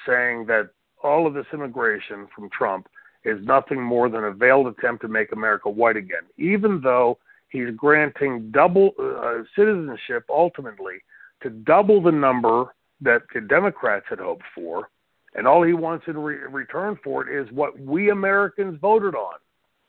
saying 0.06 0.46
that 0.46 0.70
all 1.02 1.26
of 1.26 1.34
this 1.34 1.46
immigration 1.52 2.28
from 2.34 2.48
Trump 2.50 2.88
is 3.24 3.38
nothing 3.44 3.82
more 3.82 4.08
than 4.08 4.24
a 4.24 4.32
veiled 4.32 4.66
attempt 4.66 5.02
to 5.02 5.08
make 5.08 5.32
America 5.32 5.68
white 5.68 5.96
again, 5.96 6.22
even 6.38 6.80
though 6.82 7.18
he's 7.50 7.70
granting 7.76 8.50
double 8.50 8.92
uh, 8.98 9.42
citizenship 9.56 10.24
ultimately 10.28 10.98
to 11.42 11.50
double 11.50 12.02
the 12.02 12.12
number 12.12 12.74
that 13.00 13.22
the 13.34 13.40
Democrats 13.40 14.06
had 14.08 14.18
hoped 14.18 14.44
for. 14.54 14.88
And 15.34 15.46
all 15.46 15.62
he 15.62 15.72
wants 15.72 16.04
in 16.08 16.18
re- 16.18 16.38
return 16.50 16.98
for 17.02 17.26
it 17.26 17.40
is 17.40 17.50
what 17.52 17.78
we 17.78 18.10
Americans 18.10 18.78
voted 18.80 19.14
on 19.14 19.36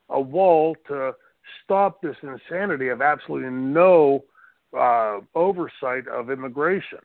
a 0.10 0.20
wall 0.20 0.76
to 0.88 1.14
stop 1.64 2.02
this 2.02 2.16
insanity 2.22 2.90
of 2.90 3.02
absolutely 3.02 3.50
no 3.50 4.24
uh, 4.78 5.20
oversight 5.36 6.08
of 6.08 6.30
immigration. 6.30 7.00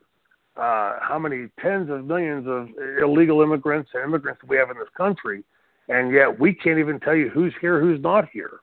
Uh, 0.57 0.97
how 1.03 1.19
many 1.21 1.49
tens 1.61 1.91
of 1.91 2.05
millions 2.07 2.47
of 2.49 2.69
illegal 3.03 3.43
immigrants 3.43 3.91
and 3.93 4.05
immigrants 4.05 4.41
we 4.49 4.57
have 4.57 4.71
in 4.71 4.79
this 4.79 4.89
country, 4.97 5.45
and 5.89 6.13
yet 6.13 6.39
we 6.41 6.55
can't 6.55 6.79
even 6.79 6.99
tell 7.01 7.15
you 7.15 7.29
who's 7.29 7.53
here, 7.61 7.81
who's 7.81 8.01
not 8.01 8.29
here. 8.31 8.61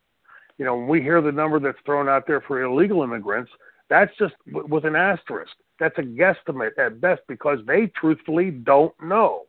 You 0.57 0.65
know, 0.65 0.75
when 0.75 0.87
we 0.87 1.01
hear 1.01 1.21
the 1.21 1.31
number 1.31 1.59
that's 1.59 1.77
thrown 1.85 2.09
out 2.09 2.25
there 2.25 2.41
for 2.41 2.63
illegal 2.63 3.03
immigrants, 3.03 3.51
that's 3.89 4.11
just 4.17 4.33
with 4.45 4.85
an 4.85 4.95
asterisk. 4.95 5.51
That's 5.79 5.97
a 5.97 6.01
guesstimate 6.01 6.77
at 6.79 7.01
best 7.01 7.21
because 7.27 7.59
they 7.67 7.91
truthfully 7.99 8.49
don't 8.49 8.93
know, 9.03 9.43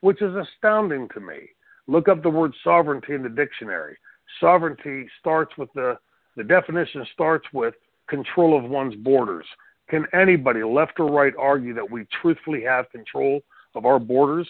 which 0.00 0.22
is 0.22 0.34
astounding 0.34 1.08
to 1.14 1.20
me. 1.20 1.50
Look 1.88 2.08
up 2.08 2.22
the 2.22 2.30
word 2.30 2.54
sovereignty 2.64 3.14
in 3.14 3.22
the 3.22 3.28
dictionary 3.28 3.96
sovereignty 4.40 5.08
starts 5.20 5.56
with 5.56 5.72
the 5.74 5.98
the 6.36 6.44
definition 6.44 7.06
starts 7.12 7.46
with 7.52 7.74
control 8.14 8.56
of 8.56 8.70
one's 8.70 8.94
borders. 8.96 9.46
Can 9.88 10.06
anybody, 10.12 10.62
left 10.62 11.00
or 11.00 11.10
right, 11.10 11.32
argue 11.38 11.74
that 11.74 11.90
we 11.90 12.06
truthfully 12.20 12.62
have 12.62 12.90
control 12.90 13.40
of 13.74 13.84
our 13.86 13.98
borders? 13.98 14.48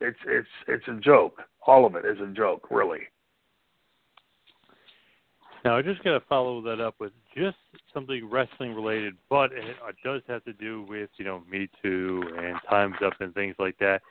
it's 0.00 0.18
it's 0.26 0.48
it's 0.68 0.88
a 0.88 1.00
joke. 1.00 1.42
All 1.66 1.86
of 1.86 1.94
it 1.96 2.04
is 2.04 2.18
a 2.20 2.32
joke, 2.32 2.68
really. 2.70 3.00
Now 5.64 5.76
I 5.76 5.82
just 5.82 6.02
got 6.04 6.12
to 6.12 6.20
follow 6.28 6.60
that 6.62 6.80
up 6.80 6.94
with 7.00 7.12
just 7.36 7.56
something 7.92 8.28
wrestling 8.30 8.72
related, 8.72 9.14
but 9.28 9.50
it 9.52 9.76
does 10.04 10.22
have 10.28 10.44
to 10.44 10.52
do 10.52 10.86
with 10.88 11.10
you 11.16 11.24
know 11.24 11.42
Me 11.50 11.68
Too 11.82 12.22
and 12.38 12.56
Times 12.68 12.96
Up 13.04 13.14
and 13.20 13.34
things 13.34 13.56
like 13.58 13.76
that. 13.78 14.02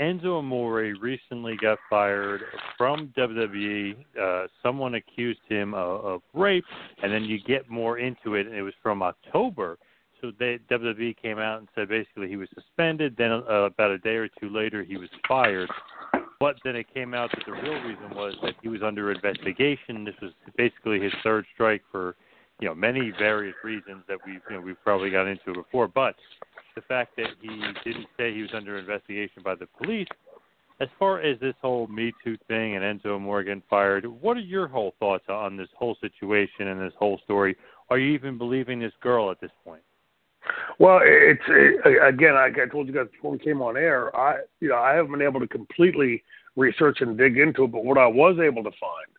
Enzo 0.00 0.38
Amore 0.38 0.94
recently 1.00 1.56
got 1.60 1.78
fired 1.88 2.42
from 2.76 3.12
WWE. 3.16 3.96
Uh, 4.20 4.46
someone 4.62 4.94
accused 4.94 5.40
him 5.48 5.74
of, 5.74 6.04
of 6.04 6.22
rape, 6.34 6.64
and 7.02 7.12
then 7.12 7.24
you 7.24 7.38
get 7.46 7.68
more 7.68 7.98
into 7.98 8.34
it, 8.34 8.46
and 8.46 8.54
it 8.54 8.62
was 8.62 8.74
from 8.82 9.02
October. 9.02 9.78
So 10.20 10.30
they, 10.38 10.58
WWE 10.70 11.16
came 11.20 11.38
out 11.38 11.58
and 11.58 11.68
said 11.74 11.88
basically 11.88 12.28
he 12.28 12.36
was 12.36 12.48
suspended. 12.54 13.16
Then 13.18 13.32
uh, 13.32 13.64
about 13.64 13.90
a 13.90 13.98
day 13.98 14.16
or 14.16 14.28
two 14.28 14.50
later, 14.50 14.84
he 14.84 14.96
was 14.96 15.08
fired. 15.26 15.68
But 16.38 16.56
then 16.64 16.76
it 16.76 16.86
came 16.92 17.14
out 17.14 17.30
that 17.32 17.44
the 17.46 17.52
real 17.52 17.80
reason 17.82 18.16
was 18.16 18.34
that 18.42 18.54
he 18.62 18.68
was 18.68 18.82
under 18.82 19.12
investigation. 19.12 20.04
This 20.04 20.14
was 20.20 20.32
basically 20.56 21.00
his 21.00 21.12
third 21.22 21.44
strike 21.54 21.82
for, 21.90 22.16
you 22.60 22.68
know, 22.68 22.74
many 22.74 23.12
various 23.18 23.54
reasons 23.62 24.02
that 24.08 24.18
we've 24.26 24.40
you 24.50 24.56
know 24.56 24.60
we've 24.60 24.82
probably 24.82 25.10
got 25.10 25.26
into 25.26 25.54
before. 25.54 25.88
But 25.88 26.16
the 26.74 26.82
fact 26.82 27.16
that 27.16 27.28
he 27.40 27.48
didn't 27.84 28.06
say 28.16 28.34
he 28.34 28.42
was 28.42 28.50
under 28.54 28.78
investigation 28.78 29.42
by 29.42 29.54
the 29.54 29.66
police. 29.66 30.08
As 30.80 30.88
far 30.98 31.20
as 31.20 31.38
this 31.38 31.54
whole 31.62 31.86
Me 31.86 32.12
Too 32.24 32.36
thing 32.48 32.76
and 32.76 33.00
Enzo 33.00 33.20
Morgan 33.20 33.62
fired, 33.70 34.04
what 34.06 34.36
are 34.36 34.40
your 34.40 34.66
whole 34.66 34.94
thoughts 34.98 35.24
on 35.28 35.56
this 35.56 35.68
whole 35.76 35.96
situation 36.00 36.68
and 36.68 36.80
this 36.80 36.94
whole 36.98 37.20
story? 37.24 37.56
Are 37.90 37.98
you 37.98 38.12
even 38.14 38.38
believing 38.38 38.80
this 38.80 38.92
girl 39.00 39.30
at 39.30 39.40
this 39.40 39.50
point? 39.64 39.82
Well, 40.78 41.00
it's 41.02 41.42
it, 41.46 42.02
again, 42.02 42.34
like 42.34 42.58
I 42.58 42.68
told 42.68 42.88
you 42.88 42.94
guys 42.94 43.06
before 43.12 43.32
we 43.32 43.38
came 43.38 43.62
on 43.62 43.76
air, 43.76 44.14
I 44.16 44.40
you 44.60 44.70
know 44.70 44.76
I 44.76 44.94
haven't 44.94 45.12
been 45.12 45.22
able 45.22 45.38
to 45.40 45.46
completely 45.46 46.24
research 46.56 46.98
and 47.00 47.16
dig 47.16 47.38
into 47.38 47.64
it, 47.64 47.72
but 47.72 47.84
what 47.84 47.98
I 47.98 48.06
was 48.06 48.38
able 48.42 48.64
to 48.64 48.70
find 48.70 49.12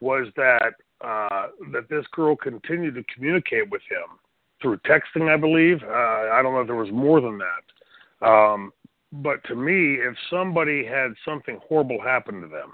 was 0.00 0.26
that 0.36 0.74
uh, 1.00 1.46
that 1.72 1.88
this 1.88 2.04
girl 2.12 2.36
continued 2.36 2.94
to 2.96 3.04
communicate 3.14 3.70
with 3.70 3.82
him 3.88 4.18
through 4.66 4.78
texting, 4.78 5.32
I 5.32 5.36
believe. 5.36 5.80
Uh, 5.84 6.32
I 6.32 6.40
don't 6.42 6.52
know 6.52 6.60
if 6.60 6.66
there 6.66 6.74
was 6.74 6.90
more 6.90 7.20
than 7.20 7.38
that. 7.38 8.26
Um, 8.26 8.72
but 9.12 9.44
to 9.44 9.54
me, 9.54 9.94
if 9.94 10.16
somebody 10.28 10.84
had 10.84 11.12
something 11.24 11.60
horrible 11.68 12.02
happen 12.02 12.40
to 12.40 12.48
them, 12.48 12.72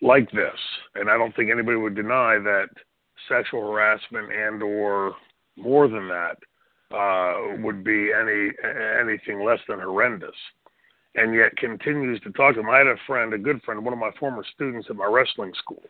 like 0.00 0.30
this, 0.30 0.58
and 0.94 1.10
I 1.10 1.18
don't 1.18 1.36
think 1.36 1.50
anybody 1.50 1.76
would 1.76 1.94
deny 1.94 2.38
that 2.38 2.68
sexual 3.28 3.60
harassment 3.60 4.32
and 4.32 4.62
or 4.62 5.14
more 5.56 5.86
than 5.88 6.08
that 6.08 6.38
uh, 6.96 7.60
would 7.62 7.84
be 7.84 8.10
any 8.18 8.50
anything 9.00 9.44
less 9.44 9.58
than 9.68 9.80
horrendous, 9.80 10.36
and 11.16 11.34
yet 11.34 11.56
continues 11.56 12.20
to 12.20 12.30
talk 12.30 12.54
to 12.54 12.60
them. 12.60 12.70
I 12.70 12.78
had 12.78 12.86
a 12.86 12.94
friend, 13.06 13.34
a 13.34 13.38
good 13.38 13.60
friend, 13.64 13.84
one 13.84 13.92
of 13.92 13.98
my 13.98 14.12
former 14.18 14.44
students 14.54 14.86
at 14.88 14.96
my 14.96 15.06
wrestling 15.06 15.52
school, 15.58 15.82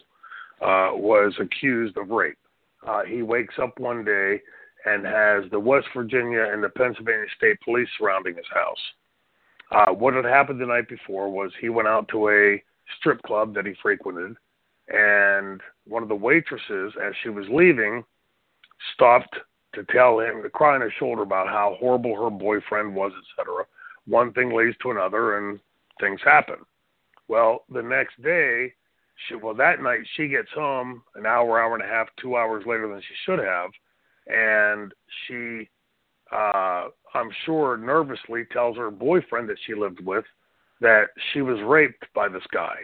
uh, 0.62 0.96
was 0.96 1.34
accused 1.38 1.96
of 1.98 2.09
rape 2.09 2.38
uh, 2.86 3.02
he 3.04 3.22
wakes 3.22 3.54
up 3.60 3.78
one 3.78 4.04
day 4.04 4.40
and 4.84 5.04
has 5.04 5.44
the 5.50 5.60
West 5.60 5.88
Virginia 5.94 6.48
and 6.52 6.62
the 6.62 6.68
Pennsylvania 6.68 7.26
State 7.36 7.58
Police 7.64 7.88
surrounding 7.98 8.36
his 8.36 8.46
house. 8.52 8.78
Uh, 9.70 9.92
what 9.92 10.14
had 10.14 10.24
happened 10.24 10.60
the 10.60 10.66
night 10.66 10.88
before 10.88 11.30
was 11.30 11.50
he 11.60 11.68
went 11.68 11.88
out 11.88 12.08
to 12.08 12.28
a 12.30 12.62
strip 12.98 13.20
club 13.22 13.54
that 13.54 13.66
he 13.66 13.74
frequented, 13.82 14.34
and 14.88 15.60
one 15.86 16.02
of 16.02 16.08
the 16.08 16.14
waitresses, 16.14 16.92
as 17.04 17.12
she 17.22 17.28
was 17.28 17.46
leaving, 17.50 18.02
stopped 18.94 19.36
to 19.74 19.84
tell 19.92 20.20
him 20.20 20.42
to 20.42 20.48
cry 20.48 20.74
on 20.74 20.80
his 20.80 20.92
shoulder 20.98 21.22
about 21.22 21.48
how 21.48 21.76
horrible 21.78 22.14
her 22.14 22.30
boyfriend 22.30 22.94
was, 22.94 23.12
etc. 23.38 23.64
One 24.06 24.32
thing 24.32 24.54
leads 24.56 24.76
to 24.82 24.90
another, 24.90 25.36
and 25.36 25.60
things 26.00 26.20
happen. 26.24 26.56
Well, 27.26 27.64
the 27.70 27.82
next 27.82 28.22
day, 28.22 28.72
she 29.26 29.34
well 29.34 29.54
that 29.54 29.82
night 29.82 30.00
she 30.16 30.28
gets 30.28 30.50
home 30.54 31.02
an 31.14 31.26
hour, 31.26 31.60
hour 31.60 31.74
and 31.74 31.82
a 31.82 31.86
half, 31.86 32.08
two 32.20 32.36
hours 32.36 32.64
later 32.66 32.88
than 32.88 33.00
she 33.00 33.14
should 33.24 33.38
have, 33.38 33.70
and 34.26 34.92
she 35.26 35.68
uh 36.32 36.88
I'm 37.14 37.30
sure 37.44 37.76
nervously 37.76 38.44
tells 38.52 38.76
her 38.76 38.90
boyfriend 38.90 39.48
that 39.48 39.58
she 39.66 39.74
lived 39.74 40.04
with 40.04 40.24
that 40.80 41.08
she 41.32 41.42
was 41.42 41.58
raped 41.62 42.04
by 42.14 42.28
this 42.28 42.46
guy. 42.52 42.76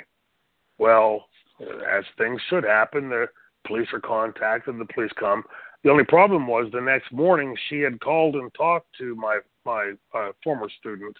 Well, 0.78 1.26
as 1.60 2.04
things 2.18 2.40
should 2.48 2.64
happen, 2.64 3.08
the 3.08 3.26
police 3.66 3.86
are 3.92 4.00
contacted, 4.00 4.78
the 4.78 4.92
police 4.92 5.12
come. 5.18 5.44
The 5.84 5.90
only 5.90 6.04
problem 6.04 6.48
was 6.48 6.70
the 6.72 6.80
next 6.80 7.12
morning 7.12 7.56
she 7.68 7.80
had 7.80 8.00
called 8.00 8.34
and 8.34 8.52
talked 8.54 8.88
to 8.98 9.14
my 9.14 9.38
my 9.64 9.92
uh, 10.14 10.32
former 10.42 10.68
student 10.80 11.16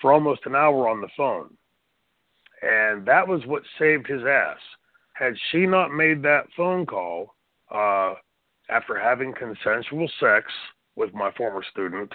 for 0.00 0.12
almost 0.12 0.42
an 0.46 0.54
hour 0.54 0.88
on 0.88 1.00
the 1.00 1.08
phone 1.16 1.56
and 2.62 3.04
that 3.06 3.26
was 3.26 3.44
what 3.46 3.62
saved 3.78 4.06
his 4.06 4.22
ass. 4.22 4.58
Had 5.14 5.34
she 5.50 5.66
not 5.66 5.92
made 5.92 6.22
that 6.22 6.46
phone 6.56 6.86
call 6.86 7.34
uh, 7.70 8.14
after 8.70 8.98
having 8.98 9.34
consensual 9.34 10.08
sex 10.18 10.46
with 10.96 11.12
my 11.12 11.30
former 11.32 11.62
student, 11.70 12.12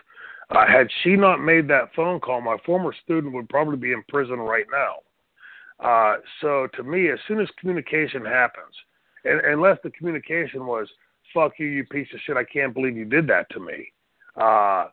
uh, 0.50 0.66
had 0.66 0.88
she 1.04 1.16
not 1.16 1.38
made 1.38 1.68
that 1.68 1.94
phone 1.96 2.20
call, 2.20 2.42
my 2.42 2.58
former 2.66 2.94
student 3.04 3.34
would 3.34 3.50
probably 3.50 3.78
be 3.78 3.92
in 3.92 4.04
prison 4.08 4.40
right 4.40 4.66
now. 4.72 4.96
Uh, 5.80 6.18
so 6.42 6.68
to 6.76 6.84
me, 6.84 7.10
as 7.12 7.20
soon 7.28 7.40
as 7.40 7.48
communication 7.60 8.26
happens, 8.26 8.74
and, 9.26 9.42
unless 9.42 9.78
the 9.84 9.92
communication 9.92 10.66
was 10.66 10.88
"fuck 11.34 11.54
you, 11.60 11.68
you 11.68 11.86
piece 11.86 12.08
of 12.14 12.20
shit," 12.22 12.38
I 12.38 12.46
can't 12.46 12.74
believe 12.74 12.96
you 12.96 13.06
did 13.06 13.28
that 13.28 13.50
to 13.52 13.60
me. 13.60 13.92
Uh, 14.36 14.88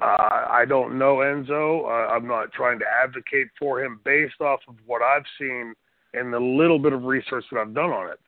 uh, 0.00 0.46
I 0.50 0.64
don't 0.68 0.98
know 0.98 1.16
Enzo. 1.16 1.84
Uh, 1.84 2.12
I'm 2.12 2.26
not 2.26 2.52
trying 2.52 2.78
to 2.78 2.84
advocate 3.02 3.48
for 3.58 3.82
him 3.82 4.00
based 4.04 4.40
off 4.40 4.60
of 4.68 4.76
what 4.86 5.02
I've 5.02 5.24
seen 5.38 5.74
and 6.14 6.32
the 6.32 6.38
little 6.38 6.78
bit 6.78 6.92
of 6.92 7.04
research 7.04 7.44
that 7.50 7.58
I've 7.58 7.74
done 7.74 7.90
on 7.90 8.10
it. 8.10 8.20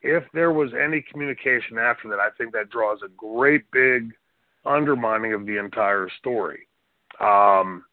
If 0.00 0.24
there 0.32 0.52
was 0.52 0.70
any 0.72 1.04
communication 1.10 1.76
after 1.78 2.08
that, 2.08 2.20
I 2.20 2.28
think 2.38 2.52
that 2.52 2.70
draws 2.70 3.00
a 3.04 3.08
great 3.16 3.70
big 3.72 4.12
undermining 4.64 5.34
of 5.34 5.44
the 5.44 5.58
entire 5.58 6.08
story. 6.18 6.66
Um, 7.20 7.84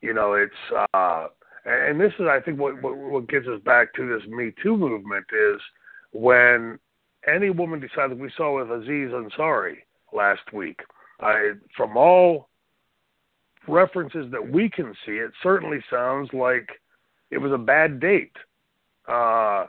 you 0.00 0.12
know, 0.12 0.34
it's 0.34 0.88
uh, 0.94 1.28
and 1.64 2.00
this 2.00 2.12
is, 2.18 2.26
I 2.28 2.40
think, 2.40 2.58
what, 2.58 2.80
what 2.82 2.96
what 2.96 3.28
gets 3.28 3.46
us 3.46 3.60
back 3.64 3.94
to 3.94 4.06
this 4.06 4.28
Me 4.28 4.52
Too 4.62 4.76
movement 4.76 5.24
is 5.32 5.60
when 6.12 6.78
any 7.26 7.50
woman 7.50 7.80
decides. 7.80 8.14
We 8.14 8.30
saw 8.36 8.58
with 8.58 8.70
Aziz 8.70 9.10
Ansari 9.10 9.76
last 10.12 10.52
week 10.52 10.80
I, 11.22 11.52
from 11.76 11.96
all 11.96 12.48
references 13.68 14.30
that 14.32 14.46
we 14.46 14.68
can 14.68 14.92
see, 15.06 15.12
it 15.12 15.30
certainly 15.42 15.78
sounds 15.90 16.28
like 16.32 16.68
it 17.30 17.38
was 17.38 17.52
a 17.52 17.58
bad 17.58 18.00
date. 18.00 18.36
Uh, 19.08 19.66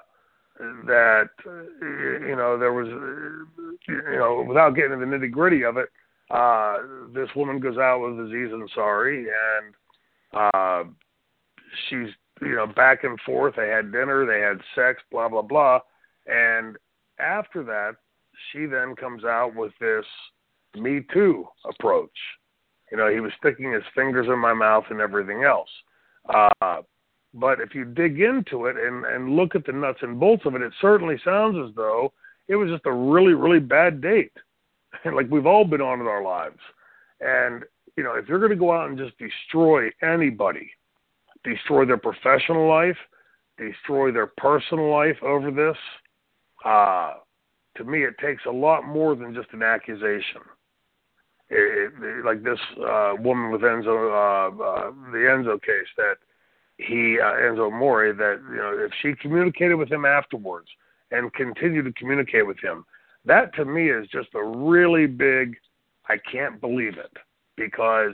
that 0.86 1.30
you 1.46 2.36
know 2.36 2.58
there 2.58 2.74
was 2.74 2.88
you 3.88 4.18
know 4.18 4.46
without 4.48 4.76
getting 4.76 4.94
into 4.94 5.06
the 5.06 5.12
nitty 5.12 5.32
gritty 5.32 5.64
of 5.64 5.78
it, 5.78 5.90
uh, 6.32 6.78
this 7.14 7.30
woman 7.36 7.60
goes 7.60 7.78
out 7.78 8.00
with 8.00 8.28
Aziz 8.28 8.52
Ansari 8.52 9.26
and 9.26 9.74
uh, 10.34 10.84
she's 11.90 12.10
you 12.42 12.56
know 12.56 12.68
back 12.68 13.04
and 13.04 13.20
forth. 13.22 13.56
They 13.58 13.70
had 13.70 13.92
dinner, 13.92 14.26
they 14.26 14.42
had 14.42 14.60
sex, 14.76 15.02
blah 15.12 15.30
blah 15.30 15.42
blah, 15.42 15.80
and 16.28 16.78
after 17.20 17.64
that, 17.64 17.96
she 18.52 18.66
then 18.66 18.96
comes 18.96 19.24
out 19.24 19.56
with 19.56 19.72
this 19.80 20.06
me 20.76 21.02
Too 21.14 21.46
approach. 21.66 22.10
You 22.92 22.98
know, 22.98 23.12
he 23.12 23.20
was 23.20 23.32
sticking 23.40 23.72
his 23.72 23.84
fingers 23.96 24.28
in 24.28 24.38
my 24.38 24.54
mouth 24.54 24.86
and 24.90 25.02
everything 25.02 25.44
else. 25.44 25.70
Uh, 26.30 26.82
but 27.34 27.60
if 27.60 27.74
you 27.74 27.86
dig 27.86 28.22
into 28.22 28.68
it 28.68 28.76
and, 28.78 29.06
and 29.06 29.36
look 29.36 29.56
at 29.56 29.66
the 29.66 29.72
nuts 29.72 30.00
and 30.02 30.20
bolts 30.20 30.46
of 30.46 30.56
it, 30.56 30.62
it 30.62 30.72
certainly 30.80 31.16
sounds 31.26 31.58
as 31.58 31.76
though 31.76 32.14
it 32.48 32.56
was 32.56 32.70
just 32.70 32.86
a 32.86 32.92
really, 32.92 33.34
really 33.34 33.60
bad 33.60 34.02
date, 34.02 34.34
like 35.12 35.28
we've 35.30 35.48
all 35.48 35.66
been 35.66 35.82
on 35.82 36.02
in 36.02 36.08
our 36.08 36.24
lives. 36.24 36.60
And, 37.20 37.64
you 37.98 38.04
know, 38.04 38.16
if 38.16 38.28
you're 38.28 38.40
going 38.40 38.52
to 38.52 38.56
go 38.56 38.72
out 38.72 38.90
and 38.90 38.98
just 38.98 39.18
destroy 39.18 39.90
anybody, 40.02 40.70
destroy 41.44 41.86
their 41.86 41.98
professional 41.98 42.70
life, 42.70 42.98
destroy 43.58 44.12
their 44.12 44.32
personal 44.38 44.92
life 44.92 45.18
over 45.24 45.50
this, 45.50 45.78
uh, 46.64 47.14
to 47.78 47.84
me, 47.84 48.04
it 48.04 48.14
takes 48.20 48.44
a 48.46 48.52
lot 48.52 48.86
more 48.86 49.16
than 49.16 49.34
just 49.34 49.52
an 49.54 49.64
accusation 49.64 50.42
it, 51.54 51.94
it, 52.02 52.26
like 52.26 52.44
this 52.44 52.60
uh, 52.80 53.14
woman 53.20 53.52
with 53.52 53.62
Enzo, 53.62 53.88
uh, 53.88 54.64
uh, 54.64 54.92
the 55.12 55.20
Enzo 55.20 55.62
case 55.62 55.88
that 55.98 56.16
he 56.78 57.20
uh, 57.20 57.34
Enzo 57.34 57.72
Amore 57.72 58.14
that 58.14 58.42
you 58.50 58.58
know 58.58 58.78
if 58.78 58.92
she 59.02 59.14
communicated 59.22 59.76
with 59.76 59.92
him 59.92 60.06
afterwards 60.06 60.68
and 61.12 61.34
continued 61.34 61.86
to 61.86 61.94
communicate 61.94 62.48
with 62.48 62.60
him, 62.60 62.86
that 63.26 63.54
to 63.56 63.66
me 63.66 63.90
is 63.90 64.08
just 64.08 64.30
a 64.36 64.44
really 64.44 65.06
big. 65.06 65.56
I 66.10 66.18
can't 66.30 66.60
believe 66.60 66.98
it 66.98 67.12
because 67.56 68.14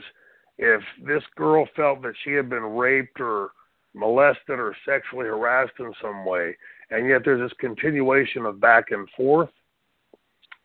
if 0.58 0.82
this 1.04 1.22
girl 1.34 1.66
felt 1.74 2.02
that 2.02 2.14
she 2.22 2.32
had 2.32 2.48
been 2.48 2.62
raped 2.62 3.20
or 3.20 3.50
molested 3.94 4.60
or 4.60 4.76
sexually 4.86 5.26
harassed 5.26 5.72
in 5.80 5.92
some 6.00 6.24
way, 6.24 6.56
and 6.90 7.08
yet 7.08 7.22
there's 7.24 7.40
this 7.40 7.56
continuation 7.58 8.46
of 8.46 8.60
back 8.60 8.90
and 8.90 9.08
forth, 9.16 9.48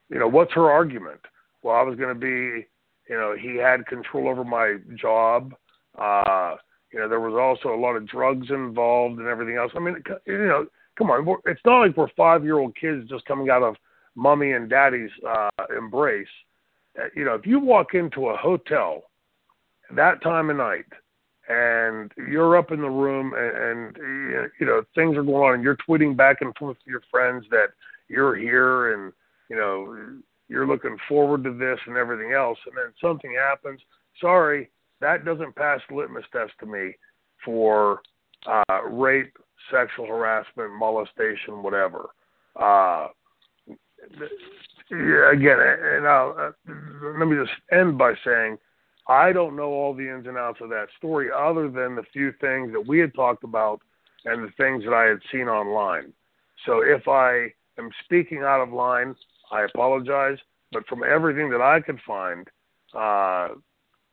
you 0.09 0.19
know, 0.19 0.27
what's 0.27 0.53
her 0.53 0.69
argument? 0.69 1.21
Well, 1.65 1.75
I 1.75 1.81
was 1.81 1.97
going 1.97 2.13
to 2.13 2.19
be, 2.19 2.65
you 3.09 3.17
know, 3.17 3.35
he 3.35 3.57
had 3.57 3.87
control 3.87 4.29
over 4.29 4.43
my 4.43 4.77
job. 4.95 5.53
Uh, 5.97 6.55
You 6.93 7.01
know, 7.01 7.09
there 7.09 7.19
was 7.19 7.33
also 7.35 7.75
a 7.75 7.81
lot 7.85 7.97
of 7.97 8.07
drugs 8.07 8.49
involved 8.49 9.19
and 9.19 9.27
everything 9.27 9.57
else. 9.57 9.73
I 9.75 9.79
mean, 9.79 9.97
you 10.25 10.47
know, 10.47 10.65
come 10.97 11.11
on, 11.11 11.27
it's 11.45 11.65
not 11.65 11.79
like 11.81 11.97
we're 11.97 12.07
five-year-old 12.15 12.73
kids 12.79 13.09
just 13.09 13.25
coming 13.25 13.49
out 13.49 13.63
of 13.63 13.75
mommy 14.15 14.53
and 14.53 14.69
daddy's 14.69 15.09
uh, 15.27 15.65
embrace. 15.77 16.35
Uh, 16.97 17.09
you 17.17 17.25
know, 17.25 17.33
if 17.33 17.45
you 17.45 17.59
walk 17.59 17.95
into 17.95 18.29
a 18.29 18.37
hotel 18.37 19.03
that 19.93 20.21
time 20.21 20.49
of 20.49 20.57
night 20.57 20.85
and 21.49 22.11
you're 22.31 22.57
up 22.57 22.71
in 22.71 22.81
the 22.81 22.89
room 22.89 23.33
and, 23.35 23.97
and 23.97 24.51
you 24.59 24.65
know 24.65 24.81
things 24.95 25.17
are 25.17 25.23
going 25.23 25.43
on 25.47 25.53
and 25.55 25.63
you're 25.63 25.77
tweeting 25.87 26.15
back 26.15 26.37
and 26.41 26.55
forth 26.57 26.77
to 26.83 26.89
your 26.89 27.03
friends 27.11 27.45
that 27.51 27.69
you're 28.07 28.35
here 28.35 28.93
and 28.93 29.13
you 29.49 29.55
know 29.55 29.75
you're 30.47 30.67
looking 30.67 30.97
forward 31.07 31.43
to 31.43 31.53
this 31.53 31.79
and 31.87 31.97
everything 31.97 32.33
else. 32.33 32.57
And 32.65 32.75
then 32.77 32.93
something 33.01 33.33
happens. 33.33 33.81
Sorry 34.21 34.69
that 35.01 35.25
doesn't 35.25 35.55
pass 35.55 35.81
the 35.89 35.95
litmus 35.95 36.25
test 36.31 36.53
to 36.59 36.65
me 36.65 36.95
for 37.43 38.01
uh 38.47 38.83
rape 38.89 39.35
sexual 39.71 40.07
harassment 40.07 40.71
molestation 40.73 41.63
whatever. 41.63 42.09
Uh 42.55 43.07
again 44.91 45.57
and 45.59 46.07
I'll, 46.07 46.35
uh, 46.39 46.71
let 47.17 47.27
me 47.27 47.35
just 47.35 47.51
end 47.71 47.97
by 47.97 48.13
saying 48.23 48.57
I 49.07 49.33
don't 49.33 49.55
know 49.55 49.71
all 49.71 49.93
the 49.93 50.09
ins 50.09 50.27
and 50.27 50.37
outs 50.37 50.59
of 50.61 50.69
that 50.69 50.87
story 50.97 51.29
other 51.35 51.69
than 51.69 51.95
the 51.95 52.03
few 52.13 52.31
things 52.41 52.71
that 52.71 52.85
we 52.87 52.99
had 52.99 53.13
talked 53.13 53.43
about 53.43 53.81
and 54.25 54.43
the 54.43 54.51
things 54.57 54.83
that 54.83 54.93
I 54.93 55.05
had 55.05 55.19
seen 55.31 55.47
online. 55.47 56.11
So 56.65 56.81
if 56.81 57.07
I 57.07 57.49
am 57.77 57.91
speaking 58.03 58.39
out 58.39 58.61
of 58.61 58.73
line, 58.73 59.15
I 59.51 59.63
apologize. 59.63 60.37
But 60.71 60.87
from 60.87 61.03
everything 61.03 61.49
that 61.51 61.61
I 61.61 61.79
could 61.79 61.99
find 62.05 62.47
uh, 62.93 63.49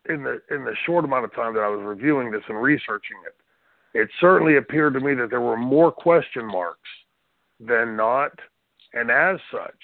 in 0.08 0.22
the 0.22 0.40
in 0.50 0.64
the 0.64 0.74
short 0.86 1.04
amount 1.04 1.24
of 1.24 1.34
time 1.34 1.54
that 1.54 1.62
I 1.62 1.68
was 1.68 1.80
reviewing 1.82 2.30
this 2.30 2.42
and 2.48 2.60
researching 2.60 3.16
it, 3.26 3.98
it 3.98 4.08
certainly 4.20 4.56
appeared 4.56 4.94
to 4.94 5.00
me 5.00 5.14
that 5.14 5.30
there 5.30 5.40
were 5.40 5.56
more 5.56 5.90
question 5.90 6.46
marks 6.46 6.88
than 7.58 7.96
not. 7.96 8.32
And 8.94 9.10
as 9.10 9.38
such, 9.50 9.80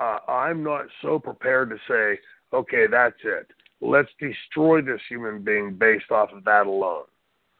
uh, 0.00 0.18
I'm 0.28 0.62
not 0.62 0.86
so 1.02 1.18
prepared 1.18 1.70
to 1.70 1.76
say, 1.88 2.20
okay, 2.52 2.86
that's 2.88 3.16
it 3.24 3.50
let's 3.80 4.08
destroy 4.18 4.80
this 4.80 5.00
human 5.08 5.42
being 5.42 5.74
based 5.74 6.10
off 6.10 6.30
of 6.32 6.44
that 6.44 6.66
alone. 6.66 7.04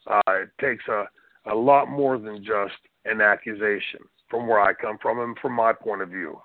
Uh, 0.07 0.21
it 0.29 0.51
takes 0.61 0.85
a, 0.89 1.05
a 1.51 1.55
lot 1.55 1.89
more 1.89 2.19
than 2.19 2.39
just 2.39 2.75
an 3.05 3.21
accusation 3.21 4.01
from 4.29 4.47
where 4.47 4.61
I 4.61 4.73
come 4.73 4.99
from 5.01 5.21
and 5.21 5.37
from 5.39 5.53
my 5.53 5.73
point 5.73 6.03
of 6.03 6.09
view. 6.09 6.39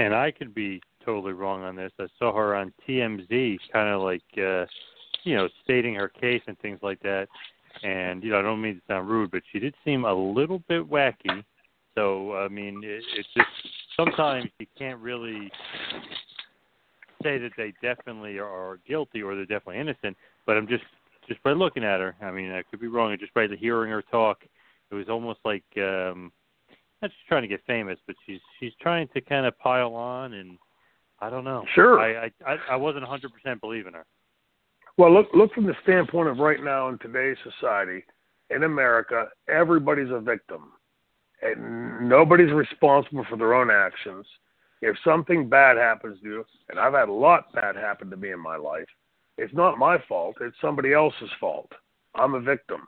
And 0.00 0.14
I 0.14 0.30
could 0.30 0.54
be 0.54 0.80
totally 1.04 1.34
wrong 1.34 1.62
on 1.62 1.76
this. 1.76 1.92
I 2.00 2.06
saw 2.18 2.34
her 2.34 2.56
on 2.56 2.72
TMZ, 2.88 3.58
kind 3.70 3.94
of 3.94 4.00
like, 4.00 4.22
uh, 4.38 4.64
you 5.24 5.36
know, 5.36 5.46
stating 5.62 5.94
her 5.94 6.08
case 6.08 6.40
and 6.46 6.58
things 6.60 6.78
like 6.82 7.00
that. 7.00 7.28
And 7.82 8.24
you 8.24 8.30
know, 8.30 8.38
I 8.38 8.42
don't 8.42 8.62
mean 8.62 8.76
to 8.76 8.80
sound 8.88 9.10
rude, 9.10 9.30
but 9.30 9.42
she 9.52 9.58
did 9.58 9.74
seem 9.84 10.06
a 10.06 10.14
little 10.14 10.62
bit 10.68 10.88
wacky. 10.88 11.44
So 11.94 12.34
I 12.34 12.48
mean, 12.48 12.80
it, 12.82 13.04
it's 13.14 13.28
just 13.36 13.48
sometimes 13.94 14.48
you 14.58 14.66
can't 14.78 14.98
really 15.00 15.50
say 17.22 17.36
that 17.36 17.52
they 17.58 17.74
definitely 17.82 18.38
are 18.38 18.78
guilty 18.88 19.22
or 19.22 19.34
they're 19.34 19.44
definitely 19.44 19.80
innocent, 19.80 20.16
but 20.46 20.56
I'm 20.56 20.66
just 20.66 20.84
just 21.28 21.42
by 21.42 21.52
looking 21.52 21.84
at 21.84 22.00
her. 22.00 22.16
I 22.22 22.30
mean, 22.30 22.52
I 22.52 22.62
could 22.62 22.80
be 22.80 22.86
wrong. 22.86 23.14
Just 23.20 23.34
by 23.34 23.46
the 23.46 23.56
hearing 23.56 23.90
her 23.90 24.02
talk, 24.10 24.38
it 24.90 24.94
was 24.94 25.10
almost 25.10 25.40
like 25.44 25.64
um, 25.76 26.32
not 27.02 27.10
just 27.10 27.26
trying 27.28 27.42
to 27.42 27.48
get 27.48 27.60
famous, 27.66 27.98
but 28.06 28.16
she's 28.26 28.40
she's 28.58 28.72
trying 28.80 29.08
to 29.14 29.20
kind 29.20 29.46
of 29.46 29.58
pile 29.58 29.94
on, 29.94 30.34
and 30.34 30.58
I 31.20 31.30
don't 31.30 31.44
know. 31.44 31.64
Sure. 31.74 31.98
I 32.00 32.30
I, 32.46 32.56
I 32.70 32.76
wasn't 32.76 33.04
100% 33.04 33.60
believing 33.60 33.94
her. 33.94 34.06
Well, 34.96 35.12
look 35.12 35.28
look 35.34 35.52
from 35.52 35.66
the 35.66 35.76
standpoint 35.82 36.28
of 36.28 36.38
right 36.38 36.62
now 36.62 36.88
in 36.88 36.98
today's 36.98 37.36
society, 37.42 38.04
in 38.50 38.64
America, 38.64 39.28
everybody's 39.48 40.10
a 40.10 40.20
victim, 40.20 40.72
and 41.42 42.08
nobody's 42.08 42.52
responsible 42.52 43.24
for 43.28 43.36
their 43.36 43.54
own 43.54 43.70
actions 43.70 44.26
if 44.82 44.96
something 45.04 45.48
bad 45.48 45.76
happens 45.76 46.18
to 46.20 46.26
you, 46.26 46.44
and 46.68 46.78
I've 46.78 46.94
had 46.94 47.08
a 47.08 47.12
lot 47.12 47.52
bad 47.52 47.76
happen 47.76 48.10
to 48.10 48.16
me 48.16 48.32
in 48.32 48.40
my 48.40 48.56
life, 48.56 48.88
it's 49.36 49.52
not 49.54 49.78
my 49.78 49.98
fault. 50.08 50.36
It's 50.40 50.56
somebody 50.60 50.92
else's 50.92 51.30
fault. 51.38 51.70
I'm 52.14 52.34
a 52.34 52.40
victim. 52.40 52.80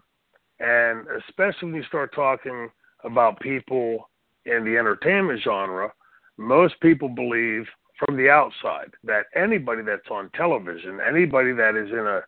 And 0.61 1.07
especially 1.29 1.69
when 1.69 1.75
you 1.75 1.85
start 1.85 2.15
talking 2.15 2.71
about 3.05 3.41
people 3.41 4.09
in 4.47 4.65
the 4.65 4.77
entertainment 4.77 5.41
genre, 5.43 5.93
most 6.37 6.75
people 6.81 7.09
believe 7.09 7.67
from 7.99 8.17
the 8.17 8.29
outside 8.29 8.91
that 9.05 9.27
anybody 9.37 9.83
that's 9.83 10.11
on 10.11 10.31
television, 10.35 10.99
anybody 11.07 11.53
that 11.53 11.77
is 11.77 11.91
in 11.91 12.07
a 12.07 12.21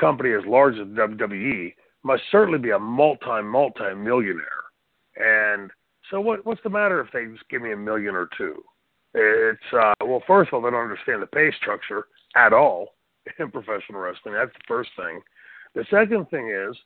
company 0.00 0.32
as 0.32 0.42
large 0.46 0.74
as 0.74 0.86
WWE, 0.88 1.74
must 2.02 2.22
certainly 2.30 2.58
be 2.58 2.70
a 2.70 2.78
multi 2.78 3.42
multi 3.42 3.94
millionaire. 3.96 4.64
And 5.16 5.70
so 6.10 6.20
what 6.20 6.44
what's 6.44 6.62
the 6.64 6.70
matter 6.70 7.00
if 7.00 7.12
they 7.12 7.26
just 7.26 7.48
give 7.48 7.62
me 7.62 7.72
a 7.72 7.76
million 7.76 8.14
or 8.14 8.28
two? 8.36 8.62
It's 9.14 9.72
uh, 9.72 9.94
well, 10.00 10.22
first 10.26 10.48
of 10.48 10.54
all, 10.54 10.62
they 10.62 10.70
don't 10.70 10.82
understand 10.82 11.22
the 11.22 11.26
pay 11.26 11.52
structure 11.60 12.06
at 12.34 12.52
all 12.52 12.94
in 13.38 13.50
professional 13.50 14.00
wrestling. 14.00 14.34
That's 14.34 14.52
the 14.52 14.64
first 14.66 14.90
thing. 14.96 15.20
The 15.74 15.84
second 15.90 16.28
thing 16.30 16.50
is, 16.50 16.76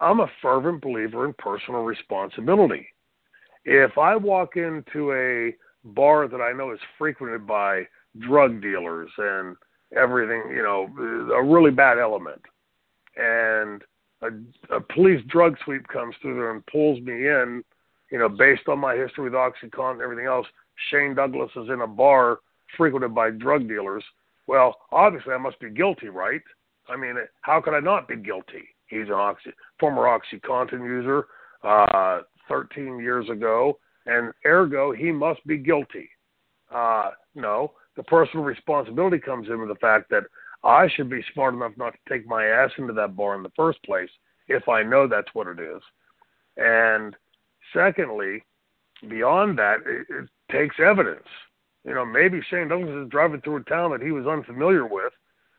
I'm 0.00 0.20
a 0.20 0.30
fervent 0.40 0.80
believer 0.80 1.26
in 1.26 1.34
personal 1.34 1.82
responsibility. 1.82 2.86
If 3.64 3.98
I 3.98 4.16
walk 4.16 4.56
into 4.56 5.12
a 5.12 5.54
bar 5.84 6.28
that 6.28 6.40
I 6.40 6.52
know 6.52 6.72
is 6.72 6.80
frequented 6.98 7.46
by 7.46 7.86
drug 8.18 8.62
dealers 8.62 9.10
and 9.18 9.56
everything, 9.96 10.42
you 10.50 10.62
know, 10.62 10.88
a 11.34 11.42
really 11.42 11.70
bad 11.70 11.98
element, 11.98 12.40
and 13.16 13.82
a, 14.22 14.74
a 14.74 14.80
police 14.80 15.22
drug 15.28 15.56
sweep 15.64 15.86
comes 15.88 16.14
through 16.20 16.34
there 16.34 16.52
and 16.52 16.64
pulls 16.66 17.00
me 17.02 17.28
in, 17.28 17.62
you 18.10 18.18
know, 18.18 18.28
based 18.28 18.68
on 18.68 18.78
my 18.78 18.94
history 18.96 19.24
with 19.24 19.34
OxyContin 19.34 19.92
and 19.92 20.02
everything 20.02 20.26
else, 20.26 20.46
Shane 20.90 21.14
Douglas 21.14 21.50
is 21.56 21.68
in 21.68 21.82
a 21.82 21.86
bar 21.86 22.38
frequented 22.76 23.14
by 23.14 23.30
drug 23.30 23.68
dealers. 23.68 24.04
Well, 24.46 24.76
obviously 24.90 25.32
I 25.32 25.38
must 25.38 25.60
be 25.60 25.70
guilty, 25.70 26.08
right? 26.08 26.42
I 26.88 26.96
mean, 26.96 27.16
how 27.42 27.60
could 27.60 27.74
I 27.74 27.80
not 27.80 28.08
be 28.08 28.16
guilty? 28.16 28.68
He's 28.90 29.06
an 29.06 29.12
oxy, 29.12 29.52
former 29.78 30.02
OxyContin 30.02 30.84
user, 30.84 31.28
uh, 31.62 32.20
13 32.48 32.98
years 32.98 33.28
ago, 33.30 33.78
and 34.06 34.32
ergo 34.44 34.92
he 34.92 35.12
must 35.12 35.46
be 35.46 35.56
guilty. 35.56 36.10
Uh, 36.74 37.10
no, 37.34 37.72
the 37.96 38.02
personal 38.02 38.44
responsibility 38.44 39.18
comes 39.18 39.48
in 39.48 39.60
with 39.60 39.68
the 39.68 39.76
fact 39.76 40.10
that 40.10 40.24
I 40.64 40.88
should 40.94 41.08
be 41.08 41.24
smart 41.32 41.54
enough 41.54 41.72
not 41.76 41.94
to 41.94 41.98
take 42.08 42.26
my 42.26 42.44
ass 42.44 42.70
into 42.76 42.92
that 42.94 43.16
bar 43.16 43.36
in 43.36 43.42
the 43.42 43.52
first 43.56 43.82
place 43.84 44.10
if 44.48 44.68
I 44.68 44.82
know 44.82 45.06
that's 45.06 45.32
what 45.32 45.46
it 45.46 45.60
is. 45.60 45.80
And 46.56 47.16
secondly, 47.72 48.42
beyond 49.08 49.58
that, 49.58 49.78
it, 49.86 50.06
it 50.10 50.28
takes 50.50 50.76
evidence. 50.84 51.26
You 51.84 51.94
know, 51.94 52.04
maybe 52.04 52.42
Shane 52.50 52.68
Douglas 52.68 53.04
is 53.04 53.10
driving 53.10 53.40
through 53.40 53.56
a 53.56 53.64
town 53.64 53.92
that 53.92 54.02
he 54.02 54.10
was 54.10 54.26
unfamiliar 54.26 54.86
with 54.86 55.12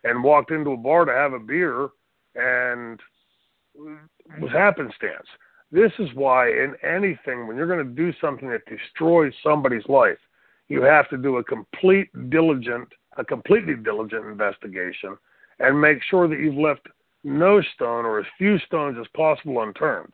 and 0.04 0.24
walked 0.24 0.52
into 0.52 0.72
a 0.72 0.78
bar 0.78 1.06
to 1.06 1.12
have 1.12 1.34
a 1.34 1.40
beer 1.40 1.90
and 2.36 3.00
was 4.40 4.52
happenstance. 4.52 5.28
This 5.72 5.92
is 6.00 6.10
why 6.16 6.50
in 6.50 6.76
anything, 6.84 7.48
when 7.48 7.56
you're 7.56 7.68
going 7.68 7.86
to 7.86 7.96
do 7.96 8.12
something 8.20 8.50
that 8.50 8.62
destroys 8.66 9.34
somebody's 9.44 9.88
life, 9.88 10.18
you 10.68 10.82
have 10.82 11.10
to 11.10 11.18
do 11.18 11.38
a 11.38 11.44
complete 11.44 12.08
diligent, 12.30 12.88
a 13.18 13.24
completely 13.26 13.76
diligent 13.76 14.26
investigation 14.26 15.18
and 15.60 15.80
make 15.80 16.00
sure 16.10 16.28
that 16.28 16.40
you've 16.40 16.56
left 16.56 16.88
no 17.24 17.62
stone 17.76 18.06
or 18.06 18.20
as 18.20 18.26
few 18.38 18.58
stones 18.60 18.98
as 19.00 19.08
possible 19.16 19.62
unturned 19.62 20.14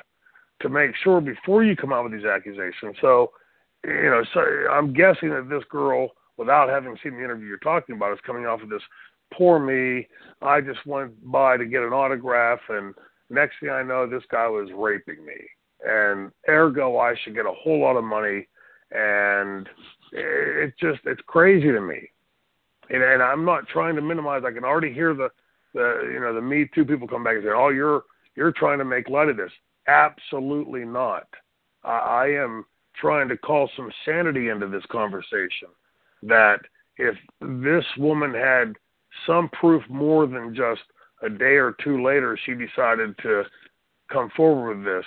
to 0.62 0.70
make 0.70 0.92
sure 1.04 1.22
before 1.22 1.64
you 1.64 1.76
come 1.76 1.94
out 1.94 2.04
with 2.04 2.14
these 2.14 2.26
accusations. 2.26 2.96
So, 3.02 3.32
you 3.86 4.10
know, 4.10 4.24
so 4.34 4.42
I'm 4.72 4.94
guessing 4.94 5.30
that 5.30 5.48
this 5.50 5.64
girl, 5.70 6.12
without 6.38 6.70
having 6.70 6.98
seen 7.02 7.14
the 7.14 7.24
interview 7.24 7.48
you're 7.48 7.58
talking 7.60 7.96
about, 7.96 8.14
is 8.14 8.20
coming 8.26 8.46
off 8.46 8.62
of 8.62 8.70
this 8.70 8.82
poor 9.34 9.60
me. 9.60 10.08
I 10.42 10.62
just 10.62 10.86
went 10.86 11.14
by 11.32 11.58
to 11.58 11.66
get 11.66 11.84
an 11.84 11.94
autograph, 11.94 12.60
and 12.70 12.94
next 13.30 13.56
thing 13.60 13.70
I 13.70 13.84
know, 13.84 14.08
this 14.08 14.24
guy 14.32 14.48
was 14.48 14.70
raping 14.74 15.26
me, 15.26 15.36
and 15.86 16.32
ergo, 16.48 16.98
I 16.98 17.16
should 17.24 17.36
get 17.36 17.46
a 17.46 17.54
whole 17.54 17.82
lot 17.82 17.98
of 17.98 18.04
money. 18.04 18.48
And 18.92 19.68
it 20.14 20.74
just 20.80 21.02
it's 21.06 21.22
crazy 21.28 21.72
to 21.72 21.82
me, 21.82 22.10
and, 22.90 23.04
and 23.04 23.22
I'm 23.22 23.44
not 23.44 23.68
trying 23.68 23.96
to 23.96 24.02
minimize. 24.02 24.44
I 24.46 24.52
can 24.52 24.64
already 24.64 24.94
hear 24.94 25.14
the 25.14 25.30
the 25.74 26.10
you 26.14 26.20
know 26.20 26.34
the 26.34 26.42
Me 26.42 26.70
Too 26.74 26.86
people 26.86 27.08
come 27.08 27.24
back 27.24 27.36
and 27.36 27.44
say, 27.44 27.52
"Oh, 27.54 27.70
you're 27.70 28.04
you're 28.36 28.54
trying 28.54 28.80
to 28.80 28.86
make 28.86 29.10
light 29.10 29.28
of 29.28 29.38
this." 29.38 29.52
Absolutely 29.88 30.86
not. 30.86 31.28
I, 31.84 31.98
I 31.98 32.28
am 32.28 32.66
trying 32.96 33.28
to 33.30 33.38
call 33.38 33.70
some 33.76 33.92
sanity 34.06 34.50
into 34.50 34.68
this 34.68 34.86
conversation. 34.90 35.70
That 36.24 36.60
if 36.98 37.16
this 37.42 37.86
woman 37.98 38.34
had 38.34 38.74
some 39.26 39.50
proof 39.50 39.84
more 39.90 40.28
than 40.28 40.56
just 40.56 40.82
a 41.24 41.30
day 41.30 41.56
or 41.56 41.76
two 41.84 42.04
later 42.04 42.38
she 42.46 42.54
decided 42.54 43.18
to 43.24 43.44
come 44.12 44.30
forward 44.36 44.78
with 44.78 44.86
this, 44.86 45.06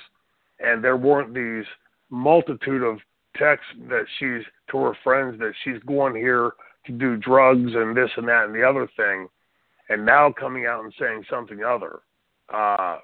and 0.61 0.83
there 0.83 0.97
weren't 0.97 1.35
these 1.35 1.65
multitude 2.11 2.83
of 2.83 2.99
texts 3.37 3.73
that 3.89 4.05
she's 4.19 4.43
to 4.71 4.79
her 4.79 4.97
friends 5.03 5.39
that 5.39 5.53
she's 5.65 5.81
going 5.87 6.15
here 6.15 6.53
to 6.87 6.93
do 6.93 7.17
drugs 7.17 7.73
and 7.75 7.97
this 7.97 8.11
and 8.17 8.29
that 8.29 8.45
and 8.45 8.55
the 8.55 8.63
other 8.63 8.89
thing, 8.97 9.29
and 9.89 10.05
now 10.05 10.33
coming 10.33 10.67
out 10.67 10.85
and 10.85 10.93
saying 10.99 11.25
something 11.31 11.63
other. 11.63 12.01
Uh, 12.53 12.99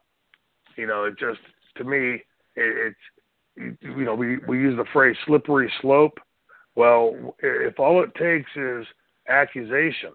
you 0.77 0.87
know, 0.87 1.05
it 1.05 1.19
just 1.19 1.41
to 1.77 1.85
me, 1.85 2.23
it, 2.57 2.95
it's 3.57 3.77
you 3.83 4.05
know 4.05 4.15
we 4.15 4.39
we 4.49 4.59
use 4.59 4.77
the 4.77 4.85
phrase 4.93 5.17
slippery 5.27 5.73
slope. 5.81 6.19
Well, 6.75 7.35
if 7.41 7.79
all 7.81 8.03
it 8.03 8.15
takes 8.17 8.51
is 8.55 8.87
accusation, 9.29 10.13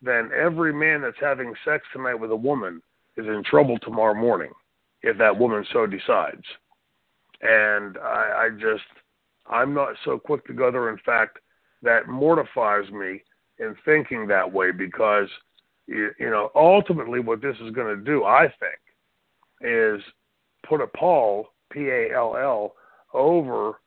then 0.00 0.30
every 0.38 0.72
man 0.72 1.02
that's 1.02 1.16
having 1.20 1.54
sex 1.64 1.84
tonight 1.92 2.14
with 2.14 2.30
a 2.30 2.36
woman 2.36 2.82
is 3.16 3.26
in 3.26 3.42
trouble 3.44 3.78
tomorrow 3.78 4.14
morning 4.14 4.52
if 5.02 5.18
that 5.18 5.36
woman 5.36 5.64
so 5.72 5.86
decides. 5.86 6.44
And 7.42 7.98
I, 7.98 8.46
I 8.46 8.48
just, 8.60 8.84
I'm 9.48 9.74
not 9.74 9.94
so 10.04 10.18
quick 10.18 10.46
to 10.46 10.52
go 10.52 10.70
there. 10.70 10.90
In 10.90 10.98
fact, 11.04 11.38
that 11.82 12.08
mortifies 12.08 12.90
me 12.90 13.22
in 13.58 13.76
thinking 13.84 14.26
that 14.26 14.52
way 14.52 14.72
because, 14.72 15.28
you, 15.86 16.10
you 16.18 16.30
know, 16.30 16.50
ultimately 16.54 17.20
what 17.20 17.40
this 17.40 17.56
is 17.60 17.72
going 17.72 17.96
to 17.96 18.04
do, 18.04 18.24
I 18.24 18.52
think, 18.60 18.80
is 19.60 20.02
put 20.68 20.80
a 20.80 20.86
pall, 20.86 21.48
P 21.70 21.88
A 21.88 22.14
L 22.14 22.36
L, 22.36 22.74
over. 23.14 23.80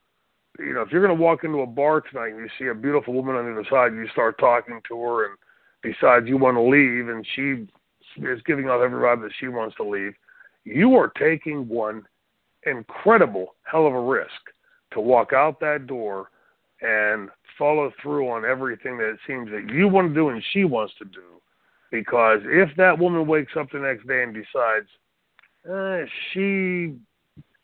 You 0.60 0.74
know, 0.74 0.82
if 0.82 0.92
you're 0.92 1.06
going 1.06 1.18
to 1.18 1.24
walk 1.24 1.44
into 1.44 1.62
a 1.62 1.66
bar 1.66 2.02
tonight 2.02 2.34
and 2.34 2.40
you 2.40 2.50
see 2.60 2.68
a 2.68 2.76
beautiful 2.76 3.14
woman 3.14 3.36
on 3.36 3.46
the 3.46 3.52
other 3.52 3.68
side, 3.70 3.94
you 3.94 4.08
start 4.12 4.38
talking 4.38 4.82
to 4.88 5.02
her 5.02 5.26
and 5.26 5.38
decides 5.84 6.28
you 6.28 6.38
want 6.38 6.58
to 6.58 6.62
leave, 6.62 7.10
and 7.10 7.26
she 7.36 7.68
is 8.24 8.42
giving 8.46 8.70
off 8.70 8.82
every 8.82 9.02
vibe 9.02 9.22
that 9.22 9.32
she 9.40 9.48
wants 9.48 9.76
to 9.78 9.84
leave, 9.84 10.14
you 10.64 10.96
are 10.96 11.12
taking 11.18 11.68
one 11.68 12.04
incredible 12.66 13.56
hell 13.64 13.88
of 13.88 13.94
a 13.94 14.02
risk 14.02 14.30
to 14.94 15.00
walk 15.00 15.34
out 15.34 15.60
that 15.60 15.88
door 15.88 16.30
and 16.82 17.30
follow 17.58 17.92
through 18.02 18.30
on 18.30 18.46
everything 18.46 18.98
that 18.98 19.10
it 19.10 19.20
seems 19.28 19.50
that 19.52 19.70
you 19.74 19.88
want 19.88 20.10
to 20.10 20.14
do 20.14 20.30
and 20.30 20.44
she 20.52 20.64
wants 20.64 20.94
to 21.00 21.06
do. 21.06 21.24
Because 21.92 22.40
if 22.46 22.70
that 22.78 22.98
woman 22.98 23.28
wakes 23.28 23.54
up 23.60 23.68
the 23.72 23.80
next 23.80 24.08
day 24.08 24.24
and 24.24 24.34
decides 24.34 24.88
uh, 25.70 26.06
she 26.32 26.96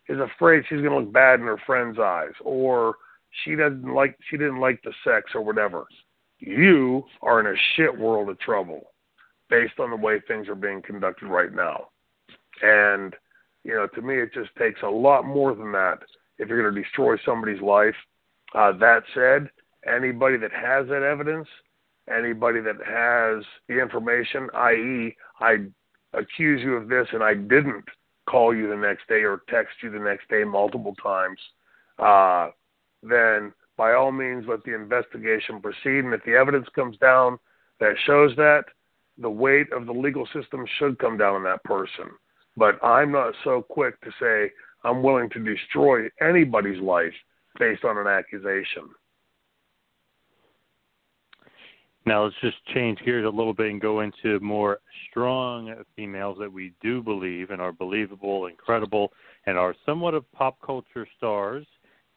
is 0.10 0.20
afraid 0.20 0.64
she's 0.68 0.82
going 0.82 0.92
to 0.92 1.00
look 1.00 1.12
bad 1.12 1.40
in 1.40 1.46
her 1.46 1.58
friend's 1.66 1.98
eyes, 2.00 2.34
or 2.42 2.96
she 3.44 3.56
doesn't 3.56 3.94
like 3.94 4.18
she 4.30 4.38
didn't 4.38 4.60
like 4.60 4.82
the 4.84 4.94
sex 5.04 5.32
or 5.34 5.42
whatever, 5.42 5.86
you 6.40 7.04
are 7.22 7.40
in 7.40 7.48
a 7.48 7.60
shit 7.76 7.98
world 7.98 8.30
of 8.30 8.40
trouble 8.40 8.92
based 9.50 9.80
on 9.80 9.90
the 9.90 9.96
way 9.96 10.20
things 10.28 10.48
are 10.48 10.56
being 10.56 10.82
conducted 10.82 11.28
right 11.28 11.54
now. 11.54 11.88
And, 12.62 13.16
you 13.64 13.74
know, 13.74 13.88
to 13.88 14.02
me, 14.02 14.20
it 14.20 14.34
just 14.34 14.50
takes 14.58 14.82
a 14.84 14.90
lot 14.90 15.26
more 15.26 15.56
than 15.56 15.72
that 15.72 16.00
if 16.38 16.48
you're 16.48 16.62
going 16.62 16.76
to 16.76 16.82
destroy 16.82 17.18
somebody's 17.26 17.62
life. 17.62 17.96
Uh, 18.54 18.72
that 18.78 19.04
said, 19.14 19.50
anybody 19.88 20.38
that 20.38 20.52
has 20.52 20.88
that 20.88 21.04
evidence, 21.04 21.48
anybody 22.14 22.60
that 22.62 22.78
has 22.86 23.44
the 23.68 23.82
information, 23.82 24.50
i.e., 24.54 25.16
I 25.40 25.58
accuse 26.14 26.62
you 26.62 26.76
of 26.76 26.88
this 26.88 27.08
and 27.12 27.24
I 27.24 27.34
didn't 27.34 27.86
call 28.30 28.56
you 28.56 28.70
the 28.70 28.76
next 28.76 29.08
day 29.08 29.24
or 29.24 29.42
text 29.50 29.76
you 29.82 29.90
the 29.90 30.00
next 30.00 30.30
day 30.30 30.44
multiple 30.44 30.96
times, 31.02 31.40
uh, 32.00 32.50
then 33.04 33.54
by 33.78 33.94
all 33.94 34.12
means 34.12 34.46
let 34.48 34.64
the 34.64 34.76
investigation 34.76 35.62
proceed. 35.62 36.04
And 36.04 36.14
if 36.14 36.24
the 36.26 36.34
evidence 36.34 36.68
comes 36.76 36.98
down 36.98 37.38
that 37.80 37.96
shows 38.06 38.36
that, 38.38 38.66
the 39.20 39.30
weight 39.30 39.72
of 39.72 39.86
the 39.86 39.92
legal 39.92 40.28
system 40.34 40.66
should 40.78 41.00
come 41.00 41.18
down 41.18 41.36
on 41.36 41.44
that 41.44 41.64
person. 41.64 42.06
But 42.56 42.84
I'm 42.84 43.12
not 43.12 43.34
so 43.44 43.62
quick 43.62 44.00
to 44.02 44.12
say 44.20 44.52
I'm 44.84 45.04
willing 45.04 45.30
to 45.32 45.40
destroy 45.40 46.08
anybody's 46.22 46.82
life 46.82 47.14
based 47.60 47.84
on 47.84 47.98
an 47.98 48.08
accusation. 48.08 48.90
Now 52.06 52.24
let's 52.24 52.36
just 52.42 52.64
change 52.74 53.00
gears 53.04 53.26
a 53.26 53.30
little 53.30 53.54
bit 53.54 53.70
and 53.70 53.82
go 53.82 54.00
into 54.00 54.40
more 54.40 54.80
strong 55.10 55.76
females 55.96 56.38
that 56.40 56.52
we 56.52 56.72
do 56.82 57.04
believe 57.04 57.50
and 57.50 57.62
are 57.62 57.74
believable 57.74 58.46
and 58.46 58.58
credible 58.58 59.12
and 59.46 59.58
are 59.58 59.76
somewhat 59.86 60.14
of 60.14 60.32
pop 60.32 60.58
culture 60.66 61.06
stars 61.18 61.66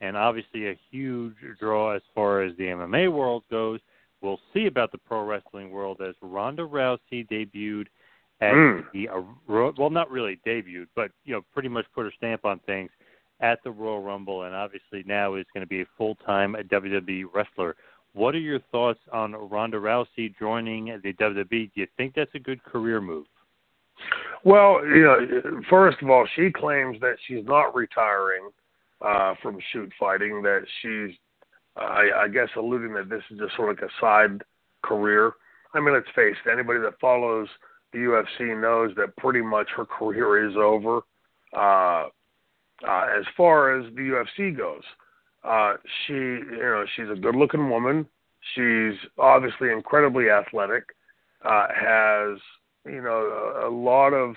and 0.01 0.17
obviously 0.17 0.69
a 0.69 0.79
huge 0.91 1.35
draw 1.59 1.95
as 1.95 2.03
far 2.15 2.43
as 2.43 2.57
the 2.57 2.65
MMA 2.65 3.13
world 3.13 3.45
goes. 3.51 3.81
We'll 4.21 4.41
see 4.53 4.67
about 4.67 4.93
the 4.93 4.99
pro 4.99 5.25
wrestling 5.25 5.71
world 5.71 6.01
as 6.07 6.15
Ronda 6.21 6.63
Rousey 6.67 7.27
debuted 7.29 7.87
at 8.41 8.55
mm. 8.55 8.85
the 8.93 9.09
uh, 9.09 9.23
well, 9.49 9.91
not 9.91 10.11
really 10.11 10.41
debuted, 10.47 10.87
but 10.95 11.11
you 11.25 11.35
know, 11.35 11.43
pretty 11.53 11.69
much 11.69 11.87
put 11.95 12.05
her 12.05 12.13
stamp 12.17 12.45
on 12.45 12.59
things 12.61 12.91
at 13.41 13.63
the 13.65 13.71
Royal 13.71 14.03
Rumble, 14.03 14.43
and 14.43 14.55
obviously 14.55 15.03
now 15.07 15.35
is 15.35 15.47
going 15.55 15.63
to 15.63 15.69
be 15.69 15.83
a 15.83 15.87
full 15.97 16.15
time 16.27 16.55
WWE 16.71 17.25
wrestler. 17.33 17.77
What 18.13 18.35
are 18.35 18.41
your 18.41 18.61
thoughts 18.73 18.99
on 19.13 19.33
Ronda 19.33 19.79
Rousey 19.79 20.35
joining 20.39 20.87
the 21.03 21.13
WWE? 21.15 21.49
Do 21.49 21.81
you 21.81 21.87
think 21.97 22.15
that's 22.15 22.35
a 22.35 22.41
good 22.41 22.63
career 22.65 23.01
move? 23.01 23.27
Well, 24.45 24.85
you 24.85 25.03
know, 25.03 25.61
first 25.69 25.99
of 26.03 26.11
all, 26.11 26.27
she 26.35 26.51
claims 26.51 26.99
that 27.01 27.17
she's 27.27 27.45
not 27.45 27.75
retiring 27.75 28.51
uh, 29.05 29.35
from 29.43 29.59
shoot 29.73 29.91
fighting. 29.99 30.43
That 30.43 30.65
she's, 30.81 31.17
uh, 31.77 31.85
I, 31.85 32.23
I 32.25 32.29
guess, 32.29 32.49
alluding 32.57 32.95
that 32.95 33.09
this 33.09 33.23
is 33.31 33.39
just 33.39 33.57
sort 33.57 33.71
of 33.71 33.79
like 33.79 33.91
a 33.91 34.01
side 34.01 34.43
career. 34.83 35.33
I 35.75 35.81
mean, 35.81 35.95
let's 35.95 36.07
face 36.15 36.37
it. 36.45 36.51
Anybody 36.51 36.81
that 36.81 37.01
follows 37.01 37.49
the 37.93 37.99
UFC 37.99 38.61
knows 38.61 38.95
that 38.97 39.17
pretty 39.17 39.43
much 39.43 39.69
her 39.77 39.85
career 39.85 40.49
is 40.49 40.57
over. 40.57 41.01
Uh, 41.57 42.09
uh, 42.87 43.07
as 43.19 43.25
far 43.37 43.79
as 43.79 43.93
the 43.95 44.01
UFC 44.01 44.57
goes, 44.57 44.83
uh, 45.45 45.75
she, 46.07 46.13
you 46.13 46.59
know, 46.61 46.85
she's 46.97 47.11
a 47.11 47.21
good-looking 47.21 47.69
woman. 47.69 48.07
She's 48.55 48.95
obviously 49.19 49.71
incredibly 49.71 50.31
athletic. 50.31 50.85
Uh, 51.43 51.69
has 51.69 52.39
you 52.85 53.01
know 53.01 53.55
a, 53.63 53.69
a 53.69 53.71
lot 53.71 54.11
of 54.13 54.35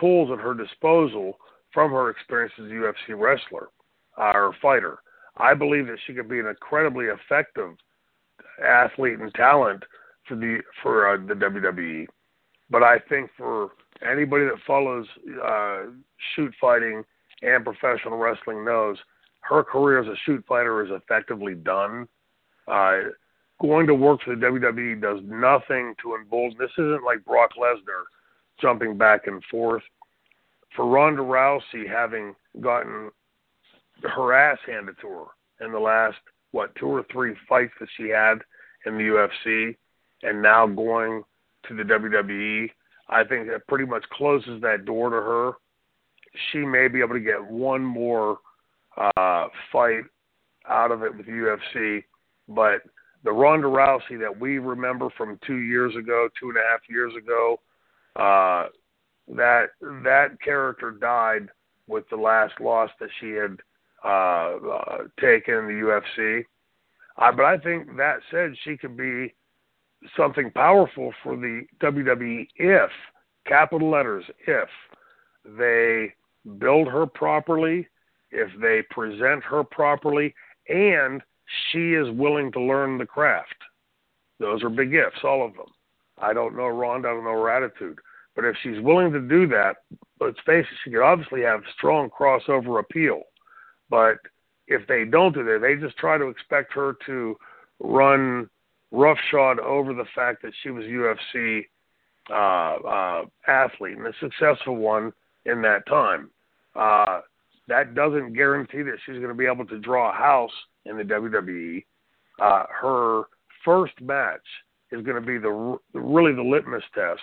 tools 0.00 0.30
at 0.32 0.42
her 0.42 0.54
disposal 0.54 1.38
from 1.72 1.92
her 1.92 2.10
experience 2.10 2.52
as 2.58 2.66
a 2.66 2.68
UFC 2.68 3.16
wrestler 3.16 3.68
or 4.16 4.54
fighter. 4.60 4.98
I 5.36 5.54
believe 5.54 5.86
that 5.86 5.98
she 6.06 6.14
could 6.14 6.28
be 6.28 6.40
an 6.40 6.46
incredibly 6.46 7.06
effective 7.06 7.76
athlete 8.64 9.18
and 9.18 9.32
talent 9.34 9.82
for 10.28 10.36
the 10.36 10.58
for 10.82 11.14
uh, 11.14 11.16
the 11.16 11.34
WWE. 11.34 12.06
But 12.70 12.82
I 12.82 12.98
think 13.08 13.30
for 13.36 13.70
anybody 14.08 14.44
that 14.44 14.58
follows 14.66 15.06
uh, 15.44 15.86
shoot 16.34 16.52
fighting 16.60 17.02
and 17.42 17.64
professional 17.64 18.18
wrestling 18.18 18.64
knows 18.64 18.96
her 19.40 19.64
career 19.64 20.00
as 20.00 20.06
a 20.06 20.16
shoot 20.24 20.44
fighter 20.46 20.84
is 20.84 20.90
effectively 20.90 21.54
done. 21.54 22.06
Uh, 22.68 23.00
going 23.60 23.86
to 23.86 23.94
work 23.94 24.20
for 24.22 24.34
the 24.34 24.46
WWE 24.46 25.00
does 25.00 25.20
nothing 25.24 25.94
to 26.02 26.14
embolden. 26.14 26.56
This 26.58 26.70
isn't 26.78 27.04
like 27.04 27.24
Brock 27.24 27.50
Lesnar 27.60 28.04
jumping 28.60 28.96
back 28.96 29.26
and 29.26 29.42
forth. 29.50 29.82
For 30.76 30.86
Ronda 30.86 31.22
Rousey 31.22 31.88
having 31.88 32.34
gotten 32.60 33.10
her 34.02 34.32
ass 34.32 34.58
handed 34.66 34.96
to 35.00 35.08
her 35.08 35.64
in 35.64 35.72
the 35.72 35.78
last 35.78 36.16
what 36.52 36.74
two 36.76 36.86
or 36.86 37.04
three 37.12 37.34
fights 37.48 37.72
that 37.80 37.88
she 37.96 38.08
had 38.08 38.38
in 38.86 38.96
the 38.96 39.04
UFC, 39.04 39.76
and 40.22 40.42
now 40.42 40.66
going 40.66 41.22
to 41.68 41.76
the 41.76 41.82
WWE, 41.82 42.70
I 43.08 43.24
think 43.24 43.48
that 43.48 43.66
pretty 43.68 43.84
much 43.84 44.04
closes 44.10 44.60
that 44.62 44.84
door 44.84 45.10
to 45.10 45.16
her. 45.16 45.52
She 46.50 46.58
may 46.58 46.88
be 46.88 47.00
able 47.00 47.14
to 47.14 47.20
get 47.20 47.44
one 47.44 47.84
more 47.84 48.38
uh, 48.96 49.48
fight 49.72 50.04
out 50.68 50.90
of 50.90 51.02
it 51.02 51.16
with 51.16 51.26
UFC, 51.26 52.04
but 52.48 52.82
the 53.24 53.32
Ronda 53.32 53.66
Rousey 53.66 54.18
that 54.20 54.40
we 54.40 54.58
remember 54.58 55.10
from 55.16 55.38
two 55.46 55.58
years 55.58 55.94
ago, 55.96 56.28
two 56.38 56.48
and 56.48 56.56
a 56.56 56.62
half 56.70 56.80
years 56.88 57.12
ago, 57.16 57.60
uh, 58.16 58.68
that 59.28 59.66
that 59.80 60.40
character 60.42 60.90
died 60.90 61.48
with 61.86 62.08
the 62.08 62.16
last 62.16 62.54
loss 62.60 62.90
that 63.00 63.10
she 63.20 63.30
had 63.30 63.58
uh, 64.04 64.56
uh, 64.56 64.98
taken 65.20 65.54
in 65.54 65.66
the 65.66 66.02
UFC. 66.18 66.44
Uh, 67.18 67.32
but 67.32 67.44
I 67.44 67.58
think 67.58 67.96
that 67.96 68.20
said, 68.30 68.54
she 68.64 68.76
could 68.76 68.96
be 68.96 69.34
something 70.16 70.50
powerful 70.52 71.12
for 71.22 71.36
the 71.36 71.62
WWE 71.82 72.48
if, 72.56 72.90
capital 73.46 73.90
letters, 73.90 74.24
if 74.46 74.68
they 75.58 76.14
build 76.58 76.88
her 76.88 77.06
properly, 77.06 77.86
if 78.30 78.48
they 78.60 78.82
present 78.90 79.42
her 79.44 79.64
properly, 79.64 80.34
and 80.68 81.20
she 81.70 81.94
is 81.94 82.10
willing 82.10 82.52
to 82.52 82.60
learn 82.60 82.96
the 82.96 83.06
craft. 83.06 83.54
Those 84.38 84.62
are 84.62 84.70
big 84.70 84.94
ifs, 84.94 85.24
all 85.24 85.44
of 85.44 85.54
them. 85.54 85.66
I 86.18 86.32
don't 86.32 86.56
know 86.56 86.68
Ronda, 86.68 87.08
I 87.08 87.12
don't 87.12 87.24
know 87.24 87.32
her 87.32 87.50
attitude. 87.50 87.98
But 88.36 88.44
if 88.44 88.56
she's 88.62 88.80
willing 88.80 89.12
to 89.12 89.20
do 89.20 89.46
that, 89.48 89.76
let's 90.20 90.38
face 90.46 90.64
it, 90.70 90.78
she 90.84 90.90
could 90.90 91.02
obviously 91.02 91.42
have 91.42 91.62
strong 91.76 92.08
crossover 92.08 92.80
appeal. 92.80 93.22
But 93.90 94.18
if 94.68 94.86
they 94.86 95.04
don't 95.04 95.34
do 95.34 95.44
that, 95.44 95.58
they 95.60 95.74
just 95.74 95.98
try 95.98 96.16
to 96.16 96.28
expect 96.28 96.72
her 96.74 96.96
to 97.06 97.36
run 97.80 98.48
roughshod 98.92 99.58
over 99.58 99.92
the 99.92 100.06
fact 100.14 100.42
that 100.42 100.52
she 100.62 100.70
was 100.70 100.84
a 100.84 100.88
UFC 100.88 101.66
uh, 102.30 102.88
uh, 102.88 103.22
athlete 103.48 103.98
and 103.98 104.06
a 104.06 104.12
successful 104.20 104.76
one 104.76 105.12
in 105.44 105.60
that 105.62 105.86
time. 105.86 106.30
Uh, 106.76 107.20
that 107.68 107.94
doesn't 107.94 108.34
guarantee 108.34 108.82
that 108.82 108.98
she's 109.04 109.16
going 109.16 109.28
to 109.28 109.34
be 109.34 109.46
able 109.46 109.66
to 109.66 109.78
draw 109.78 110.10
a 110.10 110.12
house 110.12 110.52
in 110.86 110.96
the 110.96 111.02
WWE. 111.02 111.84
Uh, 112.40 112.64
her 112.68 113.24
first 113.64 114.00
match 114.00 114.40
is 114.92 115.04
going 115.04 115.20
to 115.20 115.26
be 115.26 115.38
the 115.38 115.78
really 115.94 116.32
the 116.32 116.42
litmus 116.42 116.82
test, 116.94 117.20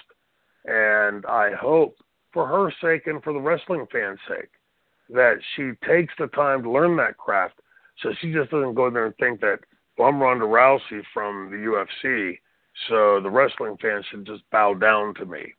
and 0.65 1.25
I 1.25 1.51
hope 1.59 1.95
for 2.33 2.47
her 2.47 2.71
sake 2.81 3.07
and 3.07 3.21
for 3.23 3.33
the 3.33 3.39
wrestling 3.39 3.85
fans' 3.91 4.19
sake 4.27 4.49
that 5.09 5.35
she 5.55 5.71
takes 5.87 6.13
the 6.19 6.27
time 6.27 6.63
to 6.63 6.71
learn 6.71 6.97
that 6.97 7.17
craft 7.17 7.59
so 8.01 8.13
she 8.19 8.31
just 8.31 8.51
doesn't 8.51 8.75
go 8.75 8.89
there 8.89 9.05
and 9.07 9.17
think 9.17 9.41
that 9.41 9.59
well, 9.97 10.09
I'm 10.09 10.21
Ronda 10.21 10.45
Rousey 10.45 11.01
from 11.11 11.49
the 11.49 11.57
UFC, 11.57 12.37
so 12.87 13.19
the 13.19 13.31
wrestling 13.31 13.77
fans 13.81 14.05
should 14.11 14.27
just 14.27 14.43
bow 14.51 14.75
down 14.75 15.15
to 15.15 15.25
me. 15.25 15.53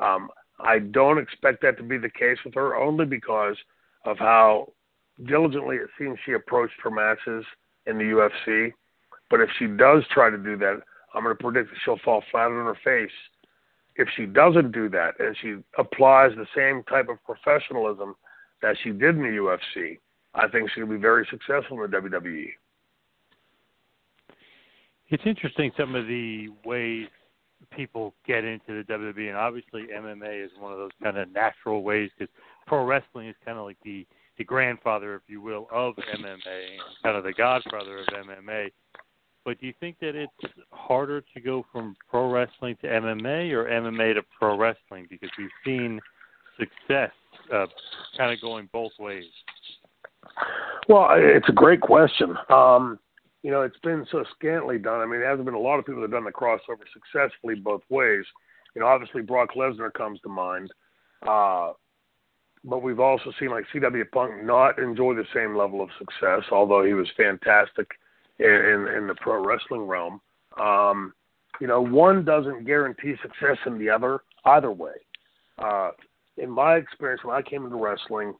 Um, 0.00 0.30
I 0.58 0.80
don't 0.80 1.18
expect 1.18 1.62
that 1.62 1.76
to 1.76 1.84
be 1.84 1.98
the 1.98 2.10
case 2.10 2.38
with 2.44 2.54
her, 2.54 2.74
only 2.74 3.04
because 3.04 3.56
of 4.04 4.18
how 4.18 4.72
diligently 5.26 5.76
it 5.76 5.90
seems 5.96 6.18
she 6.26 6.32
approached 6.32 6.74
her 6.82 6.90
matches 6.90 7.44
in 7.86 7.98
the 7.98 8.04
UFC. 8.04 8.72
But 9.30 9.40
if 9.40 9.48
she 9.58 9.66
does 9.66 10.02
try 10.10 10.28
to 10.28 10.38
do 10.38 10.56
that, 10.56 10.80
I'm 11.14 11.22
going 11.22 11.36
to 11.36 11.42
predict 11.42 11.70
that 11.70 11.78
she'll 11.84 11.98
fall 12.04 12.22
flat 12.32 12.46
on 12.46 12.66
her 12.66 12.78
face. 12.84 13.14
If 13.94 14.08
she 14.16 14.26
doesn't 14.26 14.72
do 14.72 14.88
that 14.88 15.20
and 15.20 15.36
she 15.40 15.54
applies 15.78 16.32
the 16.34 16.46
same 16.56 16.82
type 16.84 17.08
of 17.08 17.22
professionalism 17.24 18.16
that 18.64 18.76
she 18.82 18.90
did 18.90 19.16
in 19.16 19.22
the 19.22 19.28
UFC, 19.28 19.98
I 20.34 20.48
think 20.48 20.70
she'll 20.70 20.86
be 20.86 20.96
very 20.96 21.28
successful 21.30 21.84
in 21.84 21.90
the 21.90 21.96
WWE. 21.98 22.48
It's 25.10 25.22
interesting 25.26 25.70
some 25.76 25.94
of 25.94 26.06
the 26.06 26.48
ways 26.64 27.08
people 27.76 28.14
get 28.26 28.42
into 28.42 28.82
the 28.82 28.84
WWE, 28.90 29.28
and 29.28 29.36
obviously 29.36 29.82
MMA 29.94 30.46
is 30.46 30.50
one 30.58 30.72
of 30.72 30.78
those 30.78 30.92
kind 31.02 31.18
of 31.18 31.30
natural 31.30 31.82
ways 31.82 32.10
because 32.18 32.34
pro 32.66 32.86
wrestling 32.86 33.28
is 33.28 33.36
kind 33.44 33.58
of 33.58 33.66
like 33.66 33.76
the 33.84 34.06
the 34.38 34.44
grandfather, 34.44 35.14
if 35.14 35.22
you 35.28 35.40
will, 35.40 35.68
of 35.70 35.94
MMA, 35.94 36.78
kind 37.04 37.16
of 37.16 37.22
the 37.22 37.34
godfather 37.34 37.98
of 37.98 38.06
MMA. 38.06 38.72
But 39.44 39.60
do 39.60 39.66
you 39.66 39.74
think 39.78 39.96
that 40.00 40.16
it's 40.16 40.54
harder 40.72 41.20
to 41.20 41.40
go 41.40 41.64
from 41.70 41.94
pro 42.10 42.28
wrestling 42.30 42.76
to 42.80 42.88
MMA 42.88 43.52
or 43.52 43.66
MMA 43.66 44.14
to 44.14 44.22
pro 44.36 44.58
wrestling? 44.58 45.06
Because 45.08 45.30
we've 45.38 45.50
seen 45.64 46.00
success 46.58 47.12
uh, 47.52 47.66
kind 48.16 48.32
of 48.32 48.40
going 48.40 48.68
both 48.72 48.92
ways. 48.98 49.24
Well, 50.88 51.08
it's 51.12 51.48
a 51.48 51.52
great 51.52 51.80
question. 51.80 52.36
Um, 52.48 52.98
you 53.42 53.50
know, 53.50 53.62
it's 53.62 53.78
been 53.82 54.06
so 54.10 54.24
scantily 54.34 54.78
done. 54.78 55.00
I 55.00 55.06
mean, 55.06 55.20
there 55.20 55.28
hasn't 55.28 55.44
been 55.44 55.54
a 55.54 55.58
lot 55.58 55.78
of 55.78 55.84
people 55.84 56.00
that 56.00 56.10
have 56.10 56.22
done 56.22 56.24
the 56.24 56.32
crossover 56.32 56.84
successfully 56.92 57.54
both 57.54 57.82
ways. 57.90 58.24
You 58.74 58.80
know, 58.80 58.88
obviously 58.88 59.22
Brock 59.22 59.50
Lesnar 59.56 59.92
comes 59.92 60.20
to 60.22 60.28
mind. 60.28 60.72
Uh, 61.26 61.72
but 62.64 62.82
we've 62.82 63.00
also 63.00 63.32
seen 63.38 63.50
like 63.50 63.64
CW 63.72 64.10
Punk 64.12 64.44
not 64.44 64.78
enjoy 64.78 65.14
the 65.14 65.26
same 65.34 65.56
level 65.56 65.82
of 65.82 65.90
success, 65.98 66.42
although 66.50 66.82
he 66.82 66.94
was 66.94 67.08
fantastic 67.16 67.86
in, 68.38 68.46
in, 68.46 68.88
in 68.96 69.06
the 69.06 69.14
pro 69.20 69.44
wrestling 69.44 69.82
realm. 69.82 70.20
Um, 70.58 71.12
you 71.60 71.66
know, 71.66 71.80
one 71.80 72.24
doesn't 72.24 72.64
guarantee 72.64 73.14
success 73.22 73.58
in 73.66 73.78
the 73.78 73.90
other 73.90 74.20
either 74.46 74.70
way. 74.70 74.92
Uh, 75.58 75.90
in 76.36 76.50
my 76.50 76.76
experience, 76.76 77.22
when 77.24 77.36
I 77.36 77.42
came 77.42 77.64
into 77.64 77.76
wrestling, 77.76 78.34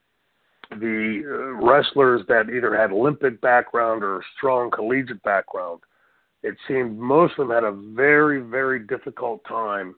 the 0.71 1.23
uh, 1.25 1.65
wrestlers 1.65 2.23
that 2.29 2.51
either 2.51 2.77
had 2.77 2.91
Olympic 2.91 3.41
background 3.41 4.03
or 4.03 4.23
strong 4.37 4.71
collegiate 4.71 5.23
background, 5.23 5.81
it 6.43 6.57
seemed 6.67 6.99
most 6.99 7.33
of 7.39 7.49
them 7.49 7.55
had 7.55 7.65
a 7.65 7.73
very, 7.95 8.41
very 8.41 8.81
difficult 8.81 9.43
time 9.47 9.95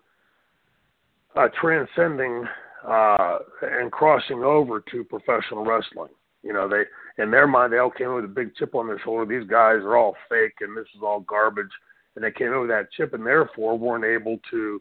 uh, 1.35 1.49
transcending 1.61 2.45
uh, 2.87 3.39
and 3.63 3.91
crossing 3.91 4.43
over 4.43 4.83
to 4.91 5.05
professional 5.05 5.65
wrestling. 5.65 6.11
You 6.43 6.53
know, 6.53 6.69
they 6.69 6.85
in 7.23 7.31
their 7.31 7.47
mind 7.47 7.73
they 7.73 7.79
all 7.79 7.91
came 7.91 8.09
in 8.09 8.15
with 8.15 8.25
a 8.25 8.29
big 8.29 8.55
chip 8.55 8.75
on 8.75 8.87
their 8.87 9.01
shoulder. 9.01 9.27
These 9.27 9.49
guys 9.49 9.79
are 9.79 9.97
all 9.97 10.15
fake, 10.29 10.55
and 10.61 10.77
this 10.77 10.87
is 10.95 11.03
all 11.03 11.21
garbage. 11.21 11.67
And 12.15 12.25
they 12.25 12.31
came 12.31 12.53
in 12.53 12.61
with 12.61 12.71
that 12.71 12.93
chip, 12.93 13.13
and 13.15 13.27
therefore 13.27 13.77
weren't 13.77 14.05
able 14.05 14.39
to 14.51 14.81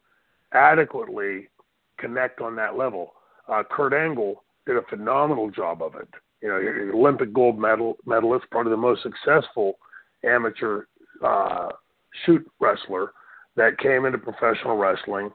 adequately 0.54 1.50
connect 1.98 2.42
on 2.42 2.56
that 2.56 2.78
level. 2.78 3.14
Uh, 3.48 3.64
Kurt 3.70 3.94
Angle 3.94 4.44
did 4.66 4.78
a 4.78 4.82
phenomenal 4.90 5.50
job 5.52 5.82
of 5.82 5.96
it. 5.96 6.08
You 6.42 6.50
know, 6.50 6.98
Olympic 6.98 7.34
gold 7.34 7.58
medal 7.58 7.98
medalist, 8.06 8.46
probably 8.52 8.72
the 8.72 8.78
most 8.78 9.04
successful 9.04 9.78
amateur 10.24 10.86
uh, 11.24 11.70
shoot 12.26 12.46
wrestler 12.60 13.14
that 13.56 13.78
came 13.80 14.06
into 14.06 14.18
professional 14.18 14.78
wrestling 14.78 15.32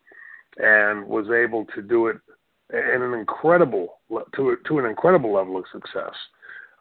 and 0.58 1.06
was 1.06 1.26
able 1.30 1.64
to 1.74 1.82
do 1.82 2.08
it 2.08 2.18
in 2.72 3.02
an 3.02 3.14
incredible 3.14 3.98
to 4.36 4.56
to 4.66 4.78
an 4.78 4.84
incredible 4.84 5.32
level 5.32 5.56
of 5.56 5.64
success. 5.72 6.14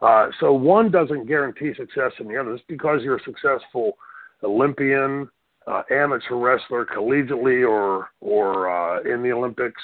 Uh, 0.01 0.27
so 0.39 0.53
one 0.53 0.91
doesn't 0.91 1.27
guarantee 1.27 1.73
success 1.75 2.11
in 2.19 2.27
the 2.27 2.37
other. 2.37 2.55
Just 2.55 2.67
because 2.67 3.01
you're 3.03 3.17
a 3.17 3.23
successful 3.23 3.97
Olympian, 4.43 5.29
uh, 5.67 5.83
amateur 5.91 6.35
wrestler, 6.35 6.85
collegiately 6.85 7.67
or 7.67 8.09
or 8.21 8.69
uh, 8.69 9.01
in 9.01 9.23
the 9.23 9.31
Olympics, 9.31 9.81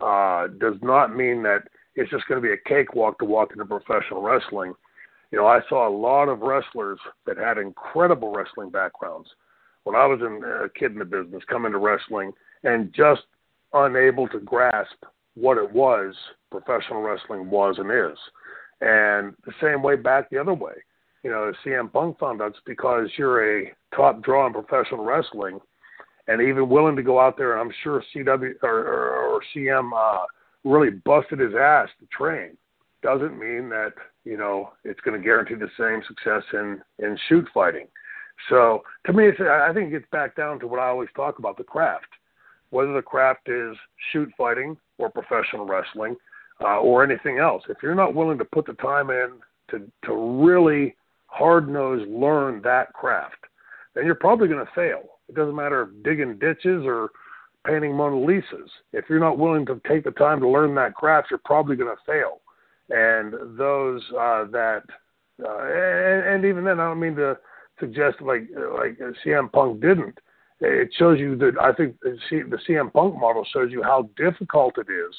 uh, 0.00 0.48
does 0.58 0.76
not 0.82 1.14
mean 1.14 1.42
that 1.42 1.64
it's 1.94 2.10
just 2.10 2.26
going 2.26 2.40
to 2.40 2.46
be 2.46 2.52
a 2.52 2.68
cakewalk 2.68 3.18
to 3.18 3.24
walk 3.24 3.52
into 3.52 3.64
professional 3.64 4.22
wrestling. 4.22 4.74
You 5.30 5.38
know, 5.38 5.46
I 5.46 5.60
saw 5.68 5.88
a 5.88 5.96
lot 5.96 6.28
of 6.28 6.40
wrestlers 6.40 6.98
that 7.26 7.36
had 7.36 7.58
incredible 7.58 8.32
wrestling 8.32 8.70
backgrounds 8.70 9.28
when 9.84 9.96
I 9.96 10.06
was 10.06 10.20
in, 10.20 10.42
a 10.44 10.68
kid 10.68 10.92
in 10.92 10.98
the 10.98 11.04
business, 11.04 11.42
come 11.48 11.66
into 11.66 11.78
wrestling 11.78 12.32
and 12.64 12.92
just 12.92 13.22
unable 13.72 14.28
to 14.28 14.40
grasp 14.40 15.04
what 15.34 15.58
it 15.58 15.72
was 15.72 16.14
professional 16.50 17.02
wrestling 17.02 17.50
was 17.50 17.76
and 17.78 17.90
is. 17.90 18.18
And 18.80 19.34
the 19.44 19.52
same 19.60 19.82
way 19.82 19.96
back 19.96 20.30
the 20.30 20.38
other 20.38 20.54
way. 20.54 20.74
You 21.24 21.30
know, 21.30 21.52
CM 21.64 21.90
Punk 21.90 22.18
found 22.18 22.42
out 22.42 22.50
it's 22.50 22.58
because 22.66 23.08
you're 23.16 23.60
a 23.60 23.72
top 23.96 24.22
draw 24.22 24.46
in 24.46 24.52
professional 24.52 25.04
wrestling 25.04 25.58
and 26.28 26.42
even 26.42 26.68
willing 26.68 26.96
to 26.96 27.02
go 27.02 27.18
out 27.18 27.38
there. 27.38 27.58
I'm 27.58 27.72
sure 27.82 28.04
CW 28.14 28.52
or, 28.62 28.78
or, 28.78 29.16
or 29.26 29.42
CM 29.56 29.90
uh, 29.96 30.24
really 30.64 30.90
busted 30.90 31.38
his 31.38 31.54
ass 31.58 31.88
to 32.00 32.06
train. 32.06 32.58
Doesn't 33.02 33.38
mean 33.38 33.70
that 33.70 33.94
you 34.24 34.36
know 34.36 34.72
it's 34.84 35.00
going 35.00 35.18
to 35.18 35.24
guarantee 35.24 35.54
the 35.54 35.70
same 35.78 36.02
success 36.06 36.42
in 36.52 36.80
in 36.98 37.18
shoot 37.28 37.46
fighting. 37.54 37.86
So 38.50 38.82
to 39.06 39.12
me, 39.12 39.28
it's, 39.28 39.40
I 39.40 39.72
think 39.72 39.88
it 39.88 40.00
gets 40.00 40.10
back 40.12 40.36
down 40.36 40.60
to 40.60 40.66
what 40.66 40.80
I 40.80 40.88
always 40.88 41.10
talk 41.16 41.38
about 41.38 41.56
the 41.56 41.64
craft. 41.64 42.08
Whether 42.68 42.92
the 42.92 43.02
craft 43.02 43.48
is 43.48 43.76
shoot 44.12 44.30
fighting 44.36 44.76
or 44.98 45.08
professional 45.08 45.64
wrestling 45.64 46.16
uh, 46.60 46.80
or 46.80 47.02
anything 47.02 47.38
else, 47.38 47.62
if 47.68 47.78
you're 47.82 47.94
not 47.94 48.14
willing 48.14 48.38
to 48.38 48.44
put 48.44 48.66
the 48.66 48.74
time 48.74 49.08
in 49.08 49.30
to 49.70 49.90
to 50.04 50.14
really 50.44 50.94
hard 51.34 51.68
nosed 51.68 52.08
learn 52.08 52.62
that 52.62 52.92
craft, 52.92 53.44
then 53.94 54.06
you're 54.06 54.14
probably 54.14 54.48
going 54.48 54.64
to 54.64 54.72
fail. 54.72 55.02
It 55.28 55.34
doesn't 55.34 55.56
matter 55.56 55.82
if 55.82 56.04
digging 56.04 56.38
ditches 56.38 56.84
or 56.84 57.10
painting 57.66 57.94
Mona 57.94 58.16
Lisas. 58.16 58.68
If 58.92 59.06
you're 59.08 59.18
not 59.18 59.38
willing 59.38 59.66
to 59.66 59.80
take 59.88 60.04
the 60.04 60.12
time 60.12 60.40
to 60.40 60.48
learn 60.48 60.74
that 60.76 60.94
craft, 60.94 61.28
you're 61.30 61.40
probably 61.44 61.76
going 61.76 61.94
to 61.94 62.02
fail. 62.12 62.40
And 62.90 63.58
those 63.58 64.02
uh, 64.12 64.44
that, 64.52 64.82
uh, 65.42 65.64
and, 65.64 66.34
and 66.34 66.44
even 66.44 66.64
then, 66.64 66.78
I 66.78 66.86
don't 66.86 67.00
mean 67.00 67.16
to 67.16 67.38
suggest 67.80 68.20
like 68.20 68.48
like 68.78 68.98
CM 69.24 69.50
Punk 69.50 69.80
didn't. 69.80 70.18
It 70.60 70.90
shows 70.96 71.18
you 71.18 71.36
that 71.36 71.54
I 71.60 71.72
think 71.72 71.96
the 72.00 72.58
CM 72.68 72.92
Punk 72.92 73.18
model 73.18 73.44
shows 73.52 73.72
you 73.72 73.82
how 73.82 74.08
difficult 74.16 74.76
it 74.78 74.92
is 74.92 75.14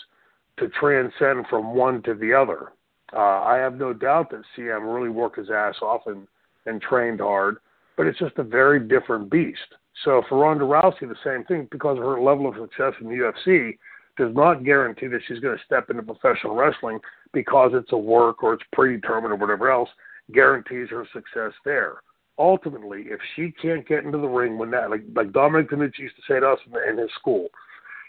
to 0.57 0.69
transcend 0.79 1.47
from 1.49 1.75
one 1.75 2.01
to 2.03 2.13
the 2.13 2.33
other. 2.33 2.71
Uh, 3.13 3.41
I 3.43 3.57
have 3.57 3.75
no 3.75 3.93
doubt 3.93 4.31
that 4.31 4.41
CM 4.57 4.93
really 4.93 5.09
worked 5.09 5.37
his 5.37 5.49
ass 5.49 5.75
off 5.81 6.01
and, 6.07 6.27
and 6.65 6.81
trained 6.81 7.19
hard, 7.19 7.57
but 7.97 8.07
it's 8.07 8.19
just 8.19 8.37
a 8.37 8.43
very 8.43 8.79
different 8.79 9.29
beast. 9.29 9.59
So 10.03 10.23
for 10.27 10.39
Ronda 10.39 10.65
Rousey, 10.65 11.01
the 11.01 11.15
same 11.23 11.45
thing 11.45 11.67
because 11.71 11.97
of 11.97 12.03
her 12.03 12.19
level 12.19 12.47
of 12.47 12.55
success 12.55 12.93
in 12.99 13.07
the 13.07 13.15
UFC 13.15 13.77
does 14.17 14.33
not 14.35 14.63
guarantee 14.63 15.07
that 15.07 15.21
she's 15.27 15.39
going 15.39 15.57
to 15.57 15.63
step 15.63 15.89
into 15.89 16.03
professional 16.03 16.55
wrestling 16.55 16.99
because 17.33 17.71
it's 17.73 17.91
a 17.91 17.97
work 17.97 18.43
or 18.43 18.53
it's 18.53 18.63
predetermined 18.73 19.33
or 19.33 19.35
whatever 19.35 19.71
else 19.71 19.89
guarantees 20.33 20.89
her 20.89 21.05
success 21.13 21.51
there. 21.63 21.95
Ultimately, 22.37 23.03
if 23.07 23.19
she 23.35 23.53
can't 23.61 23.87
get 23.87 24.03
into 24.03 24.17
the 24.17 24.27
ring 24.27 24.57
when 24.57 24.71
that, 24.71 24.89
like 24.89 25.03
like 25.15 25.31
Dominic 25.31 25.69
DeNucci 25.69 25.99
used 25.99 26.15
to 26.17 26.21
say 26.27 26.39
to 26.39 26.49
us 26.49 26.59
in, 26.65 26.89
in 26.89 26.97
his 26.97 27.11
school, 27.17 27.47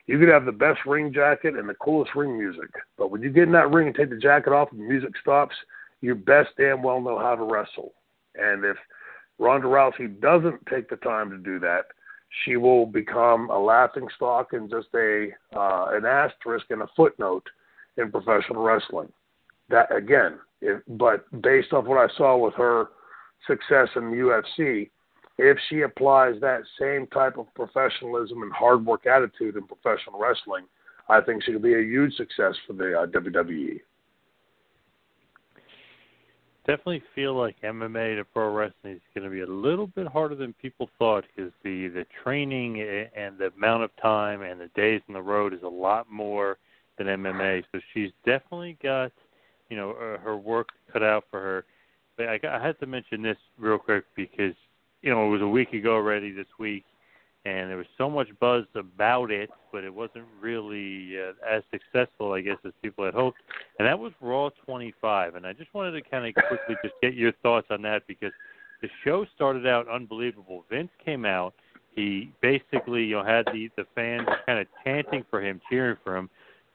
you 0.07 0.19
could 0.19 0.29
have 0.29 0.45
the 0.45 0.53
best 0.53 0.81
ring 0.87 1.13
jacket 1.13 1.57
and 1.57 1.69
the 1.69 1.75
coolest 1.75 2.15
ring 2.15 2.39
music, 2.39 2.71
but 2.97 3.11
when 3.11 3.23
you 3.23 3.31
get 3.31 3.45
in 3.45 3.53
that 3.53 3.71
ring 3.73 3.89
and 3.89 3.97
take 3.97 4.11
the 4.11 4.17
jacket 4.17 4.53
off 4.53 4.71
and 4.71 4.81
the 4.81 4.85
music 4.85 5.11
stops, 5.21 5.55
you 6.01 6.15
best 6.15 6.51
damn 6.57 6.83
well 6.83 7.01
know 7.01 7.19
how 7.19 7.35
to 7.35 7.43
wrestle. 7.43 7.93
And 8.37 8.65
if 8.65 8.77
Ronda 9.39 9.67
Rousey 9.67 10.21
doesn't 10.21 10.65
take 10.67 10.89
the 10.89 10.97
time 10.97 11.31
to 11.31 11.39
do 11.39 11.59
that, 11.61 11.87
she 12.45 12.57
will 12.57 12.87
become 12.87 13.51
a 13.51 13.59
laughing 13.59 14.09
stock 14.15 14.53
and 14.53 14.71
just 14.71 14.89
a 14.95 15.29
uh, 15.55 15.87
an 15.93 16.05
asterisk 16.05 16.67
and 16.71 16.83
a 16.83 16.89
footnote 16.97 17.47
in 17.97 18.11
professional 18.11 18.63
wrestling. 18.63 19.13
That 19.69 19.95
again, 19.95 20.39
if, 20.61 20.83
but 20.89 21.25
based 21.43 21.73
off 21.73 21.87
what 21.87 21.99
I 21.99 22.15
saw 22.17 22.37
with 22.37 22.55
her 22.55 22.89
success 23.47 23.89
in 23.97 24.11
the 24.11 24.17
UFC, 24.17 24.91
if 25.39 25.59
she 25.69 25.83
applies 25.83 26.41
that 26.41 26.63
same 26.81 27.07
type 27.09 27.39
of 27.39 27.47
professionalism 27.55 28.43
and 28.43 28.53
hard 28.53 28.85
work 28.85 29.07
attitude 29.07 29.57
in 29.57 29.67
professional 29.67 30.19
wrestling, 30.19 30.65
I 31.09 31.21
think 31.21 31.45
she 31.45 31.53
could 31.53 31.63
be 31.63 31.75
a 31.75 31.83
huge 31.83 32.15
success 32.17 32.55
for 32.67 32.73
the 32.73 32.99
uh, 32.99 33.07
WWE 33.07 33.81
definitely 36.67 37.03
feel 37.15 37.35
like 37.35 37.61
MMA 37.63 38.17
to 38.17 38.25
pro 38.25 38.53
wrestling 38.53 38.95
is 38.95 39.01
going 39.15 39.25
to 39.25 39.31
be 39.31 39.43
a 39.43 39.47
little 39.47 39.87
bit 39.87 40.07
harder 40.07 40.35
than 40.35 40.53
people 40.55 40.91
thought 40.99 41.25
because 41.35 41.53
the 41.63 41.89
the 41.89 42.05
training 42.23 42.81
and 43.17 43.39
the 43.39 43.53
amount 43.57 43.85
of 43.85 43.91
time 44.03 44.43
and 44.43 44.61
the 44.61 44.69
days 44.75 45.01
on 45.09 45.15
the 45.15 45.23
road 45.23 45.55
is 45.55 45.63
a 45.63 45.69
lot 45.69 46.11
more 46.11 46.59
than 46.99 47.07
MMA. 47.07 47.63
So 47.73 47.81
she's 47.95 48.11
definitely 48.25 48.77
got, 48.83 49.13
you 49.71 49.77
know, 49.77 49.95
her 50.23 50.37
work 50.37 50.71
cut 50.93 51.03
out 51.03 51.25
for 51.31 51.41
her. 51.41 51.65
But 52.17 52.29
I, 52.29 52.41
I 52.57 52.67
had 52.67 52.79
to 52.81 52.87
mention 52.87 53.23
this 53.23 53.37
real 53.59 53.79
quick 53.79 54.05
because, 54.17 54.55
you 55.03 55.11
know, 55.11 55.27
it 55.27 55.31
was 55.31 55.43
a 55.43 55.49
week 55.49 55.73
ago 55.73 55.95
already 55.95 56.33
this 56.33 56.47
week, 56.59 56.85
and 57.45 57.71
there 57.71 57.77
was 57.77 57.87
so 57.97 58.11
much 58.11 58.29
buzz 58.41 58.65
about 58.75 59.31
it, 59.31 59.51
but 59.73 59.85
it 59.85 59.95
wasn't 59.95 60.25
really 60.41 61.15
uh, 61.17 61.33
as 61.49 61.63
successful, 61.71 62.33
I 62.33 62.41
guess, 62.41 62.57
as 62.65 62.73
people 62.83 63.05
had 63.05 63.15
hoped. 63.15 63.39
And 63.79 63.87
that 63.87 63.99
was 63.99 64.13
Raw 64.21 64.51
25. 64.65 65.37
And 65.37 65.47
I 65.47 65.53
just 65.53 65.73
wanted 65.73 65.93
to 65.93 66.11
kind 66.11 66.27
of 66.27 66.35
quickly 66.35 66.75
just 66.83 66.95
get 67.01 67.15
your 67.15 67.33
thoughts 67.45 67.69
on 67.71 67.83
that 67.83 68.03
because 68.09 68.33
the 68.83 68.89
show 69.05 69.25
started 69.35 69.67
out 69.67 69.89
unbelievable. 69.89 70.65
Vince 70.69 70.91
came 71.05 71.25
out. 71.25 71.55
He 71.95 72.33
basically, 72.43 73.05
you 73.05 73.17
know, 73.17 73.25
had 73.25 73.47
the 73.53 73.71
the 73.77 73.87
fans 73.95 74.27
kind 74.45 74.59
of 74.59 74.67
chanting 74.85 75.25
for 75.31 75.41
him, 75.41 75.61
cheering 75.71 75.97
for 76.05 76.17
him. 76.17 76.29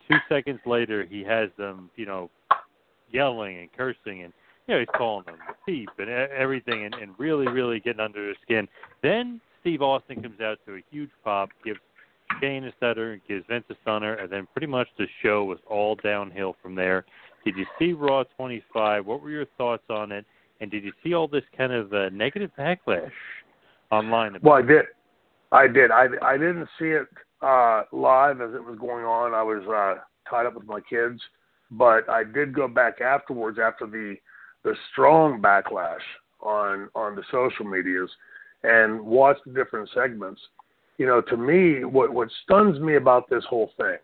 Two 0.09 0.17
seconds 0.29 0.59
later, 0.65 1.05
he 1.05 1.23
has 1.23 1.49
them, 1.57 1.91
you 1.95 2.05
know, 2.05 2.29
yelling 3.11 3.59
and 3.59 3.69
cursing 3.73 4.23
and 4.23 4.33
you 4.71 4.77
know 4.77 4.79
he's 4.79 4.97
calling 4.97 5.25
them 5.25 5.35
thief 5.65 5.89
and 5.97 6.09
everything 6.09 6.85
and, 6.85 6.93
and 6.95 7.11
really 7.17 7.47
really 7.47 7.81
getting 7.81 7.99
under 7.99 8.25
their 8.25 8.35
skin. 8.41 8.67
Then 9.03 9.41
Steve 9.59 9.81
Austin 9.81 10.21
comes 10.21 10.39
out 10.39 10.59
to 10.65 10.75
a 10.75 10.81
huge 10.89 11.09
pop, 11.23 11.49
gives 11.65 11.79
Shane 12.39 12.63
a 12.63 12.71
stunner, 12.77 13.19
gives 13.27 13.45
Vince 13.49 13.65
a 13.69 13.75
stunner, 13.81 14.13
and 14.13 14.31
then 14.31 14.47
pretty 14.53 14.67
much 14.67 14.87
the 14.97 15.07
show 15.21 15.43
was 15.43 15.59
all 15.67 15.95
downhill 15.95 16.55
from 16.61 16.73
there. 16.75 17.05
Did 17.43 17.57
you 17.57 17.65
see 17.77 17.91
Raw 17.91 18.23
25? 18.37 19.05
What 19.05 19.21
were 19.21 19.29
your 19.29 19.45
thoughts 19.57 19.83
on 19.89 20.13
it? 20.13 20.25
And 20.61 20.71
did 20.71 20.85
you 20.85 20.93
see 21.03 21.13
all 21.13 21.27
this 21.27 21.43
kind 21.57 21.73
of 21.73 21.91
uh, 21.91 22.09
negative 22.09 22.51
backlash 22.57 23.11
online? 23.91 24.37
Well, 24.41 24.53
I 24.53 24.61
did. 24.61 24.85
I 25.51 25.67
did. 25.67 25.91
I 25.91 26.07
I 26.21 26.37
didn't 26.37 26.69
see 26.79 26.85
it 26.85 27.07
uh, 27.41 27.83
live 27.91 28.39
as 28.39 28.53
it 28.53 28.63
was 28.63 28.77
going 28.79 29.03
on. 29.03 29.33
I 29.33 29.43
was 29.43 29.63
uh, 29.67 30.01
tied 30.29 30.45
up 30.45 30.55
with 30.55 30.65
my 30.65 30.79
kids, 30.79 31.19
but 31.71 32.09
I 32.09 32.23
did 32.23 32.55
go 32.55 32.69
back 32.69 33.01
afterwards 33.01 33.59
after 33.61 33.85
the 33.85 34.15
the 34.63 34.75
strong 34.91 35.41
backlash 35.41 35.99
on 36.41 36.89
on 36.95 37.15
the 37.15 37.23
social 37.31 37.65
medias 37.65 38.09
and 38.63 39.01
watch 39.01 39.37
the 39.45 39.53
different 39.53 39.89
segments. 39.93 40.41
You 40.97 41.07
know, 41.07 41.21
to 41.21 41.37
me, 41.37 41.83
what 41.83 42.13
what 42.13 42.29
stuns 42.43 42.79
me 42.79 42.95
about 42.95 43.29
this 43.29 43.43
whole 43.49 43.71
thing 43.77 43.97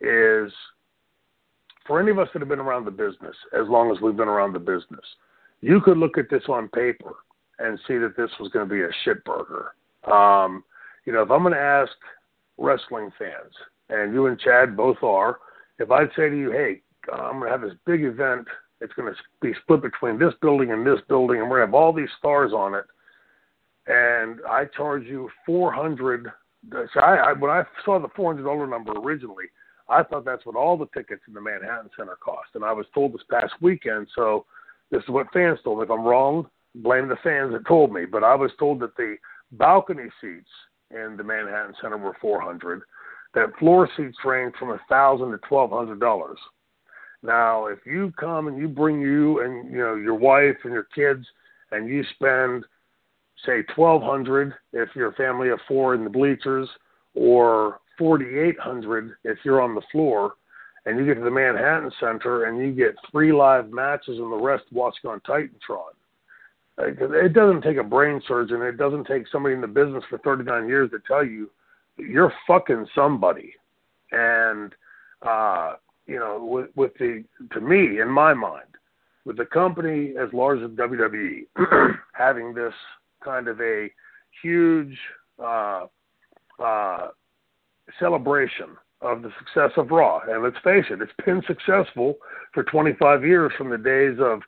is 0.00 0.52
for 1.86 2.00
any 2.00 2.10
of 2.10 2.18
us 2.18 2.28
that 2.32 2.40
have 2.40 2.48
been 2.48 2.60
around 2.60 2.84
the 2.84 2.90
business 2.90 3.34
as 3.58 3.66
long 3.68 3.90
as 3.90 4.00
we've 4.00 4.16
been 4.16 4.28
around 4.28 4.52
the 4.52 4.58
business, 4.58 5.04
you 5.60 5.80
could 5.80 5.96
look 5.96 6.18
at 6.18 6.30
this 6.30 6.44
on 6.48 6.68
paper 6.68 7.14
and 7.58 7.78
see 7.88 7.98
that 7.98 8.16
this 8.16 8.30
was 8.38 8.50
going 8.52 8.68
to 8.68 8.72
be 8.72 8.82
a 8.82 8.88
shit 9.04 9.24
burger. 9.24 9.72
Um, 10.10 10.62
you 11.04 11.12
know, 11.12 11.22
if 11.22 11.30
I'm 11.30 11.42
going 11.42 11.54
to 11.54 11.60
ask 11.60 11.90
wrestling 12.58 13.10
fans, 13.18 13.54
and 13.88 14.12
you 14.12 14.26
and 14.26 14.38
Chad 14.38 14.76
both 14.76 15.02
are, 15.02 15.38
if 15.78 15.90
I'd 15.90 16.10
say 16.16 16.28
to 16.28 16.38
you, 16.38 16.50
hey, 16.50 16.82
I'm 17.12 17.38
going 17.38 17.44
to 17.44 17.50
have 17.50 17.62
this 17.62 17.78
big 17.86 18.04
event, 18.04 18.46
it's 18.80 18.92
going 18.94 19.12
to 19.12 19.18
be 19.40 19.52
split 19.62 19.82
between 19.82 20.18
this 20.18 20.34
building 20.40 20.70
and 20.70 20.86
this 20.86 21.00
building, 21.08 21.40
and 21.40 21.50
we're 21.50 21.58
going 21.58 21.70
to 21.70 21.76
have 21.76 21.82
all 21.82 21.92
these 21.92 22.08
stars 22.18 22.52
on 22.52 22.74
it, 22.74 22.84
and 23.86 24.40
I 24.48 24.64
charge 24.76 25.04
you 25.04 25.28
400. 25.46 26.30
So 26.70 27.00
I, 27.00 27.30
I 27.30 27.32
when 27.32 27.50
I 27.50 27.64
saw 27.84 27.98
the 27.98 28.08
$400 28.08 28.68
number 28.68 28.92
originally, 28.92 29.46
I 29.88 30.02
thought 30.02 30.24
that's 30.24 30.44
what 30.44 30.56
all 30.56 30.76
the 30.76 30.88
tickets 30.94 31.22
in 31.26 31.34
the 31.34 31.40
Manhattan 31.40 31.90
Center 31.96 32.16
cost, 32.22 32.50
and 32.54 32.64
I 32.64 32.72
was 32.72 32.86
told 32.94 33.14
this 33.14 33.22
past 33.30 33.54
weekend. 33.60 34.08
So 34.14 34.44
this 34.90 35.02
is 35.02 35.08
what 35.08 35.32
fans 35.32 35.58
told 35.64 35.78
me. 35.78 35.84
If 35.84 35.90
I'm 35.90 36.04
wrong, 36.04 36.46
blame 36.74 37.08
the 37.08 37.16
fans 37.22 37.52
that 37.52 37.66
told 37.66 37.92
me. 37.92 38.04
But 38.04 38.24
I 38.24 38.34
was 38.34 38.50
told 38.58 38.80
that 38.80 38.96
the 38.96 39.16
balcony 39.52 40.08
seats 40.20 40.50
in 40.90 41.16
the 41.16 41.24
Manhattan 41.24 41.74
Center 41.80 41.98
were 41.98 42.16
400. 42.20 42.82
That 43.34 43.56
floor 43.58 43.88
seats 43.96 44.16
range 44.24 44.54
from 44.58 44.70
a 44.70 44.80
thousand 44.88 45.30
to 45.30 45.38
twelve 45.48 45.70
hundred 45.70 46.00
dollars. 46.00 46.38
Now, 47.22 47.66
if 47.66 47.80
you 47.84 48.12
come 48.18 48.46
and 48.48 48.58
you 48.58 48.68
bring 48.68 49.00
you 49.00 49.42
and 49.42 49.70
you 49.70 49.78
know 49.78 49.94
your 49.94 50.14
wife 50.14 50.56
and 50.64 50.72
your 50.72 50.86
kids, 50.94 51.26
and 51.72 51.88
you 51.88 52.04
spend 52.14 52.64
say 53.44 53.62
twelve 53.74 54.02
hundred 54.02 54.54
if 54.72 54.90
you're 54.94 55.10
a 55.10 55.14
family 55.14 55.48
of 55.50 55.60
four 55.66 55.94
in 55.94 56.04
the 56.04 56.10
bleachers, 56.10 56.68
or 57.14 57.80
forty 57.98 58.38
eight 58.38 58.58
hundred 58.58 59.12
if 59.24 59.38
you're 59.44 59.60
on 59.60 59.74
the 59.74 59.82
floor, 59.90 60.34
and 60.86 60.98
you 60.98 61.06
get 61.06 61.14
to 61.14 61.24
the 61.24 61.30
Manhattan 61.30 61.90
Center 61.98 62.44
and 62.44 62.58
you 62.58 62.72
get 62.72 62.94
three 63.10 63.32
live 63.32 63.70
matches 63.70 64.18
and 64.18 64.32
the 64.32 64.36
rest 64.36 64.64
watching 64.70 65.10
on 65.10 65.20
Titantron 65.20 65.94
it 66.78 67.32
doesn't 67.32 67.62
take 67.62 67.76
a 67.76 67.82
brain 67.82 68.20
surgeon. 68.26 68.62
It 68.62 68.76
doesn't 68.76 69.06
take 69.06 69.24
somebody 69.30 69.54
in 69.54 69.60
the 69.60 69.66
business 69.66 70.04
for 70.08 70.18
39 70.18 70.68
years 70.68 70.90
to 70.90 70.98
tell 71.06 71.24
you 71.24 71.50
you're 71.96 72.32
fucking 72.46 72.86
somebody. 72.94 73.54
And 74.12 74.72
uh, 75.22 75.74
you 76.08 76.18
know, 76.18 76.42
with, 76.42 76.70
with 76.74 76.92
the 76.98 77.22
to 77.52 77.60
me, 77.60 78.00
in 78.00 78.08
my 78.08 78.34
mind, 78.34 78.64
with 79.24 79.36
the 79.36 79.44
company 79.44 80.14
as 80.20 80.32
large 80.32 80.60
as 80.60 80.70
WWE 80.70 81.96
having 82.14 82.54
this 82.54 82.72
kind 83.22 83.46
of 83.46 83.60
a 83.60 83.90
huge 84.42 84.96
uh, 85.42 85.84
uh, 86.58 87.08
celebration 88.00 88.76
of 89.02 89.22
the 89.22 89.30
success 89.38 89.70
of 89.76 89.90
Raw, 89.90 90.20
and 90.28 90.42
let's 90.42 90.56
face 90.64 90.86
it, 90.90 91.00
it's 91.00 91.12
been 91.24 91.42
successful 91.46 92.16
for 92.52 92.64
25 92.64 93.24
years 93.24 93.52
from 93.56 93.70
the 93.70 93.78
days 93.78 94.18
of 94.18 94.40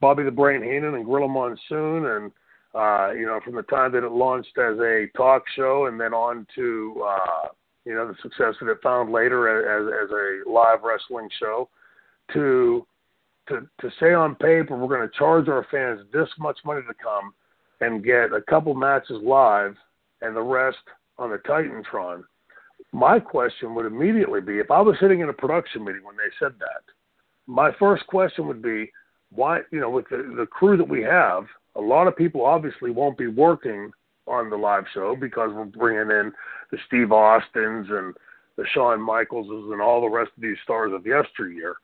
Bobby 0.00 0.22
the 0.22 0.30
Brain 0.30 0.62
Heenan 0.62 0.94
and 0.94 1.04
Gorilla 1.04 1.28
Monsoon, 1.28 2.06
and 2.06 2.32
uh, 2.74 3.12
you 3.12 3.26
know 3.26 3.40
from 3.44 3.56
the 3.56 3.62
time 3.62 3.92
that 3.92 4.04
it 4.04 4.12
launched 4.12 4.56
as 4.56 4.78
a 4.78 5.08
talk 5.16 5.42
show, 5.56 5.86
and 5.86 6.00
then 6.00 6.14
on 6.14 6.46
to 6.54 7.04
uh, 7.04 7.48
you 7.88 7.94
know 7.94 8.06
the 8.06 8.14
success 8.22 8.54
that 8.60 8.70
it 8.70 8.78
found 8.82 9.10
later 9.10 9.48
as, 9.48 10.04
as 10.04 10.10
a 10.10 10.48
live 10.48 10.80
wrestling 10.84 11.28
show, 11.40 11.70
to 12.34 12.86
to 13.48 13.66
to 13.80 13.90
say 13.98 14.12
on 14.12 14.34
paper 14.34 14.76
we're 14.76 14.94
going 14.94 15.08
to 15.08 15.18
charge 15.18 15.48
our 15.48 15.66
fans 15.70 16.02
this 16.12 16.28
much 16.38 16.58
money 16.66 16.82
to 16.82 16.94
come 17.02 17.32
and 17.80 18.04
get 18.04 18.34
a 18.34 18.42
couple 18.42 18.74
matches 18.74 19.16
live 19.22 19.74
and 20.20 20.36
the 20.36 20.42
rest 20.42 20.76
on 21.16 21.30
the 21.30 21.38
Titantron. 21.38 22.22
My 22.92 23.18
question 23.18 23.74
would 23.74 23.86
immediately 23.86 24.42
be 24.42 24.58
if 24.58 24.70
I 24.70 24.82
was 24.82 24.96
sitting 25.00 25.20
in 25.20 25.30
a 25.30 25.32
production 25.32 25.82
meeting 25.82 26.04
when 26.04 26.16
they 26.16 26.30
said 26.38 26.52
that, 26.58 26.82
my 27.46 27.70
first 27.78 28.06
question 28.06 28.46
would 28.48 28.60
be, 28.60 28.92
why 29.30 29.60
you 29.70 29.80
know 29.80 29.88
with 29.88 30.10
the 30.10 30.34
the 30.36 30.46
crew 30.46 30.76
that 30.76 30.88
we 30.88 31.00
have, 31.02 31.46
a 31.74 31.80
lot 31.80 32.06
of 32.06 32.14
people 32.16 32.44
obviously 32.44 32.90
won't 32.90 33.16
be 33.16 33.28
working 33.28 33.90
on 34.28 34.50
the 34.50 34.56
live 34.56 34.84
show 34.92 35.16
because 35.16 35.50
we're 35.52 35.64
bringing 35.64 36.10
in 36.10 36.32
the 36.70 36.78
Steve 36.86 37.12
Austins 37.12 37.86
and 37.90 38.14
the 38.56 38.64
Shawn 38.72 39.00
Michaelses 39.00 39.70
and 39.72 39.80
all 39.80 40.00
the 40.00 40.08
rest 40.08 40.30
of 40.36 40.42
these 40.42 40.56
stars 40.64 40.92
of 40.92 41.06
yesteryear. 41.06 41.76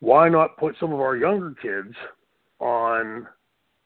Why 0.00 0.28
not 0.28 0.56
put 0.56 0.76
some 0.78 0.92
of 0.92 1.00
our 1.00 1.16
younger 1.16 1.54
kids 1.60 1.94
on? 2.60 3.26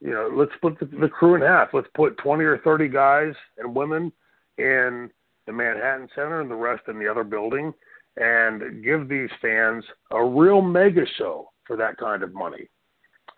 You 0.00 0.10
know, 0.10 0.30
let's 0.34 0.52
put 0.60 0.80
the, 0.80 0.86
the 0.86 1.08
crew 1.08 1.36
in 1.36 1.42
half. 1.42 1.68
Let's 1.72 1.88
put 1.94 2.18
20 2.18 2.42
or 2.44 2.58
30 2.58 2.88
guys 2.88 3.34
and 3.58 3.74
women 3.74 4.12
in 4.58 5.10
the 5.46 5.52
Manhattan 5.52 6.08
Center 6.14 6.40
and 6.40 6.50
the 6.50 6.56
rest 6.56 6.82
in 6.88 6.98
the 6.98 7.08
other 7.08 7.24
building 7.24 7.72
and 8.16 8.84
give 8.84 9.08
these 9.08 9.30
fans 9.40 9.84
a 10.10 10.22
real 10.22 10.60
mega 10.60 11.06
show 11.16 11.50
for 11.66 11.76
that 11.76 11.96
kind 11.96 12.22
of 12.22 12.34
money. 12.34 12.68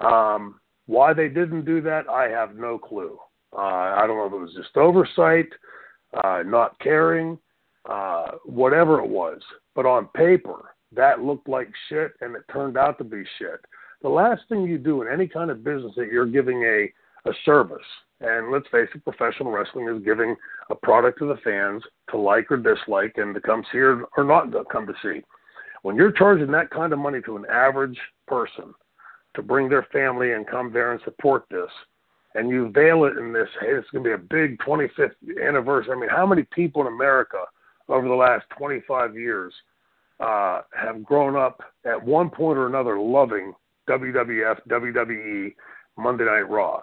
Um, 0.01 0.61
why 0.87 1.13
they 1.13 1.29
didn't 1.29 1.65
do 1.65 1.81
that, 1.83 2.09
I 2.09 2.29
have 2.29 2.57
no 2.57 2.79
clue. 2.79 3.19
Uh, 3.55 3.61
I 3.61 4.05
don't 4.07 4.17
know 4.17 4.27
if 4.27 4.33
it 4.33 4.45
was 4.45 4.55
just 4.55 4.77
oversight, 4.77 5.49
uh, 6.23 6.43
not 6.45 6.79
caring, 6.81 7.39
uh, 7.89 8.33
whatever 8.45 9.01
it 9.01 9.09
was. 9.09 9.41
But 9.75 9.87
on 9.87 10.09
paper, 10.09 10.75
that 10.93 11.23
looked 11.23 11.49
like 11.49 11.69
shit, 11.89 12.13
and 12.21 12.35
it 12.37 12.43
turned 12.53 12.77
out 12.77 12.99
to 12.99 13.05
be 13.05 13.23
shit. 13.39 13.61
The 14.03 14.09
last 14.09 14.43
thing 14.49 14.63
you 14.65 14.79
do 14.79 15.03
in 15.03 15.09
any 15.09 15.27
kind 15.27 15.51
of 15.51 15.65
business 15.65 15.93
that 15.97 16.13
you're 16.13 16.27
giving 16.27 16.63
a, 16.63 16.93
a 17.29 17.33
service, 17.45 17.87
and 18.21 18.51
let's 18.51 18.69
face 18.69 18.89
it, 18.95 19.05
professional 19.05 19.51
wrestling 19.51 19.89
is 19.89 20.05
giving 20.05 20.37
a 20.71 20.75
product 20.75 21.19
to 21.19 21.27
the 21.27 21.39
fans 21.43 21.83
to 22.11 22.19
like 22.19 22.51
or 22.51 22.57
dislike 22.57 23.15
and 23.17 23.35
to 23.35 23.41
come 23.41 23.65
see 23.73 23.79
or, 23.79 24.05
or 24.17 24.25
not 24.25 24.53
to 24.53 24.65
come 24.71 24.87
to 24.87 24.95
see. 25.03 25.23
When 25.83 25.97
you're 25.97 26.13
charging 26.13 26.51
that 26.53 26.71
kind 26.71 26.93
of 26.93 26.99
money 26.99 27.21
to 27.23 27.37
an 27.37 27.45
average 27.51 27.99
person 28.27 28.75
to 29.35 29.43
bring 29.43 29.69
their 29.69 29.87
family 29.93 30.33
and 30.33 30.47
come 30.47 30.73
there 30.73 30.93
and 30.93 31.01
support 31.05 31.45
this. 31.51 31.71
And 32.35 32.51
you 32.51 32.71
veil 32.71 33.05
it 33.05 33.17
in 33.17 33.33
this, 33.33 33.49
hey, 33.61 33.69
it's 33.69 33.89
going 33.91 34.03
to 34.05 34.11
be 34.11 34.15
a 34.15 34.19
big 34.19 34.59
25th 34.59 35.15
anniversary. 35.47 35.93
I 35.93 36.01
mean, 36.01 36.11
how 36.11 36.27
many 36.27 36.43
people 36.53 36.83
in 36.83 36.89
America 36.89 37.39
over 37.89 38.09
the 38.09 38.15
last 38.15 38.45
25 38.59 39.17
years 39.17 39.53
uh, 40.19 40.63
have 40.75 41.05
grown 41.05 41.37
up 41.37 41.63
at 41.85 42.03
one 42.03 42.31
point 42.31 42.59
or 42.59 42.67
another 42.67 42.99
loving 42.99 43.53
WWF, 43.89 44.59
WWE, 44.69 45.55
Monday 45.97 46.25
Night 46.25 46.51
Raw? 46.51 46.83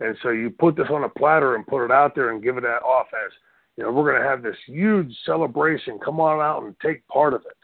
And 0.00 0.16
so 0.22 0.30
you 0.30 0.50
put 0.50 0.76
this 0.76 0.88
on 0.90 1.04
a 1.04 1.08
platter 1.08 1.56
and 1.56 1.66
put 1.66 1.84
it 1.84 1.90
out 1.90 2.14
there 2.14 2.30
and 2.30 2.42
give 2.42 2.58
it 2.58 2.62
that 2.62 2.82
off 2.82 3.06
as, 3.26 3.32
you 3.76 3.84
know, 3.84 3.92
we're 3.92 4.10
going 4.10 4.22
to 4.22 4.28
have 4.28 4.42
this 4.42 4.56
huge 4.66 5.14
celebration. 5.24 5.98
Come 6.04 6.20
on 6.20 6.40
out 6.40 6.62
and 6.62 6.74
take 6.80 7.06
part 7.08 7.32
of 7.32 7.42
it 7.46 7.56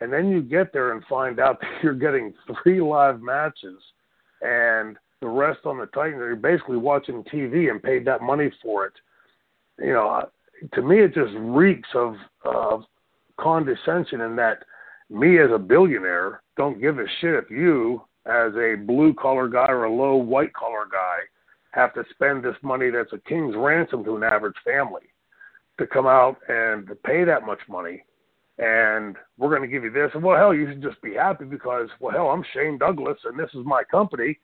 and 0.00 0.12
then 0.12 0.28
you 0.30 0.42
get 0.42 0.72
there 0.72 0.92
and 0.92 1.04
find 1.06 1.40
out 1.40 1.60
that 1.60 1.82
you're 1.82 1.94
getting 1.94 2.34
three 2.62 2.80
live 2.80 3.20
matches 3.20 3.80
and 4.42 4.96
the 5.20 5.28
rest 5.28 5.60
on 5.64 5.78
the 5.78 5.86
Titans. 5.86 6.18
You're 6.18 6.36
basically 6.36 6.76
watching 6.76 7.24
TV 7.24 7.70
and 7.70 7.82
paid 7.82 8.04
that 8.06 8.22
money 8.22 8.50
for 8.62 8.86
it. 8.86 8.92
You 9.78 9.92
know, 9.92 10.28
to 10.72 10.82
me, 10.82 11.00
it 11.00 11.14
just 11.14 11.32
reeks 11.36 11.88
of 11.94 12.16
of 12.44 12.84
condescension 13.38 14.20
in 14.20 14.36
that 14.36 14.64
me 15.10 15.38
as 15.38 15.50
a 15.52 15.58
billionaire 15.58 16.42
don't 16.56 16.80
give 16.80 16.98
a 16.98 17.04
shit 17.20 17.34
if 17.34 17.50
you, 17.50 18.02
as 18.26 18.52
a 18.56 18.74
blue 18.86 19.14
collar 19.14 19.48
guy 19.48 19.68
or 19.68 19.84
a 19.84 19.92
low 19.92 20.16
white 20.16 20.52
collar 20.52 20.86
guy, 20.90 21.18
have 21.70 21.94
to 21.94 22.04
spend 22.10 22.44
this 22.44 22.56
money 22.62 22.90
that's 22.90 23.12
a 23.12 23.28
king's 23.28 23.54
ransom 23.56 24.04
to 24.04 24.16
an 24.16 24.22
average 24.22 24.56
family 24.64 25.02
to 25.78 25.86
come 25.86 26.06
out 26.06 26.36
and 26.48 26.86
to 26.88 26.94
pay 26.94 27.24
that 27.24 27.46
much 27.46 27.60
money. 27.68 28.04
And 28.58 29.16
we're 29.38 29.50
going 29.50 29.62
to 29.62 29.68
give 29.68 29.84
you 29.84 29.92
this. 29.92 30.10
And 30.14 30.22
well, 30.22 30.36
hell, 30.36 30.52
you 30.52 30.68
should 30.68 30.82
just 30.82 31.00
be 31.00 31.14
happy 31.14 31.44
because, 31.44 31.88
well, 32.00 32.12
hell, 32.12 32.30
I'm 32.30 32.44
Shane 32.52 32.76
Douglas 32.76 33.18
and 33.24 33.38
this 33.38 33.50
is 33.54 33.64
my 33.64 33.84
company. 33.84 34.38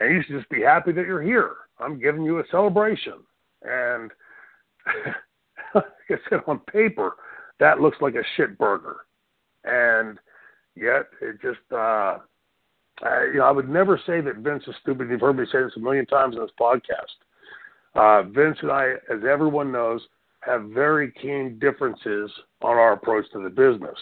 And 0.00 0.14
you 0.14 0.22
should 0.22 0.36
just 0.36 0.50
be 0.50 0.62
happy 0.62 0.92
that 0.92 1.06
you're 1.06 1.22
here. 1.22 1.52
I'm 1.78 2.00
giving 2.00 2.22
you 2.22 2.38
a 2.38 2.44
celebration. 2.50 3.14
And 3.62 4.10
like 5.74 5.84
I 6.10 6.14
said, 6.28 6.40
on 6.46 6.60
paper, 6.60 7.16
that 7.60 7.80
looks 7.80 7.98
like 8.00 8.14
a 8.14 8.22
shit 8.36 8.58
burger. 8.58 8.98
And 9.64 10.18
yet, 10.74 11.06
it 11.20 11.40
just, 11.42 11.60
uh, 11.72 12.18
I, 13.02 13.24
you 13.32 13.38
know, 13.38 13.44
I 13.44 13.50
would 13.50 13.68
never 13.68 14.00
say 14.06 14.20
that 14.20 14.36
Vince 14.36 14.64
is 14.66 14.74
stupid. 14.82 15.08
You've 15.10 15.20
heard 15.20 15.38
me 15.38 15.46
say 15.50 15.62
this 15.62 15.72
a 15.76 15.80
million 15.80 16.06
times 16.06 16.36
in 16.36 16.42
this 16.42 16.50
podcast. 16.60 17.16
Uh, 17.94 18.22
Vince 18.28 18.58
and 18.62 18.70
I, 18.70 18.92
as 19.12 19.20
everyone 19.28 19.72
knows, 19.72 20.02
have 20.40 20.64
very 20.66 21.10
keen 21.12 21.58
differences 21.58 22.30
on 22.62 22.76
our 22.76 22.92
approach 22.92 23.24
to 23.32 23.42
the 23.42 23.50
business. 23.50 23.98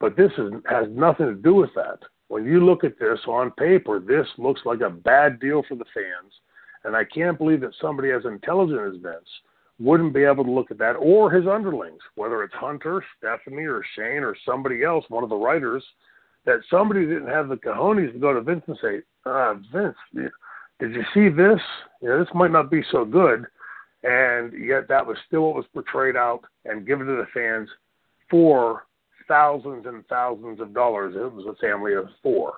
But 0.00 0.16
this 0.16 0.32
is, 0.38 0.52
has 0.68 0.86
nothing 0.90 1.26
to 1.26 1.34
do 1.34 1.54
with 1.54 1.70
that. 1.74 1.98
When 2.32 2.46
you 2.46 2.64
look 2.64 2.82
at 2.82 2.98
this 2.98 3.18
on 3.28 3.50
paper, 3.50 4.00
this 4.00 4.26
looks 4.38 4.62
like 4.64 4.80
a 4.80 4.88
bad 4.88 5.38
deal 5.38 5.62
for 5.68 5.74
the 5.74 5.84
fans. 5.92 6.32
And 6.82 6.96
I 6.96 7.04
can't 7.04 7.36
believe 7.36 7.60
that 7.60 7.74
somebody 7.78 8.10
as 8.10 8.24
intelligent 8.24 8.80
as 8.80 9.02
Vince 9.02 9.28
wouldn't 9.78 10.14
be 10.14 10.24
able 10.24 10.42
to 10.44 10.50
look 10.50 10.70
at 10.70 10.78
that 10.78 10.94
or 10.94 11.30
his 11.30 11.46
underlings, 11.46 12.00
whether 12.14 12.42
it's 12.42 12.54
Hunter, 12.54 13.04
Stephanie, 13.18 13.66
or 13.66 13.82
Shane, 13.94 14.22
or 14.22 14.34
somebody 14.46 14.82
else, 14.82 15.04
one 15.10 15.22
of 15.22 15.28
the 15.28 15.36
writers, 15.36 15.84
that 16.46 16.60
somebody 16.70 17.02
didn't 17.02 17.28
have 17.28 17.50
the 17.50 17.56
cojones 17.56 18.14
to 18.14 18.18
go 18.18 18.32
to 18.32 18.40
Vince 18.40 18.64
and 18.66 18.78
say, 18.80 19.02
uh, 19.26 19.52
Vince, 19.70 19.96
did 20.80 20.94
you 20.94 21.04
see 21.12 21.28
this? 21.28 21.60
You 22.00 22.08
know, 22.08 22.18
this 22.18 22.34
might 22.34 22.50
not 22.50 22.70
be 22.70 22.82
so 22.90 23.04
good. 23.04 23.44
And 24.04 24.54
yet 24.54 24.88
that 24.88 25.06
was 25.06 25.18
still 25.26 25.42
what 25.42 25.56
was 25.56 25.66
portrayed 25.74 26.16
out 26.16 26.44
and 26.64 26.86
given 26.86 27.06
to 27.08 27.12
the 27.12 27.26
fans 27.34 27.68
for 28.30 28.84
thousands 29.32 29.86
and 29.86 30.06
thousands 30.08 30.60
of 30.60 30.74
dollars. 30.74 31.14
It 31.16 31.32
was 31.32 31.46
a 31.46 31.66
family 31.66 31.94
of 31.94 32.04
four. 32.22 32.54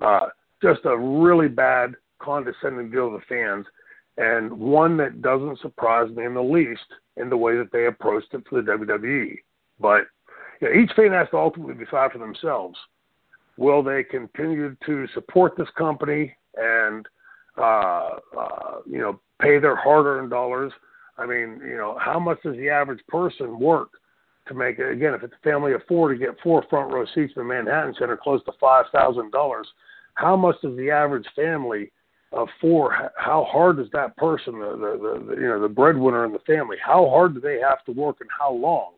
Uh, 0.00 0.26
just 0.60 0.80
a 0.84 0.98
really 0.98 1.46
bad, 1.46 1.94
condescending 2.18 2.90
deal 2.90 3.10
to 3.10 3.18
the 3.18 3.24
fans 3.28 3.64
and 4.16 4.50
one 4.52 4.96
that 4.96 5.22
doesn't 5.22 5.60
surprise 5.60 6.10
me 6.10 6.24
in 6.24 6.34
the 6.34 6.42
least 6.42 6.80
in 7.16 7.28
the 7.28 7.36
way 7.36 7.56
that 7.56 7.70
they 7.72 7.86
approached 7.86 8.32
it 8.32 8.42
for 8.48 8.60
the 8.60 8.72
WWE. 8.72 9.36
But 9.78 10.06
you 10.60 10.68
know, 10.68 10.80
each 10.82 10.90
fan 10.96 11.12
has 11.12 11.28
to 11.30 11.36
ultimately 11.36 11.74
decide 11.74 12.10
for 12.10 12.18
themselves: 12.18 12.76
will 13.56 13.82
they 13.82 14.02
continue 14.02 14.74
to 14.86 15.06
support 15.14 15.56
this 15.56 15.68
company 15.78 16.34
and 16.56 17.06
uh, 17.56 18.16
uh, 18.36 18.78
you 18.84 18.98
know 18.98 19.20
pay 19.40 19.58
their 19.58 19.76
hard-earned 19.76 20.30
dollars? 20.30 20.72
I 21.18 21.26
mean, 21.26 21.60
you 21.64 21.76
know, 21.76 21.96
how 22.00 22.18
much 22.18 22.42
does 22.42 22.56
the 22.56 22.68
average 22.68 23.06
person 23.08 23.60
work 23.60 23.90
to 24.48 24.54
make 24.54 24.78
it? 24.78 24.90
Again, 24.90 25.14
if 25.14 25.22
it's 25.22 25.34
a 25.34 25.48
family 25.48 25.72
of 25.72 25.82
four 25.88 26.12
to 26.12 26.18
get 26.18 26.40
four 26.42 26.64
front 26.68 26.92
row 26.92 27.04
seats 27.14 27.32
in 27.36 27.42
the 27.42 27.44
Manhattan 27.44 27.94
Center, 27.98 28.16
close 28.16 28.42
to 28.44 28.52
five 28.60 28.86
thousand 28.92 29.30
dollars, 29.32 29.66
how 30.14 30.36
much 30.36 30.56
does 30.62 30.76
the 30.76 30.90
average 30.90 31.26
family 31.34 31.92
of 32.32 32.48
four, 32.60 33.10
how 33.16 33.46
hard 33.48 33.78
is 33.78 33.86
that 33.92 34.16
person, 34.16 34.58
the, 34.58 34.70
the, 34.70 35.24
the 35.34 35.40
you 35.40 35.48
know 35.48 35.60
the 35.60 35.68
breadwinner 35.68 36.24
in 36.24 36.32
the 36.32 36.38
family, 36.40 36.76
how 36.84 37.08
hard 37.08 37.34
do 37.34 37.40
they 37.40 37.58
have 37.60 37.84
to 37.84 37.92
work 37.92 38.16
and 38.20 38.30
how 38.36 38.52
long 38.52 38.92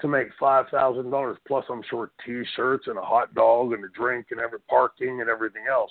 to 0.00 0.08
make 0.08 0.28
five 0.38 0.66
thousand 0.70 1.10
dollars 1.10 1.38
plus 1.46 1.64
I'm 1.70 1.82
sure 1.88 2.10
T-shirts 2.24 2.86
and 2.86 2.98
a 2.98 3.02
hot 3.02 3.34
dog 3.34 3.72
and 3.72 3.84
a 3.84 3.88
drink 3.88 4.26
and 4.30 4.40
every 4.40 4.60
parking 4.68 5.20
and 5.20 5.30
everything 5.30 5.64
else, 5.70 5.90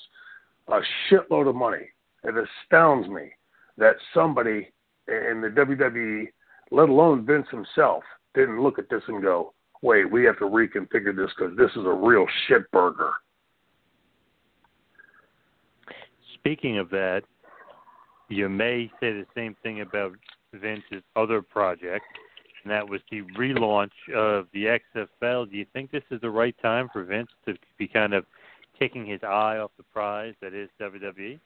a 0.68 0.80
shitload 1.10 1.50
of 1.50 1.56
money. 1.56 1.90
It 2.24 2.36
astounds 2.38 3.08
me 3.08 3.32
that 3.78 3.96
somebody 4.14 4.72
in 5.08 5.42
the 5.42 5.50
WWE, 5.50 6.28
let 6.72 6.90
alone 6.90 7.26
Vince 7.26 7.48
himself, 7.52 8.04
didn't 8.36 8.62
look 8.62 8.78
at 8.80 8.90
this 8.90 9.04
and 9.08 9.22
go, 9.22 9.54
"Wait, 9.82 10.10
we 10.10 10.24
have 10.26 10.38
to 10.40 10.46
reconfigure 10.46 11.16
this 11.16 11.32
because 11.38 11.56
this 11.58 11.72
is 11.72 11.86
a 11.86 11.94
real 11.94 12.26
shit 12.48 12.70
burger." 12.72 13.14
speaking 16.46 16.78
of 16.78 16.90
that, 16.92 17.24
you 18.30 18.48
may 18.48 18.88
say 19.00 19.12
the 19.12 19.26
same 19.36 19.56
thing 19.64 19.82
about 19.82 20.14
Vince's 20.54 21.02
other 21.16 21.42
project, 21.42 22.06
and 22.64 22.72
that 22.72 22.88
was 22.88 23.02
the 23.10 23.24
relaunch 23.38 23.90
of 24.16 24.46
the 24.54 24.80
XFL. 24.96 25.50
Do 25.50 25.58
you 25.58 25.66
think 25.74 25.90
this 25.90 26.04
is 26.12 26.22
the 26.22 26.30
right 26.30 26.56
time 26.62 26.88
for 26.94 27.04
Vince 27.04 27.30
to 27.48 27.56
be 27.80 27.88
kind 27.88 28.14
of 28.14 28.26
taking 28.80 29.08
his 29.08 29.22
eye 29.24 29.58
off 29.58 29.72
the 29.78 29.84
prize 29.92 30.36
that 30.42 30.54
is 30.54 30.70
WWE? 30.80 31.40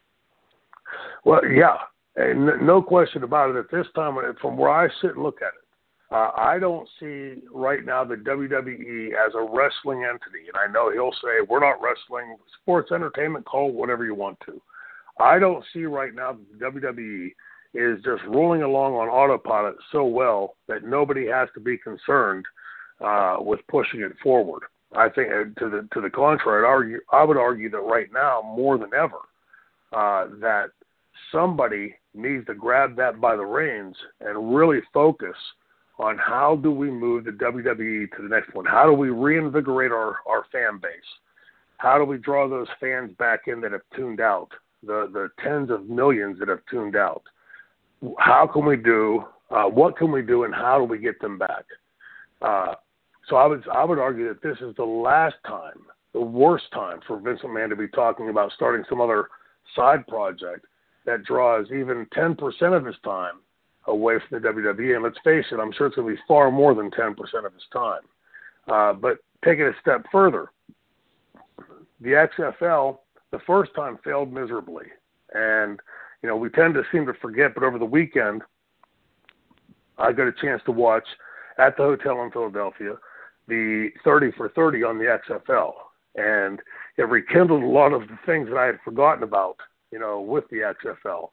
Well, 1.24 1.46
yeah, 1.46 1.78
and 2.18 2.66
no 2.66 2.82
question 2.82 3.24
about 3.24 3.56
it. 3.56 3.58
At 3.58 3.72
this 3.72 3.88
time, 3.96 4.18
from 4.42 4.58
where 4.58 4.72
I 4.72 4.90
sit 5.02 5.12
and 5.12 5.24
look 5.24 5.42
at 5.42 5.54
it, 5.54 5.69
uh, 6.12 6.32
I 6.36 6.58
don't 6.60 6.90
see 7.00 7.36
right 7.54 7.86
now 7.86 8.04
the 8.04 8.16
WWE 8.16 9.10
as 9.14 9.34
a 9.36 9.42
wrestling 9.42 10.06
entity. 10.06 10.48
And 10.48 10.58
I 10.58 10.72
know 10.72 10.92
he'll 10.92 11.12
say, 11.12 11.46
we're 11.48 11.60
not 11.60 11.82
wrestling, 11.82 12.36
sports 12.62 12.92
entertainment, 12.92 13.46
call 13.46 13.72
whatever 13.72 14.06
you 14.06 14.16
want 14.16 14.40
to. 14.48 14.60
I 15.20 15.38
don't 15.38 15.64
see 15.74 15.86
right 15.86 16.16
now 16.16 16.34
the 16.60 16.66
WWE 16.66 17.32
is 17.76 18.04
just 18.04 18.24
rolling 18.28 18.64
along 18.64 18.94
on 18.96 19.08
autopilot 19.08 19.76
so 19.92 20.06
well 20.06 20.56
that 20.68 20.84
nobody 20.84 21.28
has 21.28 21.50
to 21.54 21.60
be 21.60 21.78
concerned 21.78 22.46
uh, 23.02 23.38
with 23.40 23.60
pushing 23.68 24.02
it 24.02 24.14
forward. 24.24 24.64
I 24.96 25.10
think 25.10 25.30
uh, 25.30 25.60
to 25.60 25.70
the 25.70 25.88
to 25.94 26.02
the 26.02 26.10
contrary, 26.10 26.66
I'd 26.66 26.68
argue 26.68 27.00
I 27.12 27.24
would 27.24 27.38
argue 27.38 27.70
that 27.70 27.78
right 27.80 28.08
now 28.12 28.42
more 28.42 28.80
than 28.80 28.90
ever 28.98 29.20
uh, 29.94 30.28
that 30.42 30.72
somebody 31.32 31.96
needs 32.16 32.48
to 32.48 32.56
grab 32.56 32.96
that 32.96 33.22
by 33.22 33.36
the 33.36 33.46
reins 33.46 33.96
and 34.22 34.56
really 34.56 34.80
focus 34.92 35.36
on 36.00 36.18
how 36.18 36.56
do 36.56 36.72
we 36.72 36.90
move 36.90 37.26
the 37.26 37.32
WWE 37.32 38.12
to 38.16 38.24
the 38.24 38.30
next 38.30 38.54
one? 38.56 38.66
How 38.66 38.86
do 38.86 38.94
we 38.94 39.10
reinvigorate 39.10 39.92
our, 39.92 40.18
our 40.26 40.46
fan 40.52 40.80
base? 40.82 40.92
How 41.78 41.98
do 41.98 42.06
we 42.06 42.18
draw 42.18 42.50
those 42.50 42.68
fans 42.80 43.12
back 43.20 43.42
in 43.48 43.62
that 43.62 43.72
have 43.72 43.82
tuned 43.96 44.22
out? 44.22 44.50
the 44.84 45.10
the 45.12 45.30
tens 45.44 45.70
of 45.70 45.90
millions 45.90 46.40
that 46.40 46.48
have 46.48 46.62
tuned 46.70 46.96
out. 46.96 47.24
How 48.18 48.48
can 48.52 48.66
we 48.66 48.78
do? 48.78 49.26
Uh, 49.52 49.66
what 49.66 49.98
can 49.98 50.12
we 50.12 50.22
do, 50.22 50.44
and 50.44 50.54
how 50.54 50.78
do 50.78 50.84
we 50.84 51.00
get 51.00 51.20
them 51.20 51.38
back? 51.38 51.66
Uh, 52.42 52.76
so 53.28 53.36
I 53.36 53.46
would 53.46 53.68
I 53.70 53.84
would 53.84 54.00
argue 54.00 54.28
that 54.30 54.42
this 54.42 54.58
is 54.62 54.76
the 54.76 54.86
last 54.86 55.36
time, 55.46 55.82
the 56.14 56.22
worst 56.22 56.66
time 56.74 57.00
for 57.08 57.20
Vince 57.20 57.42
McMahon 57.44 57.70
to 57.70 57.76
be 57.76 57.88
talking 57.88 58.30
about 58.30 58.52
starting 58.54 58.86
some 58.90 59.02
other 59.02 59.28
side 59.76 60.08
project 60.08 60.66
that 61.06 61.24
draws 61.24 61.68
even 61.68 62.06
10% 62.16 62.38
of 62.76 62.86
his 62.86 62.96
time 63.04 63.36
away 63.90 64.16
from 64.28 64.42
the 64.42 64.48
WWE. 64.48 64.96
And 64.96 65.04
let's 65.04 65.18
face 65.24 65.46
it, 65.52 65.60
I'm 65.60 65.72
sure 65.74 65.88
it's 65.88 65.96
going 65.96 66.08
to 66.08 66.16
be 66.16 66.22
far 66.28 66.52
more 66.52 66.74
than 66.74 66.92
10% 66.92 67.16
of 67.46 67.54
his 67.54 67.64
time. 67.74 68.02
Uh, 68.68 68.94
but 68.94 69.18
take 69.44 69.60
it 69.60 69.68
a 69.68 69.74
step 69.82 70.06
further, 70.12 70.52
the 72.02 72.28
XFL 72.38 73.00
the 73.32 73.40
first 73.46 73.72
time 73.76 74.00
failed 74.04 74.32
miserably. 74.32 74.86
And, 75.34 75.80
you 76.22 76.30
know, 76.30 76.36
we 76.36 76.50
tend 76.50 76.74
to 76.76 76.84
seem 76.92 77.06
to 77.06 77.14
forget, 77.16 77.54
but 77.54 77.64
over 77.64 77.78
the 77.78 77.86
weekend, 77.86 78.42
I 79.98 80.12
got 80.12 80.28
a 80.28 80.34
chance 80.34 80.62
to 80.66 80.72
watch 80.72 81.06
at 81.58 81.76
the 81.78 81.84
hotel 81.84 82.24
in 82.24 82.32
Philadelphia 82.32 82.96
the 83.48 83.90
30 84.04 84.32
for 84.38 84.50
30 84.50 84.84
on 84.84 84.98
the 84.98 85.20
XFL. 85.28 85.74
And 86.16 86.60
it 86.98 87.04
rekindled 87.04 87.64
a 87.64 87.68
lot 87.68 87.94
of 87.94 88.02
the 88.02 88.18
things 88.26 88.50
that 88.50 88.58
I 88.58 88.66
had 88.66 88.80
forgotten 88.84 89.24
about, 89.24 89.58
you 89.92 90.00
know, 90.00 90.22
with 90.22 90.46
the 90.50 90.74
XFL. 90.86 91.30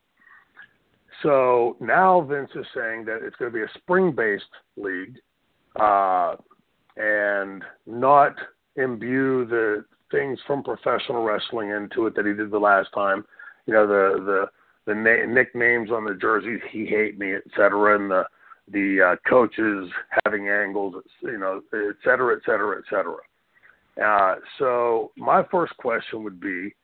So 1.22 1.76
now 1.80 2.20
Vince 2.22 2.50
is 2.54 2.66
saying 2.74 3.04
that 3.06 3.20
it's 3.22 3.36
going 3.36 3.50
to 3.50 3.56
be 3.56 3.62
a 3.64 3.78
spring 3.78 4.12
based 4.12 4.44
league 4.76 5.16
uh, 5.80 6.36
and 6.96 7.62
not 7.86 8.34
imbue 8.76 9.46
the 9.46 9.84
things 10.10 10.38
from 10.46 10.62
professional 10.62 11.24
wrestling 11.24 11.70
into 11.70 12.06
it 12.06 12.14
that 12.16 12.26
he 12.26 12.32
did 12.32 12.50
the 12.50 12.58
last 12.58 12.88
time. 12.94 13.24
You 13.66 13.74
know, 13.74 13.86
the 13.86 14.22
the 14.24 14.46
the 14.86 14.94
na- 14.94 15.32
nicknames 15.32 15.90
on 15.90 16.04
the 16.04 16.14
jerseys, 16.14 16.60
he 16.70 16.86
hate 16.86 17.18
me, 17.18 17.34
et 17.34 17.42
cetera, 17.56 17.98
and 17.98 18.10
the 18.10 18.24
the 18.72 19.12
uh, 19.12 19.16
coaches 19.28 19.90
having 20.24 20.48
angles, 20.48 20.94
you 21.22 21.38
know, 21.38 21.62
et 21.72 21.96
cetera, 22.04 22.36
et 22.36 22.42
cetera, 22.44 22.78
et 22.78 22.84
cetera. 22.90 23.16
Uh, 24.04 24.36
so 24.58 25.12
my 25.16 25.42
first 25.50 25.76
question 25.78 26.22
would 26.24 26.40
be, 26.40 26.74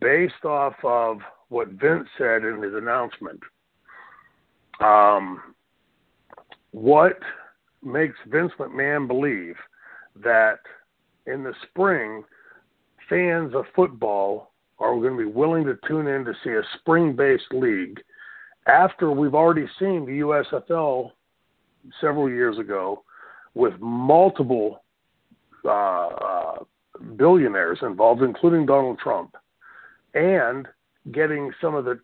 based 0.00 0.44
off 0.44 0.74
of 0.84 1.18
what 1.48 1.68
Vince 1.68 2.08
said 2.16 2.44
in 2.44 2.62
his 2.62 2.74
announcement, 2.74 3.40
um, 4.80 5.42
what 6.72 7.18
makes 7.82 8.16
Vince 8.26 8.52
McMahon 8.58 9.06
believe 9.06 9.56
that 10.22 10.58
in 11.26 11.42
the 11.42 11.54
spring 11.68 12.24
fans 13.08 13.54
of 13.54 13.64
football 13.74 14.52
are 14.78 14.94
going 14.96 15.16
to 15.16 15.24
be 15.24 15.30
willing 15.30 15.64
to 15.64 15.78
tune 15.86 16.06
in 16.06 16.24
to 16.24 16.34
see 16.44 16.50
a 16.50 16.62
spring 16.78 17.14
based 17.14 17.52
league 17.52 18.00
after 18.66 19.10
we've 19.10 19.34
already 19.34 19.66
seen 19.78 20.04
the 20.04 20.20
USFL 20.20 21.12
several 22.00 22.28
years 22.28 22.58
ago 22.58 23.04
with 23.54 23.74
multiple 23.80 24.82
uh, 25.64 26.06
uh, 26.08 26.54
billionaires 27.16 27.78
involved, 27.82 28.22
including 28.22 28.66
Donald 28.66 28.98
Trump, 28.98 29.34
and 30.14 30.66
getting 31.12 31.52
some 31.60 31.74
of 31.74 31.84
the 31.84 32.00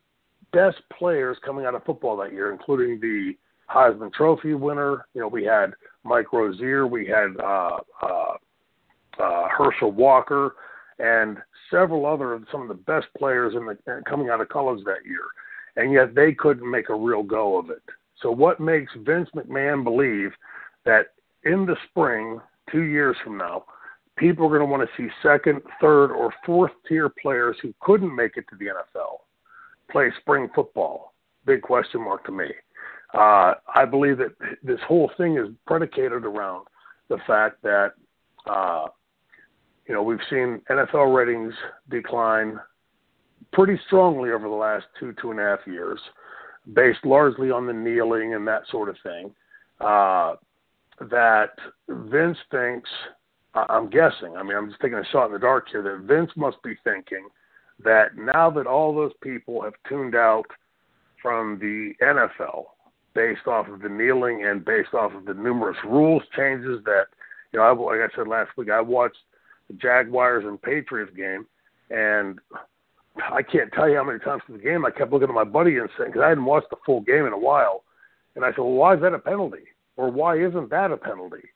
best 0.53 0.79
players 0.97 1.37
coming 1.45 1.65
out 1.65 1.75
of 1.75 1.85
football 1.85 2.17
that 2.19 2.33
year, 2.33 2.53
including 2.53 3.01
the 3.01 3.35
Heisman 3.71 4.13
Trophy 4.13 4.55
winner. 4.55 5.07
You 5.15 5.23
know, 5.23 5.29
we 5.29 5.45
had 5.45 5.73
Mike 6.05 6.33
Rozier, 6.33 6.87
we 6.87 7.07
had 7.07 7.37
uh, 7.43 7.79
uh, 8.03 8.35
uh, 9.19 9.49
Herschel 9.49 9.93
Walker, 9.93 10.57
and 10.99 11.39
several 11.71 12.07
other 12.07 12.39
some 12.51 12.63
of 12.63 12.69
the 12.69 12.75
best 12.75 13.07
players 13.19 13.55
in 13.55 13.67
the 13.67 14.03
coming 14.09 14.29
out 14.29 14.41
of 14.41 14.49
college 14.49 14.85
that 14.85 15.07
year, 15.07 15.25
and 15.77 15.93
yet 15.93 16.15
they 16.15 16.33
couldn't 16.33 16.71
make 16.71 16.91
a 16.91 16.95
real 16.95 17.23
go 17.23 17.59
of 17.59 17.71
it. 17.71 17.83
So 18.21 18.31
what 18.31 18.61
makes 18.61 18.93
Vince 18.99 19.29
McMahon 19.35 19.83
believe 19.83 20.31
that 20.85 21.09
in 21.45 21.67
the 21.67 21.77
spring, 21.89 22.41
two 22.71 22.83
years 22.83 23.17
from 23.25 23.37
now, 23.37 23.65
people 24.17 24.47
are 24.47 24.49
going 24.49 24.61
to 24.61 24.67
want 24.67 24.89
to 24.89 24.97
see 24.97 25.11
second, 25.23 25.61
third, 25.81 26.13
or 26.13 26.33
fourth 26.47 26.71
tier 26.89 27.09
players 27.09 27.57
who 27.63 27.75
couldn't 27.81 28.15
make 28.15 28.37
it 28.37 28.45
to 28.51 28.57
the 28.57 28.67
NFL 28.67 29.21
play 29.93 30.11
spring 30.21 30.49
football? 30.55 31.13
Big 31.47 31.63
question 31.63 32.03
mark 32.03 32.25
to 32.27 32.33
me. 32.33 32.47
Uh, 33.15 33.55
I 33.75 33.85
believe 33.85 34.19
that 34.19 34.35
this 34.63 34.81
whole 34.89 35.11
thing 35.17 35.37
is 35.37 35.49
predicated 35.67 36.25
around 36.25 36.67
the 37.09 37.19
fact 37.27 37.63
that 37.63 37.93
uh, 38.47 38.87
you 39.87 39.95
know, 39.95 40.03
we've 40.03 40.19
seen 40.31 40.61
NFL 40.71 41.15
ratings 41.15 41.55
decline 41.91 42.59
pretty 43.53 43.79
strongly 43.87 44.31
over 44.31 44.49
the 44.49 44.55
last 44.55 44.87
two, 44.99 45.15
two 45.21 45.31
and 45.31 45.41
a 45.41 45.43
half 45.43 45.59
years, 45.67 46.01
based 46.73 47.05
largely 47.05 47.51
on 47.51 47.67
the 47.67 47.73
kneeling 47.73 48.35
and 48.35 48.47
that 48.47 48.63
sort 48.71 48.89
of 48.89 48.97
thing. 49.03 49.35
Uh, 49.81 50.35
that 51.11 51.51
Vince 51.89 52.39
thinks, 52.51 52.89
I'm 53.55 53.91
guessing, 53.91 54.37
I 54.37 54.43
mean, 54.43 54.57
I'm 54.57 54.69
just 54.69 54.81
taking 54.81 54.99
a 54.99 55.05
shot 55.11 55.27
in 55.27 55.33
the 55.33 55.39
dark 55.39 55.67
here, 55.71 55.83
that 55.83 56.07
Vince 56.07 56.31
must 56.37 56.63
be 56.63 56.75
thinking 56.85 57.29
that 57.85 58.17
now 58.17 58.51
that 58.51 58.67
all 58.67 58.95
those 58.95 59.13
people 59.23 59.63
have 59.63 59.75
tuned 59.89 60.15
out 60.15 60.47
from 61.21 61.59
the 61.59 61.93
NFL 62.03 62.65
based 63.15 63.47
off 63.47 63.69
of 63.69 63.81
the 63.81 63.89
kneeling 63.89 64.45
and 64.47 64.65
based 64.65 64.95
off 64.95 65.13
of 65.15 65.25
the 65.25 65.35
numerous 65.35 65.77
rules 65.85 66.23
changes 66.37 66.83
that, 66.85 67.07
you 67.53 67.59
know, 67.59 67.65
I, 67.65 67.73
like 67.73 68.11
I 68.11 68.17
said 68.17 68.29
last 68.29 68.51
week, 68.57 68.71
I 68.71 68.81
watched 68.81 69.19
the 69.69 69.75
Jaguars 69.75 70.45
and 70.45 70.61
Patriots 70.61 71.13
game, 71.17 71.47
and 71.91 72.39
I 73.31 73.43
can't 73.43 73.73
tell 73.73 73.89
you 73.89 73.97
how 73.97 74.05
many 74.05 74.19
times 74.19 74.43
in 74.49 74.57
the 74.57 74.63
game 74.63 74.85
I 74.85 74.91
kept 74.91 75.13
looking 75.13 75.29
at 75.29 75.35
my 75.35 75.45
buddy 75.45 75.77
and 75.77 75.89
saying, 75.99 76.11
because 76.11 76.23
I 76.25 76.31
hadn't 76.31 76.45
watched 76.45 76.71
the 76.71 76.77
full 76.87 77.03
game 77.03 77.27
in 77.27 77.33
a 77.33 77.39
while, 77.39 77.85
and 78.35 78.45
I 78.45 78.51
said, 78.51 78.59
well, 78.59 78.71
why 78.71 78.95
is 78.95 79.01
that 79.03 79.15
a 79.15 79.19
penalty? 79.19 79.65
Or 79.97 80.11
why 80.11 80.39
isn't 80.39 80.71
that 80.71 80.91
a 80.91 80.97
penalty? 80.97 81.49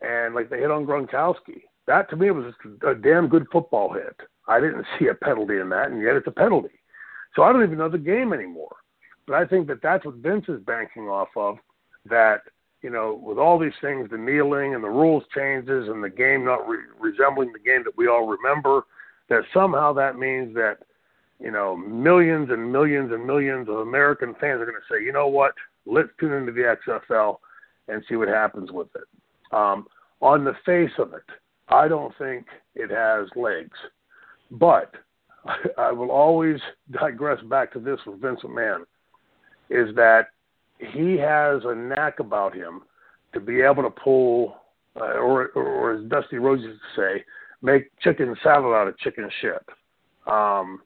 And 0.00 0.34
like 0.34 0.50
they 0.50 0.58
hit 0.58 0.70
on 0.70 0.86
Gronkowski. 0.86 1.62
That 1.86 2.08
to 2.10 2.16
me 2.16 2.30
was 2.30 2.54
a 2.86 2.94
damn 2.94 3.28
good 3.28 3.46
football 3.50 3.92
hit. 3.92 4.16
I 4.48 4.60
didn't 4.60 4.86
see 4.98 5.08
a 5.08 5.14
penalty 5.14 5.58
in 5.58 5.68
that, 5.70 5.90
and 5.90 6.02
yet 6.02 6.16
it's 6.16 6.26
a 6.26 6.32
penalty. 6.32 6.80
So 7.34 7.42
I 7.42 7.52
don't 7.52 7.62
even 7.62 7.78
know 7.78 7.88
the 7.88 7.98
game 7.98 8.32
anymore. 8.32 8.76
But 9.26 9.36
I 9.36 9.46
think 9.46 9.68
that 9.68 9.82
that's 9.82 10.04
what 10.04 10.16
Vince 10.16 10.46
is 10.48 10.60
banking 10.60 11.08
off 11.08 11.28
of. 11.36 11.58
That 12.10 12.42
you 12.82 12.90
know, 12.90 13.20
with 13.22 13.38
all 13.38 13.58
these 13.58 13.72
things, 13.80 14.10
the 14.10 14.18
kneeling 14.18 14.74
and 14.74 14.82
the 14.82 14.88
rules 14.88 15.22
changes 15.34 15.88
and 15.88 16.02
the 16.02 16.10
game 16.10 16.44
not 16.44 16.68
re- 16.68 16.78
resembling 16.98 17.52
the 17.52 17.58
game 17.60 17.84
that 17.84 17.96
we 17.96 18.08
all 18.08 18.26
remember, 18.26 18.82
that 19.28 19.44
somehow 19.54 19.92
that 19.92 20.18
means 20.18 20.52
that, 20.54 20.78
you 21.38 21.52
know, 21.52 21.76
millions 21.76 22.50
and 22.50 22.72
millions 22.72 23.12
and 23.12 23.24
millions 23.24 23.68
of 23.68 23.76
American 23.76 24.34
fans 24.40 24.60
are 24.60 24.66
going 24.66 24.74
to 24.74 24.94
say, 24.94 25.02
you 25.02 25.12
know 25.12 25.28
what, 25.28 25.54
let's 25.86 26.08
tune 26.18 26.32
into 26.32 26.52
the 26.52 26.76
XFL 26.86 27.36
and 27.88 28.02
see 28.08 28.16
what 28.16 28.28
happens 28.28 28.72
with 28.72 28.88
it. 28.96 29.54
Um, 29.54 29.86
on 30.20 30.44
the 30.44 30.54
face 30.66 30.92
of 30.98 31.14
it, 31.14 31.22
I 31.68 31.86
don't 31.86 32.12
think 32.18 32.46
it 32.74 32.90
has 32.90 33.28
legs. 33.36 33.78
But 34.52 34.94
I 35.78 35.90
will 35.90 36.10
always 36.10 36.60
digress 36.90 37.42
back 37.44 37.72
to 37.72 37.80
this 37.80 37.98
with 38.06 38.20
Vince 38.20 38.40
McMahon, 38.44 38.82
is 39.70 39.94
that 39.96 40.28
he 40.78 41.16
has 41.16 41.62
a 41.64 41.74
knack 41.74 42.20
about 42.20 42.54
him 42.54 42.82
to 43.32 43.40
be 43.40 43.62
able 43.62 43.82
to 43.82 43.90
pull, 43.90 44.56
uh, 45.00 45.14
or, 45.14 45.48
or 45.48 45.94
as 45.94 46.04
Dusty 46.04 46.36
Rhodes 46.36 46.62
used 46.62 46.80
to 46.94 47.00
say, 47.00 47.24
make 47.62 47.90
chicken 48.00 48.36
salad 48.42 48.74
out 48.74 48.88
of 48.88 48.98
chicken 48.98 49.30
shit. 49.40 49.64
Um, 50.26 50.82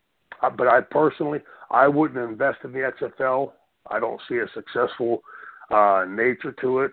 but 0.57 0.69
I 0.69 0.81
personally, 0.81 1.41
I 1.71 1.89
wouldn't 1.89 2.19
invest 2.19 2.59
in 2.65 2.73
the 2.73 2.91
XFL. 3.01 3.53
I 3.91 3.99
don't 3.99 4.21
see 4.29 4.37
a 4.37 4.47
successful 4.55 5.23
uh, 5.71 6.05
nature 6.09 6.53
to 6.61 6.81
it. 6.81 6.93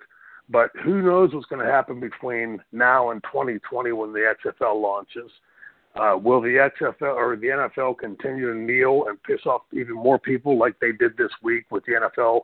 But 0.50 0.72
who 0.84 1.02
knows 1.02 1.34
what's 1.34 1.45
going 1.45 1.66
to 1.66 1.72
happen 1.72 2.00
between 2.00 2.60
now 2.72 3.12
and 3.12 3.24
2020 3.24 3.91
when 3.91 4.12
the 4.12 4.34
XFL 4.44 4.82
launches? 4.82 5.32
Uh, 5.95 6.18
will 6.18 6.41
the 6.41 6.70
XFL 6.82 7.15
or 7.15 7.36
the 7.36 7.48
NFL 7.48 7.99
continue 7.99 8.52
to 8.52 8.57
kneel 8.57 9.06
and 9.07 9.22
piss 9.24 9.45
off 9.45 9.61
even 9.72 9.94
more 9.94 10.18
people 10.18 10.57
like 10.57 10.74
they 10.80 10.91
did 10.91 11.15
this 11.18 11.32
week 11.44 11.65
with 11.70 11.84
the 11.86 11.94
NFL 11.94 12.41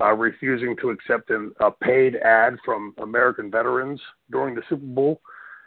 uh, 0.00 0.12
refusing 0.12 0.76
to 0.80 0.90
accept 0.90 1.30
an, 1.30 1.52
a 1.60 1.70
paid 1.70 2.16
ad 2.16 2.56
from 2.64 2.94
American 2.98 3.50
veterans 3.50 4.00
during 4.30 4.54
the 4.54 4.62
Super 4.68 4.86
Bowl, 4.86 5.20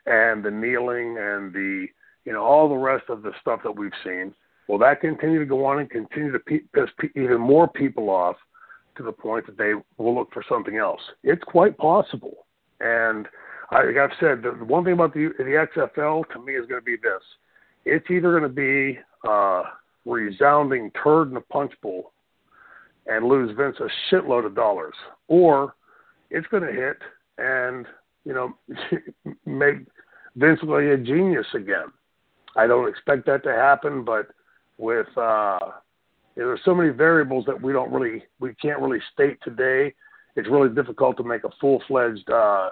and 0.05 0.43
the 0.43 0.51
kneeling 0.51 1.17
and 1.17 1.53
the 1.53 1.87
you 2.25 2.33
know 2.33 2.43
all 2.43 2.69
the 2.69 2.75
rest 2.75 3.05
of 3.09 3.21
the 3.21 3.31
stuff 3.41 3.61
that 3.63 3.75
we've 3.75 3.91
seen. 4.03 4.33
Will 4.67 4.79
that 4.79 5.01
continue 5.01 5.39
to 5.39 5.45
go 5.45 5.65
on 5.65 5.79
and 5.79 5.89
continue 5.89 6.31
to 6.31 6.39
piss 6.39 6.89
even 7.15 7.39
more 7.39 7.67
people 7.67 8.09
off 8.09 8.35
to 8.97 9.03
the 9.03 9.11
point 9.11 9.45
that 9.45 9.57
they 9.57 9.73
will 9.97 10.15
look 10.15 10.33
for 10.33 10.43
something 10.47 10.77
else? 10.77 11.01
It's 11.23 11.43
quite 11.43 11.77
possible. 11.77 12.45
And 12.79 13.27
I, 13.71 13.83
like 13.83 13.97
I've 13.97 14.17
said, 14.19 14.43
the 14.43 14.51
one 14.63 14.83
thing 14.83 14.93
about 14.93 15.13
the, 15.13 15.29
the 15.37 15.65
XFL 15.75 16.23
to 16.31 16.39
me 16.39 16.53
is 16.53 16.67
going 16.67 16.81
to 16.81 16.85
be 16.85 16.97
this: 16.97 17.21
it's 17.85 18.09
either 18.09 18.31
going 18.37 18.43
to 18.43 18.49
be 18.49 18.99
a 19.27 19.63
resounding 20.05 20.91
turd 21.03 21.31
in 21.31 21.37
a 21.37 21.41
punch 21.41 21.73
bowl 21.81 22.11
and 23.07 23.27
lose 23.27 23.55
Vince 23.55 23.77
a 23.79 24.13
shitload 24.13 24.45
of 24.45 24.55
dollars, 24.55 24.95
or 25.27 25.75
it's 26.29 26.47
going 26.47 26.63
to 26.63 26.71
hit 26.71 26.97
and 27.37 27.85
you 28.23 28.33
know 28.33 28.55
make 29.45 29.75
Vince 30.35 30.59
be 30.61 30.89
a 30.91 30.97
genius 30.97 31.47
again. 31.53 31.87
I 32.55 32.67
don't 32.67 32.87
expect 32.87 33.25
that 33.25 33.43
to 33.43 33.51
happen, 33.51 34.03
but 34.03 34.27
with 34.77 35.07
uh, 35.17 35.59
there's 36.35 36.59
so 36.65 36.75
many 36.75 36.89
variables 36.89 37.45
that 37.45 37.61
we 37.61 37.73
don't 37.73 37.91
really 37.91 38.23
we 38.39 38.53
can't 38.55 38.79
really 38.79 38.99
state 39.13 39.37
today. 39.43 39.93
It's 40.35 40.49
really 40.49 40.73
difficult 40.73 41.17
to 41.17 41.23
make 41.23 41.45
a 41.45 41.49
full 41.61 41.81
fledged 41.87 42.29
uh, 42.29 42.69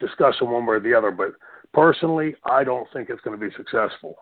discussion 0.00 0.50
one 0.50 0.66
way 0.66 0.76
or 0.76 0.80
the 0.80 0.94
other. 0.94 1.10
But 1.10 1.32
personally, 1.72 2.34
I 2.44 2.64
don't 2.64 2.86
think 2.92 3.10
it's 3.10 3.20
going 3.22 3.38
to 3.38 3.44
be 3.44 3.52
successful. 3.56 4.16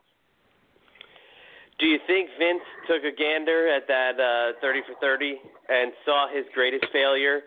Do 1.79 1.87
you 1.87 1.99
think 2.07 2.31
Vince 2.39 2.65
took 2.89 3.05
a 3.05 3.15
gander 3.15 3.69
at 3.69 3.87
that 3.87 4.17
uh, 4.17 4.59
30 4.63 4.81
for 4.89 4.95
30 4.99 5.37
and 5.69 5.93
saw 6.07 6.27
his 6.33 6.47
greatest 6.55 6.87
failure 6.91 7.43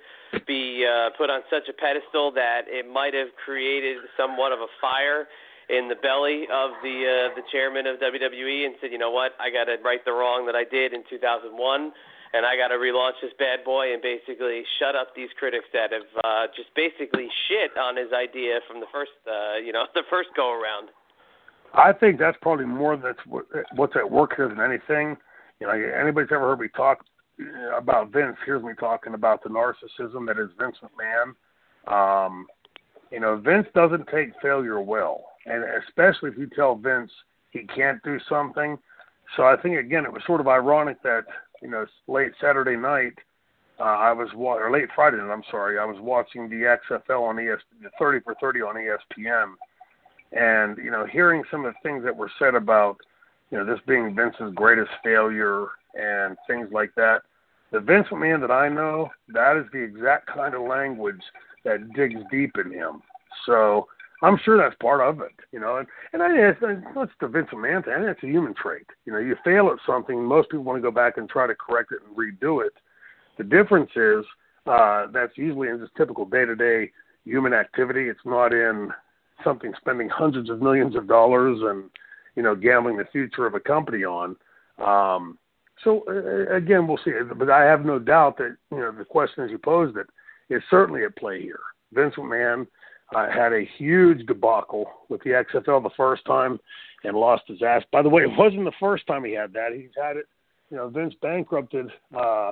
be 0.46 0.86
uh, 0.86 1.10
put 1.18 1.32
on 1.32 1.42
such 1.50 1.66
a 1.68 1.74
pedestal 1.74 2.32
that 2.34 2.70
it 2.70 2.86
might 2.86 3.16
have 3.16 3.30
created 3.44 3.98
somewhat 4.16 4.52
of 4.52 4.60
a 4.60 4.70
fire 4.80 5.26
in 5.70 5.88
the 5.88 5.96
belly 5.96 6.46
of 6.54 6.72
the 6.82 6.98
uh, 7.06 7.36
the 7.36 7.42
chairman 7.52 7.88
of 7.88 7.98
WWE 7.98 8.66
and 8.66 8.76
said, 8.82 8.92
you 8.92 8.98
know 8.98 9.10
what, 9.10 9.34
I 9.40 9.50
got 9.50 9.66
to 9.66 9.78
right 9.84 10.04
the 10.06 10.12
wrong 10.12 10.46
that 10.46 10.56
I 10.56 10.64
did 10.64 10.94
in 10.94 11.04
2001, 11.10 11.92
and 12.34 12.46
I 12.46 12.56
got 12.56 12.70
to 12.70 12.76
relaunch 12.76 13.18
this 13.22 13.34
bad 13.40 13.64
boy 13.66 13.94
and 13.94 14.02
basically 14.02 14.64
shut 14.78 14.96
up 14.96 15.16
these 15.16 15.30
critics 15.38 15.66
that 15.74 15.92
have 15.92 16.10
uh, 16.24 16.48
just 16.56 16.70
basically 16.76 17.28
shit 17.48 17.78
on 17.78 17.98
his 17.98 18.14
idea 18.14 18.60
from 18.68 18.80
the 18.80 18.86
first, 18.92 19.18
uh, 19.26 19.58
you 19.58 19.72
know, 19.72 19.86
the 19.96 20.04
first 20.10 20.30
go 20.36 20.52
around. 20.52 20.90
I 21.74 21.94
think 21.94 22.20
that's 22.20 22.38
probably 22.42 22.66
more 22.66 22.98
that's 22.98 23.20
what's 23.76 23.96
at 23.96 24.10
work 24.10 24.34
here 24.36 24.50
than 24.50 24.60
anything. 24.60 25.18
You 25.60 25.68
know, 25.68 25.74
anybody's 25.74 26.32
ever 26.32 26.50
heard 26.50 26.60
me 26.60 26.68
talk 26.76 27.06
about 27.76 28.12
Vince 28.12 28.38
hears 28.46 28.64
me 28.64 28.74
talking 28.80 29.14
about 29.14 29.44
the 29.44 29.50
narcissism 29.50 30.26
that 30.28 30.40
is 30.40 30.50
Vince 30.60 30.78
McMahon. 30.84 31.36
Um, 31.88 32.48
you 33.12 33.20
know, 33.20 33.38
Vince 33.38 33.68
doesn't 33.74 34.08
take 34.08 34.30
failure 34.42 34.82
well, 34.82 35.26
and 35.46 35.64
especially 35.88 36.32
if 36.32 36.38
you 36.38 36.48
tell 36.48 36.76
Vince 36.76 37.12
he 37.52 37.64
can't 37.76 38.02
do 38.04 38.20
something. 38.28 38.78
So 39.36 39.44
I 39.44 39.56
think 39.62 39.78
again, 39.78 40.06
it 40.06 40.12
was 40.12 40.24
sort 40.26 40.42
of 40.42 40.48
ironic 40.48 41.02
that 41.04 41.26
you 41.62 41.70
know 41.70 41.86
late 42.08 42.32
Saturday 42.42 42.76
night. 42.76 43.14
Uh, 43.80 43.84
I 43.84 44.12
was 44.12 44.30
or 44.36 44.72
late 44.72 44.90
Friday 44.94 45.18
night. 45.18 45.32
I'm 45.32 45.44
sorry. 45.50 45.80
I 45.80 45.86
was 45.86 45.98
watching 46.00 46.50
the 46.50 46.78
XFL 46.90 47.22
on 47.22 47.40
ES, 47.40 47.60
the 47.82 47.90
30 47.98 48.20
for 48.22 48.36
30 48.42 48.62
on 48.62 48.76
ESPN, 48.76 49.54
and 50.34 50.78
you 50.78 50.92
know, 50.92 51.06
hearing 51.06 51.44
some 51.50 51.66
of 51.66 51.74
the 51.74 51.90
things 51.90 52.04
that 52.04 52.16
were 52.16 52.32
said 52.40 52.56
about 52.56 52.98
you 53.52 53.58
know 53.58 53.66
this 53.66 53.80
being 53.88 54.16
Vince's 54.16 54.54
greatest 54.54 54.92
failure 55.04 55.68
and 55.96 56.38
things 56.48 56.70
like 56.72 56.94
that. 56.96 57.22
The 57.72 57.80
Vince 57.80 58.08
McMahon 58.12 58.42
that 58.42 58.52
I 58.52 58.68
know, 58.68 59.12
that 59.30 59.56
is 59.56 59.66
the 59.72 59.80
exact 59.80 60.28
kind 60.28 60.56
of 60.56 60.62
language 60.62 61.22
that 61.64 61.94
digs 61.94 62.20
deep 62.32 62.56
in 62.64 62.72
him. 62.72 63.02
So 63.46 63.88
I'm 64.22 64.38
sure 64.44 64.58
that's 64.58 64.76
part 64.82 65.02
of 65.02 65.22
it, 65.22 65.32
you 65.52 65.60
know. 65.60 65.78
And 65.78 65.88
and 66.14 66.22
I 66.22 66.50
it's, 66.50 66.60
it's 66.62 67.12
the 67.22 67.28
Vince 67.28 67.48
McMahon 67.54 67.86
thing. 67.86 67.94
I 67.94 67.98
think 68.00 68.18
it's 68.18 68.24
a 68.24 68.28
human 68.28 68.54
trait. 68.54 68.86
You 69.06 69.14
know, 69.14 69.20
you 69.20 69.36
fail 69.44 69.68
at 69.68 69.78
something, 69.86 70.24
most 70.24 70.50
people 70.50 70.66
want 70.66 70.78
to 70.78 70.82
go 70.82 70.92
back 70.92 71.18
and 71.18 71.30
try 71.30 71.48
to 71.48 71.56
correct 71.56 71.92
it 71.92 72.00
and 72.06 72.18
redo 72.18 72.66
it. 72.66 72.74
The 73.38 73.44
difference 73.44 73.92
is 73.96 74.26
uh, 74.66 75.08
that's 75.14 75.38
usually 75.38 75.70
in 75.70 75.80
just 75.80 75.96
typical 75.96 76.26
day-to-day 76.26 76.92
human 77.24 77.54
activity. 77.54 78.10
It's 78.10 78.20
not 78.26 78.54
in 78.54 78.90
something 79.44 79.72
spending 79.80 80.10
hundreds 80.10 80.50
of 80.50 80.62
millions 80.62 80.96
of 80.96 81.08
dollars 81.08 81.60
and 81.62 81.90
you 82.36 82.44
know 82.44 82.56
gambling 82.56 82.98
the 82.98 83.06
future 83.12 83.46
of 83.46 83.56
a 83.56 83.60
company 83.60 84.04
on. 84.04 84.36
Um, 84.84 85.38
so 85.84 86.04
uh, 86.10 86.54
again, 86.54 86.88
we'll 86.88 87.00
see. 87.06 87.12
But 87.38 87.50
I 87.50 87.64
have 87.64 87.86
no 87.86 88.00
doubt 88.00 88.38
that 88.38 88.58
you 88.72 88.80
know 88.80 88.92
the 88.92 89.06
question 89.06 89.44
as 89.44 89.52
you 89.52 89.58
posed 89.58 89.98
it 89.98 90.08
is 90.54 90.62
certainly 90.70 91.04
at 91.04 91.16
play 91.16 91.42
here. 91.42 91.60
Vince 91.94 92.16
McMahon 92.16 92.68
uh, 93.16 93.30
had 93.30 93.54
a 93.54 93.68
huge 93.78 94.26
debacle 94.26 94.90
with 95.10 95.22
the 95.24 95.32
XFL 95.32 95.84
the 95.84 95.90
first 95.98 96.24
time 96.26 96.60
and 97.04 97.16
lost 97.16 97.44
his 97.48 97.62
ass. 97.62 97.84
By 97.92 98.02
the 98.02 98.10
way, 98.10 98.24
it 98.24 98.38
wasn't 98.38 98.66
the 98.66 98.72
first 98.80 99.08
time 99.08 99.24
he 99.24 99.34
had 99.34 99.54
that. 99.54 99.70
He's 99.74 99.90
had 100.02 100.18
it. 100.18 100.26
You 100.70 100.78
know, 100.78 100.90
Vince 100.90 101.16
bankrupted 101.22 101.90
uh, 102.16 102.52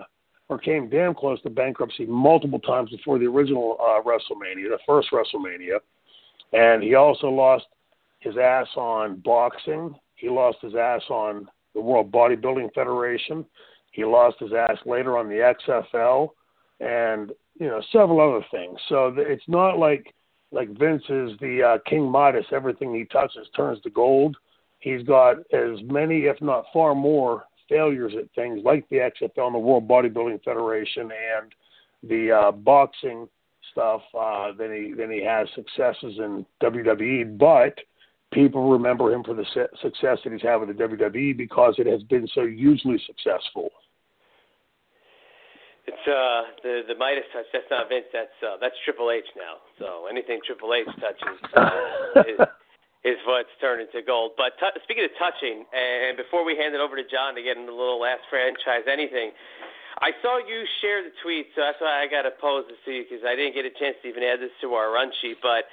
or 0.49 0.57
came 0.57 0.89
damn 0.89 1.13
close 1.13 1.41
to 1.41 1.49
bankruptcy 1.49 2.05
multiple 2.05 2.59
times 2.59 2.89
before 2.89 3.19
the 3.19 3.25
original 3.25 3.77
uh, 3.79 4.01
WrestleMania, 4.01 4.69
the 4.69 4.79
first 4.85 5.09
WrestleMania, 5.11 5.79
and 6.53 6.81
he 6.81 6.95
also 6.95 7.27
lost 7.27 7.65
his 8.19 8.38
ass 8.38 8.67
on 8.75 9.17
boxing. 9.17 9.93
He 10.15 10.29
lost 10.29 10.57
his 10.61 10.73
ass 10.75 11.01
on 11.09 11.47
the 11.75 11.81
World 11.81 12.11
Bodybuilding 12.11 12.73
Federation. 12.73 13.45
He 13.91 14.03
lost 14.05 14.38
his 14.39 14.51
ass 14.53 14.77
later 14.85 15.17
on 15.17 15.27
the 15.27 15.53
XFL, 15.67 16.29
and 16.79 17.31
you 17.59 17.67
know 17.67 17.81
several 17.91 18.21
other 18.21 18.45
things. 18.49 18.79
So 18.89 19.13
it's 19.17 19.47
not 19.47 19.77
like 19.77 20.13
like 20.52 20.69
Vince 20.78 21.03
is 21.10 21.32
the 21.40 21.61
uh, 21.64 21.78
King 21.90 22.10
Midas. 22.10 22.45
Everything 22.52 22.94
he 22.94 23.06
touches 23.06 23.48
turns 23.56 23.82
to 23.82 23.90
gold. 23.90 24.38
He's 24.80 25.03
got 25.03 25.38
as 25.53 25.82
many, 25.84 26.22
if 26.26 26.41
not 26.41 26.65
far 26.72 26.95
more, 26.95 27.45
failures 27.68 28.14
at 28.18 28.32
things 28.36 28.61
like 28.64 28.88
the 28.90 28.98
XFL 28.98 29.48
and 29.48 29.56
the 29.56 29.60
World 29.60 29.88
Bodybuilding 29.88 30.44
Federation 30.44 31.11
and 31.11 31.53
the 32.03 32.32
uh, 32.32 32.52
boxing 32.52 33.28
stuff 33.72 34.02
uh, 34.18 34.52
than 34.57 34.74
he 34.74 34.94
than 34.94 35.11
he 35.11 35.24
has 35.24 35.48
successes 35.56 36.18
in 36.19 36.45
WWE. 36.61 37.38
But 37.38 37.78
people 38.32 38.69
remember 38.69 39.11
him 39.11 39.24
for 39.24 39.34
the 39.34 39.45
success 39.82 40.19
that 40.24 40.32
he's 40.32 40.41
had 40.41 40.57
with 40.57 40.69
the 40.69 40.84
WWE 40.84 41.36
because 41.36 41.76
it 41.78 41.88
has 41.88 42.03
been 42.03 42.28
so 42.34 42.45
hugely 42.45 43.02
successful. 43.06 43.69
Uh 46.07 46.43
the 46.63 46.88
the 46.88 46.95
Midas 46.95 47.27
touch. 47.35 47.45
That's 47.51 47.67
not 47.69 47.89
Vince. 47.91 48.07
That's 48.15 48.38
uh, 48.39 48.55
that's 48.63 48.75
Triple 48.88 49.11
H 49.11 49.27
now. 49.35 49.59
So 49.75 50.07
anything 50.07 50.39
Triple 50.47 50.73
H 50.73 50.88
touches 51.03 51.38
uh, 51.51 52.23
is, 52.23 52.39
is 53.03 53.19
what's 53.27 53.51
turned 53.59 53.84
into 53.84 53.99
gold. 54.01 54.39
But 54.39 54.55
t- 54.55 54.71
speaking 54.88 55.03
of 55.03 55.11
touching, 55.19 55.67
and 55.75 56.15
before 56.15 56.47
we 56.47 56.55
hand 56.55 56.73
it 56.73 56.81
over 56.81 56.95
to 56.95 57.03
John 57.03 57.35
to 57.35 57.43
get 57.43 57.59
into 57.59 57.71
the 57.71 57.77
little 57.77 57.99
last 57.99 58.23
franchise 58.31 58.88
anything, 58.88 59.35
I 59.99 60.15
saw 60.23 60.39
you 60.39 60.63
share 60.79 61.03
the 61.03 61.11
tweet, 61.23 61.51
so 61.55 61.61
that's 61.61 61.81
why 61.81 61.99
I 61.99 62.07
got 62.07 62.23
to 62.23 62.34
pose 62.39 62.63
this 62.71 62.77
to 62.85 62.91
you 62.95 63.03
because 63.03 63.25
I 63.27 63.35
didn't 63.35 63.57
get 63.57 63.65
a 63.65 63.73
chance 63.75 63.99
to 64.01 64.07
even 64.07 64.23
add 64.23 64.39
this 64.39 64.53
to 64.63 64.73
our 64.79 64.93
run 64.93 65.11
sheet. 65.19 65.43
But 65.43 65.67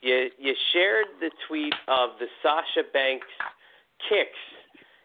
you 0.00 0.30
you 0.38 0.54
shared 0.72 1.10
the 1.18 1.34
tweet 1.48 1.74
of 1.88 2.14
the 2.22 2.30
Sasha 2.42 2.86
Banks 2.92 3.28
kicks 4.08 4.38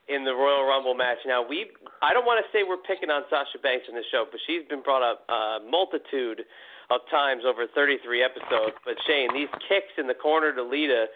in 0.07 0.23
the 0.23 0.33
Royal 0.33 0.65
Rumble 0.65 0.93
match. 0.93 1.17
Now 1.25 1.41
we, 1.41 1.71
I 2.01 2.13
don't 2.13 2.25
want 2.25 2.43
to 2.43 2.47
say 2.53 2.61
we're 2.61 2.81
picking 2.85 3.09
on 3.09 3.23
Sasha 3.29 3.57
Banks 3.57 3.85
in 3.89 3.95
the 3.95 4.05
show, 4.11 4.25
but 4.29 4.39
she's 4.45 4.61
been 4.69 4.81
brought 4.81 5.01
up 5.01 5.25
a 5.29 5.59
multitude 5.65 6.45
of 6.89 7.01
times 7.09 7.41
over 7.45 7.65
33 7.73 8.21
episodes. 8.21 8.77
But 8.85 8.95
Shane, 9.07 9.33
these 9.33 9.49
kicks 9.65 9.97
in 9.97 10.05
the 10.05 10.13
corner 10.13 10.53
to 10.53 10.61
Lita 10.61 11.09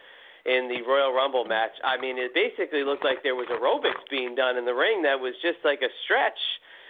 in 0.46 0.66
the 0.66 0.82
Royal 0.82 1.14
Rumble 1.14 1.46
match, 1.46 1.78
I 1.84 2.02
mean, 2.02 2.18
it 2.18 2.34
basically 2.34 2.84
looked 2.84 3.06
like 3.06 3.22
there 3.22 3.38
was 3.38 3.48
aerobics 3.54 4.02
being 4.10 4.34
done 4.34 4.58
in 4.58 4.66
the 4.66 4.74
ring 4.74 5.04
that 5.04 5.20
was 5.20 5.38
just 5.42 5.62
like 5.64 5.86
a 5.86 5.92
stretch 6.06 6.40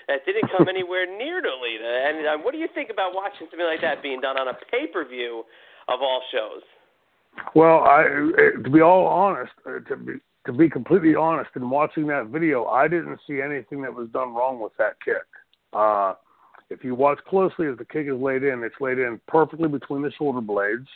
that 0.07 0.23
didn't 0.25 0.47
come 0.55 0.67
anywhere 0.71 1.03
near 1.03 1.41
to 1.41 1.51
Lita. 1.59 1.91
And 2.07 2.27
um, 2.27 2.43
what 2.47 2.55
do 2.55 2.59
you 2.59 2.69
think 2.73 2.89
about 2.89 3.11
watching 3.13 3.51
something 3.51 3.67
like 3.67 3.81
that 3.81 4.01
being 4.01 4.21
done 4.21 4.39
on 4.39 4.47
a 4.47 4.55
pay 4.71 4.87
per 4.87 5.03
view 5.03 5.43
of 5.91 5.99
all 5.99 6.23
shows? 6.31 6.63
Well, 7.55 7.83
I, 7.83 8.03
to 8.63 8.69
be 8.69 8.81
all 8.81 9.05
honest, 9.05 9.51
uh, 9.65 9.79
to 9.87 9.95
be 9.95 10.13
to 10.49 10.57
be 10.57 10.67
completely 10.67 11.13
honest, 11.13 11.51
in 11.55 11.69
watching 11.69 12.07
that 12.07 12.25
video, 12.25 12.65
I 12.65 12.87
didn't 12.87 13.19
see 13.27 13.39
anything 13.39 13.83
that 13.83 13.93
was 13.93 14.09
done 14.09 14.33
wrong 14.33 14.59
with 14.59 14.71
that 14.79 14.93
kick. 15.05 15.27
Uh, 15.73 16.15
if 16.71 16.83
you 16.83 16.95
watch 16.95 17.19
closely 17.27 17.67
as 17.67 17.77
the 17.77 17.85
kick 17.85 18.07
is 18.07 18.19
laid 18.19 18.41
in, 18.41 18.63
it's 18.63 18.81
laid 18.81 18.97
in 18.97 19.21
perfectly 19.27 19.69
between 19.69 20.01
the 20.01 20.11
shoulder 20.17 20.41
blades. 20.41 20.87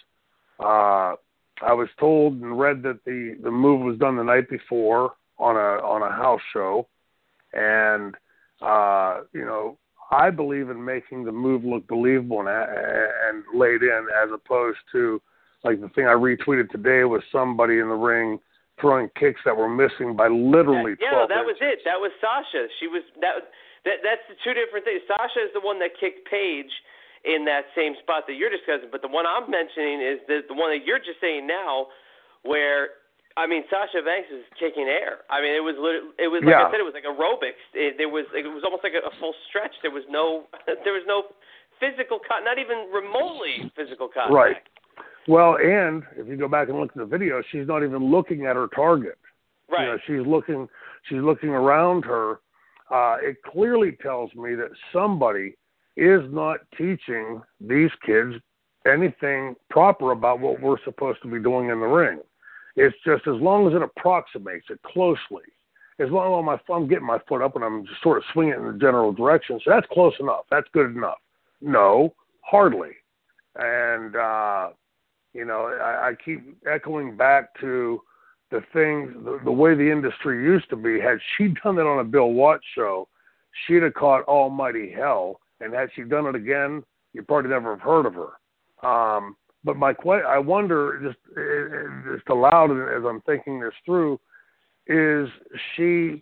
Uh, 0.60 1.14
I 1.62 1.72
was 1.72 1.88
told 2.00 2.42
and 2.42 2.60
read 2.60 2.82
that 2.82 3.06
the 3.06 3.38
the 3.44 3.52
move 3.52 3.82
was 3.82 4.00
done 4.00 4.18
the 4.18 4.24
night 4.24 4.50
before 4.50 5.14
on 5.38 5.56
a 5.56 5.86
on 5.86 6.02
a 6.02 6.10
house 6.10 6.42
show, 6.52 6.88
and 7.54 8.16
uh, 8.60 9.22
you 9.34 9.46
know 9.46 9.78
I 10.10 10.32
believe 10.32 10.72
in 10.72 10.84
making 10.84 11.26
the 11.26 11.32
move 11.32 11.64
look 11.64 11.88
believable 11.88 12.40
and, 12.40 12.50
and 12.50 13.44
laid 13.54 13.84
in 13.84 14.08
as 14.24 14.32
opposed 14.34 14.80
to 14.94 15.22
like 15.64 15.80
the 15.80 15.90
thing 15.90 16.08
I 16.08 16.14
retweeted 16.14 16.72
today 16.72 17.04
was 17.04 17.22
somebody 17.32 17.78
in 17.78 17.88
the 17.88 17.94
ring 17.94 18.40
throwing 18.80 19.10
kicks 19.20 19.42
that 19.46 19.56
were 19.56 19.70
missing 19.70 20.16
by 20.16 20.28
literally 20.28 20.96
yeah, 21.00 21.28
12 21.28 21.30
that 21.30 21.46
was 21.46 21.58
it. 21.62 21.80
That 21.86 22.00
was 22.00 22.12
Sasha. 22.22 22.68
She 22.80 22.88
was 22.88 23.04
that. 23.22 23.50
That 23.84 24.00
that's 24.00 24.24
the 24.32 24.40
two 24.48 24.56
different 24.56 24.88
things. 24.88 25.04
Sasha 25.04 25.44
is 25.44 25.52
the 25.52 25.60
one 25.60 25.76
that 25.84 25.92
kicked 26.00 26.24
Paige 26.32 26.72
in 27.28 27.44
that 27.48 27.68
same 27.76 27.96
spot 28.00 28.24
that 28.28 28.36
you're 28.36 28.52
discussing, 28.52 28.88
but 28.92 29.04
the 29.04 29.12
one 29.12 29.28
I'm 29.28 29.48
mentioning 29.52 30.00
is 30.00 30.24
the 30.28 30.44
the 30.48 30.56
one 30.56 30.72
that 30.72 30.88
you're 30.88 31.04
just 31.04 31.20
saying 31.20 31.48
now, 31.48 31.92
where 32.48 33.00
I 33.36 33.48
mean 33.48 33.68
Sasha 33.68 34.00
Banks 34.04 34.32
is 34.32 34.48
kicking 34.56 34.88
air. 34.88 35.28
I 35.28 35.44
mean 35.44 35.52
it 35.52 35.64
was 35.64 35.76
it 36.16 36.32
was 36.32 36.44
like 36.48 36.56
yeah. 36.56 36.68
I 36.68 36.72
said 36.72 36.80
it 36.80 36.88
was 36.88 36.96
like 36.96 37.08
aerobics. 37.08 37.60
It, 37.76 38.00
there 38.00 38.12
was 38.12 38.24
it 38.32 38.48
was 38.48 38.64
almost 38.64 38.88
like 38.88 38.96
a, 38.96 39.04
a 39.04 39.12
full 39.20 39.36
stretch. 39.52 39.76
There 39.84 39.92
was 39.92 40.08
no 40.08 40.48
there 40.88 40.96
was 40.96 41.04
no 41.04 41.32
physical 41.80 42.20
cut, 42.24 42.48
not 42.48 42.60
even 42.60 42.88
remotely 42.88 43.68
physical 43.76 44.08
contact. 44.08 44.32
Right. 44.32 44.64
Well, 45.28 45.58
and 45.58 46.04
if 46.18 46.28
you 46.28 46.36
go 46.36 46.48
back 46.48 46.70
and 46.70 46.80
look 46.80 46.92
at 46.92 46.98
the 46.98 47.06
video, 47.06 47.42
she's 47.52 47.68
not 47.68 47.84
even 47.84 48.12
looking 48.12 48.46
at 48.46 48.56
her 48.56 48.68
target. 48.76 49.18
Right. 49.72 49.86
You 49.86 49.92
know, 49.92 49.98
she's 50.06 50.28
looking 50.28 50.68
she's 51.10 51.22
looking 51.22 51.50
around 51.50 52.04
her. 52.06 52.40
Uh, 52.92 53.18
it 53.22 53.38
clearly 53.44 53.98
tells 54.02 54.34
me 54.36 54.56
that 54.56 54.70
somebody 54.92 55.56
is 55.96 56.22
not 56.32 56.60
teaching 56.78 57.42
these 57.62 57.90
kids 58.06 58.36
anything 58.86 59.56
proper 59.70 60.12
about 60.12 60.40
what 60.40 60.60
we're 60.60 60.82
supposed 60.84 61.22
to 61.22 61.32
be 61.32 61.40
doing 61.40 61.70
in 61.70 61.80
the 61.80 61.86
ring. 61.86 62.20
It's 62.76 62.96
just 63.06 63.28
as 63.28 63.36
long 63.36 63.68
as 63.68 63.74
it 63.74 63.82
approximates 63.82 64.66
it 64.70 64.80
closely. 64.84 65.44
As 66.00 66.10
long 66.10 66.50
as 66.50 66.60
I'm 66.70 66.88
getting 66.88 67.06
my 67.06 67.20
foot 67.30 67.42
up 67.42 67.56
and 67.56 67.64
I'm 67.64 67.86
just 67.86 68.02
sort 68.02 68.18
of 68.18 68.24
swinging 68.34 68.56
in 68.56 68.66
the 68.66 68.80
general 68.80 69.14
direction, 69.14 69.60
so 69.64 69.72
that's 69.72 69.88
close 69.92 70.14
enough. 70.20 70.46
That's 70.50 70.68
good 70.74 70.96
enough. 70.96 71.20
No, 71.62 72.14
hardly. 72.42 72.90
And 73.56 74.16
uh, 74.16 74.70
you 75.34 75.46
know, 75.46 75.76
I, 75.82 76.10
I 76.10 76.14
keep 76.24 76.58
echoing 76.72 77.18
back 77.18 77.60
to 77.62 78.02
the 78.52 78.62
things, 78.72 79.12
the, 79.26 79.40
the 79.44 79.52
way 79.52 79.76
the 79.76 79.92
industry 79.92 80.44
used 80.44 80.70
to 80.70 80.76
be. 80.76 81.00
Had 81.00 81.18
she 81.38 81.54
done 81.64 81.76
that 81.76 81.88
on 81.88 82.00
a 82.00 82.04
Bill 82.04 82.32
Watts 82.32 82.64
show, 82.76 83.08
she'd 83.66 83.84
have 83.84 83.96
caught 83.96 84.24
almighty 84.26 84.92
hell. 84.92 85.40
And 85.60 85.74
had 85.74 85.90
she 85.96 86.04
done 86.04 86.28
it 86.28 86.36
again, 86.36 86.84
you'd 87.14 87.28
probably 87.28 87.50
never 87.50 87.72
have 87.72 87.82
heard 87.82 88.06
of 88.06 88.16
her. 88.16 88.88
Um, 88.88 89.36
but 89.64 89.78
my 89.78 89.94
que- 89.94 90.26
I 90.28 90.38
wonder, 90.38 91.00
just 91.02 91.18
just 92.14 92.30
aloud 92.30 92.72
as 92.72 93.04
I'm 93.08 93.22
thinking 93.22 93.60
this 93.60 93.74
through, 93.86 94.20
is 94.88 95.30
she 95.76 96.22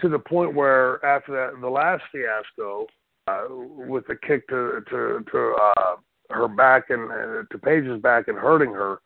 to 0.00 0.08
the 0.08 0.18
point 0.18 0.54
where 0.54 1.04
after 1.04 1.32
that 1.32 1.60
the 1.60 1.68
last 1.68 2.02
fiasco 2.12 2.86
uh, 3.28 3.46
with 3.48 4.06
the 4.06 4.16
kick 4.16 4.46
to 4.48 4.82
to 4.90 5.24
to 5.32 5.56
uh, 5.78 5.96
her 6.30 6.48
back 6.48 6.90
and 6.90 7.10
uh, 7.10 7.42
to 7.50 7.58
Paige's 7.58 8.00
back 8.00 8.28
and 8.28 8.38
hurting 8.38 8.72
her, 8.72 9.00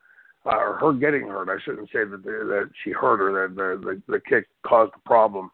uh, 0.47 0.57
or 0.57 0.79
her 0.79 0.93
getting 0.93 1.29
hurt. 1.29 1.49
I 1.49 1.63
shouldn't 1.65 1.89
say 1.89 2.05
that 2.05 2.23
that 2.25 2.71
she 2.83 2.91
hurt 2.91 3.19
her. 3.19 3.49
That 3.49 3.57
the, 3.57 3.81
the 4.07 4.13
the 4.13 4.21
kick 4.21 4.47
caused 4.67 4.93
the 4.95 5.01
problem. 5.05 5.51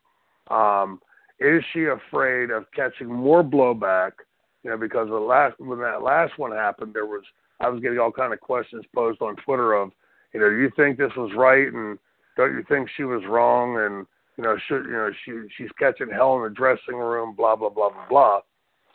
Um, 0.50 1.00
is 1.40 1.62
she 1.72 1.84
afraid 1.84 2.50
of 2.50 2.64
catching 2.74 3.12
more 3.12 3.42
blowback? 3.42 4.12
You 4.62 4.70
know, 4.70 4.76
because 4.76 5.08
the 5.08 5.14
last 5.14 5.58
when 5.58 5.80
that 5.80 6.02
last 6.02 6.38
one 6.38 6.52
happened, 6.52 6.94
there 6.94 7.06
was 7.06 7.22
I 7.60 7.68
was 7.68 7.80
getting 7.80 7.98
all 7.98 8.12
kind 8.12 8.32
of 8.32 8.40
questions 8.40 8.84
posed 8.94 9.22
on 9.22 9.36
Twitter 9.36 9.74
of, 9.74 9.90
you 10.32 10.40
know, 10.40 10.50
do 10.50 10.56
you 10.56 10.70
think 10.76 10.98
this 10.98 11.12
was 11.16 11.30
right 11.36 11.72
and 11.72 11.98
don't 12.36 12.52
you 12.52 12.64
think 12.68 12.88
she 12.96 13.04
was 13.04 13.22
wrong 13.28 13.78
and 13.78 14.06
you 14.36 14.44
know 14.44 14.56
should 14.66 14.84
you 14.86 14.92
know 14.92 15.10
she 15.24 15.32
she's 15.56 15.70
catching 15.78 16.10
hell 16.10 16.36
in 16.36 16.42
the 16.42 16.50
dressing 16.50 16.96
room, 16.96 17.34
blah 17.34 17.56
blah 17.56 17.68
blah 17.68 17.90
blah 17.90 18.08
blah. 18.08 18.40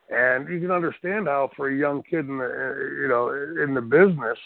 And 0.09 0.49
you 0.49 0.59
can 0.59 0.71
understand 0.71 1.27
how 1.27 1.51
for 1.55 1.69
a 1.69 1.75
young 1.75 2.01
kid 2.01 2.27
in 2.27 2.37
the 2.37 2.97
you 3.01 3.07
know 3.07 3.29
in 3.63 3.73
the 3.73 3.81
business, 3.81 4.37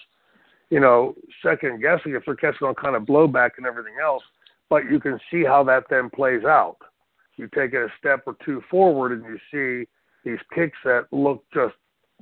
you 0.70 0.80
know, 0.80 1.16
second 1.42 1.82
guessing 1.82 2.14
if 2.14 2.24
they're 2.26 2.36
catching 2.36 2.68
all 2.68 2.74
kind 2.74 2.96
of 2.96 3.04
blowback 3.04 3.52
and 3.58 3.66
everything 3.66 3.96
else. 4.04 4.24
But 4.70 4.90
you 4.92 5.00
can 5.00 5.20
see 5.32 5.44
how 5.44 5.64
that 5.66 5.84
then 5.90 6.10
plays 6.10 6.44
out. 6.44 6.78
You 7.38 7.48
take 7.56 7.74
it 7.74 7.78
a 7.82 7.88
step 7.98 8.24
or 8.26 8.36
two 8.46 8.62
forward 8.70 9.12
and 9.12 9.24
you 9.24 9.40
see 9.52 9.88
these 10.24 10.40
kicks 10.54 10.78
that 10.84 11.08
look 11.12 11.44
just 11.54 11.76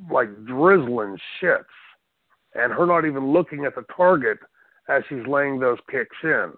like 0.09 0.30
drizzling 0.45 1.18
shits, 1.41 1.63
and 2.55 2.72
her 2.72 2.85
not 2.85 3.05
even 3.05 3.31
looking 3.31 3.65
at 3.65 3.76
the 3.76 3.85
target 3.95 4.39
as 4.89 5.03
she's 5.09 5.26
laying 5.27 5.59
those 5.59 5.77
kicks 5.89 6.15
in. 6.23 6.51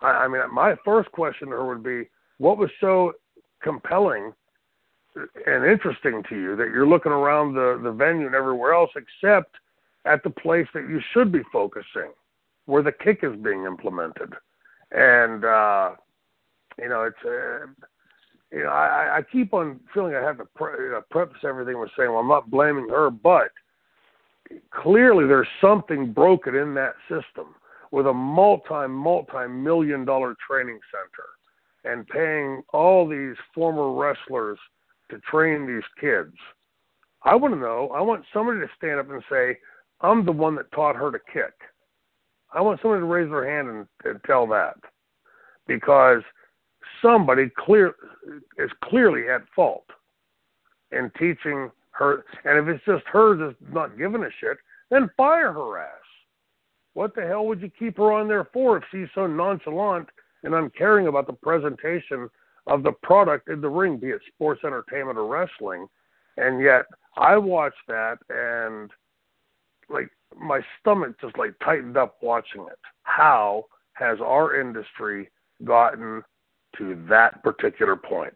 I, 0.00 0.06
I 0.06 0.28
mean, 0.28 0.42
my 0.52 0.74
first 0.84 1.10
question 1.12 1.48
to 1.48 1.54
her 1.54 1.66
would 1.66 1.82
be, 1.82 2.08
what 2.38 2.58
was 2.58 2.70
so 2.80 3.12
compelling 3.62 4.32
and 5.14 5.64
interesting 5.64 6.22
to 6.28 6.36
you 6.36 6.56
that 6.56 6.68
you're 6.68 6.86
looking 6.86 7.12
around 7.12 7.54
the 7.54 7.80
the 7.82 7.92
venue 7.92 8.26
and 8.26 8.34
everywhere 8.34 8.72
else 8.72 8.90
except 8.96 9.56
at 10.04 10.22
the 10.22 10.30
place 10.30 10.66
that 10.74 10.88
you 10.88 11.00
should 11.12 11.30
be 11.30 11.42
focusing, 11.52 12.12
where 12.66 12.82
the 12.82 12.92
kick 12.92 13.20
is 13.22 13.36
being 13.36 13.64
implemented. 13.64 14.32
And 14.90 15.44
uh, 15.44 15.92
you 16.78 16.88
know, 16.88 17.02
it's 17.02 17.24
uh, 17.24 17.66
you 18.50 18.64
know, 18.64 18.70
I, 18.70 19.18
I 19.18 19.22
keep 19.22 19.54
on 19.54 19.80
feeling 19.94 20.14
I 20.14 20.22
have 20.22 20.38
to 20.38 20.44
pre- 20.44 20.84
you 20.84 20.90
know, 20.90 21.02
preface 21.10 21.38
everything 21.44 21.78
with 21.78 21.90
saying, 21.96 22.10
well, 22.10 22.20
I'm 22.20 22.28
not 22.28 22.50
blaming 22.50 22.88
her, 22.88 23.10
but 23.10 23.50
clearly 24.70 25.26
there's 25.26 25.48
something 25.60 26.12
broken 26.12 26.54
in 26.54 26.74
that 26.74 26.94
system 27.08 27.54
with 27.90 28.06
a 28.06 28.12
multi 28.12 28.88
multi 28.88 29.46
million 29.48 30.04
dollar 30.04 30.34
training 30.46 30.78
center 30.90 31.28
and 31.84 32.06
paying 32.08 32.62
all 32.72 33.08
these 33.08 33.36
former 33.54 33.92
wrestlers 33.92 34.58
to 35.10 35.18
train 35.20 35.66
these 35.66 35.82
kids. 36.00 36.34
I 37.24 37.34
want 37.34 37.54
to 37.54 37.60
know, 37.60 37.90
I 37.94 38.00
want 38.00 38.24
somebody 38.32 38.60
to 38.60 38.70
stand 38.76 38.98
up 38.98 39.10
and 39.10 39.22
say, 39.30 39.58
I'm 40.00 40.24
the 40.24 40.32
one 40.32 40.56
that 40.56 40.72
taught 40.72 40.96
her 40.96 41.10
to 41.12 41.18
kick. 41.32 41.54
I 42.52 42.60
want 42.60 42.80
somebody 42.82 43.00
to 43.00 43.06
raise 43.06 43.30
their 43.30 43.48
hand 43.48 43.68
and, 43.68 43.86
and 44.04 44.20
tell 44.24 44.46
that 44.48 44.76
because 45.66 46.22
somebody 47.00 47.50
clear 47.56 47.94
is 48.58 48.70
clearly 48.84 49.28
at 49.28 49.42
fault 49.54 49.86
in 50.90 51.10
teaching 51.18 51.70
her. 51.92 52.24
And 52.44 52.58
if 52.58 52.74
it's 52.74 52.84
just 52.84 53.04
her 53.06 53.36
that's 53.36 53.56
not 53.72 53.96
giving 53.96 54.22
a 54.22 54.28
shit, 54.40 54.58
then 54.90 55.10
fire 55.16 55.52
her 55.52 55.78
ass. 55.78 55.88
What 56.94 57.14
the 57.14 57.26
hell 57.26 57.46
would 57.46 57.62
you 57.62 57.70
keep 57.78 57.96
her 57.96 58.12
on 58.12 58.28
there 58.28 58.48
for 58.52 58.76
if 58.76 58.84
she's 58.90 59.08
so 59.14 59.26
nonchalant 59.26 60.08
and 60.42 60.54
uncaring 60.54 61.06
about 61.06 61.26
the 61.26 61.32
presentation 61.32 62.28
of 62.66 62.82
the 62.82 62.92
product 63.02 63.48
in 63.48 63.60
the 63.60 63.68
ring, 63.68 63.96
be 63.98 64.08
it 64.08 64.20
sports 64.34 64.62
entertainment 64.64 65.18
or 65.18 65.26
wrestling? 65.26 65.86
And 66.36 66.62
yet 66.62 66.86
I 67.16 67.36
watched 67.36 67.86
that 67.88 68.18
and 68.30 68.90
like 69.88 70.08
my 70.40 70.60
stomach 70.80 71.20
just 71.20 71.36
like 71.36 71.54
tightened 71.62 71.96
up 71.96 72.16
watching 72.22 72.62
it. 72.62 72.78
How 73.02 73.66
has 73.94 74.18
our 74.20 74.58
industry 74.58 75.30
gotten 75.64 76.22
to 76.78 77.04
that 77.08 77.42
particular 77.42 77.96
point? 77.96 78.34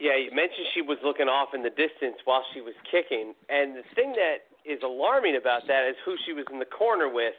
Yeah, 0.00 0.16
you 0.16 0.30
mentioned 0.34 0.66
she 0.74 0.82
was 0.82 0.98
looking 1.04 1.28
off 1.28 1.54
in 1.54 1.62
the 1.62 1.70
distance 1.70 2.18
while 2.24 2.44
she 2.52 2.60
was 2.60 2.74
kicking, 2.90 3.32
and 3.48 3.76
the 3.76 3.86
thing 3.94 4.12
that 4.12 4.50
is 4.66 4.82
alarming 4.82 5.36
about 5.36 5.66
that 5.68 5.88
is 5.88 5.96
who 6.04 6.16
she 6.26 6.32
was 6.32 6.44
in 6.52 6.58
the 6.58 6.68
corner 6.68 7.08
with, 7.08 7.34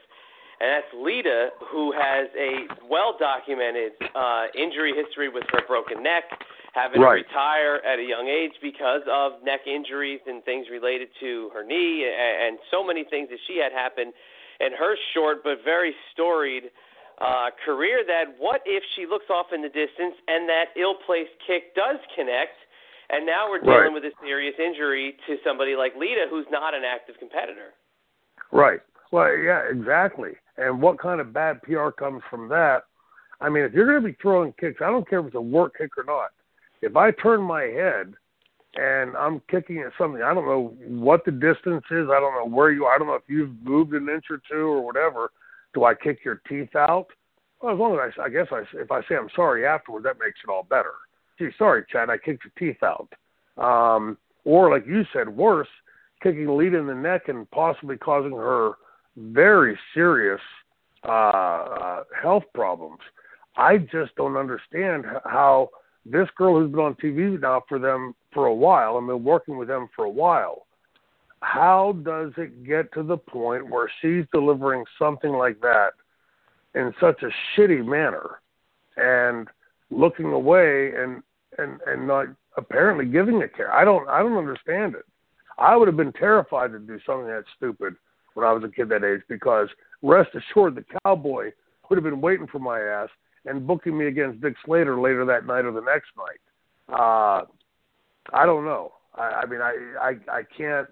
and 0.60 0.68
that's 0.72 0.88
Lita, 0.96 1.50
who 1.70 1.92
has 1.92 2.28
a 2.32 2.64
well 2.88 3.16
documented 3.18 3.92
uh, 4.14 4.46
injury 4.56 4.94
history 4.96 5.28
with 5.28 5.44
her 5.52 5.60
broken 5.68 6.02
neck, 6.02 6.24
having 6.72 7.00
right. 7.00 7.20
to 7.20 7.28
retire 7.28 7.76
at 7.84 7.98
a 7.98 8.02
young 8.02 8.28
age 8.28 8.56
because 8.62 9.02
of 9.10 9.44
neck 9.44 9.68
injuries 9.68 10.20
and 10.26 10.42
things 10.44 10.66
related 10.72 11.08
to 11.20 11.50
her 11.52 11.64
knee, 11.64 12.08
and, 12.08 12.56
and 12.56 12.58
so 12.70 12.80
many 12.84 13.04
things 13.04 13.28
that 13.28 13.38
she 13.46 13.60
had 13.60 13.72
happen 13.72 14.12
in 14.60 14.72
her 14.72 14.96
short 15.12 15.44
but 15.44 15.60
very 15.64 15.94
storied 16.12 16.72
uh, 17.20 17.48
career 17.64 18.04
that 18.06 18.36
what 18.38 18.60
if 18.64 18.82
she 18.94 19.06
looks 19.06 19.26
off 19.30 19.46
in 19.52 19.62
the 19.62 19.68
distance 19.68 20.16
and 20.28 20.48
that 20.48 20.72
ill-placed 20.76 21.32
kick 21.46 21.74
does 21.74 21.96
connect, 22.14 22.56
and 23.08 23.24
now 23.24 23.48
we're 23.48 23.60
dealing 23.60 23.92
right. 23.92 23.94
with 23.94 24.04
a 24.04 24.12
serious 24.24 24.54
injury 24.58 25.16
to 25.26 25.36
somebody 25.44 25.76
like 25.76 25.92
Lita, 25.96 26.26
who's 26.28 26.46
not 26.50 26.74
an 26.74 26.82
active 26.84 27.16
competitor. 27.18 27.72
Right. 28.52 28.80
Well, 29.12 29.36
yeah, 29.36 29.62
exactly. 29.70 30.32
And 30.58 30.80
what 30.80 30.98
kind 30.98 31.20
of 31.20 31.32
bad 31.32 31.62
PR 31.62 31.90
comes 31.90 32.22
from 32.30 32.48
that? 32.48 32.84
I 33.40 33.48
mean, 33.48 33.64
if 33.64 33.72
you're 33.72 33.86
going 33.86 34.02
to 34.02 34.08
be 34.08 34.16
throwing 34.20 34.54
kicks, 34.58 34.80
I 34.80 34.90
don't 34.90 35.08
care 35.08 35.20
if 35.20 35.26
it's 35.26 35.34
a 35.34 35.40
work 35.40 35.74
kick 35.76 35.90
or 35.98 36.04
not. 36.04 36.30
If 36.80 36.96
I 36.96 37.10
turn 37.10 37.42
my 37.42 37.62
head 37.62 38.14
and 38.76 39.16
I'm 39.16 39.42
kicking 39.50 39.78
at 39.78 39.92
something, 39.98 40.22
I 40.22 40.32
don't 40.32 40.46
know 40.46 40.74
what 40.86 41.24
the 41.24 41.32
distance 41.32 41.84
is. 41.90 42.08
I 42.10 42.20
don't 42.20 42.34
know 42.34 42.48
where 42.48 42.70
you. 42.70 42.86
I 42.86 42.96
don't 42.98 43.08
know 43.08 43.14
if 43.14 43.28
you've 43.28 43.54
moved 43.62 43.92
an 43.92 44.08
inch 44.08 44.24
or 44.30 44.40
two 44.50 44.66
or 44.66 44.84
whatever 44.84 45.30
do 45.76 45.84
I 45.84 45.94
kick 45.94 46.24
your 46.24 46.40
teeth 46.48 46.74
out? 46.74 47.06
Well, 47.60 47.74
as 47.74 47.78
long 47.78 47.98
as 47.98 48.12
I, 48.18 48.24
I 48.24 48.28
guess 48.30 48.46
I, 48.50 48.62
if 48.74 48.90
I 48.90 49.02
say 49.02 49.14
I'm 49.14 49.28
sorry 49.36 49.66
afterward, 49.66 50.04
that 50.04 50.18
makes 50.18 50.38
it 50.42 50.50
all 50.50 50.66
better. 50.68 50.92
Gee, 51.38 51.50
sorry, 51.58 51.84
Chad, 51.92 52.08
I 52.08 52.16
kicked 52.16 52.44
your 52.44 52.52
teeth 52.58 52.82
out. 52.82 53.12
Um, 53.62 54.16
or 54.44 54.70
like 54.70 54.86
you 54.86 55.02
said, 55.12 55.28
worse, 55.28 55.68
kicking 56.22 56.48
Lita 56.56 56.78
in 56.78 56.86
the 56.86 56.94
neck 56.94 57.28
and 57.28 57.48
possibly 57.50 57.98
causing 57.98 58.32
her 58.32 58.72
very 59.16 59.78
serious 59.94 60.40
uh, 61.04 61.10
uh, 61.10 62.04
health 62.20 62.44
problems. 62.54 63.00
I 63.56 63.78
just 63.78 64.14
don't 64.16 64.36
understand 64.36 65.06
how 65.24 65.70
this 66.04 66.28
girl 66.36 66.60
who's 66.60 66.70
been 66.70 66.80
on 66.80 66.94
TV 66.94 67.40
now 67.40 67.62
for 67.68 67.78
them 67.78 68.14
for 68.32 68.46
a 68.46 68.54
while 68.54 68.98
and 68.98 69.06
been 69.06 69.24
working 69.24 69.56
with 69.56 69.68
them 69.68 69.88
for 69.96 70.04
a 70.04 70.10
while 70.10 70.66
how 71.40 71.96
does 72.02 72.32
it 72.36 72.64
get 72.64 72.92
to 72.92 73.02
the 73.02 73.16
point 73.16 73.70
where 73.70 73.90
she's 74.00 74.24
delivering 74.32 74.84
something 74.98 75.32
like 75.32 75.60
that 75.60 75.90
in 76.74 76.92
such 77.00 77.22
a 77.22 77.30
shitty 77.54 77.84
manner 77.86 78.40
and 78.96 79.48
looking 79.90 80.32
away 80.32 80.92
and 80.96 81.22
and 81.58 81.80
and 81.86 82.06
not 82.06 82.26
apparently 82.56 83.04
giving 83.04 83.40
it 83.42 83.54
care? 83.56 83.72
I 83.72 83.84
don't 83.84 84.08
I 84.08 84.20
don't 84.20 84.36
understand 84.36 84.94
it. 84.94 85.04
I 85.58 85.76
would 85.76 85.88
have 85.88 85.96
been 85.96 86.12
terrified 86.12 86.72
to 86.72 86.78
do 86.78 86.98
something 87.06 87.28
that 87.28 87.44
stupid 87.56 87.94
when 88.36 88.46
I 88.46 88.52
was 88.52 88.62
a 88.64 88.68
kid 88.68 88.90
that 88.90 89.02
age 89.02 89.22
because 89.30 89.68
rest 90.02 90.30
assured 90.34 90.74
the 90.74 90.84
cowboy 91.02 91.52
would 91.88 91.96
have 91.96 92.04
been 92.04 92.20
waiting 92.20 92.46
for 92.46 92.58
my 92.58 92.78
ass 92.78 93.08
and 93.46 93.66
booking 93.66 93.96
me 93.96 94.08
against 94.08 94.42
Dick 94.42 94.54
Slater 94.66 95.00
later 95.00 95.24
that 95.24 95.46
night 95.46 95.64
or 95.64 95.72
the 95.72 95.80
next 95.80 96.10
night. 96.18 96.92
Uh 96.92 97.46
I 98.32 98.44
don't 98.44 98.66
know. 98.66 98.92
I, 99.14 99.42
I 99.42 99.46
mean 99.46 99.62
I 99.62 99.74
I 99.98 100.10
I 100.30 100.42
can't 100.56 100.88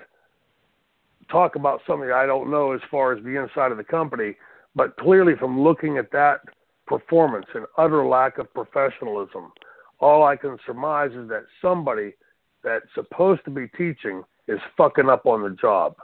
talk 1.30 1.54
about 1.56 1.82
something 1.86 2.10
I 2.10 2.24
don't 2.24 2.50
know 2.50 2.72
as 2.72 2.80
far 2.90 3.12
as 3.12 3.22
the 3.22 3.38
inside 3.40 3.72
of 3.72 3.76
the 3.76 3.84
company, 3.84 4.36
but 4.74 4.96
clearly 4.96 5.34
from 5.38 5.60
looking 5.60 5.98
at 5.98 6.10
that 6.12 6.40
performance 6.86 7.46
and 7.54 7.66
utter 7.76 8.06
lack 8.06 8.38
of 8.38 8.52
professionalism, 8.54 9.52
all 10.00 10.24
I 10.24 10.36
can 10.36 10.56
surmise 10.64 11.12
is 11.12 11.28
that 11.28 11.44
somebody 11.60 12.14
that's 12.62 12.86
supposed 12.94 13.44
to 13.44 13.50
be 13.50 13.68
teaching 13.68 14.22
is 14.48 14.58
fucking 14.78 15.10
up 15.10 15.26
on 15.26 15.42
the 15.42 15.50
job. 15.50 15.96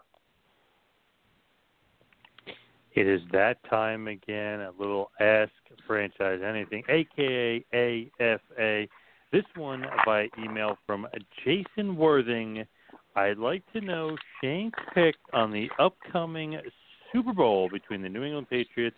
It 3.00 3.06
is 3.06 3.22
that 3.32 3.56
time 3.70 4.08
again. 4.08 4.60
A 4.60 4.72
little 4.78 5.10
Ask 5.20 5.50
Franchise 5.86 6.40
Anything, 6.46 6.82
aka 6.90 7.64
AFA. 7.72 8.86
This 9.32 9.44
one 9.56 9.86
by 10.04 10.28
email 10.38 10.76
from 10.86 11.06
Jason 11.42 11.96
Worthing 11.96 12.66
I'd 13.16 13.38
like 13.38 13.62
to 13.72 13.80
know 13.80 14.18
Shane's 14.42 14.74
pick 14.92 15.14
on 15.32 15.50
the 15.50 15.70
upcoming 15.78 16.60
Super 17.10 17.32
Bowl 17.32 17.70
between 17.70 18.02
the 18.02 18.08
New 18.10 18.22
England 18.22 18.50
Patriots 18.50 18.96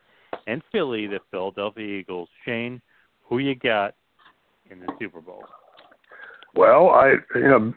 and 0.49 0.63
Philly, 0.73 1.07
the 1.07 1.21
Philadelphia 1.31 2.01
Eagles. 2.01 2.29
Shane, 2.45 2.83
who 3.29 3.39
you 3.39 3.55
got 3.55 3.95
in 4.69 4.81
the 4.81 4.89
Super 4.99 5.21
Bowl? 5.21 5.45
Well, 6.57 6.89
I 6.89 7.13
you 7.37 7.41
know, 7.41 7.73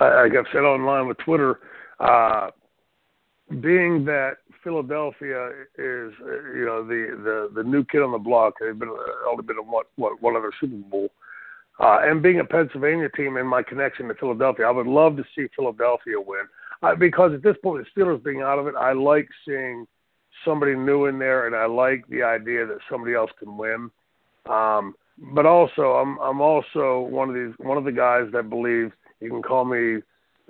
I, 0.00 0.22
like 0.22 0.32
I've 0.32 0.46
said 0.52 0.64
online 0.64 1.06
with 1.06 1.18
Twitter, 1.18 1.60
uh, 2.00 2.50
being 3.60 4.04
that 4.04 4.38
Philadelphia 4.62 5.50
is 5.78 6.12
you 6.54 6.64
know 6.66 6.84
the 6.84 7.16
the 7.24 7.62
the 7.62 7.68
new 7.68 7.84
kid 7.84 8.02
on 8.02 8.12
the 8.12 8.18
block, 8.18 8.54
they've 8.60 8.78
been 8.78 8.94
only 9.26 9.42
been 9.42 9.58
in 9.58 9.66
what 9.66 9.86
what 9.96 10.20
one 10.20 10.36
other 10.36 10.52
Super 10.60 10.76
Bowl. 10.76 11.10
Uh, 11.80 12.00
and 12.02 12.22
being 12.22 12.40
a 12.40 12.44
Pennsylvania 12.44 13.08
team 13.16 13.36
and 13.36 13.48
my 13.48 13.62
connection 13.62 14.08
to 14.08 14.14
Philadelphia, 14.14 14.66
I 14.66 14.70
would 14.70 14.88
love 14.88 15.16
to 15.16 15.24
see 15.36 15.46
Philadelphia 15.54 16.20
win. 16.20 16.42
Uh, 16.82 16.96
because 16.96 17.32
at 17.32 17.42
this 17.42 17.56
point, 17.62 17.84
the 17.84 18.00
Steelers 18.00 18.22
being 18.22 18.42
out 18.42 18.58
of 18.58 18.66
it, 18.66 18.74
I 18.76 18.92
like 18.92 19.28
seeing 19.46 19.86
somebody 20.44 20.74
new 20.74 21.06
in 21.06 21.18
there, 21.18 21.46
and 21.46 21.54
I 21.54 21.66
like 21.66 22.06
the 22.08 22.22
idea 22.22 22.66
that 22.66 22.78
somebody 22.90 23.14
else 23.14 23.30
can 23.38 23.56
win. 23.56 23.90
Um, 24.46 24.94
but 25.34 25.46
also, 25.46 25.94
I'm 25.94 26.18
I'm 26.18 26.40
also 26.40 27.00
one 27.00 27.28
of 27.28 27.34
these 27.34 27.54
one 27.58 27.78
of 27.78 27.84
the 27.84 27.92
guys 27.92 28.28
that 28.32 28.50
believes 28.50 28.92
you 29.20 29.30
can 29.30 29.42
call 29.42 29.64
me 29.64 30.02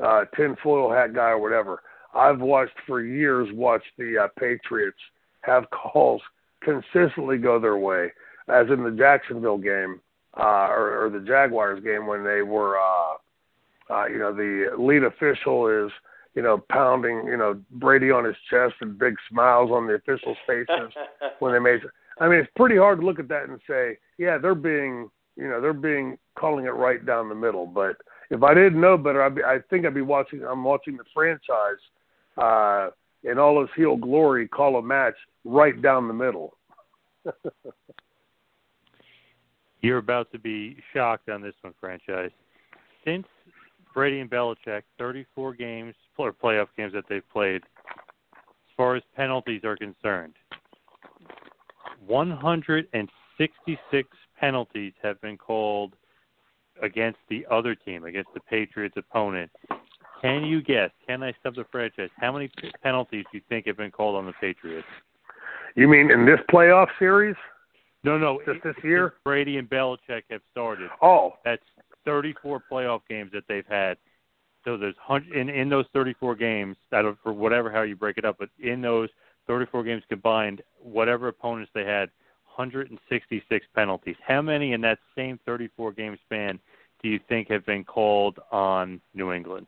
uh, 0.02 0.24
tinfoil 0.36 0.92
hat 0.92 1.14
guy 1.14 1.30
or 1.30 1.38
whatever. 1.38 1.82
I've 2.14 2.40
watched 2.40 2.76
for 2.86 3.02
years 3.02 3.48
watched 3.52 3.93
the 3.98 4.24
uh, 4.24 4.28
Patriots 4.39 4.98
have 5.43 5.64
calls 5.70 6.22
consistently 6.62 7.39
go 7.39 7.60
their 7.60 7.76
way, 7.76 8.12
as 8.48 8.66
in 8.70 8.82
the 8.82 8.90
Jacksonville 8.90 9.59
game 9.59 10.01
uh, 10.39 10.68
or, 10.70 11.05
or 11.05 11.10
the 11.10 11.24
Jaguars 11.24 11.82
game 11.82 12.06
when 12.06 12.24
they 12.24 12.43
were, 12.43 12.78
uh, 12.78 13.93
uh, 13.93 14.06
you 14.06 14.18
know, 14.18 14.32
the 14.35 14.70
lead 14.78 15.05
official 15.05 15.66
is, 15.68 15.90
you 16.35 16.43
know, 16.43 16.62
pounding, 16.70 17.24
you 17.26 17.36
know, 17.36 17.60
Brady 17.72 18.10
on 18.10 18.24
his 18.24 18.36
chest 18.51 18.74
and 18.80 18.98
big 18.98 19.14
smiles 19.30 19.70
on 19.70 19.86
the 19.86 19.94
officials' 19.94 20.36
faces 20.47 20.93
when 21.40 21.52
they 21.52 21.59
made. 21.59 21.80
I 22.20 22.28
mean, 22.28 22.39
it's 22.40 22.51
pretty 22.56 22.76
hard 22.76 23.01
to 23.01 23.06
look 23.06 23.18
at 23.18 23.28
that 23.28 23.48
and 23.48 23.60
say, 23.68 23.98
yeah, 24.18 24.39
they're 24.39 24.55
being, 24.55 25.10
you 25.36 25.48
know, 25.48 25.60
they're 25.60 25.72
being 25.72 26.18
calling 26.36 26.66
it 26.66 26.74
right 26.74 27.05
down 27.05 27.28
the 27.28 27.35
middle. 27.35 27.66
But 27.66 27.97
if 28.30 28.43
I 28.43 28.55
didn't 28.55 28.80
know 28.80 28.97
better, 28.97 29.22
I'd 29.22 29.36
be, 29.36 29.43
I 29.43 29.59
think 29.70 29.86
I'd 29.86 29.94
be 29.94 30.02
watching. 30.02 30.44
I'm 30.44 30.64
watching 30.64 30.97
the 30.97 31.05
franchise 31.14 31.78
uh, 32.40 32.90
in 33.24 33.39
all 33.39 33.62
its 33.62 33.73
heel 33.77 33.97
glory 33.97 34.48
call 34.48 34.77
a 34.77 34.82
match 34.82 35.16
right 35.44 35.82
down 35.82 36.09
the 36.09 36.15
middle. 36.15 36.56
You're 39.81 39.98
about 39.98 40.32
to 40.32 40.39
be 40.39 40.78
shocked 40.93 41.28
on 41.28 41.43
this 41.43 41.55
one, 41.62 41.74
franchise. 41.81 42.31
Since 43.05 43.27
Brady 43.94 44.19
and 44.20 44.31
Belichick, 44.31 44.82
34 44.98 45.55
games 45.55 45.94
or 46.16 46.32
playoff 46.32 46.69
games 46.77 46.93
that 46.93 47.05
they've 47.09 47.28
played. 47.32 47.62
As 48.35 48.74
far 48.77 48.94
as 48.97 49.02
penalties 49.16 49.62
are 49.65 49.77
concerned, 49.77 50.35
166 52.06 54.09
penalties 54.39 54.93
have 55.02 55.20
been 55.20 55.36
called 55.36 55.94
against 56.82 57.19
the 57.28 57.44
other 57.51 57.74
team, 57.74 58.05
against 58.05 58.31
the 58.35 58.40
Patriots' 58.40 58.97
opponent. 58.97 59.51
Can 60.20 60.44
you 60.44 60.62
guess? 60.62 60.90
Can 61.06 61.22
I 61.22 61.32
stop 61.40 61.54
the 61.54 61.64
franchise? 61.70 62.10
How 62.16 62.32
many 62.32 62.50
penalties 62.82 63.24
do 63.30 63.38
you 63.38 63.44
think 63.48 63.66
have 63.66 63.76
been 63.76 63.90
called 63.90 64.16
on 64.16 64.26
the 64.26 64.32
Patriots? 64.40 64.86
You 65.74 65.86
mean 65.88 66.10
in 66.10 66.26
this 66.26 66.40
playoff 66.50 66.88
series? 66.98 67.36
No, 68.04 68.18
no. 68.18 68.40
Just 68.46 68.62
this 68.64 68.74
year? 68.82 69.14
Brady 69.24 69.58
and 69.58 69.68
Belichick 69.68 70.22
have 70.30 70.40
started. 70.50 70.90
Oh, 71.02 71.34
That's 71.44 71.62
34 72.04 72.62
playoff 72.70 73.00
games 73.08 73.30
that 73.32 73.44
they've 73.48 73.66
had. 73.68 73.96
So 74.64 74.76
there's 74.76 74.96
hundred 75.00 75.36
in 75.36 75.48
in 75.48 75.68
those 75.68 75.86
34 75.92 76.34
games. 76.34 76.76
I 76.92 77.02
don't 77.02 77.18
for 77.22 77.32
whatever 77.32 77.70
how 77.70 77.82
you 77.82 77.96
break 77.96 78.18
it 78.18 78.24
up, 78.24 78.36
but 78.38 78.48
in 78.58 78.82
those 78.82 79.08
34 79.46 79.84
games 79.84 80.02
combined, 80.08 80.62
whatever 80.80 81.28
opponents 81.28 81.70
they 81.74 81.84
had, 81.84 82.10
166 82.56 83.66
penalties. 83.74 84.16
How 84.26 84.42
many 84.42 84.72
in 84.72 84.80
that 84.82 84.98
same 85.16 85.38
34 85.46 85.92
game 85.92 86.18
span 86.24 86.58
do 87.02 87.08
you 87.08 87.20
think 87.28 87.48
have 87.50 87.64
been 87.64 87.84
called 87.84 88.40
on 88.50 89.00
New 89.14 89.32
England? 89.32 89.66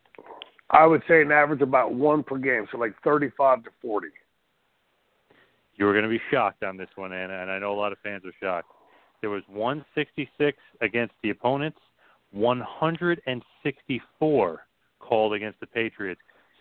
I 0.70 0.86
would 0.86 1.02
say 1.08 1.22
an 1.22 1.32
average 1.32 1.62
about 1.62 1.94
one 1.94 2.22
per 2.22 2.38
game, 2.38 2.68
so 2.70 2.78
like 2.78 2.94
35 3.02 3.64
to 3.64 3.70
40. 3.82 4.06
You 5.74 5.86
were 5.86 5.92
going 5.92 6.04
to 6.04 6.10
be 6.10 6.20
shocked 6.30 6.62
on 6.62 6.76
this 6.76 6.90
one, 6.94 7.12
Anna, 7.12 7.42
and 7.42 7.50
I 7.50 7.58
know 7.58 7.72
a 7.72 7.78
lot 7.78 7.90
of 7.92 7.98
fans 8.02 8.24
are 8.24 8.32
shocked. 8.40 8.70
There 9.20 9.30
was 9.30 9.42
166 9.48 10.56
against 10.80 11.14
the 11.22 11.30
opponents, 11.30 11.80
164 12.32 14.60
called 15.00 15.34
against 15.34 15.58
the 15.60 15.66
Patriots. 15.66 16.20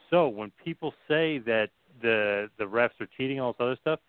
So 0.09 0.27
when 0.27 0.51
people 0.63 0.93
say 1.07 1.37
that 1.39 1.69
the 2.01 2.49
the 2.57 2.65
refs 2.65 2.99
are 2.99 3.07
cheating, 3.17 3.39
all 3.39 3.53
this 3.53 3.61
other 3.61 3.77
stuff, 3.81 3.99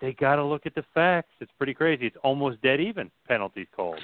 they 0.00 0.12
got 0.14 0.36
to 0.36 0.44
look 0.44 0.64
at 0.66 0.74
the 0.74 0.84
facts. 0.94 1.32
It's 1.40 1.52
pretty 1.58 1.74
crazy. 1.74 2.06
It's 2.06 2.16
almost 2.22 2.62
dead 2.62 2.80
even 2.80 3.10
penalties 3.28 3.66
called. 3.74 4.00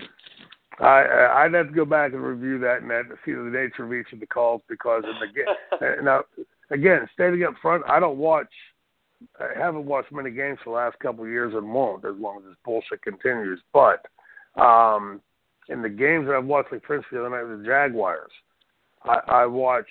I 0.80 1.44
I'd 1.44 1.54
have 1.54 1.68
to 1.68 1.74
go 1.74 1.84
back 1.84 2.12
and 2.12 2.22
review 2.22 2.58
that 2.60 2.82
and 2.82 2.90
that 2.90 3.08
to 3.08 3.16
see 3.24 3.32
the 3.32 3.42
nature 3.42 3.84
of 3.84 3.92
each 3.92 4.12
of 4.12 4.20
the 4.20 4.26
calls 4.26 4.62
because 4.68 5.04
in 5.04 5.14
the 5.80 6.02
now 6.02 6.22
again 6.70 7.08
stating 7.14 7.44
up 7.44 7.54
front, 7.62 7.82
I 7.88 8.00
don't 8.00 8.18
watch. 8.18 8.52
I 9.40 9.58
haven't 9.58 9.86
watched 9.86 10.12
many 10.12 10.30
games 10.30 10.58
for 10.62 10.70
the 10.70 10.76
last 10.76 10.98
couple 10.98 11.24
of 11.24 11.30
years 11.30 11.54
and 11.54 11.72
won't 11.72 12.04
as 12.04 12.16
long 12.18 12.38
as 12.38 12.44
this 12.44 12.56
bullshit 12.64 13.00
continues. 13.00 13.60
But 13.72 14.04
um, 14.60 15.22
in 15.70 15.80
the 15.80 15.88
games 15.88 16.26
that 16.26 16.36
I've 16.36 16.44
watched, 16.44 16.70
like 16.70 16.82
instance 16.82 17.06
the 17.10 17.20
other 17.20 17.30
night 17.30 17.48
with 17.48 17.60
the 17.60 17.66
Jaguars, 17.66 18.30
I, 19.04 19.20
I 19.26 19.46
watched 19.46 19.88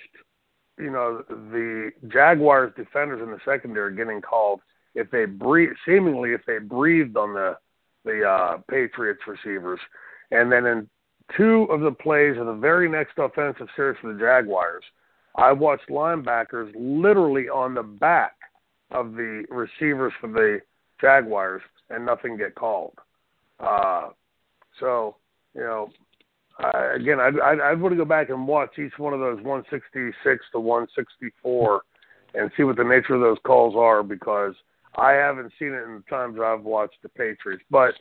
you 0.78 0.90
know 0.90 1.22
the 1.28 1.90
Jaguars 2.08 2.72
defenders 2.76 3.20
in 3.22 3.30
the 3.30 3.40
secondary 3.44 3.96
getting 3.96 4.20
called 4.20 4.60
if 4.94 5.10
they 5.10 5.24
breathe 5.24 5.70
seemingly 5.86 6.30
if 6.30 6.42
they 6.46 6.58
breathed 6.58 7.16
on 7.16 7.34
the 7.34 7.56
the 8.04 8.22
uh, 8.22 8.58
Patriots 8.70 9.20
receivers. 9.26 9.80
And 10.30 10.50
then 10.50 10.66
in 10.66 10.88
two 11.36 11.64
of 11.70 11.80
the 11.80 11.92
plays 11.92 12.36
of 12.38 12.46
the 12.46 12.54
very 12.54 12.88
next 12.88 13.18
offensive 13.18 13.68
series 13.76 13.98
for 14.00 14.12
the 14.12 14.18
Jaguars, 14.18 14.84
I 15.34 15.52
watched 15.52 15.88
linebackers 15.88 16.72
literally 16.74 17.48
on 17.48 17.74
the 17.74 17.82
back 17.82 18.34
of 18.90 19.12
the 19.12 19.44
receivers 19.50 20.12
for 20.20 20.28
the 20.28 20.60
Jaguars 21.00 21.62
and 21.90 22.06
nothing 22.06 22.36
get 22.36 22.54
called. 22.54 22.94
Uh, 23.60 24.10
so, 24.80 25.16
you 25.54 25.60
know, 25.60 25.90
I, 26.58 26.94
again, 26.94 27.20
I'd, 27.20 27.38
I'd, 27.40 27.60
I'd 27.60 27.80
want 27.80 27.92
to 27.92 27.96
go 27.96 28.04
back 28.04 28.30
and 28.30 28.46
watch 28.46 28.78
each 28.78 28.98
one 28.98 29.12
of 29.12 29.20
those 29.20 29.36
166 29.42 30.44
to 30.52 30.60
164 30.60 31.82
and 32.34 32.50
see 32.56 32.62
what 32.62 32.76
the 32.76 32.84
nature 32.84 33.14
of 33.14 33.20
those 33.20 33.38
calls 33.44 33.74
are 33.76 34.02
because 34.02 34.54
I 34.96 35.12
haven't 35.12 35.52
seen 35.58 35.68
it 35.68 35.82
in 35.82 35.94
the 35.94 36.04
times 36.08 36.38
I've 36.42 36.62
watched 36.62 36.96
the 37.02 37.08
Patriots. 37.10 37.62
But 37.70 37.94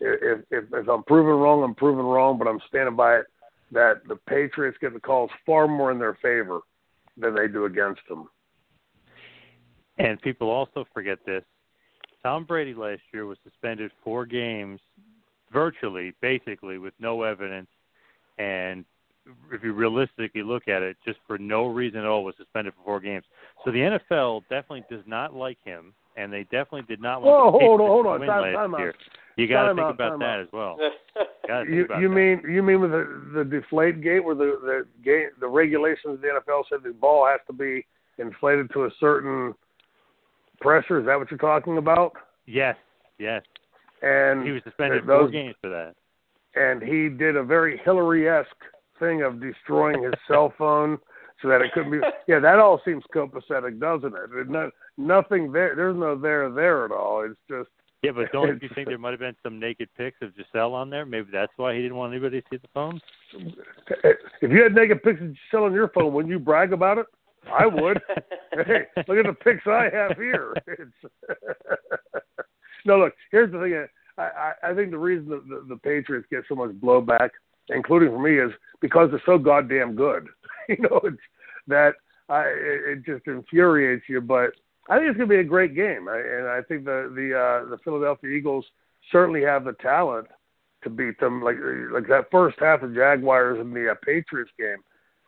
if, 0.00 0.40
if, 0.50 0.64
if 0.72 0.88
I'm 0.88 1.02
proven 1.04 1.34
wrong, 1.34 1.62
I'm 1.62 1.74
proven 1.74 2.04
wrong, 2.04 2.38
but 2.38 2.46
I'm 2.46 2.60
standing 2.68 2.96
by 2.96 3.18
it 3.18 3.26
that 3.72 4.02
the 4.06 4.16
Patriots 4.28 4.76
get 4.80 4.92
the 4.92 5.00
calls 5.00 5.30
far 5.46 5.66
more 5.66 5.90
in 5.90 5.98
their 5.98 6.18
favor 6.20 6.60
than 7.16 7.34
they 7.34 7.48
do 7.48 7.64
against 7.64 8.02
them. 8.08 8.28
And 9.98 10.20
people 10.20 10.50
also 10.50 10.84
forget 10.92 11.18
this. 11.26 11.42
Tom 12.22 12.44
Brady 12.44 12.74
last 12.74 13.00
year 13.12 13.26
was 13.26 13.38
suspended 13.42 13.90
four 14.04 14.26
games, 14.26 14.80
virtually, 15.52 16.12
basically, 16.20 16.78
with 16.78 16.94
no 16.98 17.22
evidence. 17.22 17.68
And 18.38 18.84
if 19.52 19.62
you 19.62 19.72
realistically 19.72 20.42
look 20.42 20.68
at 20.68 20.82
it, 20.82 20.96
just 21.04 21.18
for 21.26 21.38
no 21.38 21.66
reason 21.66 22.00
at 22.00 22.06
all, 22.06 22.24
was 22.24 22.34
suspended 22.36 22.74
for 22.74 22.84
four 22.84 23.00
games. 23.00 23.24
So 23.64 23.70
the 23.70 23.98
NFL 24.14 24.42
definitely 24.50 24.84
does 24.90 25.04
not 25.06 25.34
like 25.34 25.58
him, 25.64 25.94
and 26.16 26.32
they 26.32 26.42
definitely 26.44 26.82
did 26.82 27.00
not 27.00 27.22
Whoa, 27.22 27.44
want 27.50 27.60
the 27.60 27.66
hold 27.66 27.80
on, 27.80 27.86
hold 27.86 28.04
to 28.04 28.08
on. 28.10 28.20
win 28.20 28.28
Time- 28.28 28.42
last 28.42 28.54
time 28.54 28.74
out. 28.74 28.80
year. 28.80 28.94
You 29.36 29.48
got 29.48 29.62
to 29.68 29.68
think 29.70 29.80
out, 29.80 29.94
about 29.94 30.18
that 30.18 30.24
out. 30.26 30.40
as 30.40 30.48
well. 30.52 30.78
Gotta 31.48 31.70
You 31.70 31.84
about 31.86 32.00
you 32.02 32.08
that. 32.08 32.14
mean 32.14 32.42
you 32.48 32.62
mean 32.62 32.80
with 32.82 32.90
the 32.90 33.30
the 33.34 33.44
deflate 33.44 34.02
gate 34.02 34.22
where 34.22 34.34
the 34.34 34.58
the 34.62 34.86
game 35.04 35.28
the 35.40 35.48
regulations 35.48 36.14
of 36.14 36.20
the 36.20 36.28
NFL 36.28 36.64
said 36.68 36.80
the 36.84 36.90
ball 36.92 37.26
has 37.26 37.40
to 37.46 37.52
be 37.54 37.84
inflated 38.18 38.70
to 38.74 38.84
a 38.84 38.90
certain 39.00 39.54
pressure? 40.60 41.00
Is 41.00 41.06
that 41.06 41.18
what 41.18 41.30
you're 41.30 41.38
talking 41.38 41.78
about? 41.78 42.12
Yes, 42.46 42.76
yes. 43.18 43.42
And 44.02 44.44
He 44.44 44.52
was 44.52 44.62
suspended 44.64 45.06
those, 45.06 45.22
four 45.22 45.30
games 45.30 45.54
for 45.62 45.70
that. 45.70 45.94
and 46.54 46.82
he 46.82 47.08
did 47.08 47.36
a 47.36 47.42
very 47.42 47.78
Hillary 47.84 48.28
esque 48.28 48.48
thing 48.98 49.22
of 49.22 49.40
destroying 49.40 50.02
his 50.02 50.14
cell 50.28 50.52
phone 50.58 50.98
so 51.40 51.48
that 51.48 51.60
it 51.62 51.72
couldn't 51.72 51.90
be. 51.92 52.00
Yeah, 52.28 52.38
that 52.40 52.58
all 52.58 52.80
seems 52.84 53.02
copacetic, 53.14 53.80
doesn't 53.80 54.14
it? 54.14 54.30
There's 54.32 54.48
no, 54.48 54.70
nothing 54.96 55.52
there. 55.52 55.74
There's 55.74 55.96
no 55.96 56.16
there 56.16 56.50
there 56.50 56.84
at 56.84 56.92
all. 56.92 57.24
It's 57.24 57.38
just 57.48 57.70
Yeah, 58.02 58.12
but 58.12 58.32
don't 58.32 58.62
you 58.62 58.68
think 58.74 58.88
there 58.88 58.98
might 58.98 59.10
have 59.10 59.20
been 59.20 59.36
some 59.42 59.58
naked 59.58 59.88
pics 59.96 60.18
of 60.22 60.36
Gisele 60.36 60.74
on 60.74 60.90
there? 60.90 61.06
Maybe 61.06 61.28
that's 61.32 61.52
why 61.56 61.74
he 61.74 61.82
didn't 61.82 61.96
want 61.96 62.12
anybody 62.12 62.40
to 62.40 62.46
see 62.50 62.58
the 62.58 62.68
phone. 62.74 63.00
if 64.42 64.50
you 64.50 64.62
had 64.62 64.74
naked 64.74 65.02
pics 65.02 65.20
of 65.20 65.34
Gisele 65.34 65.64
on 65.64 65.72
your 65.72 65.88
phone, 65.88 66.12
wouldn't 66.12 66.32
you 66.32 66.38
brag 66.38 66.72
about 66.72 66.98
it? 66.98 67.06
I 67.50 67.66
would. 67.66 68.00
hey, 68.66 68.86
look 69.08 69.18
at 69.18 69.26
the 69.26 69.36
pics 69.42 69.66
I 69.66 69.88
have 69.92 70.16
here. 70.16 70.54
It's 70.66 70.90
no, 72.84 72.98
look. 72.98 73.14
Here's 73.30 73.52
the 73.52 73.58
thing. 73.58 73.86
I, 74.18 74.22
I, 74.22 74.70
I 74.70 74.74
think 74.74 74.90
the 74.90 74.98
reason 74.98 75.28
the, 75.28 75.42
the, 75.48 75.66
the 75.70 75.76
Patriots 75.76 76.26
get 76.30 76.44
so 76.48 76.54
much 76.54 76.70
blowback, 76.70 77.30
including 77.68 78.10
for 78.10 78.20
me, 78.20 78.38
is 78.38 78.52
because 78.80 79.10
they're 79.10 79.22
so 79.26 79.38
goddamn 79.38 79.94
good. 79.94 80.28
you 80.68 80.78
know, 80.78 81.00
it's 81.04 81.16
that 81.66 81.94
I, 82.28 82.42
it, 82.42 82.98
it 82.98 83.06
just 83.06 83.26
infuriates 83.26 84.04
you. 84.08 84.20
But 84.20 84.50
I 84.88 84.96
think 84.98 85.08
it's 85.08 85.16
going 85.16 85.28
to 85.28 85.34
be 85.34 85.40
a 85.40 85.44
great 85.44 85.74
game, 85.74 86.08
and 86.08 86.48
I 86.48 86.60
think 86.66 86.84
the 86.84 87.12
the 87.14 87.38
uh, 87.38 87.70
the 87.70 87.78
Philadelphia 87.84 88.30
Eagles 88.30 88.64
certainly 89.10 89.42
have 89.42 89.64
the 89.64 89.74
talent 89.74 90.26
to 90.82 90.90
beat 90.90 91.18
them. 91.20 91.42
Like 91.42 91.56
like 91.92 92.08
that 92.08 92.30
first 92.30 92.58
half 92.58 92.82
of 92.82 92.94
Jaguars 92.94 93.60
and 93.60 93.74
the 93.74 93.90
uh, 93.90 93.94
Patriots 94.04 94.50
game. 94.58 94.78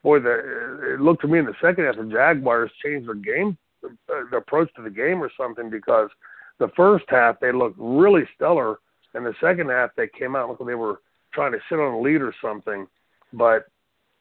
Boy, 0.02 0.20
the 0.20 0.94
it 0.94 1.00
looked 1.00 1.22
to 1.22 1.28
me 1.28 1.38
in 1.38 1.46
the 1.46 1.54
second 1.62 1.84
half 1.84 1.96
the 1.96 2.04
Jaguars 2.04 2.70
changed 2.84 3.08
their 3.08 3.14
game, 3.14 3.56
uh, 3.84 3.88
their 4.30 4.40
approach 4.40 4.74
to 4.74 4.82
the 4.82 4.90
game 4.90 5.22
or 5.22 5.30
something 5.36 5.70
because 5.70 6.10
the 6.58 6.68
first 6.76 7.04
half 7.08 7.38
they 7.40 7.52
looked 7.52 7.76
really 7.78 8.24
stellar, 8.34 8.78
and 9.14 9.24
the 9.24 9.34
second 9.40 9.70
half 9.70 9.90
they 9.96 10.08
came 10.08 10.34
out 10.34 10.48
like 10.48 10.58
they 10.66 10.74
were 10.74 11.00
trying 11.32 11.52
to 11.52 11.58
sit 11.68 11.78
on 11.78 11.94
a 11.94 12.00
lead 12.00 12.22
or 12.22 12.34
something. 12.42 12.86
But 13.32 13.66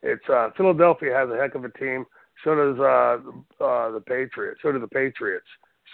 it's 0.04 0.28
uh, 0.30 0.50
Philadelphia 0.56 1.14
has 1.16 1.30
a 1.30 1.38
heck 1.38 1.56
of 1.56 1.66
a 1.66 1.70
team. 1.70 2.06
So 2.44 2.56
does 2.56 2.80
uh, 2.80 3.64
uh, 3.64 3.92
the 3.92 4.02
Patriots. 4.06 4.60
So 4.62 4.72
do 4.72 4.80
the 4.80 4.88
Patriots. 4.88 5.46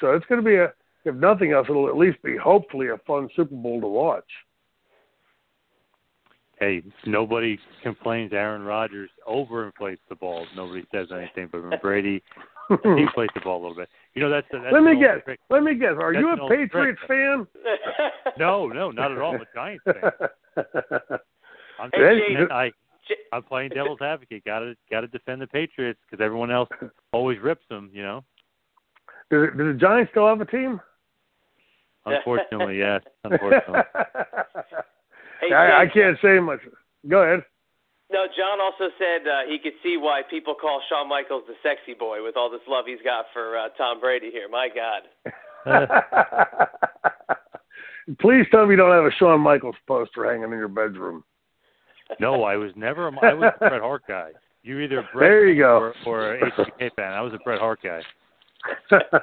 So 0.01 0.11
it's 0.13 0.25
going 0.27 0.43
to 0.43 0.45
be 0.47 0.55
a, 0.55 0.73
if 1.05 1.15
nothing 1.15 1.51
else, 1.51 1.67
it'll 1.69 1.87
at 1.87 1.97
least 1.97 2.21
be 2.23 2.35
hopefully 2.37 2.87
a 2.87 2.97
fun 3.05 3.29
Super 3.35 3.55
Bowl 3.55 3.79
to 3.81 3.87
watch. 3.87 4.23
Hey, 6.59 6.83
nobody 7.05 7.57
complains 7.83 8.33
Aaron 8.33 8.63
Rodgers 8.63 9.09
overinflates 9.27 9.99
the 10.09 10.15
ball. 10.15 10.45
Nobody 10.57 10.85
says 10.93 11.07
anything, 11.11 11.47
but 11.51 11.63
when 11.63 11.79
Brady 11.79 12.21
he 12.69 13.05
plays 13.13 13.29
the 13.33 13.39
ball 13.41 13.59
a 13.59 13.61
little 13.61 13.75
bit. 13.77 13.87
You 14.13 14.21
know 14.23 14.29
that's, 14.29 14.47
that's 14.51 14.65
Let 14.73 14.83
me 14.83 14.99
guess. 14.99 15.23
trick. 15.23 15.39
Let 15.49 15.63
me 15.63 15.75
guess. 15.75 15.93
Are 15.99 16.11
That's 16.11 16.21
you 16.21 16.31
a 16.31 16.49
Patriots 16.49 16.99
fan? 17.07 17.47
No, 18.37 18.67
no, 18.67 18.91
not 18.91 19.11
at 19.11 19.19
all. 19.19 19.35
I'm 19.35 19.41
a 19.41 19.45
Giants 19.55 19.83
fan. 19.85 20.11
I'm, 21.79 21.89
Hey, 21.93 22.35
just- 22.37 22.51
I, 22.51 22.71
I'm 23.33 23.43
playing 23.43 23.69
devil's 23.69 24.01
advocate. 24.01 24.43
Got 24.45 24.59
to 24.59 24.75
got 24.89 25.01
to 25.01 25.07
defend 25.07 25.41
the 25.41 25.47
Patriots 25.47 25.99
because 26.09 26.23
everyone 26.23 26.51
else 26.51 26.69
always 27.13 27.39
rips 27.39 27.63
them. 27.69 27.89
You 27.93 28.03
know. 28.03 28.23
do, 29.29 29.51
do 29.55 29.73
the 29.73 29.79
Giants 29.79 30.11
still 30.11 30.27
have 30.27 30.41
a 30.41 30.45
team? 30.45 30.79
Unfortunately, 32.05 32.77
yes. 32.79 33.01
Unfortunately. 33.23 33.81
Hey, 35.41 35.53
I, 35.53 35.83
I 35.83 35.87
can't 35.87 36.17
say 36.21 36.39
much. 36.39 36.59
Go 37.07 37.21
ahead. 37.21 37.43
No, 38.11 38.25
John 38.35 38.59
also 38.59 38.91
said 38.97 39.27
uh, 39.27 39.47
he 39.47 39.59
could 39.59 39.73
see 39.83 39.95
why 39.95 40.21
people 40.27 40.55
call 40.59 40.81
Shawn 40.89 41.07
Michaels 41.07 41.43
the 41.47 41.53
sexy 41.61 41.93
boy 41.93 42.23
with 42.23 42.35
all 42.35 42.49
this 42.49 42.61
love 42.67 42.85
he's 42.87 43.01
got 43.03 43.25
for 43.31 43.57
uh, 43.57 43.69
Tom 43.77 43.99
Brady 43.99 44.31
here. 44.31 44.49
My 44.49 44.67
God. 44.73 45.03
Please 48.19 48.47
tell 48.49 48.65
me 48.65 48.71
you 48.71 48.77
don't 48.77 48.91
have 48.91 49.05
a 49.05 49.11
Shawn 49.19 49.41
Michaels 49.41 49.75
poster 49.87 50.25
hanging 50.25 50.51
in 50.51 50.57
your 50.57 50.67
bedroom. 50.67 51.23
No, 52.19 52.43
I 52.43 52.55
was 52.57 52.71
never. 52.75 53.07
a- 53.07 53.19
I 53.25 53.33
was 53.33 53.53
a 53.55 53.69
Bret 53.69 53.81
Hart 53.81 54.03
guy. 54.07 54.31
You're 54.63 54.81
either 54.81 54.99
a 54.99 55.03
Bret 55.13 55.29
There 55.29 55.47
you 55.47 55.61
go. 55.61 55.77
or, 55.77 55.93
or 56.05 56.33
a 56.35 56.51
HBK 56.51 56.91
fan. 56.95 57.13
I 57.13 57.21
was 57.21 57.33
a 57.33 57.37
Bret 57.43 57.59
Hart 57.59 57.79
guy. 57.83 58.01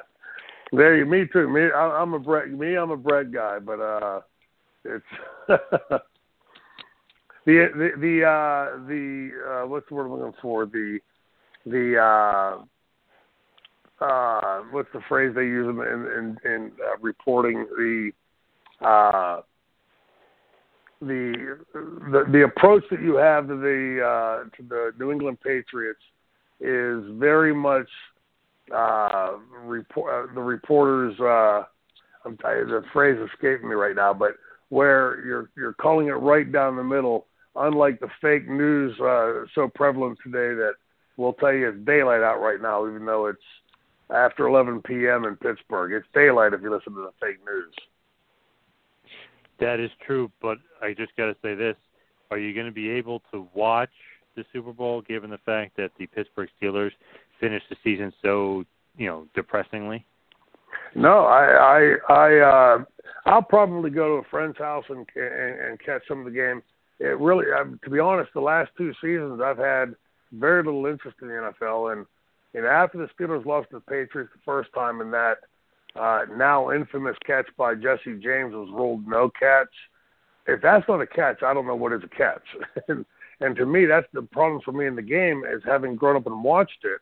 there 0.71 0.97
you, 0.97 1.05
me 1.05 1.25
too. 1.31 1.47
Me, 1.47 1.69
I, 1.75 2.01
I'm 2.01 2.13
a 2.13 2.19
Bret. 2.19 2.49
Me, 2.49 2.75
I'm 2.75 2.91
a 2.91 2.97
Bret 2.97 3.31
guy, 3.31 3.59
but 3.59 3.79
uh, 3.79 4.21
it's 4.83 5.05
the 5.47 6.01
the 7.45 7.89
the 7.99 8.23
uh 8.25 8.77
the 8.87 9.29
uh 9.47 9.67
what's 9.67 9.87
the 9.89 9.95
word 9.95 10.05
I'm 10.05 10.13
looking 10.13 10.33
for 10.41 10.65
the 10.65 10.99
the 11.65 11.97
uh 11.99 12.57
uh 14.03 14.61
what's 14.71 14.89
the 14.93 15.01
phrase 15.07 15.33
they 15.35 15.43
use 15.43 15.67
in 15.67 15.79
in, 15.81 16.51
in 16.51 16.71
uh, 16.85 16.97
reporting 17.01 17.65
the 17.77 18.11
uh 18.85 19.41
the 21.01 21.57
the 21.75 22.25
the 22.31 22.43
approach 22.43 22.83
that 22.89 23.01
you 23.01 23.15
have 23.15 23.47
to 23.47 23.55
the 23.55 24.01
uh 24.03 24.49
to 24.55 24.63
the 24.67 24.91
New 24.99 25.11
England 25.11 25.39
Patriots 25.41 25.99
is 26.59 27.03
very 27.17 27.53
much 27.53 27.87
uh 28.73 29.33
report 29.63 30.29
uh, 30.29 30.33
the 30.33 30.41
reporters 30.41 31.19
uh 31.19 31.63
I'm 32.25 32.35
tired, 32.37 32.69
the 32.69 32.83
phrase 32.91 33.17
escaping 33.33 33.69
me 33.69 33.75
right 33.75 33.95
now, 33.95 34.13
but 34.13 34.31
where 34.69 35.23
you're 35.25 35.49
you're 35.55 35.73
calling 35.73 36.07
it 36.07 36.13
right 36.13 36.51
down 36.51 36.75
the 36.75 36.83
middle, 36.83 37.27
unlike 37.55 37.99
the 37.99 38.09
fake 38.21 38.49
news 38.49 38.99
uh 38.99 39.45
so 39.55 39.69
prevalent 39.73 40.17
today 40.23 40.55
that 40.55 40.73
will 41.15 41.33
tell 41.33 41.53
you 41.53 41.69
it's 41.69 41.85
daylight 41.85 42.21
out 42.21 42.41
right 42.41 42.61
now, 42.61 42.87
even 42.87 43.05
though 43.05 43.27
it's 43.27 43.39
after 44.09 44.47
11 44.47 44.81
p.m. 44.83 45.25
in 45.25 45.35
Pittsburgh. 45.35 45.91
It's 45.91 46.07
daylight 46.13 46.53
if 46.53 46.61
you 46.61 46.71
listen 46.71 46.93
to 46.93 47.01
the 47.01 47.11
fake 47.19 47.39
news. 47.45 47.73
That 49.59 49.79
is 49.79 49.89
true, 50.05 50.31
but 50.41 50.57
I 50.81 50.93
just 50.93 51.15
got 51.17 51.25
to 51.25 51.35
say 51.41 51.55
this: 51.55 51.75
Are 52.31 52.37
you 52.37 52.53
going 52.53 52.67
to 52.67 52.71
be 52.71 52.89
able 52.89 53.21
to 53.31 53.47
watch 53.53 53.89
the 54.35 54.45
Super 54.53 54.71
Bowl, 54.71 55.01
given 55.01 55.29
the 55.29 55.39
fact 55.39 55.75
that 55.77 55.91
the 55.97 56.07
Pittsburgh 56.07 56.49
Steelers 56.61 56.91
finished 57.39 57.65
the 57.69 57.75
season 57.83 58.13
so, 58.21 58.63
you 58.97 59.07
know, 59.07 59.27
depressingly? 59.35 60.05
No, 60.95 61.25
I 61.25 61.95
I 62.09 62.13
I 62.13 62.39
uh 62.39 62.83
I'll 63.25 63.41
probably 63.41 63.89
go 63.89 64.07
to 64.07 64.27
a 64.27 64.29
friend's 64.29 64.57
house 64.57 64.85
and 64.89 65.05
and, 65.15 65.59
and 65.59 65.79
catch 65.79 66.01
some 66.07 66.19
of 66.19 66.25
the 66.25 66.31
game. 66.31 66.61
It 66.99 67.19
really, 67.19 67.45
uh, 67.51 67.65
to 67.83 67.89
be 67.89 67.99
honest, 67.99 68.31
the 68.33 68.41
last 68.41 68.71
two 68.77 68.93
seasons 69.01 69.41
I've 69.43 69.57
had 69.57 69.95
very 70.33 70.63
little 70.63 70.85
interest 70.85 71.17
in 71.21 71.27
the 71.27 71.33
NFL, 71.61 71.93
and 71.93 72.05
you 72.53 72.61
know 72.61 72.67
after 72.67 72.97
the 72.97 73.09
Steelers 73.17 73.45
lost 73.45 73.69
to 73.69 73.77
the 73.77 73.81
Patriots 73.81 74.31
the 74.33 74.41
first 74.45 74.69
time, 74.73 75.01
and 75.01 75.13
that 75.13 75.37
uh, 75.99 76.21
now 76.35 76.71
infamous 76.71 77.17
catch 77.25 77.47
by 77.57 77.75
Jesse 77.75 78.19
James 78.21 78.53
was 78.53 78.69
ruled 78.71 79.07
no 79.07 79.29
catch. 79.39 79.67
If 80.47 80.61
that's 80.61 80.87
not 80.87 81.01
a 81.01 81.07
catch, 81.07 81.43
I 81.43 81.53
don't 81.53 81.67
know 81.67 81.75
what 81.75 81.93
is 81.93 82.01
a 82.03 82.15
catch. 82.15 82.43
and, 82.87 83.05
and 83.41 83.55
to 83.55 83.65
me, 83.65 83.85
that's 83.85 84.07
the 84.13 84.21
problem 84.21 84.61
for 84.63 84.71
me 84.71 84.87
in 84.87 84.95
the 84.95 85.01
game 85.01 85.43
is 85.43 85.61
having 85.65 85.95
grown 85.95 86.15
up 86.15 86.27
and 86.27 86.43
watched 86.43 86.83
it, 86.83 87.01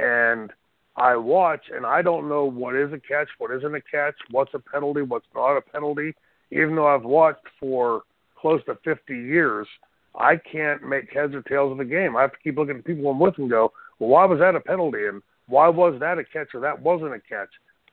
and 0.00 0.52
I 0.96 1.16
watch 1.16 1.62
and 1.74 1.86
I 1.86 2.02
don't 2.02 2.28
know 2.28 2.44
what 2.44 2.74
is 2.74 2.92
a 2.92 2.98
catch, 2.98 3.28
what 3.38 3.52
isn't 3.52 3.74
a 3.74 3.80
catch, 3.80 4.14
what's 4.30 4.54
a 4.54 4.58
penalty, 4.58 5.02
what's 5.02 5.26
not 5.34 5.56
a 5.56 5.60
penalty. 5.60 6.14
Even 6.50 6.74
though 6.74 6.88
I've 6.88 7.04
watched 7.04 7.46
for 7.60 8.02
close 8.36 8.60
to 8.66 8.76
50 8.84 9.14
years, 9.14 9.66
I 10.18 10.36
can't 10.36 10.82
make 10.82 11.12
heads 11.12 11.34
or 11.34 11.42
tails 11.42 11.72
of 11.72 11.78
the 11.78 11.84
game. 11.84 12.16
I 12.16 12.22
have 12.22 12.32
to 12.32 12.38
keep 12.42 12.56
looking 12.56 12.78
at 12.78 12.84
people 12.84 13.10
I'm 13.10 13.20
with 13.20 13.38
and 13.38 13.50
go, 13.50 13.72
well, 13.98 14.10
why 14.10 14.24
was 14.24 14.40
that 14.40 14.56
a 14.56 14.60
penalty? 14.60 15.06
And 15.06 15.22
why 15.46 15.68
was 15.68 15.98
that 16.00 16.18
a 16.18 16.24
catch 16.24 16.48
or 16.54 16.60
that 16.60 16.80
wasn't 16.80 17.14
a 17.14 17.20
catch? 17.20 17.50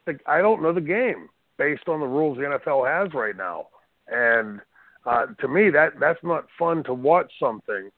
Like, 0.07 0.21
I 0.27 0.41
don't 0.41 0.61
know 0.61 0.73
the 0.73 0.81
game 0.81 1.29
based 1.57 1.87
on 1.87 1.99
the 1.99 2.05
rules 2.05 2.37
the 2.37 2.43
NFL 2.43 2.87
has 2.87 3.13
right 3.13 3.35
now. 3.35 3.67
And 4.07 4.59
uh, 5.05 5.27
to 5.39 5.47
me, 5.47 5.69
that 5.71 5.93
that's 5.99 6.23
not 6.23 6.45
fun 6.57 6.83
to 6.85 6.93
watch 6.93 7.31
something 7.39 7.91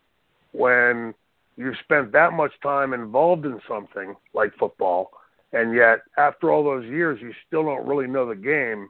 when 0.52 1.14
you've 1.58 1.76
spent 1.84 2.12
that 2.12 2.34
much 2.34 2.52
time 2.62 2.94
involved 2.94 3.46
in 3.46 3.60
something 3.68 4.16
like 4.34 4.56
football, 4.58 5.12
and 5.54 5.74
yet 5.74 6.00
after 6.18 6.52
all 6.52 6.64
those 6.64 6.86
years, 6.86 7.20
you 7.22 7.34
still 7.48 7.64
don't 7.64 7.86
really 7.88 8.08
know 8.08 8.28
the 8.28 8.36
game. 8.36 8.90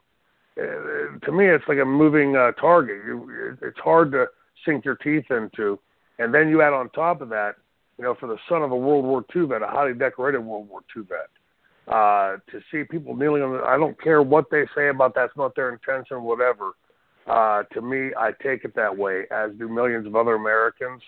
Uh, 0.60 1.18
to 1.26 1.31
me, 1.31 1.48
it's 1.48 1.64
like 1.68 1.77
a 1.80 1.85
moving 1.85 2.35
uh, 2.35 2.52
target. 2.53 2.98
You, 3.06 3.57
it's 3.61 3.80
hard 3.80 4.11
to 4.11 4.26
sink 4.65 4.85
your 4.85 4.95
teeth 4.95 5.26
into, 5.30 5.80
and 6.19 6.34
then 6.34 6.49
you 6.49 6.61
add 6.61 6.73
on 6.73 6.89
top 6.89 7.22
of 7.22 7.30
that, 7.30 7.56
you 7.98 8.03
know, 8.03 8.15
for 8.19 8.27
the 8.27 8.38
son 8.49 8.64
of 8.64 8.72
a 8.72 8.76
World 8.76 9.06
War 9.06 9.23
II 9.35 9.48
vet, 9.48 9.61
a 9.61 9.68
highly 9.68 9.94
decorated 9.94 10.39
World 10.39 10.68
War 10.69 10.81
II 10.95 11.03
vet, 11.03 11.30
uh, 11.88 12.38
to 12.51 12.61
see 12.72 12.84
people 12.84 13.15
kneeling 13.15 13.43
on 13.43 13.53
the, 13.53 13.64
I 13.64 13.77
don't 13.77 13.99
care 14.01 14.22
what 14.22 14.45
they 14.51 14.65
say 14.76 14.89
about 14.89 15.15
that's 15.15 15.35
not 15.38 15.55
their 15.55 15.72
intention, 15.72 16.23
whatever. 16.23 16.73
Uh, 17.27 17.64
to 17.73 17.81
me, 17.81 18.11
I 18.18 18.31
take 18.43 18.64
it 18.64 18.76
that 18.76 18.95
way, 18.95 19.23
as 19.31 19.51
do 19.57 19.68
millions 19.68 20.07
of 20.07 20.15
other 20.15 20.35
Americans. 20.35 21.01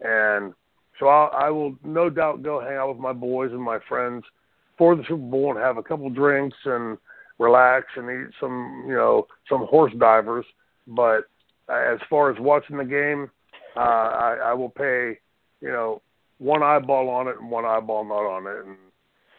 And 0.00 0.54
so 0.98 1.08
I'll, 1.08 1.30
I 1.34 1.50
will 1.50 1.76
no 1.84 2.10
doubt 2.10 2.42
go 2.42 2.60
hang 2.60 2.76
out 2.76 2.90
with 2.90 2.98
my 2.98 3.12
boys 3.12 3.52
and 3.52 3.62
my 3.62 3.78
friends 3.88 4.24
for 4.76 4.96
the 4.96 5.02
Super 5.02 5.16
Bowl 5.16 5.50
and 5.50 5.60
have 5.60 5.76
a 5.76 5.82
couple 5.82 6.08
drinks 6.10 6.56
and 6.64 6.98
relax 7.38 7.86
and 7.96 8.10
eat 8.10 8.34
some, 8.40 8.84
you 8.86 8.94
know, 8.94 9.26
some 9.48 9.66
horse 9.66 9.92
divers. 9.98 10.46
But 10.86 11.24
as 11.68 11.98
far 12.08 12.30
as 12.30 12.38
watching 12.38 12.78
the 12.78 12.84
game, 12.84 13.30
uh, 13.76 13.80
I, 13.80 14.38
I 14.46 14.54
will 14.54 14.70
pay, 14.70 15.18
you 15.60 15.68
know, 15.68 16.02
one 16.38 16.62
eyeball 16.62 17.08
on 17.08 17.28
it 17.28 17.36
and 17.38 17.50
one 17.50 17.64
eyeball 17.64 18.04
not 18.04 18.24
on 18.24 18.46
it, 18.46 18.66
and 18.66 18.76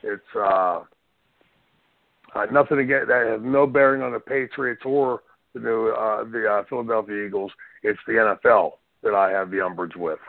it's 0.04 0.24
uh, 0.36 0.82
uh, 2.36 2.46
nothing 2.52 2.78
to 2.78 2.86
get 2.86 3.08
that 3.08 3.28
has 3.28 3.42
no 3.44 3.66
bearing 3.66 4.02
on 4.02 4.14
the 4.14 4.20
Patriots 4.20 4.82
or 4.86 5.22
the 5.54 5.60
new 5.60 5.90
uh, 5.90 6.24
the 6.24 6.48
uh, 6.48 6.64
Philadelphia 6.70 7.26
Eagles. 7.26 7.52
It's 7.84 8.00
the 8.08 8.14
NFL 8.14 8.72
that 9.04 9.14
I 9.14 9.32
have 9.32 9.52
the 9.52 9.62
umbrage 9.62 9.96
with. 9.96 10.20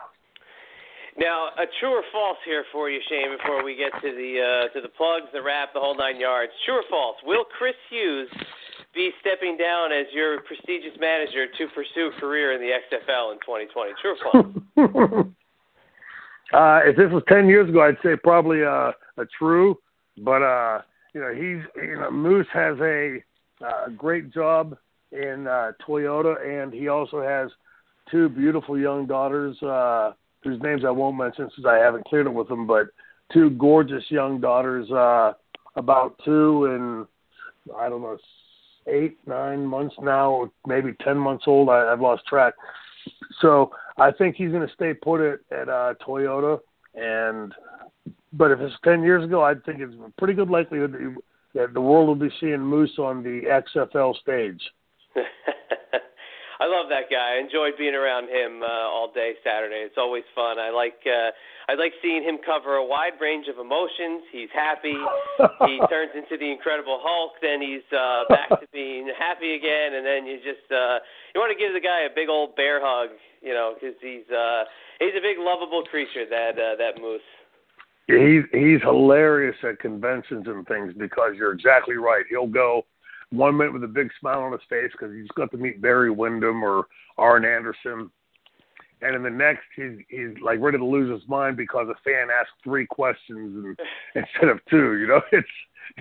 Now, 1.18 1.48
a 1.58 1.66
true 1.80 1.90
or 1.90 2.02
false 2.12 2.38
here 2.44 2.64
for 2.72 2.88
you, 2.88 3.00
Shane, 3.08 3.36
before 3.36 3.64
we 3.64 3.76
get 3.76 3.92
to 4.00 4.10
the 4.14 4.32
uh, 4.40 4.72
to 4.72 4.80
the 4.80 4.88
plugs, 4.88 5.26
the 5.32 5.42
wrap, 5.42 5.74
the 5.74 5.80
whole 5.80 5.96
nine 5.96 6.20
yards. 6.20 6.52
True 6.64 6.80
or 6.80 6.84
false? 6.88 7.16
Will 7.24 7.44
Chris 7.58 7.74
Hughes 7.90 8.28
be 8.94 9.10
stepping 9.20 9.56
down 9.56 9.92
as 9.92 10.06
your 10.12 10.40
prestigious 10.42 10.96
manager 10.98 11.46
to 11.46 11.66
pursue 11.74 12.10
a 12.16 12.20
career 12.20 12.52
in 12.52 12.60
the 12.60 12.72
XFL 12.72 13.32
in 13.32 13.38
2020? 13.44 13.92
True 14.00 14.14
or 14.14 14.32
false? 14.32 15.26
uh, 16.54 16.80
if 16.88 16.96
this 16.96 17.10
was 17.10 17.22
ten 17.28 17.48
years 17.48 17.68
ago, 17.68 17.82
I'd 17.82 17.98
say 18.02 18.16
probably 18.16 18.64
uh, 18.64 18.92
a 19.20 19.26
true. 19.38 19.78
But 20.18 20.42
uh, 20.42 20.82
you 21.14 21.20
know, 21.20 21.32
he's 21.32 21.64
you 21.82 21.96
know 21.96 22.10
Moose 22.10 22.46
has 22.52 22.76
a 22.80 23.22
uh, 23.64 23.88
great 23.96 24.32
job 24.32 24.76
in 25.12 25.46
uh, 25.46 25.72
Toyota, 25.86 26.62
and 26.62 26.72
he 26.72 26.88
also 26.88 27.22
has 27.22 27.50
two 28.10 28.28
beautiful 28.28 28.78
young 28.78 29.06
daughters. 29.06 29.60
Uh, 29.62 30.12
whose 30.42 30.60
names 30.62 30.82
I 30.86 30.90
won't 30.90 31.18
mention 31.18 31.50
since 31.54 31.66
I 31.66 31.76
haven't 31.76 32.06
cleared 32.06 32.26
it 32.26 32.32
with 32.32 32.48
them, 32.48 32.66
but 32.66 32.88
two 33.32 33.50
gorgeous 33.50 34.04
young 34.08 34.40
daughters, 34.40 34.90
uh, 34.90 35.32
about 35.76 36.18
two 36.24 36.66
and 36.66 37.06
I 37.76 37.88
don't 37.88 38.02
know, 38.02 38.18
eight, 38.86 39.18
nine 39.26 39.64
months 39.66 39.94
now, 40.00 40.50
maybe 40.66 40.94
ten 41.04 41.18
months 41.18 41.44
old. 41.46 41.68
I, 41.68 41.92
I've 41.92 42.00
lost 42.00 42.26
track. 42.26 42.54
So 43.40 43.70
I 43.98 44.10
think 44.10 44.36
he's 44.36 44.50
going 44.50 44.66
to 44.66 44.74
stay 44.74 44.94
put 44.94 45.20
at, 45.20 45.40
at 45.56 45.68
uh, 45.68 45.94
Toyota, 46.06 46.58
and 46.94 47.52
but 48.32 48.50
if 48.50 48.60
it's 48.60 48.74
ten 48.84 49.02
years 49.02 49.24
ago, 49.24 49.42
I 49.42 49.54
think 49.54 49.80
it's 49.80 49.94
a 49.94 50.10
pretty 50.18 50.34
good 50.34 50.50
likelihood 50.50 50.92
that, 50.92 51.00
you, 51.00 51.22
that 51.54 51.74
the 51.74 51.80
world 51.80 52.08
will 52.08 52.28
be 52.28 52.34
seeing 52.40 52.60
Moose 52.60 52.98
on 52.98 53.22
the 53.22 53.42
XFL 53.76 54.16
stage. 54.20 54.60
I 56.60 56.68
love 56.68 56.92
that 56.92 57.08
guy. 57.08 57.40
I 57.40 57.40
enjoyed 57.40 57.80
being 57.80 57.96
around 57.96 58.28
him 58.28 58.60
uh, 58.60 58.84
all 58.92 59.08
day 59.08 59.32
Saturday. 59.40 59.80
It's 59.80 59.96
always 59.96 60.28
fun. 60.36 60.60
I 60.60 60.68
like 60.68 61.00
uh, 61.08 61.32
I 61.72 61.74
like 61.80 61.96
seeing 62.04 62.20
him 62.20 62.36
cover 62.44 62.76
a 62.76 62.84
wide 62.84 63.16
range 63.16 63.48
of 63.48 63.56
emotions. 63.56 64.28
He's 64.28 64.52
happy. 64.52 64.92
he 65.64 65.80
turns 65.88 66.12
into 66.12 66.36
the 66.36 66.52
Incredible 66.52 67.00
Hulk. 67.00 67.40
Then 67.40 67.64
he's 67.64 67.86
uh, 67.96 68.28
back 68.28 68.52
to 68.60 68.68
being 68.76 69.08
happy 69.16 69.56
again, 69.56 69.96
and 69.96 70.04
then 70.04 70.28
you 70.28 70.36
just 70.44 70.68
uh, 70.68 71.00
you 71.32 71.40
want 71.40 71.48
to 71.48 71.56
give 71.56 71.72
the 71.72 71.80
guy 71.80 72.04
a 72.04 72.12
big 72.12 72.28
old 72.28 72.52
bear 72.60 72.76
hug, 72.76 73.16
you 73.40 73.56
know, 73.56 73.72
because 73.72 73.96
he's 74.04 74.28
uh, 74.28 74.68
he's 75.00 75.16
a 75.16 75.24
big 75.24 75.40
lovable 75.40 75.88
creature 75.88 76.28
that 76.28 76.60
uh, 76.60 76.76
that 76.76 77.00
moose. 77.00 77.24
He's 78.18 78.44
he's 78.52 78.80
hilarious 78.82 79.56
at 79.62 79.78
conventions 79.78 80.46
and 80.46 80.66
things 80.66 80.94
because 80.96 81.32
you're 81.36 81.52
exactly 81.52 81.96
right. 81.96 82.24
He'll 82.28 82.46
go 82.46 82.84
one 83.30 83.56
minute 83.56 83.72
with 83.72 83.84
a 83.84 83.88
big 83.88 84.10
smile 84.18 84.40
on 84.40 84.52
his 84.52 84.60
face 84.68 84.90
because 84.92 85.14
he's 85.14 85.28
got 85.36 85.50
to 85.52 85.56
meet 85.56 85.80
Barry 85.80 86.10
Windham 86.10 86.62
or 86.62 86.86
Arn 87.18 87.44
Anderson, 87.44 88.10
and 89.02 89.16
in 89.16 89.22
the 89.22 89.30
next 89.30 89.64
he's 89.76 89.98
he's 90.08 90.36
like 90.42 90.60
ready 90.60 90.78
to 90.78 90.84
lose 90.84 91.10
his 91.10 91.28
mind 91.28 91.56
because 91.56 91.88
a 91.88 91.94
fan 92.04 92.28
asked 92.30 92.50
three 92.64 92.86
questions 92.86 93.64
and, 93.64 93.78
instead 94.14 94.50
of 94.50 94.60
two. 94.68 94.98
You 94.98 95.06
know, 95.06 95.22
it's 95.32 95.48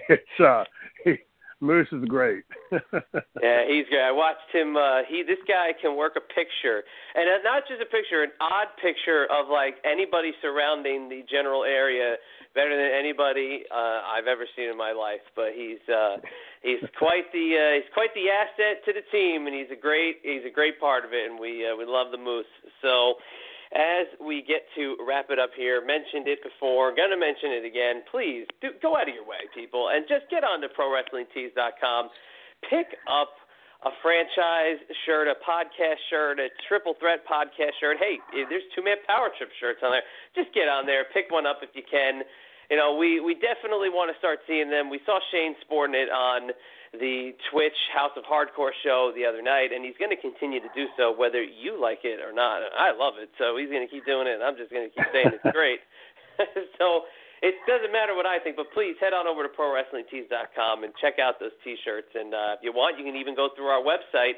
it's 0.09 0.39
uh 0.39 0.63
he, 1.03 1.17
Moose 1.61 1.87
is 1.91 2.05
great. 2.05 2.43
yeah, 2.71 3.67
he's 3.67 3.85
great. 3.91 4.05
I 4.05 4.11
watched 4.11 4.47
him. 4.53 4.77
uh 4.77 5.03
He 5.07 5.23
this 5.23 5.41
guy 5.47 5.75
can 5.81 5.97
work 5.97 6.13
a 6.15 6.21
picture, 6.21 6.83
and 7.15 7.27
not 7.43 7.63
just 7.67 7.81
a 7.81 7.85
picture, 7.85 8.23
an 8.23 8.31
odd 8.39 8.71
picture 8.81 9.27
of 9.27 9.49
like 9.51 9.75
anybody 9.83 10.31
surrounding 10.41 11.09
the 11.09 11.23
general 11.29 11.63
area 11.63 12.15
better 12.55 12.71
than 12.75 12.91
anybody 12.95 13.63
uh, 13.69 14.01
I've 14.07 14.27
ever 14.27 14.47
seen 14.55 14.69
in 14.69 14.77
my 14.77 14.93
life. 14.93 15.23
But 15.35 15.51
he's 15.53 15.83
uh, 15.91 16.17
he's 16.63 16.79
quite 16.97 17.27
the 17.33 17.47
uh, 17.59 17.73
he's 17.83 17.91
quite 17.93 18.13
the 18.15 18.31
asset 18.31 18.79
to 18.85 18.93
the 18.93 19.03
team, 19.11 19.45
and 19.45 19.55
he's 19.55 19.71
a 19.71 19.79
great 19.79 20.23
he's 20.23 20.45
a 20.47 20.53
great 20.53 20.79
part 20.79 21.03
of 21.03 21.11
it, 21.11 21.29
and 21.29 21.39
we 21.39 21.67
uh, 21.67 21.75
we 21.75 21.85
love 21.85 22.11
the 22.11 22.17
Moose. 22.21 22.47
So. 22.81 23.15
As 23.75 24.09
we 24.17 24.41
get 24.41 24.65
to 24.73 24.97
wrap 25.05 25.29
it 25.29 25.37
up 25.37 25.53
here, 25.53 25.85
mentioned 25.85 26.25
it 26.25 26.41
before, 26.41 26.89
going 26.95 27.13
to 27.13 27.21
mention 27.21 27.53
it 27.53 27.65
again. 27.65 28.01
Please 28.09 28.49
do, 28.61 28.73
go 28.81 28.97
out 28.97 29.05
of 29.05 29.13
your 29.13 29.25
way, 29.29 29.45
people, 29.53 29.93
and 29.93 30.09
just 30.09 30.25
get 30.33 30.43
on 30.43 30.61
to 30.61 30.67
ProWrestlingTees.com. 30.73 32.09
Pick 32.65 32.97
up 33.05 33.29
a 33.85 33.93
franchise 34.01 34.81
shirt, 35.05 35.29
a 35.29 35.37
podcast 35.45 36.01
shirt, 36.09 36.39
a 36.39 36.49
triple 36.67 36.97
threat 36.99 37.21
podcast 37.29 37.77
shirt. 37.79 37.95
Hey, 38.01 38.17
eh, 38.35 38.43
there's 38.49 38.65
two 38.75 38.83
man 38.83 38.97
power 39.07 39.29
trip 39.37 39.53
shirts 39.61 39.79
on 39.85 39.93
there. 39.93 40.03
Just 40.35 40.51
get 40.51 40.67
on 40.67 40.89
there, 40.89 41.05
pick 41.13 41.29
one 41.29 41.45
up 41.45 41.61
if 41.61 41.69
you 41.77 41.85
can. 41.85 42.25
You 42.69 42.77
know, 42.77 42.97
we 42.97 43.21
we 43.21 43.33
definitely 43.39 43.89
want 43.89 44.11
to 44.11 44.17
start 44.19 44.39
seeing 44.45 44.69
them. 44.69 44.89
We 44.89 44.99
saw 45.05 45.19
Shane 45.31 45.55
sporting 45.61 45.95
it 45.95 46.11
on 46.11 46.51
the 46.93 47.33
Twitch 47.51 47.75
House 47.93 48.11
of 48.17 48.23
Hardcore 48.25 48.71
show 48.83 49.11
the 49.13 49.25
other 49.25 49.41
night, 49.41 49.71
and 49.73 49.83
he's 49.85 49.95
going 49.99 50.09
to 50.09 50.17
continue 50.17 50.59
to 50.59 50.69
do 50.73 50.87
so 50.97 51.11
whether 51.13 51.43
you 51.43 51.79
like 51.79 51.99
it 52.03 52.19
or 52.19 52.33
not. 52.33 52.63
I 52.73 52.91
love 52.91 53.13
it, 53.21 53.29
so 53.37 53.57
he's 53.57 53.69
going 53.69 53.85
to 53.85 53.91
keep 53.91 54.05
doing 54.05 54.25
it, 54.25 54.33
and 54.33 54.43
I'm 54.43 54.57
just 54.57 54.71
going 54.73 54.89
to 54.89 54.93
keep 54.93 55.05
saying 55.13 55.29
it's 55.37 55.53
great. 55.53 55.81
so 56.81 57.05
it 57.45 57.53
doesn't 57.69 57.93
matter 57.93 58.15
what 58.15 58.25
I 58.25 58.39
think, 58.41 58.55
but 58.57 58.73
please 58.73 58.95
head 58.99 59.13
on 59.13 59.27
over 59.27 59.43
to 59.45 59.49
ProWrestlingTees.com 59.53 60.83
and 60.83 60.91
check 60.97 61.19
out 61.21 61.39
those 61.39 61.53
T-shirts. 61.63 62.09
And 62.15 62.33
uh, 62.33 62.57
if 62.57 62.63
you 62.65 62.73
want, 62.73 62.97
you 62.97 63.05
can 63.05 63.15
even 63.15 63.35
go 63.35 63.49
through 63.55 63.69
our 63.69 63.83
website, 63.85 64.33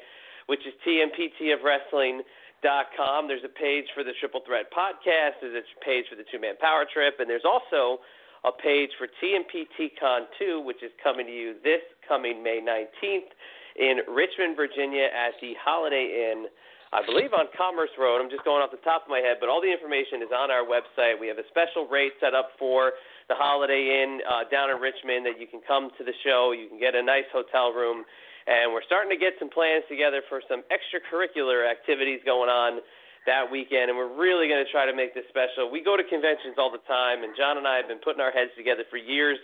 which 0.46 0.68
is 0.68 0.74
TMPTofWrestling.com. 0.86 3.28
There's 3.28 3.44
a 3.48 3.56
page 3.56 3.86
for 3.96 4.04
the 4.04 4.12
Triple 4.20 4.42
Threat 4.46 4.66
podcast. 4.76 5.40
There's 5.42 5.56
a 5.56 5.64
page 5.84 6.06
for 6.12 6.18
the 6.20 6.26
Two 6.30 6.40
Man 6.40 6.56
Power 6.60 6.86
Trip, 6.86 7.16
and 7.18 7.28
there's 7.30 7.46
also 7.48 8.02
a 8.44 8.52
page 8.52 8.92
for 8.98 9.08
TMPTCon 9.22 10.26
2, 10.38 10.62
which 10.62 10.84
is 10.84 10.92
coming 11.02 11.26
to 11.26 11.34
you 11.34 11.56
this 11.64 11.82
coming 12.12 12.44
May 12.44 12.60
19th 12.60 13.32
in 13.80 14.04
Richmond, 14.12 14.60
Virginia 14.60 15.08
at 15.08 15.32
the 15.40 15.56
Holiday 15.64 16.28
Inn. 16.28 16.52
I 16.92 17.00
believe 17.08 17.32
on 17.32 17.48
Commerce 17.56 17.96
Road. 17.96 18.20
I'm 18.20 18.28
just 18.28 18.44
going 18.44 18.60
off 18.60 18.68
the 18.68 18.84
top 18.84 19.08
of 19.08 19.10
my 19.16 19.24
head, 19.24 19.40
but 19.40 19.48
all 19.48 19.64
the 19.64 19.72
information 19.72 20.20
is 20.20 20.36
on 20.36 20.52
our 20.52 20.68
website. 20.68 21.16
We 21.16 21.32
have 21.32 21.40
a 21.40 21.48
special 21.48 21.88
rate 21.88 22.12
set 22.20 22.36
up 22.36 22.52
for 22.60 23.00
the 23.32 23.38
Holiday 23.40 24.04
Inn 24.04 24.20
uh, 24.28 24.44
down 24.52 24.68
in 24.68 24.84
Richmond 24.84 25.24
that 25.24 25.40
you 25.40 25.48
can 25.48 25.64
come 25.64 25.88
to 25.96 26.04
the 26.04 26.12
show. 26.28 26.52
You 26.52 26.68
can 26.68 26.84
get 26.84 27.00
a 27.00 27.00
nice 27.00 27.32
hotel 27.32 27.72
room, 27.72 28.04
and 28.44 28.76
we're 28.76 28.84
starting 28.84 29.08
to 29.08 29.16
get 29.16 29.40
some 29.40 29.48
plans 29.48 29.88
together 29.88 30.20
for 30.28 30.44
some 30.52 30.68
extracurricular 30.68 31.64
activities 31.64 32.20
going 32.28 32.52
on 32.52 32.84
that 33.24 33.48
weekend, 33.48 33.88
and 33.88 33.96
we're 33.96 34.12
really 34.12 34.52
going 34.52 34.60
to 34.60 34.68
try 34.68 34.84
to 34.84 34.92
make 34.92 35.16
this 35.16 35.24
special. 35.32 35.72
We 35.72 35.80
go 35.80 35.96
to 35.96 36.04
conventions 36.04 36.60
all 36.60 36.76
the 36.76 36.84
time, 36.92 37.24
and 37.24 37.32
John 37.40 37.56
and 37.56 37.64
I 37.64 37.80
have 37.80 37.88
been 37.88 38.04
putting 38.04 38.20
our 38.20 38.36
heads 38.36 38.52
together 38.60 38.84
for 38.92 39.00
years 39.00 39.40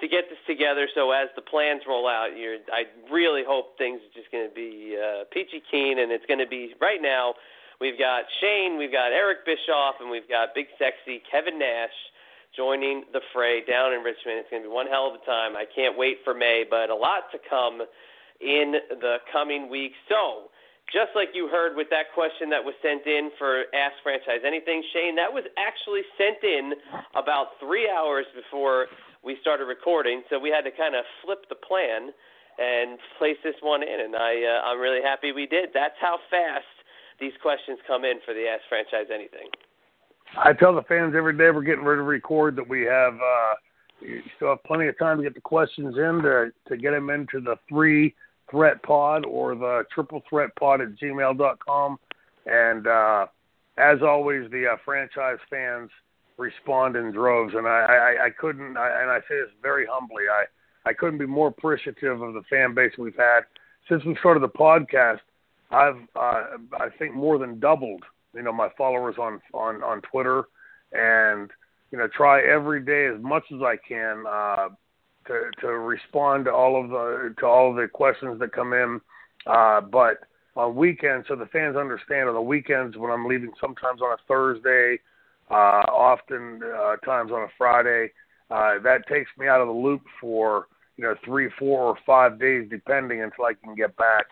to 0.00 0.08
get 0.08 0.24
this 0.30 0.38
together. 0.46 0.88
So 0.94 1.10
as 1.12 1.28
the 1.36 1.42
plans 1.42 1.82
roll 1.86 2.08
out, 2.08 2.36
you're, 2.36 2.58
I 2.72 2.84
really 3.12 3.42
hope 3.46 3.76
things 3.78 4.00
are 4.00 4.14
just 4.14 4.30
going 4.32 4.48
to 4.48 4.54
be 4.54 4.96
uh, 4.96 5.24
peachy 5.32 5.62
keen, 5.70 5.98
and 5.98 6.10
it's 6.10 6.26
going 6.26 6.40
to 6.40 6.48
be 6.48 6.74
right 6.80 7.00
now. 7.00 7.34
We've 7.80 7.98
got 7.98 8.24
Shane, 8.40 8.78
we've 8.78 8.92
got 8.92 9.12
Eric 9.12 9.44
Bischoff, 9.44 9.96
and 10.00 10.08
we've 10.08 10.28
got 10.28 10.54
Big 10.54 10.66
Sexy 10.78 11.22
Kevin 11.30 11.58
Nash 11.58 11.94
joining 12.56 13.04
the 13.12 13.20
fray 13.32 13.64
down 13.64 13.92
in 13.92 14.00
Richmond. 14.00 14.38
It's 14.38 14.50
going 14.50 14.62
to 14.62 14.68
be 14.68 14.72
one 14.72 14.86
hell 14.86 15.08
of 15.08 15.20
a 15.20 15.24
time. 15.24 15.56
I 15.56 15.64
can't 15.64 15.96
wait 15.96 16.18
for 16.22 16.34
May, 16.34 16.64
but 16.68 16.90
a 16.90 16.94
lot 16.94 17.32
to 17.32 17.38
come 17.48 17.82
in 18.40 18.74
the 19.00 19.16
coming 19.32 19.70
weeks. 19.70 19.96
So 20.08 20.52
just 20.92 21.16
like 21.16 21.30
you 21.32 21.48
heard 21.48 21.74
with 21.74 21.88
that 21.90 22.12
question 22.12 22.50
that 22.50 22.62
was 22.62 22.74
sent 22.82 23.06
in 23.06 23.30
for 23.38 23.64
Ask 23.72 23.96
Franchise 24.02 24.44
Anything, 24.44 24.82
Shane, 24.92 25.16
that 25.16 25.32
was 25.32 25.44
actually 25.56 26.02
sent 26.18 26.44
in 26.44 26.74
about 27.14 27.56
three 27.58 27.88
hours 27.88 28.26
before 28.36 28.86
we 29.24 29.36
started 29.40 29.64
recording, 29.64 30.22
so 30.30 30.38
we 30.38 30.50
had 30.50 30.62
to 30.62 30.70
kind 30.70 30.94
of 30.94 31.04
flip 31.24 31.46
the 31.48 31.54
plan 31.54 32.10
and 32.58 32.98
place 33.18 33.36
this 33.42 33.54
one 33.62 33.82
in, 33.82 34.00
and 34.00 34.16
I 34.16 34.42
uh, 34.44 34.68
I'm 34.68 34.80
really 34.80 35.02
happy 35.02 35.32
we 35.32 35.46
did. 35.46 35.70
That's 35.72 35.96
how 36.00 36.18
fast 36.30 36.66
these 37.20 37.32
questions 37.40 37.78
come 37.86 38.04
in 38.04 38.20
for 38.24 38.34
the 38.34 38.46
Ask 38.48 38.62
Franchise 38.68 39.08
Anything. 39.12 39.48
I 40.36 40.52
tell 40.52 40.74
the 40.74 40.82
fans 40.82 41.14
every 41.16 41.36
day 41.36 41.50
we're 41.50 41.62
getting 41.62 41.84
ready 41.84 41.98
to 41.98 42.04
record 42.04 42.56
that 42.56 42.68
we 42.68 42.82
have 42.82 43.14
uh, 43.14 43.54
you 44.00 44.22
still 44.36 44.48
have 44.48 44.64
plenty 44.64 44.88
of 44.88 44.98
time 44.98 45.18
to 45.18 45.22
get 45.22 45.34
the 45.34 45.40
questions 45.40 45.96
in 45.96 46.22
to 46.22 46.52
to 46.68 46.76
get 46.76 46.92
them 46.92 47.10
into 47.10 47.40
the 47.40 47.56
three 47.68 48.14
threat 48.50 48.82
pod 48.82 49.24
or 49.26 49.54
the 49.54 49.84
triple 49.92 50.22
threat 50.28 50.50
pod 50.56 50.80
at 50.80 50.94
gmail.com. 50.96 51.98
And 52.46 52.86
uh, 52.86 53.26
as 53.78 53.98
always, 54.02 54.50
the 54.50 54.72
uh, 54.72 54.76
franchise 54.84 55.38
fans 55.48 55.90
respond 56.42 56.96
in 56.96 57.12
droves. 57.12 57.54
And 57.56 57.66
I, 57.66 58.16
I, 58.20 58.26
I 58.26 58.30
couldn't, 58.30 58.76
I, 58.76 59.02
and 59.02 59.10
I 59.10 59.20
say 59.28 59.36
this 59.40 59.54
very 59.62 59.86
humbly, 59.90 60.24
I, 60.30 60.44
I 60.88 60.92
couldn't 60.92 61.18
be 61.18 61.26
more 61.26 61.48
appreciative 61.48 62.20
of 62.20 62.34
the 62.34 62.42
fan 62.50 62.74
base 62.74 62.92
we've 62.98 63.16
had 63.16 63.42
since 63.88 64.04
we 64.04 64.16
started 64.16 64.42
the 64.42 64.48
podcast. 64.48 65.20
I've, 65.70 66.02
uh, 66.16 66.42
I 66.78 66.88
think, 66.98 67.14
more 67.14 67.38
than 67.38 67.60
doubled, 67.60 68.02
you 68.34 68.42
know, 68.42 68.52
my 68.52 68.68
followers 68.76 69.16
on 69.18 69.40
on 69.54 69.82
on 69.82 70.02
Twitter, 70.02 70.44
and 70.92 71.50
you 71.90 71.98
know, 71.98 72.08
try 72.08 72.42
every 72.42 72.80
day 72.82 73.06
as 73.06 73.22
much 73.22 73.44
as 73.54 73.62
I 73.62 73.76
can 73.76 74.24
uh, 74.28 74.68
to 75.28 75.50
to 75.60 75.68
respond 75.68 76.44
to 76.46 76.52
all 76.52 76.82
of 76.82 76.90
the 76.90 77.34
to 77.38 77.46
all 77.46 77.70
of 77.70 77.76
the 77.76 77.88
questions 77.88 78.38
that 78.40 78.52
come 78.52 78.72
in. 78.72 79.00
Uh, 79.46 79.80
but 79.80 80.18
on 80.56 80.76
weekends, 80.76 81.26
so 81.28 81.36
the 81.36 81.46
fans 81.46 81.76
understand 81.76 82.28
on 82.28 82.34
the 82.34 82.40
weekends 82.40 82.96
when 82.96 83.10
I'm 83.10 83.26
leaving, 83.26 83.52
sometimes 83.60 84.02
on 84.02 84.12
a 84.12 84.16
Thursday, 84.28 84.98
uh, 85.50 85.84
often 85.88 86.60
uh, 86.62 86.96
times 87.04 87.30
on 87.30 87.42
a 87.42 87.48
Friday, 87.58 88.10
uh, 88.50 88.74
that 88.82 89.06
takes 89.08 89.30
me 89.38 89.48
out 89.48 89.60
of 89.60 89.66
the 89.66 89.72
loop 89.72 90.02
for 90.20 90.66
you 90.96 91.04
know 91.04 91.14
three, 91.24 91.48
four, 91.58 91.82
or 91.82 91.98
five 92.04 92.38
days, 92.38 92.68
depending 92.70 93.22
until 93.22 93.44
I 93.44 93.54
can 93.54 93.74
get 93.74 93.96
back. 93.96 94.26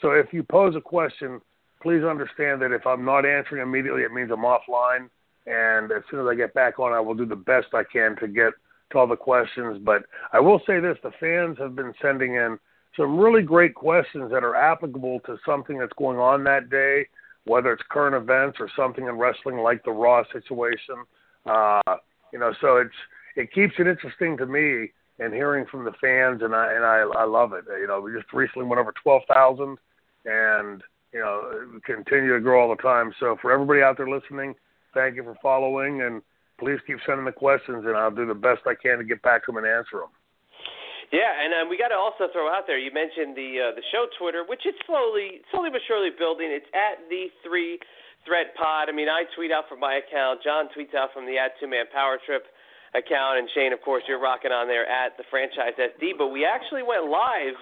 So 0.00 0.10
if 0.10 0.32
you 0.32 0.42
pose 0.42 0.76
a 0.76 0.80
question, 0.80 1.40
please 1.82 2.04
understand 2.04 2.60
that 2.62 2.72
if 2.72 2.86
I'm 2.86 3.04
not 3.04 3.24
answering 3.24 3.62
immediately, 3.62 4.02
it 4.02 4.12
means 4.12 4.30
I'm 4.30 4.44
offline. 4.44 5.08
And 5.46 5.92
as 5.92 6.02
soon 6.10 6.20
as 6.20 6.26
I 6.26 6.34
get 6.34 6.54
back 6.54 6.78
on, 6.78 6.92
I 6.92 7.00
will 7.00 7.14
do 7.14 7.24
the 7.24 7.36
best 7.36 7.68
I 7.72 7.84
can 7.84 8.16
to 8.16 8.26
get 8.26 8.52
to 8.90 8.98
all 8.98 9.06
the 9.06 9.16
questions. 9.16 9.80
But 9.82 10.02
I 10.32 10.40
will 10.40 10.60
say 10.66 10.80
this 10.80 10.98
the 11.02 11.12
fans 11.20 11.56
have 11.58 11.76
been 11.76 11.94
sending 12.02 12.34
in 12.34 12.58
some 12.96 13.18
really 13.18 13.42
great 13.42 13.74
questions 13.74 14.30
that 14.32 14.42
are 14.42 14.56
applicable 14.56 15.20
to 15.26 15.36
something 15.46 15.78
that's 15.78 15.92
going 15.98 16.18
on 16.18 16.44
that 16.44 16.70
day, 16.70 17.06
whether 17.46 17.72
it's 17.72 17.82
current 17.88 18.14
events 18.14 18.58
or 18.60 18.68
something 18.76 19.06
in 19.06 19.16
wrestling 19.16 19.58
like 19.58 19.82
the 19.84 19.90
Raw 19.90 20.22
situation. 20.32 20.96
Uh, 21.46 21.96
you 22.32 22.38
know, 22.38 22.52
so 22.60 22.76
it's 22.76 22.94
it 23.36 23.52
keeps 23.52 23.74
it 23.78 23.86
interesting 23.86 24.36
to 24.36 24.46
me 24.46 24.90
and 25.18 25.32
hearing 25.32 25.64
from 25.70 25.84
the 25.84 25.92
fans, 26.00 26.42
and 26.42 26.54
I 26.54 26.72
and 26.74 26.84
I, 26.84 27.04
I 27.16 27.24
love 27.24 27.52
it. 27.52 27.64
You 27.80 27.86
know, 27.86 28.00
we 28.00 28.12
just 28.12 28.32
recently 28.32 28.66
went 28.66 28.80
over 28.80 28.92
twelve 29.02 29.22
thousand, 29.32 29.78
and 30.24 30.82
you 31.12 31.20
know, 31.20 31.80
continue 31.84 32.34
to 32.34 32.40
grow 32.40 32.62
all 32.62 32.68
the 32.68 32.82
time. 32.82 33.12
So 33.18 33.36
for 33.40 33.52
everybody 33.52 33.80
out 33.80 33.96
there 33.96 34.08
listening, 34.08 34.54
thank 34.92 35.16
you 35.16 35.22
for 35.22 35.36
following 35.40 36.02
and 36.02 36.20
please 36.58 36.78
keep 36.86 36.98
sending 37.06 37.24
the 37.24 37.32
questions, 37.32 37.84
and 37.86 37.96
I'll 37.96 38.10
do 38.10 38.26
the 38.26 38.34
best 38.34 38.62
I 38.66 38.74
can 38.74 38.98
to 38.98 39.04
get 39.04 39.22
back 39.22 39.44
to 39.44 39.52
them 39.52 39.62
and 39.62 39.66
answer 39.66 39.98
them. 39.98 40.10
Yeah, 41.14 41.30
and 41.30 41.54
um, 41.62 41.64
we 41.70 41.78
got 41.78 41.94
to 41.94 41.98
also 41.98 42.26
throw 42.34 42.50
out 42.50 42.66
there. 42.66 42.78
You 42.82 42.90
mentioned 42.90 43.38
the 43.38 43.70
uh, 43.70 43.72
the 43.78 43.84
show 43.94 44.10
Twitter, 44.18 44.42
which 44.42 44.66
is 44.66 44.74
slowly, 44.90 45.42
slowly 45.54 45.70
but 45.70 45.80
surely 45.86 46.10
building. 46.10 46.50
It's 46.50 46.66
at 46.74 46.98
the 47.06 47.30
three 47.46 47.78
threat 48.26 48.50
pod. 48.58 48.90
I 48.90 48.92
mean, 48.92 49.06
I 49.06 49.22
tweet 49.38 49.54
out 49.54 49.70
from 49.70 49.78
my 49.78 50.02
account. 50.02 50.42
John 50.42 50.66
tweets 50.74 50.98
out 50.98 51.14
from 51.14 51.24
the 51.24 51.38
at 51.38 51.54
two 51.62 51.70
man 51.70 51.86
power 51.94 52.18
trip 52.26 52.42
account, 52.98 53.38
and 53.38 53.46
Shane, 53.54 53.70
of 53.70 53.78
course, 53.86 54.02
you're 54.10 54.20
rocking 54.20 54.50
on 54.50 54.66
there 54.66 54.82
at 54.82 55.14
the 55.14 55.24
franchise 55.30 55.78
SD. 55.78 56.18
But 56.18 56.34
we 56.34 56.42
actually 56.42 56.82
went 56.82 57.06
live 57.06 57.54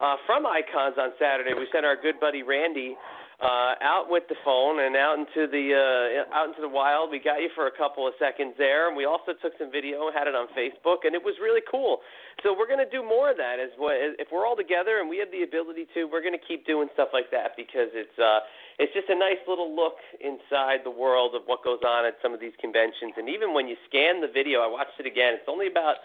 uh, 0.00 0.16
from 0.24 0.48
Icons 0.48 0.96
on 0.96 1.12
Saturday. 1.20 1.52
We 1.52 1.68
sent 1.68 1.84
our 1.84 2.00
good 2.00 2.16
buddy 2.16 2.42
Randy 2.42 2.96
uh, 3.40 3.76
out 3.84 4.08
with 4.08 4.24
the 4.32 4.36
phone 4.44 4.80
and 4.80 4.96
out 4.96 5.20
into 5.20 5.44
the 5.52 5.76
uh, 5.76 6.34
out 6.34 6.48
into 6.48 6.64
the 6.64 6.72
wild. 6.72 7.10
We 7.12 7.20
got 7.20 7.44
you 7.44 7.52
for 7.54 7.68
a 7.68 7.74
couple 7.76 8.08
of 8.08 8.16
seconds 8.16 8.54
there, 8.56 8.88
and 8.88 8.96
we 8.96 9.04
also 9.04 9.36
took 9.42 9.52
some 9.60 9.68
video 9.68 10.08
had 10.08 10.26
it 10.26 10.34
on 10.34 10.48
Facebook, 10.56 11.04
and 11.04 11.12
it 11.12 11.20
was 11.20 11.36
really 11.40 11.60
cool. 11.68 12.00
So 12.44 12.52
we're 12.52 12.68
going 12.68 12.84
to 12.84 12.90
do 12.90 13.00
more 13.02 13.30
of 13.30 13.36
that 13.38 13.56
as. 13.56 13.72
If 14.20 14.28
we're 14.30 14.46
all 14.46 14.56
together 14.56 15.00
and 15.00 15.08
we 15.08 15.16
have 15.18 15.32
the 15.32 15.42
ability 15.42 15.88
to, 15.94 16.04
we're 16.04 16.20
going 16.20 16.36
to 16.36 16.46
keep 16.46 16.66
doing 16.66 16.88
stuff 16.92 17.08
like 17.12 17.32
that 17.32 17.56
because 17.56 17.88
it's 17.96 18.12
uh, 18.20 18.40
it's 18.78 18.92
just 18.92 19.08
a 19.08 19.16
nice 19.16 19.40
little 19.48 19.72
look 19.72 19.96
inside 20.20 20.84
the 20.84 20.92
world 20.92 21.34
of 21.34 21.48
what 21.48 21.64
goes 21.64 21.80
on 21.80 22.04
at 22.04 22.20
some 22.20 22.36
of 22.36 22.40
these 22.40 22.52
conventions. 22.60 23.16
And 23.16 23.28
even 23.28 23.56
when 23.56 23.66
you 23.68 23.76
scan 23.88 24.20
the 24.20 24.28
video, 24.28 24.60
I 24.60 24.68
watched 24.68 25.00
it 25.00 25.06
again. 25.08 25.32
It's 25.40 25.48
only 25.48 25.66
about 25.66 25.96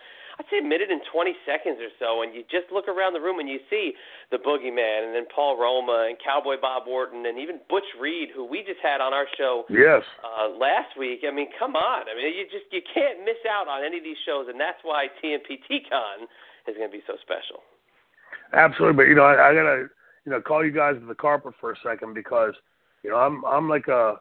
I'd 0.42 0.50
say 0.50 0.58
a 0.58 0.66
minute 0.66 0.90
and 0.90 1.06
20 1.06 1.38
seconds 1.46 1.78
or 1.78 1.94
so, 2.02 2.26
and 2.26 2.34
you 2.34 2.42
just 2.50 2.74
look 2.74 2.90
around 2.90 3.14
the 3.14 3.22
room 3.22 3.38
and 3.38 3.46
you 3.46 3.62
see 3.70 3.94
the 4.34 4.42
Boogeyman, 4.42 5.06
and 5.06 5.14
then 5.14 5.30
Paul 5.30 5.54
Roma, 5.54 6.10
and 6.10 6.18
Cowboy 6.18 6.58
Bob 6.58 6.90
Orton 6.90 7.30
and 7.30 7.38
even 7.38 7.62
Butch 7.70 7.86
Reed, 8.02 8.34
who 8.34 8.42
we 8.42 8.66
just 8.66 8.82
had 8.82 9.06
on 9.06 9.14
our 9.14 9.30
show 9.38 9.70
yes. 9.70 10.02
uh, 10.26 10.50
last 10.50 10.98
week. 10.98 11.22
I 11.22 11.30
mean, 11.30 11.54
come 11.62 11.76
on! 11.78 12.10
I 12.10 12.18
mean, 12.18 12.34
you 12.34 12.50
just 12.50 12.66
you 12.74 12.82
can't 12.82 13.22
miss 13.22 13.38
out 13.46 13.70
on 13.70 13.86
any 13.86 14.02
of 14.02 14.04
these 14.04 14.18
shows, 14.26 14.50
and 14.50 14.58
that's 14.58 14.82
why 14.82 15.14
TMPTCon 15.22 16.26
is 16.66 16.74
going 16.74 16.90
to 16.90 16.98
be 16.98 17.06
so 17.06 17.14
special. 17.22 17.62
Absolutely, 18.50 18.98
but 18.98 19.08
you 19.14 19.14
know, 19.14 19.30
I, 19.30 19.52
I 19.52 19.54
gotta 19.54 19.94
you 20.26 20.32
know 20.34 20.42
call 20.42 20.66
you 20.66 20.74
guys 20.74 20.98
to 20.98 21.06
the 21.06 21.14
carpet 21.14 21.54
for 21.62 21.72
a 21.72 21.76
second 21.86 22.16
because 22.16 22.58
you 23.04 23.12
know 23.12 23.18
I'm 23.18 23.46
I'm 23.46 23.70
like 23.70 23.88
a 23.90 24.18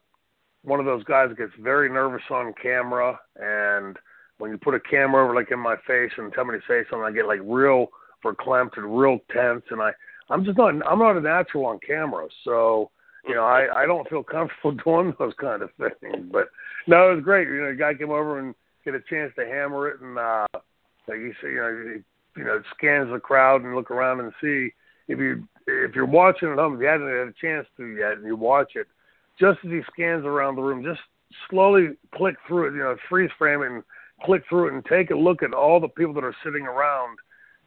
one 0.68 0.80
of 0.80 0.84
those 0.84 1.04
guys 1.04 1.30
that 1.30 1.38
gets 1.38 1.56
very 1.58 1.88
nervous 1.88 2.28
on 2.28 2.52
camera 2.60 3.18
and 3.40 3.96
when 4.40 4.50
you 4.50 4.58
put 4.58 4.74
a 4.74 4.80
camera 4.80 5.24
over 5.24 5.34
like 5.34 5.50
in 5.52 5.58
my 5.60 5.76
face 5.86 6.10
and 6.16 6.32
tell 6.32 6.44
me 6.44 6.56
to 6.58 6.64
say 6.66 6.88
something, 6.90 7.04
I 7.04 7.12
get 7.12 7.26
like 7.26 7.40
real 7.44 7.88
verklempt 8.24 8.76
and 8.76 8.98
real 8.98 9.18
tense, 9.30 9.62
and 9.70 9.80
I 9.80 9.92
I'm 10.30 10.44
just 10.44 10.58
not 10.58 10.74
I'm 10.86 10.98
not 10.98 11.16
a 11.16 11.20
natural 11.20 11.66
on 11.66 11.78
camera. 11.86 12.26
So 12.44 12.90
You 13.26 13.34
know, 13.34 13.44
I 13.44 13.82
I 13.82 13.86
don't 13.86 14.08
feel 14.08 14.22
comfortable 14.22 14.72
doing 14.84 15.14
those 15.18 15.34
kind 15.40 15.62
of 15.62 15.70
things. 15.76 16.26
But 16.32 16.48
no, 16.86 17.12
it 17.12 17.16
was 17.16 17.24
great. 17.24 17.48
You 17.48 17.62
know, 17.62 17.70
the 17.70 17.76
guy 17.76 17.94
came 17.94 18.10
over 18.10 18.38
and 18.38 18.54
get 18.84 18.94
a 18.94 19.00
chance 19.00 19.32
to 19.36 19.44
hammer 19.44 19.88
it, 19.88 20.00
and 20.00 20.18
uh, 20.18 20.46
like 21.06 21.18
you 21.18 21.34
say, 21.42 21.50
you 21.50 21.56
know, 21.56 21.84
he, 21.84 22.40
you 22.40 22.46
know, 22.46 22.62
scans 22.76 23.10
the 23.12 23.18
crowd 23.18 23.62
and 23.62 23.74
look 23.74 23.90
around 23.90 24.20
and 24.20 24.32
see 24.40 24.70
if 25.08 25.18
you 25.18 25.46
if 25.66 25.94
you're 25.94 26.06
watching 26.06 26.48
at 26.48 26.58
home, 26.58 26.74
if 26.74 26.80
you 26.80 26.86
haven't 26.86 27.08
had 27.08 27.28
a 27.28 27.34
chance 27.40 27.66
to 27.76 27.86
yet, 27.86 28.12
and 28.12 28.24
you 28.24 28.36
watch 28.36 28.72
it, 28.74 28.86
just 29.38 29.58
as 29.64 29.70
he 29.70 29.80
scans 29.92 30.24
around 30.24 30.56
the 30.56 30.62
room, 30.62 30.82
just 30.82 31.00
slowly 31.48 31.90
click 32.14 32.36
through 32.46 32.68
it, 32.68 32.72
you 32.72 32.80
know, 32.80 32.96
freeze 33.08 33.30
frame 33.38 33.62
it 33.62 33.70
and 33.70 33.82
click 34.24 34.42
through 34.48 34.68
it 34.68 34.74
and 34.74 34.84
take 34.84 35.10
a 35.10 35.16
look 35.16 35.42
at 35.42 35.54
all 35.54 35.80
the 35.80 35.88
people 35.88 36.14
that 36.14 36.24
are 36.24 36.36
sitting 36.44 36.62
around. 36.62 37.18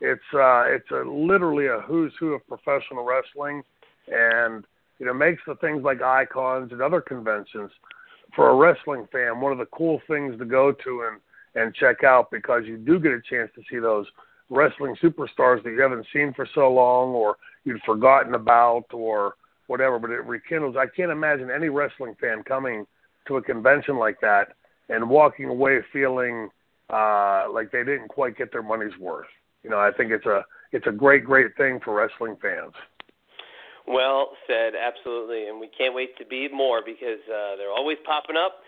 It's 0.01 0.21
uh, 0.33 0.63
it's 0.67 0.89
a 0.91 1.07
literally 1.07 1.67
a 1.67 1.81
who's 1.81 2.13
who 2.19 2.33
of 2.33 2.47
professional 2.47 3.05
wrestling, 3.05 3.63
and 4.07 4.65
you 4.99 5.05
know 5.05 5.13
makes 5.13 5.41
the 5.47 5.55
things 5.55 5.83
like 5.83 6.01
icons 6.01 6.71
and 6.71 6.81
other 6.81 7.01
conventions 7.01 7.71
for 8.35 8.49
a 8.49 8.55
wrestling 8.55 9.07
fan 9.11 9.39
one 9.39 9.51
of 9.51 9.59
the 9.59 9.67
cool 9.67 10.01
things 10.07 10.37
to 10.39 10.45
go 10.45 10.71
to 10.71 11.07
and 11.07 11.21
and 11.55 11.75
check 11.75 12.03
out 12.03 12.31
because 12.31 12.63
you 12.65 12.77
do 12.77 12.99
get 12.99 13.11
a 13.11 13.21
chance 13.29 13.51
to 13.55 13.61
see 13.69 13.77
those 13.77 14.07
wrestling 14.49 14.95
superstars 15.01 15.63
that 15.63 15.71
you 15.71 15.81
haven't 15.81 16.05
seen 16.11 16.33
for 16.33 16.47
so 16.53 16.71
long 16.71 17.09
or 17.09 17.37
you'd 17.63 17.81
forgotten 17.83 18.33
about 18.33 18.85
or 18.91 19.35
whatever. 19.67 19.99
But 19.99 20.11
it 20.11 20.25
rekindles. 20.25 20.75
I 20.75 20.87
can't 20.87 21.11
imagine 21.11 21.51
any 21.51 21.69
wrestling 21.69 22.15
fan 22.19 22.43
coming 22.43 22.85
to 23.27 23.37
a 23.37 23.41
convention 23.41 23.97
like 23.97 24.19
that 24.21 24.53
and 24.89 25.09
walking 25.09 25.45
away 25.45 25.79
feeling 25.91 26.49
uh, 26.89 27.45
like 27.51 27.71
they 27.71 27.83
didn't 27.83 28.07
quite 28.09 28.37
get 28.37 28.51
their 28.51 28.63
money's 28.63 28.97
worth. 28.99 29.27
You 29.63 29.69
know, 29.69 29.79
I 29.79 29.91
think 29.95 30.11
it's 30.11 30.25
a 30.25 30.43
it's 30.71 30.87
a 30.87 30.91
great 30.91 31.23
great 31.23 31.55
thing 31.57 31.79
for 31.83 31.95
wrestling 31.95 32.37
fans. 32.41 32.73
Well 33.87 34.31
said, 34.47 34.73
absolutely, 34.75 35.47
and 35.47 35.59
we 35.59 35.67
can't 35.67 35.93
wait 35.93 36.17
to 36.17 36.25
be 36.25 36.47
more 36.51 36.81
because 36.85 37.19
uh, 37.27 37.55
they're 37.57 37.71
always 37.71 37.97
popping 38.05 38.37
up, 38.37 38.63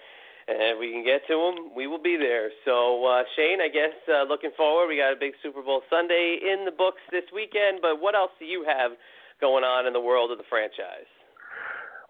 and 0.48 0.58
if 0.60 0.80
we 0.80 0.92
can 0.92 1.06
get 1.06 1.26
to 1.28 1.36
them, 1.40 1.72
we 1.76 1.88
will 1.88 2.02
be 2.02 2.18
there. 2.18 2.50
So, 2.66 3.06
uh, 3.06 3.24
Shane, 3.36 3.62
I 3.62 3.70
guess 3.70 3.96
uh, 4.12 4.24
looking 4.28 4.52
forward, 4.58 4.88
we 4.88 4.98
got 4.98 5.14
a 5.14 5.20
big 5.20 5.34
Super 5.42 5.62
Bowl 5.62 5.84
Sunday 5.90 6.38
in 6.44 6.66
the 6.66 6.72
books 6.72 7.00
this 7.12 7.24
weekend. 7.34 7.80
But 7.82 8.02
what 8.02 8.14
else 8.14 8.32
do 8.40 8.46
you 8.46 8.66
have 8.68 8.92
going 9.40 9.64
on 9.64 9.88
in 9.88 9.94
the 9.94 10.02
world 10.02 10.32
of 10.32 10.38
the 10.38 10.44
franchise? 10.50 11.08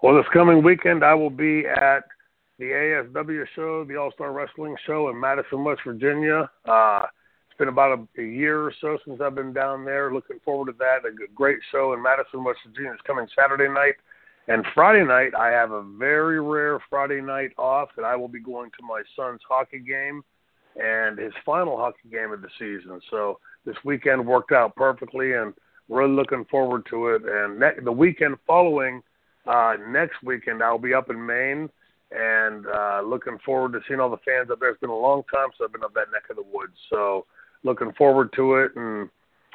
Well, 0.01 0.15
this 0.15 0.25
coming 0.33 0.63
weekend, 0.63 1.03
I 1.03 1.13
will 1.13 1.29
be 1.29 1.65
at 1.65 2.05
the 2.57 2.65
ASW 2.65 3.45
show, 3.55 3.83
the 3.83 3.97
All 3.97 4.11
Star 4.11 4.31
Wrestling 4.31 4.75
show 4.85 5.09
in 5.09 5.19
Madison, 5.19 5.63
West 5.63 5.81
Virginia. 5.85 6.49
Uh, 6.65 7.03
it's 7.49 7.57
been 7.57 7.67
about 7.67 7.99
a, 8.17 8.21
a 8.21 8.25
year 8.25 8.61
or 8.61 8.73
so 8.79 8.97
since 9.05 9.19
I've 9.21 9.35
been 9.35 9.53
down 9.53 9.83
there. 9.83 10.13
Looking 10.13 10.39
forward 10.43 10.71
to 10.71 10.77
that. 10.79 11.07
A 11.07 11.11
great 11.33 11.59
show 11.71 11.93
in 11.93 12.01
Madison, 12.01 12.43
West 12.43 12.59
Virginia. 12.65 12.93
It's 12.93 13.01
coming 13.01 13.27
Saturday 13.35 13.71
night. 13.71 13.95
And 14.47 14.63
Friday 14.73 15.03
night, 15.03 15.33
I 15.37 15.47
have 15.47 15.71
a 15.71 15.83
very 15.83 16.39
rare 16.39 16.79
Friday 16.89 17.19
night 17.19 17.51
off 17.57 17.89
that 17.95 18.05
I 18.05 18.15
will 18.15 18.27
be 18.27 18.39
going 18.39 18.69
to 18.77 18.85
my 18.85 19.01
son's 19.15 19.41
hockey 19.47 19.79
game 19.79 20.23
and 20.81 21.17
his 21.17 21.33
final 21.45 21.77
hockey 21.77 22.09
game 22.11 22.31
of 22.31 22.41
the 22.41 22.49
season. 22.59 23.01
So 23.09 23.39
this 23.65 23.75
weekend 23.83 24.25
worked 24.25 24.51
out 24.51 24.75
perfectly, 24.75 25.33
and 25.33 25.53
really 25.89 26.11
looking 26.11 26.45
forward 26.45 26.85
to 26.89 27.09
it. 27.09 27.23
And 27.25 27.59
ne- 27.59 27.83
the 27.83 27.91
weekend 27.91 28.35
following, 28.45 29.01
uh, 29.47 29.75
next 29.89 30.21
weekend, 30.23 30.61
I'll 30.61 30.77
be 30.77 30.93
up 30.93 31.09
in 31.09 31.25
Maine 31.25 31.69
and 32.15 32.65
uh, 32.67 33.01
looking 33.05 33.37
forward 33.45 33.73
to 33.73 33.79
seeing 33.87 33.99
all 33.99 34.09
the 34.09 34.17
fans 34.17 34.49
up 34.51 34.59
there. 34.59 34.69
It's 34.69 34.79
been 34.79 34.89
a 34.89 34.95
long 34.95 35.23
time 35.33 35.49
since 35.51 35.65
I've 35.65 35.73
been 35.73 35.83
up 35.83 35.93
that 35.93 36.11
neck 36.11 36.29
of 36.29 36.37
the 36.37 36.43
woods, 36.43 36.77
so 36.89 37.25
looking 37.63 37.91
forward 37.93 38.31
to 38.35 38.55
it. 38.55 38.71
And 38.75 39.09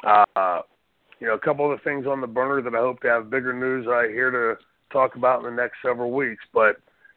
uh, 0.05 0.61
you 1.21 1.27
know, 1.27 1.35
a 1.35 1.39
couple 1.39 1.71
of 1.71 1.79
the 1.79 1.85
things 1.85 2.07
on 2.07 2.21
the 2.21 2.27
burner 2.27 2.63
that 2.63 2.75
I 2.75 2.81
hope 2.81 3.01
to 3.03 3.09
have 3.09 3.31
bigger 3.31 3.53
news 3.53 3.87
I 3.89 4.09
hear 4.09 4.31
to 4.31 4.63
talk 4.93 5.15
about 5.17 5.41
in 5.41 5.45
the 5.45 5.63
next 5.63 5.77
several 5.85 6.11
weeks. 6.13 6.45
But 6.53 6.77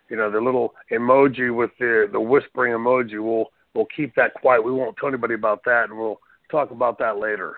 you 0.10 0.18
know, 0.18 0.30
the 0.32 0.40
little 0.40 0.74
emoji 0.92 1.56
with 1.56 1.72
the 1.80 2.08
the 2.12 2.20
whispering 2.20 2.74
emoji, 2.74 3.24
we'll 3.24 3.52
we'll 3.74 3.88
keep 3.96 4.16
that 4.16 4.34
quiet. 4.36 4.64
We 4.64 4.72
won't 4.72 4.98
tell 4.98 5.10
anybody 5.10 5.34
about 5.34 5.64
that, 5.66 5.86
and 5.90 5.98
we'll 5.98 6.20
talk 6.52 6.72
about 6.72 7.00
that 7.00 7.18
later. 7.18 7.58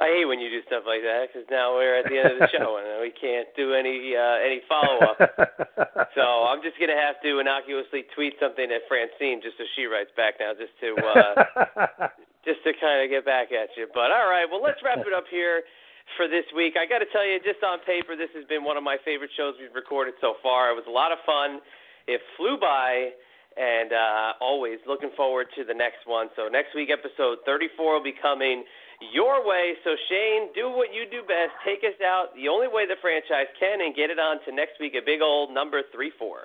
I 0.00 0.08
hate 0.16 0.24
when 0.24 0.40
you 0.40 0.48
do 0.48 0.64
stuff 0.64 0.88
like 0.88 1.04
that 1.04 1.28
because 1.28 1.44
now 1.52 1.76
we're 1.76 2.00
at 2.00 2.08
the 2.08 2.16
end 2.16 2.32
of 2.32 2.40
the 2.40 2.48
show 2.48 2.80
and 2.80 3.04
we 3.04 3.12
can't 3.12 3.52
do 3.52 3.76
any 3.76 4.16
uh, 4.16 4.40
any 4.40 4.64
follow 4.64 4.96
up. 5.04 5.20
so 6.16 6.24
I'm 6.48 6.64
just 6.64 6.80
gonna 6.80 6.96
have 6.96 7.20
to 7.20 7.36
innocuously 7.36 8.08
tweet 8.16 8.32
something 8.40 8.64
at 8.64 8.88
Francine 8.88 9.44
just 9.44 9.60
so 9.60 9.68
she 9.76 9.84
writes 9.84 10.08
back 10.16 10.40
now, 10.40 10.56
just 10.56 10.72
to 10.80 10.96
uh, 10.96 12.08
just 12.48 12.64
to 12.64 12.72
kind 12.80 13.04
of 13.04 13.12
get 13.12 13.28
back 13.28 13.52
at 13.52 13.76
you. 13.76 13.92
But 13.92 14.08
all 14.08 14.24
right, 14.24 14.48
well 14.48 14.64
let's 14.64 14.80
wrap 14.80 15.04
it 15.04 15.12
up 15.12 15.28
here 15.28 15.68
for 16.16 16.24
this 16.24 16.48
week. 16.56 16.80
I 16.80 16.88
got 16.88 17.04
to 17.04 17.08
tell 17.12 17.28
you, 17.28 17.36
just 17.44 17.60
on 17.60 17.84
paper, 17.84 18.16
this 18.16 18.32
has 18.32 18.48
been 18.48 18.64
one 18.64 18.80
of 18.80 18.82
my 18.82 18.96
favorite 19.04 19.30
shows 19.36 19.52
we've 19.60 19.76
recorded 19.76 20.16
so 20.24 20.40
far. 20.40 20.72
It 20.72 20.80
was 20.80 20.88
a 20.88 20.96
lot 20.96 21.12
of 21.12 21.20
fun. 21.28 21.60
It 22.08 22.24
flew 22.40 22.56
by 22.56 23.12
and 23.56 23.92
uh, 23.92 24.32
always 24.40 24.78
looking 24.86 25.10
forward 25.16 25.48
to 25.56 25.64
the 25.64 25.74
next 25.74 26.06
one. 26.06 26.28
So 26.36 26.48
next 26.48 26.74
week, 26.74 26.88
episode 26.88 27.44
34 27.44 27.94
will 27.94 28.02
be 28.02 28.14
coming 28.14 28.64
your 29.12 29.46
way. 29.46 29.74
So, 29.84 29.96
Shane, 30.08 30.52
do 30.54 30.68
what 30.68 30.92
you 30.92 31.04
do 31.10 31.22
best. 31.22 31.56
Take 31.64 31.80
us 31.80 31.98
out 32.04 32.34
the 32.36 32.48
only 32.48 32.68
way 32.68 32.86
the 32.86 33.00
franchise 33.00 33.48
can 33.58 33.80
and 33.80 33.94
get 33.94 34.10
it 34.10 34.18
on 34.18 34.38
to 34.44 34.54
next 34.54 34.78
week, 34.80 34.94
a 34.94 35.04
big 35.04 35.20
old 35.22 35.52
number 35.52 35.82
3 35.92 36.12
4. 36.18 36.38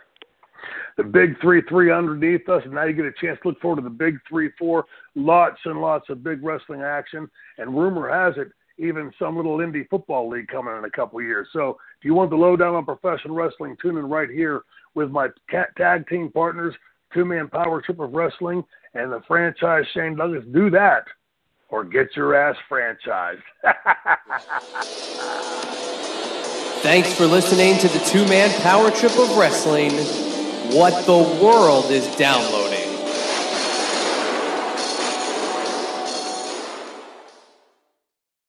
The 0.98 1.04
big 1.04 1.40
3 1.42 1.62
3 1.68 1.92
underneath 1.92 2.48
us, 2.50 2.62
and 2.64 2.74
now 2.74 2.86
you 2.86 2.94
get 2.94 3.06
a 3.06 3.14
chance 3.22 3.38
to 3.44 3.50
look 3.50 3.60
forward 3.60 3.78
to 3.78 3.82
the 3.84 3.90
big 3.90 4.18
3 4.28 4.50
4. 4.58 4.86
Lots 5.16 5.60
and 5.66 5.82
lots 5.82 6.10
of 6.10 6.24
big 6.24 6.44
wrestling 6.44 6.82
action. 6.82 7.30
And 7.58 7.78
rumor 7.78 8.10
has 8.10 8.36
it, 8.38 8.52
even 8.78 9.12
some 9.20 9.36
little 9.36 9.58
indie 9.58 9.88
football 9.90 10.30
league 10.30 10.48
coming 10.48 10.76
in 10.78 10.86
a 10.86 10.90
couple 10.90 11.22
years. 11.22 11.48
So, 11.54 11.78
if 12.00 12.06
you 12.06 12.14
want 12.14 12.30
the 12.30 12.38
lowdown 12.38 12.76
on 12.76 12.86
professional 12.86 13.36
wrestling, 13.36 13.76
tune 13.82 13.98
in 13.98 14.10
right 14.10 14.30
here 14.30 14.62
with 14.96 15.12
my 15.12 15.28
tag 15.78 16.08
team 16.08 16.32
partners, 16.32 16.74
Two 17.14 17.26
Man 17.26 17.50
Power 17.50 17.82
Trip 17.82 18.00
of 18.00 18.14
Wrestling, 18.14 18.64
and 18.94 19.12
the 19.12 19.22
franchise 19.28 19.84
Shane 19.94 20.16
Douglas. 20.16 20.46
Do 20.54 20.70
that 20.70 21.04
or 21.70 21.84
get 21.84 22.16
your 22.16 22.36
ass 22.36 22.56
franchised. 22.70 23.42
Thanks 26.82 27.14
for 27.14 27.26
listening 27.26 27.78
to 27.80 27.88
the 27.88 28.00
two 28.06 28.26
man 28.28 28.50
power 28.62 28.92
trip 28.92 29.18
of 29.18 29.38
wrestling. 29.38 29.92
What 30.78 31.06
the 31.06 31.18
world 31.44 31.92
is 31.92 32.08
downloading. 32.16 32.75